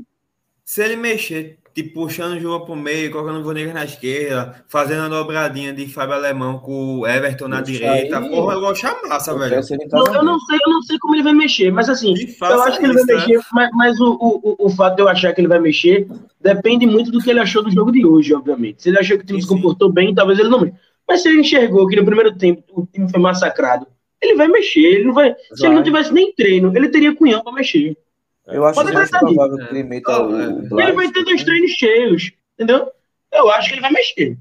Se 0.65 0.83
ele 0.85 0.97
mexer, 0.97 1.59
tipo, 1.75 1.95
puxando 1.95 2.37
o 2.37 2.41
Juba 2.41 2.63
pro 2.67 2.77
meio, 2.77 3.11
colocando 3.11 3.41
o 3.41 3.43
Vonegas 3.43 3.73
na 3.73 3.87
esquerda, 3.87 4.63
fazendo 4.69 5.03
a 5.05 5.09
dobradinha 5.09 5.73
de 5.73 5.87
Fábio 5.89 6.15
Alemão 6.15 6.59
com 6.59 6.99
o 6.99 7.07
Everton 7.07 7.49
na 7.49 7.63
direita, 7.63 8.19
aí- 8.19 8.29
porra, 8.29 8.55
eu 8.55 8.61
vou 8.61 8.69
achar 8.71 8.95
massa, 9.09 9.31
Eu 9.31 9.39
velho. 9.39 9.61
Não, 9.91 10.15
eu 10.15 10.23
não 10.25 10.39
sei, 10.41 10.59
eu 10.67 10.71
não 10.71 10.83
sei 10.83 10.99
como 10.99 11.15
ele 11.15 11.23
vai 11.23 11.33
mexer, 11.33 11.71
mas 11.73 11.89
assim, 11.89 12.15
eu 12.43 12.63
acho 12.63 12.79
que 12.79 12.85
ele 12.85 12.93
vai 12.93 13.05
né? 13.05 13.15
mexer, 13.15 13.41
mas, 13.53 13.71
mas 13.73 13.99
o, 14.01 14.13
o, 14.21 14.41
o- 14.51 14.67
o 14.67 14.71
fato 14.71 14.97
de 14.97 15.03
eu 15.03 15.09
achar 15.09 15.33
que 15.33 15.41
ele 15.41 15.49
vai 15.49 15.59
mexer 15.59 16.07
depende 16.39 16.87
muito 16.87 17.11
do 17.11 17.19
que 17.21 17.31
ele 17.31 17.41
achou 17.41 17.63
do 17.63 17.71
jogo 17.71 17.91
de 17.91 18.05
hoje, 18.05 18.35
obviamente. 18.35 18.83
Se 18.83 18.91
ele 18.91 18.99
achou 18.99 19.17
que 19.17 19.25
o 19.25 19.27
time 19.27 19.41
Sim, 19.41 19.49
se 19.49 19.55
comportou 19.55 19.91
bem, 19.91 20.15
talvez 20.15 20.39
ele 20.39 20.51
não 20.51 20.61
mexa. 20.61 20.77
Mas 21.09 21.23
se 21.23 21.29
ele 21.31 21.41
enxergou 21.41 21.87
que 21.89 21.97
no 21.97 22.05
primeiro 22.05 22.37
tempo 22.37 22.63
o 22.75 22.85
time 22.87 23.11
foi 23.11 23.19
massacrado, 23.21 23.87
ele 24.21 24.35
vai 24.37 24.49
mexer. 24.49 24.81
Ele 24.81 25.05
não 25.05 25.15
vai, 25.15 25.35
se 25.55 25.63
ele 25.65 25.69
não 25.69 25.75
Vai. 25.77 25.85
tivesse 25.85 26.13
nem 26.13 26.33
treino, 26.35 26.77
ele 26.77 26.89
teria 26.89 27.15
cunhão 27.15 27.43
pra 27.43 27.53
mexer. 27.53 27.97
Eu 28.47 28.65
acho 28.65 28.83
Pode 28.83 28.97
nisso. 28.97 29.11
provável 29.19 29.57
que 29.59 29.75
ele 29.75 29.83
meta 29.83 30.11
É. 30.13 30.19
o, 30.21 30.75
o 30.75 30.81
ele 30.81 30.93
vai 30.93 31.11
ter 31.13 31.23
dois 31.25 31.45
treinos 31.45 31.71
cheios, 31.73 32.33
entendeu? 32.55 32.91
Eu 33.31 33.51
acho 33.51 33.69
que 33.69 33.75
ele 33.75 33.83
vai 33.83 33.93
mexer. 33.93 34.39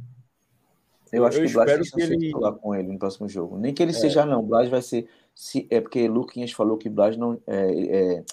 Eu 1.12 1.26
acho 1.26 1.38
Eu 1.40 1.46
que 1.46 1.52
o 1.52 1.54
Blas 1.54 1.72
que 1.72 1.78
chance 1.86 1.96
de 1.96 2.02
ele- 2.14 2.18
titular 2.28 2.54
com 2.54 2.76
ele 2.76 2.88
no 2.92 3.00
próximo 3.00 3.28
jogo. 3.30 3.58
Nem 3.58 3.74
que 3.74 3.82
ele 3.82 3.94
seja, 3.94 4.26
não. 4.26 4.40
O 4.40 4.44
Blas 4.44 4.70
vai 4.70 4.82
ser. 4.82 5.08
Se, 5.34 5.68
é 5.70 5.80
porque 5.80 6.08
Luquinhas 6.08 6.52
falou 6.52 6.78
que 6.78 6.90
Blas 6.90 7.16
não. 7.18 7.40
É, 7.48 8.18
é, 8.18 8.24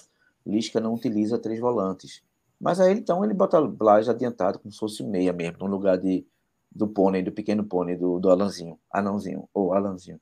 Lisca 0.45 0.79
não 0.79 0.93
utiliza 0.93 1.37
três 1.37 1.59
volantes. 1.59 2.21
Mas 2.59 2.79
aí 2.79 2.93
então 2.93 3.23
ele 3.23 3.33
bota 3.33 3.59
o 3.59 3.67
Blas 3.67 4.07
adiantado, 4.09 4.59
como 4.59 4.71
se 4.71 4.79
fosse 4.79 5.03
meia 5.03 5.33
mesmo, 5.33 5.57
no 5.59 5.67
lugar 5.67 5.97
de, 5.97 6.25
do 6.71 6.87
pônei, 6.87 7.21
do 7.21 7.31
pequeno 7.31 7.63
pônei, 7.63 7.95
do, 7.95 8.19
do 8.19 8.29
Alanzinho. 8.29 8.77
Anãozinho, 8.91 9.47
ou 9.53 9.73
Alanzinho. 9.73 10.19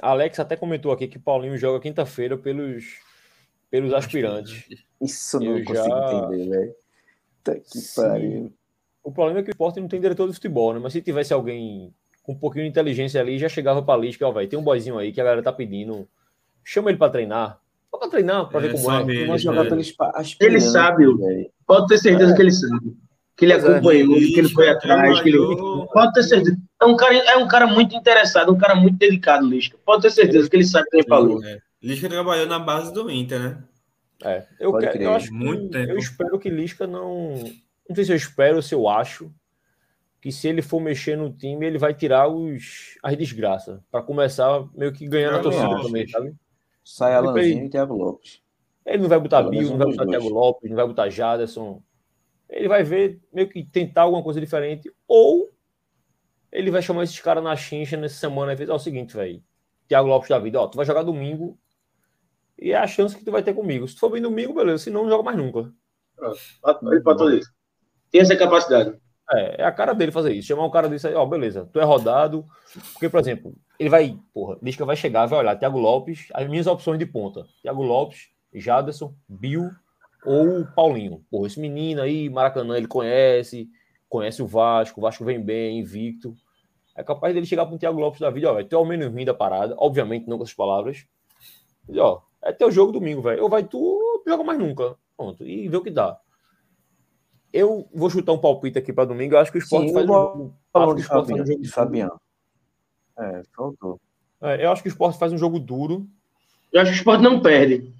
Alex 0.00 0.38
até 0.40 0.56
comentou 0.56 0.92
aqui 0.92 1.06
que 1.08 1.18
Paulinho 1.18 1.56
joga 1.56 1.80
quinta-feira 1.80 2.36
pelos, 2.36 2.84
pelos 3.70 3.92
aspirantes. 3.94 4.64
Isso 5.00 5.36
Eu 5.42 5.58
não 5.58 5.64
consigo 5.64 5.88
já- 5.88 6.12
entender, 6.14 6.48
velho. 6.50 6.74
Puta 7.44 7.60
que 7.60 7.78
Sim. 7.78 8.00
pariu. 8.02 8.52
O 9.04 9.10
problema 9.12 9.40
é 9.40 9.42
que 9.42 9.50
o 9.50 9.52
Sport 9.52 9.76
não 9.78 9.88
tem 9.88 10.00
diretor 10.00 10.28
de 10.28 10.34
futebol, 10.34 10.72
né? 10.72 10.78
Mas 10.80 10.92
se 10.92 11.02
tivesse 11.02 11.32
alguém 11.32 11.92
com 12.22 12.32
um 12.32 12.38
pouquinho 12.38 12.64
de 12.64 12.70
inteligência 12.70 13.20
ali, 13.20 13.36
já 13.38 13.48
chegava 13.48 13.82
pra 13.82 13.96
lista, 13.96 14.24
ó, 14.26 14.30
velho, 14.30 14.48
tem 14.48 14.58
um 14.58 14.62
boyzinho 14.62 14.96
aí 14.98 15.12
que 15.12 15.20
a 15.20 15.24
galera 15.24 15.42
tá 15.42 15.52
pedindo. 15.52 16.06
Chama 16.64 16.90
ele 16.90 16.98
pra 16.98 17.10
treinar. 17.10 17.60
Só 17.90 17.98
pra 17.98 18.08
treinar, 18.08 18.48
pra 18.48 18.60
É, 18.60 18.62
ver 18.62 18.72
como 18.72 18.90
é. 18.92 19.04
Vai 19.04 19.14
Ele 19.16 19.38
jogar 19.38 19.64
pelo 19.64 19.80
espa- 19.80 20.12
aspirante, 20.14 20.60
sabe, 20.62 21.04
velho. 21.04 21.50
Pode 21.66 21.88
ter 21.88 21.98
certeza 21.98 22.32
É. 22.32 22.36
que 22.36 22.42
ele 22.42 22.52
sabe. 22.52 22.96
Que 23.36 23.44
ele 23.44 23.52
é. 23.54 23.56
acompanhou, 23.56 24.14
que 24.14 24.38
ele 24.38 24.48
foi 24.50 24.68
atrás, 24.68 25.20
que 25.20 25.28
ele. 25.30 25.38
Pode 25.92 26.12
ter 26.12 26.22
certeza. 26.22 26.56
É 26.82 26.84
um 26.84 26.96
cara, 26.96 27.14
é 27.16 27.36
um 27.36 27.46
cara 27.46 27.66
muito 27.66 27.94
interessado, 27.94 28.52
um 28.52 28.58
cara 28.58 28.74
muito 28.74 28.98
dedicado, 28.98 29.46
Lisca. 29.46 29.78
Pode 29.84 30.02
ter 30.02 30.10
certeza 30.10 30.50
que 30.50 30.56
ele 30.56 30.64
sabe 30.64 30.88
quem 30.90 31.04
falou. 31.04 31.42
É. 31.44 31.60
Lisca 31.80 32.08
trabalhou 32.08 32.46
na 32.46 32.58
base 32.58 32.92
do 32.92 33.08
Inter, 33.08 33.40
né? 33.40 33.64
É, 34.24 34.44
eu, 34.58 34.72
quero, 34.76 35.02
eu 35.02 35.14
acho 35.14 35.28
que 35.28 35.34
Muito 35.34 35.70
tempo. 35.70 35.92
eu 35.92 35.98
espero 35.98 36.38
que 36.38 36.50
Lisca 36.50 36.86
não. 36.86 37.34
Não 37.88 37.94
sei 37.94 38.04
se 38.04 38.12
eu 38.12 38.16
espero 38.16 38.56
ou 38.56 38.62
se 38.62 38.74
eu 38.74 38.88
acho 38.88 39.32
que 40.20 40.32
se 40.32 40.48
ele 40.48 40.60
for 40.60 40.80
mexer 40.80 41.16
no 41.16 41.32
time, 41.32 41.66
ele 41.66 41.78
vai 41.78 41.94
tirar 41.94 42.28
os, 42.28 42.96
as 43.02 43.16
desgraças. 43.16 43.80
Pra 43.90 44.02
começar 44.02 44.64
meio 44.74 44.92
que 44.92 45.06
ganhando 45.06 45.38
a 45.38 45.42
torcida 45.42 45.66
acho. 45.66 45.86
também, 45.86 46.08
sabe? 46.08 46.34
Sai 46.84 47.16
Ele 47.16 47.28
Alanzinho 47.28 47.66
e 47.66 47.68
Thiago 47.68 47.94
Lopes. 47.94 48.40
Ele 48.84 49.02
não 49.02 49.08
vai 49.08 49.20
botar 49.20 49.42
Bill, 49.42 49.70
não 49.70 49.78
vai 49.78 49.86
botar 49.88 50.06
Thiago 50.06 50.28
Lopes, 50.28 50.70
não 50.70 50.76
vai 50.76 50.86
botar 50.86 51.10
Jaderson. 51.10 51.80
Ele 52.48 52.68
vai 52.68 52.82
ver, 52.82 53.20
meio 53.32 53.48
que 53.48 53.64
tentar 53.64 54.02
alguma 54.02 54.22
coisa 54.22 54.40
diferente. 54.40 54.92
Ou 55.06 55.48
ele 56.52 56.70
vai 56.70 56.82
chamar 56.82 57.04
esses 57.04 57.18
caras 57.18 57.42
na 57.42 57.56
chincha 57.56 57.96
nessa 57.96 58.16
semana 58.16 58.52
e 58.52 58.56
fez, 58.56 58.68
ó, 58.68 58.74
é 58.74 58.76
o 58.76 58.78
seguinte, 58.78 59.16
velho. 59.16 59.42
Thiago 59.88 60.08
Lopes 60.08 60.28
da 60.28 60.38
vida, 60.38 60.60
ó, 60.60 60.66
tu 60.66 60.76
vai 60.76 60.86
jogar 60.86 61.02
domingo 61.02 61.58
e 62.58 62.72
é 62.72 62.76
a 62.76 62.86
chance 62.86 63.16
que 63.16 63.24
tu 63.24 63.32
vai 63.32 63.42
ter 63.42 63.54
comigo. 63.54 63.88
Se 63.88 63.94
tu 63.94 64.00
for 64.00 64.10
bem 64.10 64.22
domingo, 64.22 64.54
beleza. 64.54 64.84
Se 64.84 64.90
não, 64.90 65.02
não 65.02 65.10
joga 65.10 65.24
mais 65.24 65.36
nunca. 65.36 65.72
Ele 66.90 67.00
pode 67.00 67.38
isso. 67.38 67.50
Tem 68.10 68.20
essa 68.20 68.36
capacidade. 68.36 68.96
É, 69.32 69.62
é 69.62 69.64
a 69.64 69.72
cara 69.72 69.94
dele 69.94 70.12
fazer 70.12 70.32
isso. 70.32 70.48
Chamar 70.48 70.66
um 70.66 70.70
cara 70.70 70.88
desse 70.88 71.08
aí, 71.08 71.14
ó, 71.14 71.24
beleza, 71.26 71.68
tu 71.72 71.80
é 71.80 71.84
rodado. 71.84 72.46
Porque, 72.92 73.08
por 73.08 73.18
exemplo, 73.18 73.54
ele 73.78 73.88
vai, 73.88 74.16
porra, 74.32 74.58
diz 74.62 74.76
que 74.76 74.84
vai 74.84 74.94
chegar, 74.94 75.26
vai 75.26 75.40
olhar, 75.40 75.58
Thiago 75.58 75.78
Lopes, 75.78 76.28
as 76.32 76.48
minhas 76.48 76.66
opções 76.66 76.98
de 76.98 77.06
ponta. 77.06 77.44
Thiago 77.62 77.82
Lopes, 77.82 78.28
Jaderson, 78.54 79.14
Bill 79.28 79.70
ou 80.24 80.64
Paulinho. 80.76 81.24
Porra, 81.30 81.48
esse 81.48 81.58
menino 81.58 82.00
aí, 82.00 82.28
Maracanã, 82.30 82.76
ele 82.76 82.86
conhece, 82.86 83.68
conhece 84.12 84.42
o 84.42 84.46
Vasco, 84.46 85.00
o 85.00 85.02
Vasco 85.02 85.24
vem 85.24 85.40
bem, 85.40 85.78
invicto. 85.78 86.34
É 86.94 87.02
capaz 87.02 87.32
dele 87.32 87.46
chegar 87.46 87.64
para 87.64 87.74
o 87.74 87.78
Thiago 87.78 87.98
Lopes 87.98 88.20
da 88.20 88.28
vida, 88.28 88.50
ó, 88.50 88.54
vai 88.54 88.64
ter 88.64 88.76
o 88.76 88.84
menos 88.84 89.10
ruim 89.10 89.24
da 89.24 89.32
parada, 89.32 89.74
obviamente 89.78 90.28
não 90.28 90.36
com 90.36 90.44
essas 90.44 90.54
palavras. 90.54 91.06
E, 91.88 91.98
ó, 91.98 92.20
é 92.42 92.52
teu 92.52 92.70
jogo 92.70 92.92
domingo, 92.92 93.22
velho. 93.22 93.42
Ou 93.42 93.48
vai 93.48 93.64
tu, 93.64 93.78
ou 93.78 94.22
joga 94.26 94.44
mais 94.44 94.58
nunca. 94.58 94.96
Pronto, 95.16 95.42
e 95.46 95.66
vê 95.66 95.76
o 95.76 95.82
que 95.82 95.90
dá. 95.90 96.20
Eu 97.50 97.88
vou 97.94 98.10
chutar 98.10 98.32
um 98.32 98.38
palpite 98.38 98.78
aqui 98.78 98.92
para 98.92 99.06
domingo. 99.06 99.34
Eu 99.34 99.38
acho 99.38 99.50
que 99.50 99.58
o 99.58 99.60
esporte 99.60 99.88
Sim, 99.88 99.94
faz 99.94 100.04
um 100.04 100.08
jogo. 100.08 100.54
Acho 100.74 100.86
que 100.86 100.92
o 100.92 100.98
esporte 101.00 101.28
faz 101.28 101.40
um 101.40 101.46
jogo 101.46 101.62
de 101.62 101.68
Fabiano. 101.68 102.20
É, 103.18 103.42
faltou. 103.54 104.00
É, 104.40 104.64
eu 104.64 104.72
acho 104.72 104.82
que 104.82 104.88
o 104.88 104.90
esporte 104.90 105.18
faz 105.18 105.32
um 105.32 105.38
jogo 105.38 105.58
duro. 105.58 106.06
Eu 106.72 106.80
acho 106.80 106.90
que 106.90 106.96
o 106.96 107.00
esporte 107.00 107.22
não 107.22 107.40
perde. 107.40 107.92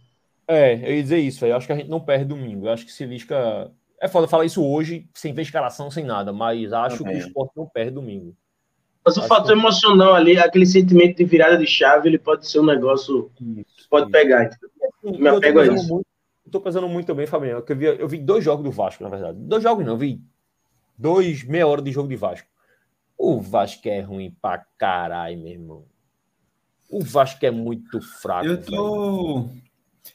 É, 0.47 0.75
eu 0.75 0.97
ia 0.97 1.03
dizer 1.03 1.19
isso, 1.19 1.47
eu 1.47 1.57
acho 1.57 1.67
que 1.67 1.73
a 1.73 1.77
gente 1.77 1.89
não 1.89 2.01
perde 2.01 2.25
domingo. 2.25 2.67
Eu 2.67 2.73
acho 2.73 2.85
que 2.85 2.93
se 2.93 3.07
Lisca. 3.07 3.71
É 4.03 4.09
foda 4.09 4.27
falar 4.27 4.45
isso 4.45 4.67
hoje, 4.67 5.09
sem 5.15 5.33
ver 5.33 5.43
escalação, 5.43 5.89
sem 5.89 6.05
nada, 6.05 6.33
mas 6.33 6.73
acho 6.73 7.05
que 7.05 7.09
o 7.09 7.13
esporte 7.13 7.53
não 7.57 7.69
perde 7.69 7.93
domingo. 7.93 8.37
Mas 9.05 9.17
o 9.17 9.21
acho 9.21 9.29
fator 9.29 9.53
que... 9.53 9.61
emocional 9.61 10.13
ali, 10.13 10.37
aquele 10.37 10.67
sentimento 10.67 11.19
de 11.19 11.25
virada 11.25 11.57
de 11.57 11.69
chave, 11.69 12.09
ele 12.09 12.19
pode 12.19 12.49
ser 12.49 12.59
um 12.59 12.67
negócio. 12.67 13.31
Isso, 13.41 13.89
pode 13.89 14.07
isso. 14.07 14.11
pegar. 14.11 14.51
Então, 15.05 15.21
me 15.21 15.29
apego 15.29 15.61
a 15.61 15.67
isso. 15.67 15.89
Muito, 15.89 16.07
tô 16.51 16.61
pensando 16.61 16.89
muito 16.89 17.07
também, 17.07 17.29
Fabiano, 17.29 17.63
que 17.63 17.71
eu 17.71 17.77
vi, 17.77 17.85
eu 17.85 18.09
vi 18.09 18.19
dois 18.19 18.43
jogos 18.43 18.65
do 18.65 18.73
Vasco, 18.73 19.05
na 19.05 19.09
verdade. 19.09 19.39
Dois 19.39 19.63
jogos 19.63 19.87
não, 19.87 19.93
eu 19.93 19.99
vi 19.99 20.21
dois, 20.99 21.45
meia 21.45 21.69
hora 21.69 21.81
de 21.81 21.93
jogo 21.93 22.09
de 22.09 22.17
Vasco. 22.17 22.49
O 23.17 23.41
Vasco 23.41 23.89
é 23.89 24.01
ruim 24.01 24.37
pra 24.43 24.67
caralho, 24.77 25.39
meu 25.39 25.53
irmão. 25.53 25.85
O 26.91 27.05
Vasco 27.05 27.47
é 27.47 27.53
muito 27.53 28.01
fraco. 28.01 28.47
Eu 28.47 28.61
tô. 28.61 29.43
Velho. 29.43 29.63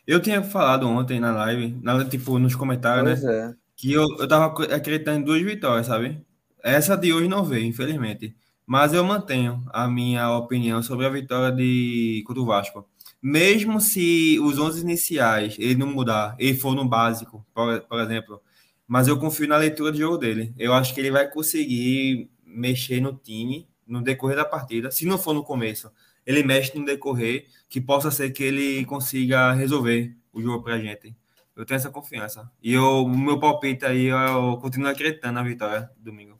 Eu 0.05 0.21
tinha 0.21 0.43
falado 0.43 0.89
ontem 0.89 1.21
na 1.21 1.31
live, 1.31 1.79
na, 1.81 2.03
tipo, 2.03 2.37
nos 2.37 2.53
comentários, 2.53 3.21
pois 3.21 3.23
né? 3.23 3.55
É. 3.63 3.66
Que 3.77 3.93
eu, 3.93 4.05
eu 4.19 4.27
tava 4.27 4.47
acreditando 4.75 5.19
em 5.19 5.23
duas 5.23 5.41
vitórias, 5.41 5.87
sabe? 5.87 6.21
Essa 6.63 6.97
de 6.97 7.13
hoje 7.13 7.27
não 7.29 7.45
veio, 7.45 7.65
infelizmente. 7.65 8.35
Mas 8.65 8.93
eu 8.93 9.03
mantenho 9.05 9.63
a 9.69 9.87
minha 9.87 10.29
opinião 10.35 10.83
sobre 10.83 11.05
a 11.05 11.09
vitória 11.09 11.55
de 11.55 12.23
contra 12.27 12.41
o 12.41 12.45
Vasco 12.45 12.85
mesmo 13.21 13.81
se 13.81 14.39
os 14.39 14.59
11 14.59 14.81
iniciais 14.81 15.55
ele 15.59 15.75
não 15.75 15.87
mudar, 15.87 16.35
ele 16.39 16.57
for 16.57 16.75
no 16.75 16.85
básico, 16.87 17.45
por, 17.53 17.81
por 17.81 17.99
exemplo, 17.99 18.41
mas 18.87 19.07
eu 19.07 19.19
confio 19.19 19.47
na 19.47 19.57
leitura 19.57 19.91
de 19.91 19.99
jogo 19.99 20.17
dele. 20.17 20.53
Eu 20.57 20.73
acho 20.73 20.93
que 20.93 20.99
ele 21.01 21.11
vai 21.11 21.29
conseguir 21.29 22.29
mexer 22.45 23.01
no 23.01 23.13
time 23.13 23.67
no 23.85 24.01
decorrer 24.01 24.37
da 24.37 24.45
partida. 24.45 24.91
Se 24.91 25.05
não 25.05 25.17
for 25.17 25.33
no 25.33 25.43
começo, 25.43 25.91
ele 26.25 26.43
mexe 26.43 26.77
no 26.77 26.85
decorrer, 26.85 27.47
que 27.69 27.81
possa 27.81 28.11
ser 28.11 28.31
que 28.31 28.43
ele 28.43 28.85
consiga 28.85 29.51
resolver 29.53 30.15
o 30.31 30.41
jogo 30.41 30.63
para 30.63 30.75
a 30.75 30.79
gente. 30.79 31.15
Eu 31.57 31.65
tenho 31.65 31.77
essa 31.77 31.89
confiança. 31.89 32.49
E 32.61 32.77
o 32.77 33.07
meu 33.07 33.39
palpite 33.39 33.85
aí, 33.85 34.05
eu 34.05 34.57
continuo 34.61 34.89
acreditando 34.89 35.33
na 35.33 35.43
vitória 35.43 35.89
domingo. 35.97 36.39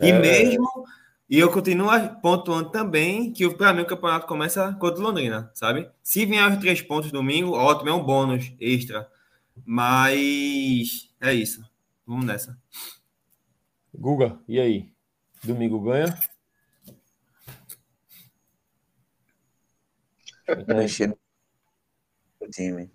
E 0.00 0.10
é... 0.10 0.18
mesmo 0.18 0.68
e 1.30 1.38
eu 1.38 1.52
continuo 1.52 1.90
pontuando 2.22 2.70
também 2.70 3.30
que 3.30 3.46
para 3.54 3.74
mim 3.74 3.82
o 3.82 3.86
campeonato 3.86 4.26
começa 4.26 4.72
contra 4.74 4.98
o 4.98 5.02
Londrina, 5.02 5.50
sabe? 5.54 5.90
Se 6.02 6.24
vier 6.24 6.50
os 6.50 6.56
três 6.56 6.80
pontos 6.80 7.12
domingo, 7.12 7.52
ótimo, 7.52 7.90
é 7.90 7.92
um 7.92 8.02
bônus 8.02 8.50
extra. 8.58 9.06
Mas 9.66 11.12
é 11.20 11.34
isso. 11.34 11.62
Vamos 12.06 12.24
nessa. 12.24 12.58
Guga, 13.94 14.40
e 14.48 14.58
aí? 14.58 14.90
Domingo 15.44 15.78
ganha? 15.82 16.18
Mexendo 20.66 21.18
o 22.40 22.48
time. 22.48 22.90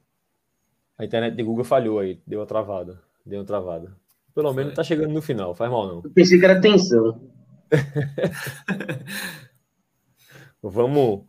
A 1.04 1.06
internet 1.06 1.36
de 1.36 1.44
Guga 1.44 1.66
falhou 1.66 2.00
aí, 2.00 2.22
deu 2.26 2.40
uma 2.40 2.46
travada. 2.46 3.02
Deu 3.26 3.42
uma 3.42 3.46
travada. 3.46 3.94
Pelo 4.34 4.54
menos 4.54 4.74
tá 4.74 4.86
chegando 4.86 5.12
no 5.12 5.22
final, 5.22 5.54
faz 5.54 5.70
mal 5.70 5.86
não. 5.86 6.02
Eu 6.02 6.10
pensei 6.10 6.40
que 6.40 6.46
era 6.46 6.62
tensão. 6.62 7.22
Vamos. 10.64 11.26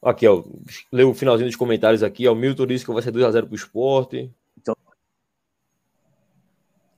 Aqui, 0.00 0.28
ó. 0.28 0.44
Lê 0.92 1.02
o 1.02 1.12
finalzinho 1.12 1.48
dos 1.48 1.56
comentários 1.56 2.04
aqui. 2.04 2.28
Ó. 2.28 2.32
O 2.32 2.36
Milton 2.36 2.66
disse 2.66 2.84
que 2.84 2.92
vai 2.92 3.02
ser 3.02 3.12
2x0 3.12 3.46
pro 3.46 3.54
esporte. 3.56 4.32
Então... 4.56 4.76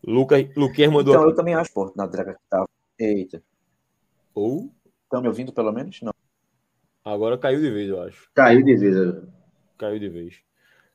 Lucas, 0.06 0.54
Luquinhas 0.54 0.92
mandou. 0.92 1.14
Então, 1.14 1.22
aqui. 1.22 1.32
eu 1.32 1.36
também 1.36 1.54
acho, 1.54 1.72
pô, 1.72 1.90
na 1.96 2.04
draga 2.04 2.34
que 2.34 2.40
tava. 2.50 2.68
Eita. 2.98 3.42
Ou? 4.34 4.70
Estão 5.04 5.22
me 5.22 5.28
ouvindo 5.28 5.50
pelo 5.50 5.72
menos? 5.72 5.98
Não. 6.02 6.12
Agora 7.02 7.38
caiu 7.38 7.62
de 7.62 7.70
vez, 7.70 7.88
eu 7.88 8.02
acho. 8.02 8.30
Caiu 8.34 8.62
de 8.62 8.76
vez. 8.76 9.16
Caiu 9.78 9.98
de 9.98 10.10
vez. 10.10 10.51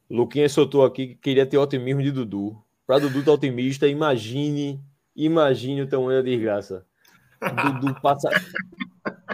Luquinhas 0.09 0.51
soltou 0.51 0.85
aqui 0.85 1.07
que 1.07 1.15
queria 1.15 1.45
ter 1.45 1.57
otimismo 1.57 2.01
de 2.01 2.11
Dudu. 2.11 2.57
Para 2.85 2.99
Dudu 2.99 3.23
tá 3.23 3.31
otimista, 3.31 3.87
imagine, 3.87 4.81
imagine 5.15 5.81
o 5.81 5.87
tamanho 5.87 6.23
da 6.23 6.29
desgraça. 6.29 6.85
Dudu 7.41 7.99
passa. 8.01 8.29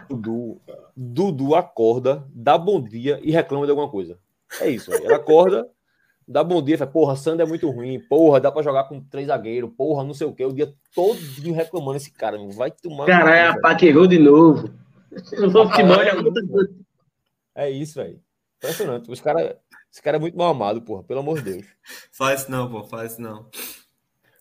Dudu, 0.09 0.59
Dudu 0.95 1.55
acorda, 1.55 2.28
dá 2.34 2.57
bom 2.57 2.82
dia 2.82 3.19
e 3.21 3.32
reclama 3.32 3.65
de 3.65 3.71
alguma 3.71 3.89
coisa. 3.89 4.17
É 4.59 4.69
isso, 4.69 4.91
véio. 4.91 5.05
ela 5.05 5.17
acorda, 5.17 5.67
dá 6.28 6.43
bom 6.43 6.61
dia, 6.61 6.78
fala, 6.78 6.91
porra, 6.91 7.15
Sander 7.15 7.45
é 7.45 7.49
muito 7.49 7.69
ruim, 7.69 7.99
porra, 7.99 8.39
dá 8.39 8.51
pra 8.51 8.61
jogar 8.61 8.86
com 8.86 9.01
três 9.01 9.28
zagueiros, 9.28 9.71
porra, 9.76 10.03
não 10.03 10.13
sei 10.13 10.28
o 10.28 10.34
que, 10.34 10.43
o 10.45 10.53
dia 10.53 10.74
todo 10.93 11.17
reclamando 11.53 11.97
esse 11.97 12.11
cara, 12.11 12.38
não 12.38 12.49
vai 12.49 12.71
tomar. 12.71 13.05
Caralho, 13.05 13.57
apaqueirou 13.57 14.07
de 14.07 14.19
novo. 14.19 14.69
É 17.55 17.69
isso, 17.69 17.95
velho. 17.95 18.19
Impressionante. 18.57 19.11
Os 19.11 19.21
cara, 19.21 19.59
esse 19.94 20.02
cara 20.02 20.18
é 20.18 20.20
muito 20.20 20.36
mal 20.36 20.50
amado, 20.50 20.82
porra, 20.82 21.04
pelo 21.04 21.20
amor 21.20 21.39
de 21.39 21.54
Deus. 21.54 21.68
Faz 22.12 22.48
não, 22.48 22.68
pô, 22.68 22.84
faz 22.84 23.20
não. 23.20 23.48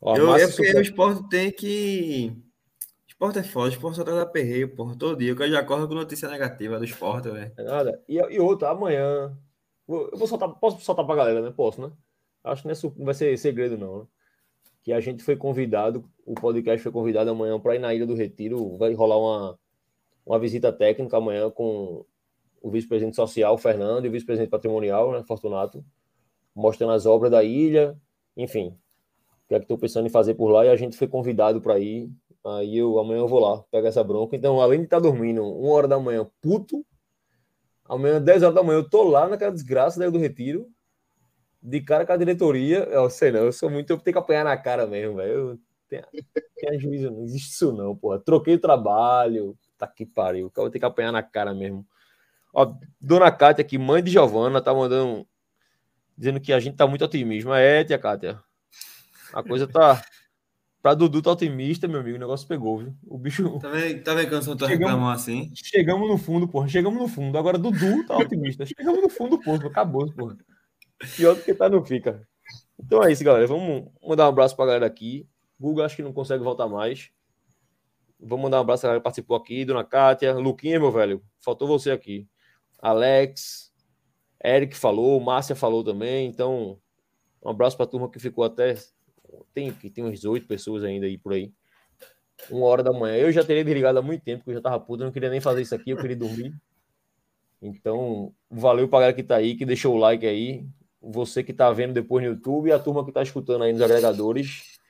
Ó, 0.00 0.16
eu, 0.16 0.34
é 0.34 0.46
porque 0.46 0.64
super... 0.64 0.76
o 0.78 0.80
esporte 0.80 1.28
tem 1.28 1.52
que 1.52 2.42
esporte 3.06 3.38
é 3.38 3.42
foda, 3.42 3.66
o 3.66 3.72
esporte 3.72 3.96
só 3.96 4.04
traz 4.04 4.18
aperreio, 4.18 4.74
porra, 4.74 4.96
todo 4.96 5.18
dia. 5.18 5.32
Eu 5.32 5.50
já 5.50 5.60
acordo 5.60 5.86
com 5.86 5.94
notícia 5.94 6.26
negativa 6.26 6.78
do 6.78 6.84
esporte, 6.86 7.28
velho. 7.28 7.52
É 7.54 7.62
nada. 7.62 8.02
E, 8.08 8.16
e 8.16 8.40
outra, 8.40 8.70
amanhã. 8.70 9.36
Eu 9.86 10.10
vou 10.16 10.26
soltar, 10.26 10.48
posso 10.48 10.80
soltar 10.80 11.04
pra 11.04 11.14
galera, 11.14 11.42
né? 11.42 11.52
Posso, 11.54 11.82
né? 11.82 11.92
Acho 12.42 12.62
que 12.62 12.68
não, 12.68 12.74
é, 12.74 12.94
não 12.96 13.04
vai 13.04 13.14
ser 13.14 13.36
segredo, 13.36 13.76
não. 13.76 14.00
Né? 14.00 14.06
Que 14.82 14.92
a 14.92 15.00
gente 15.00 15.22
foi 15.22 15.36
convidado, 15.36 16.10
o 16.24 16.34
podcast 16.34 16.82
foi 16.82 16.90
convidado 16.90 17.30
amanhã 17.30 17.60
para 17.60 17.76
ir 17.76 17.78
na 17.78 17.94
Ilha 17.94 18.06
do 18.06 18.14
Retiro. 18.14 18.78
Vai 18.78 18.94
rolar 18.94 19.18
uma, 19.18 19.58
uma 20.24 20.38
visita 20.38 20.72
técnica 20.72 21.18
amanhã 21.18 21.50
com 21.50 22.06
o 22.62 22.70
vice-presidente 22.70 23.16
social, 23.16 23.58
Fernando, 23.58 24.04
e 24.04 24.08
o 24.08 24.12
vice-presidente 24.12 24.50
patrimonial, 24.50 25.12
né, 25.12 25.22
Fortunato, 25.24 25.84
mostrando 26.54 26.92
as 26.92 27.06
obras 27.06 27.30
da 27.30 27.42
ilha, 27.42 27.96
enfim, 28.36 28.68
o 29.44 29.48
que 29.48 29.54
é 29.54 29.58
que 29.58 29.64
estou 29.64 29.78
pensando 29.78 30.06
em 30.06 30.10
fazer 30.10 30.34
por 30.34 30.48
lá, 30.48 30.64
e 30.64 30.68
a 30.68 30.76
gente 30.76 30.96
foi 30.96 31.08
convidado 31.08 31.60
para 31.60 31.78
ir, 31.78 32.10
Aí 32.44 32.76
eu 32.76 32.98
amanhã 32.98 33.20
eu 33.20 33.28
vou 33.28 33.38
lá 33.38 33.62
pegar 33.70 33.88
essa 33.88 34.02
bronca. 34.02 34.34
Então, 34.34 34.60
além 34.60 34.80
de 34.80 34.84
estar 34.86 34.96
tá 34.96 35.02
dormindo 35.02 35.44
uma 35.46 35.72
hora 35.72 35.86
da 35.86 35.98
manhã, 35.98 36.28
puto, 36.40 36.84
amanhã, 37.84 38.20
10 38.20 38.42
horas 38.42 38.54
da 38.54 38.62
manhã, 38.62 38.78
eu 38.78 38.88
tô 38.88 39.04
lá 39.04 39.28
naquela 39.28 39.52
desgraça 39.52 39.98
daí 39.98 40.10
do 40.10 40.18
retiro, 40.18 40.68
de 41.62 41.80
cara 41.80 42.04
com 42.04 42.12
a 42.12 42.16
diretoria. 42.16 42.78
Eu 42.84 43.08
sei 43.10 43.30
não, 43.30 43.40
eu 43.44 43.52
sou 43.52 43.70
muito, 43.70 43.90
eu 43.90 43.98
tenho 43.98 44.14
que 44.14 44.18
apanhar 44.18 44.44
na 44.44 44.56
cara 44.56 44.86
mesmo, 44.86 45.16
velho. 45.16 45.58
Tenho, 45.88 46.04
tenho 46.56 46.80
juízo, 46.80 47.10
não 47.10 47.22
existe 47.22 47.52
isso 47.52 47.72
não, 47.72 47.94
porra. 47.94 48.18
Troquei 48.18 48.54
o 48.54 48.60
trabalho, 48.60 49.56
tá 49.78 49.86
que 49.86 50.04
pariu. 50.04 50.50
Eu 50.56 50.70
ter 50.70 50.80
que 50.80 50.84
apanhar 50.84 51.12
na 51.12 51.22
cara 51.22 51.54
mesmo. 51.54 51.86
Ó, 52.52 52.74
Dona 53.00 53.32
Cátia 53.32 53.62
aqui, 53.62 53.78
mãe 53.78 54.02
de 54.02 54.10
Giovana, 54.10 54.60
tá 54.60 54.74
mandando, 54.74 55.26
dizendo 56.16 56.40
que 56.40 56.52
a 56.52 56.60
gente 56.60 56.76
tá 56.76 56.86
muito 56.86 57.04
otimismo. 57.04 57.52
É, 57.54 57.82
tia 57.84 57.98
Cátia. 57.98 58.38
A 59.32 59.42
coisa 59.42 59.66
tá 59.66 60.02
Pra 60.82 60.94
Dudu 60.94 61.22
tá 61.22 61.30
otimista, 61.30 61.86
meu 61.86 62.00
amigo, 62.00 62.16
o 62.16 62.20
negócio 62.20 62.46
pegou, 62.48 62.78
viu? 62.78 62.92
O 63.06 63.16
bicho. 63.16 63.60
Tá 63.60 63.68
vendo, 63.68 64.02
tá 64.02 64.14
vendo 64.14 64.28
que 64.28 64.50
eu 64.50 64.56
tô 64.56 64.66
reclamando 64.66 65.12
assim? 65.12 65.48
Chegamos 65.54 66.08
no 66.08 66.18
fundo, 66.18 66.48
porra. 66.48 66.66
Chegamos 66.66 67.00
no 67.00 67.06
fundo. 67.06 67.38
Agora 67.38 67.56
Dudu 67.56 68.04
tá 68.04 68.18
otimista. 68.18 68.66
Chegamos 68.66 69.00
no 69.00 69.08
fundo, 69.08 69.38
porra. 69.38 69.68
Acabou, 69.68 70.12
porra. 70.12 70.36
Pior 71.14 71.36
do 71.36 71.42
que 71.42 71.54
tá, 71.54 71.68
não 71.68 71.84
fica. 71.84 72.26
Então 72.76 73.00
é 73.04 73.12
isso, 73.12 73.22
galera. 73.22 73.46
Vamos 73.46 73.92
mandar 74.04 74.26
um 74.26 74.30
abraço 74.30 74.56
pra 74.56 74.66
galera 74.66 74.84
aqui. 74.84 75.24
Google 75.58 75.84
acho 75.84 75.94
que 75.94 76.02
não 76.02 76.12
consegue 76.12 76.42
voltar 76.42 76.66
mais. 76.66 77.10
Vamos 78.18 78.42
mandar 78.42 78.58
um 78.58 78.62
abraço 78.62 78.80
pra 78.80 78.88
galera 78.88 79.00
que 79.00 79.04
participou 79.04 79.36
aqui. 79.36 79.64
Dona 79.64 79.84
Kátia, 79.84 80.34
Luquinha, 80.34 80.80
meu 80.80 80.90
velho. 80.90 81.22
Faltou 81.38 81.68
você 81.68 81.92
aqui. 81.92 82.26
Alex, 82.82 83.72
Eric 84.44 84.76
falou, 84.76 85.20
Márcia 85.20 85.54
falou 85.54 85.84
também. 85.84 86.26
Então, 86.26 86.78
um 87.40 87.48
abraço 87.48 87.76
para 87.76 87.84
a 87.84 87.88
turma 87.88 88.10
que 88.10 88.18
ficou 88.18 88.42
até. 88.42 88.74
Tem, 89.54 89.72
tem 89.72 90.04
umas 90.04 90.24
oito 90.24 90.48
pessoas 90.48 90.82
ainda 90.82 91.06
aí 91.06 91.16
por 91.16 91.32
aí. 91.32 91.52
Uma 92.50 92.66
hora 92.66 92.82
da 92.82 92.92
manhã. 92.92 93.14
Eu 93.16 93.30
já 93.30 93.44
teria 93.44 93.64
desligado 93.64 94.00
há 94.00 94.02
muito 94.02 94.24
tempo, 94.24 94.38
porque 94.38 94.50
eu 94.50 94.56
já 94.56 94.60
tava 94.60 94.80
puto, 94.80 95.02
eu 95.02 95.06
não 95.06 95.12
queria 95.12 95.30
nem 95.30 95.40
fazer 95.40 95.62
isso 95.62 95.74
aqui, 95.74 95.90
eu 95.90 95.96
queria 95.96 96.16
dormir. 96.16 96.52
Então, 97.62 98.34
valeu 98.50 98.88
pra 98.88 98.98
galera 98.98 99.16
que 99.16 99.22
tá 99.22 99.36
aí, 99.36 99.54
que 99.54 99.64
deixou 99.64 99.94
o 99.94 99.98
like 99.98 100.26
aí. 100.26 100.66
Você 101.00 101.44
que 101.44 101.52
tá 101.52 101.70
vendo 101.72 101.92
depois 101.92 102.24
no 102.24 102.32
YouTube 102.32 102.68
e 102.68 102.72
a 102.72 102.78
turma 102.78 103.04
que 103.04 103.12
tá 103.12 103.22
escutando 103.22 103.62
aí 103.62 103.72
nos 103.72 103.82
agregadores. 103.82 104.80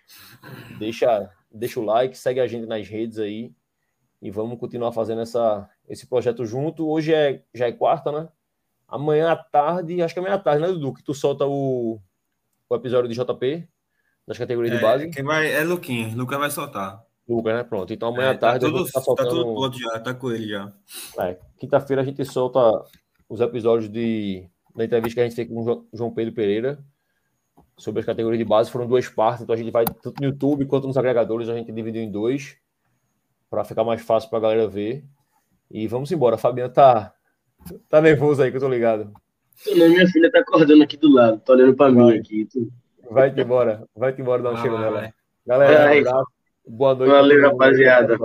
Deixa, 0.79 1.31
deixa 1.51 1.79
o 1.79 1.85
like, 1.85 2.17
segue 2.17 2.41
a 2.41 2.47
gente 2.47 2.67
nas 2.67 2.89
redes 2.89 3.19
aí. 3.19 3.53
E 4.23 4.31
vamos 4.31 4.59
continuar 4.59 4.93
fazendo 4.93 5.21
essa, 5.21 5.69
esse 5.89 6.07
projeto 6.07 6.47
junto. 6.47 6.89
Hoje 6.89 7.13
é, 7.13 7.43
já 7.53 7.67
é 7.67 7.73
quarta, 7.73 8.13
né? 8.13 8.29
Amanhã 8.87 9.33
à 9.33 9.37
tarde, 9.37 10.01
acho 10.01 10.15
que 10.15 10.21
amanhã 10.21 10.37
à 10.37 10.39
tarde, 10.39 10.63
né, 10.63 10.69
Dudu? 10.69 10.95
Que 10.95 11.03
tu 11.03 11.13
solta 11.13 11.45
o, 11.45 11.99
o 12.71 12.75
episódio 12.77 13.09
de 13.11 13.15
JP, 13.21 13.69
das 14.27 14.39
categorias 14.39 14.73
é, 14.75 14.77
de 14.77 14.83
base. 14.83 15.11
Quem 15.11 15.25
vai 15.25 15.53
é 15.53 15.65
Luquinhas, 15.65 16.15
Lucas 16.15 16.39
vai 16.39 16.51
soltar. 16.51 17.03
Lucas, 17.29 17.55
né? 17.55 17.65
Pronto. 17.65 17.93
Então 17.93 18.11
amanhã 18.11 18.29
É, 18.29 18.31
à 18.31 18.39
tarde 18.39 18.65
tá 18.65 18.71
tudo, 18.71 18.85
tá 18.85 18.93
tá 18.93 19.01
soltando. 19.01 19.29
tudo 19.31 19.55
pronto 19.55 19.79
já, 19.79 19.99
tá 20.01 20.15
com 20.15 20.31
ele 20.31 20.49
já. 20.49 20.73
É, 21.19 21.37
Quinta-feira 21.59 22.03
a 22.03 22.05
gente 22.05 22.25
solta 22.25 22.61
os 23.29 23.41
episódios 23.41 23.91
de, 23.91 24.49
da 24.77 24.85
entrevista 24.85 25.15
que 25.15 25.21
a 25.21 25.25
gente 25.25 25.35
fez 25.35 25.49
com 25.49 25.61
o 25.61 25.65
Jo- 25.65 25.87
João 25.93 26.13
Pedro 26.13 26.33
Pereira 26.35 26.79
sobre 27.77 28.01
as 28.01 28.07
categorias 28.07 28.39
de 28.39 28.45
base. 28.45 28.71
Foram 28.71 28.87
duas 28.87 29.09
partes, 29.09 29.43
então 29.43 29.55
a 29.55 29.59
gente 29.59 29.71
vai 29.73 29.85
tanto 29.85 30.15
no 30.21 30.27
YouTube 30.29 30.67
quanto 30.67 30.87
nos 30.87 30.97
agregadores, 30.97 31.49
a 31.49 31.55
gente 31.57 31.73
dividiu 31.73 32.03
em 32.03 32.11
dois 32.11 32.57
para 33.53 33.65
ficar 33.65 33.85
mais 33.85 34.01
fácil 34.01 34.31
para 34.31 34.39
a 34.39 34.43
galera 34.43 34.67
ver. 34.67 35.05
E 35.71 35.87
vamos 35.87 36.11
embora. 36.11 36.37
A 36.37 36.39
Fabiana 36.39 36.73
tá, 36.73 37.13
tá 37.87 38.01
nervoso 38.01 38.43
aí, 38.43 38.51
que 38.51 38.57
eu 38.57 38.61
tô 38.63 38.69
ligado. 38.69 39.13
Não, 39.77 39.91
minha 39.91 40.09
filha 40.09 40.33
tá 40.33 40.41
acordando 40.41 40.83
aqui 40.83 40.97
do 40.97 41.13
lado, 41.13 41.39
tá 41.41 41.53
olhando 41.53 41.77
pra 41.77 41.91
mim 41.91 42.17
aqui. 42.17 42.49
Vai-te 43.11 43.43
embora, 43.43 43.87
vai-te 43.95 44.23
embora 44.23 44.43
dar 44.43 44.51
um 44.51 44.53
Vai, 44.55 44.63
cheiro 44.63 44.79
nela. 44.79 45.01
vai. 45.03 45.13
Galera, 45.47 45.85
Vai. 45.85 45.99
abraço. 45.99 46.27
Boa 46.67 46.95
noite. 46.95 47.11
Valeu, 47.11 47.43
rapaziada. 47.43 48.17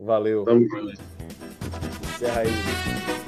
Valeu. 0.00 0.44
Vamos. 0.44 0.66
Encerra 2.16 2.40
aí. 2.40 3.21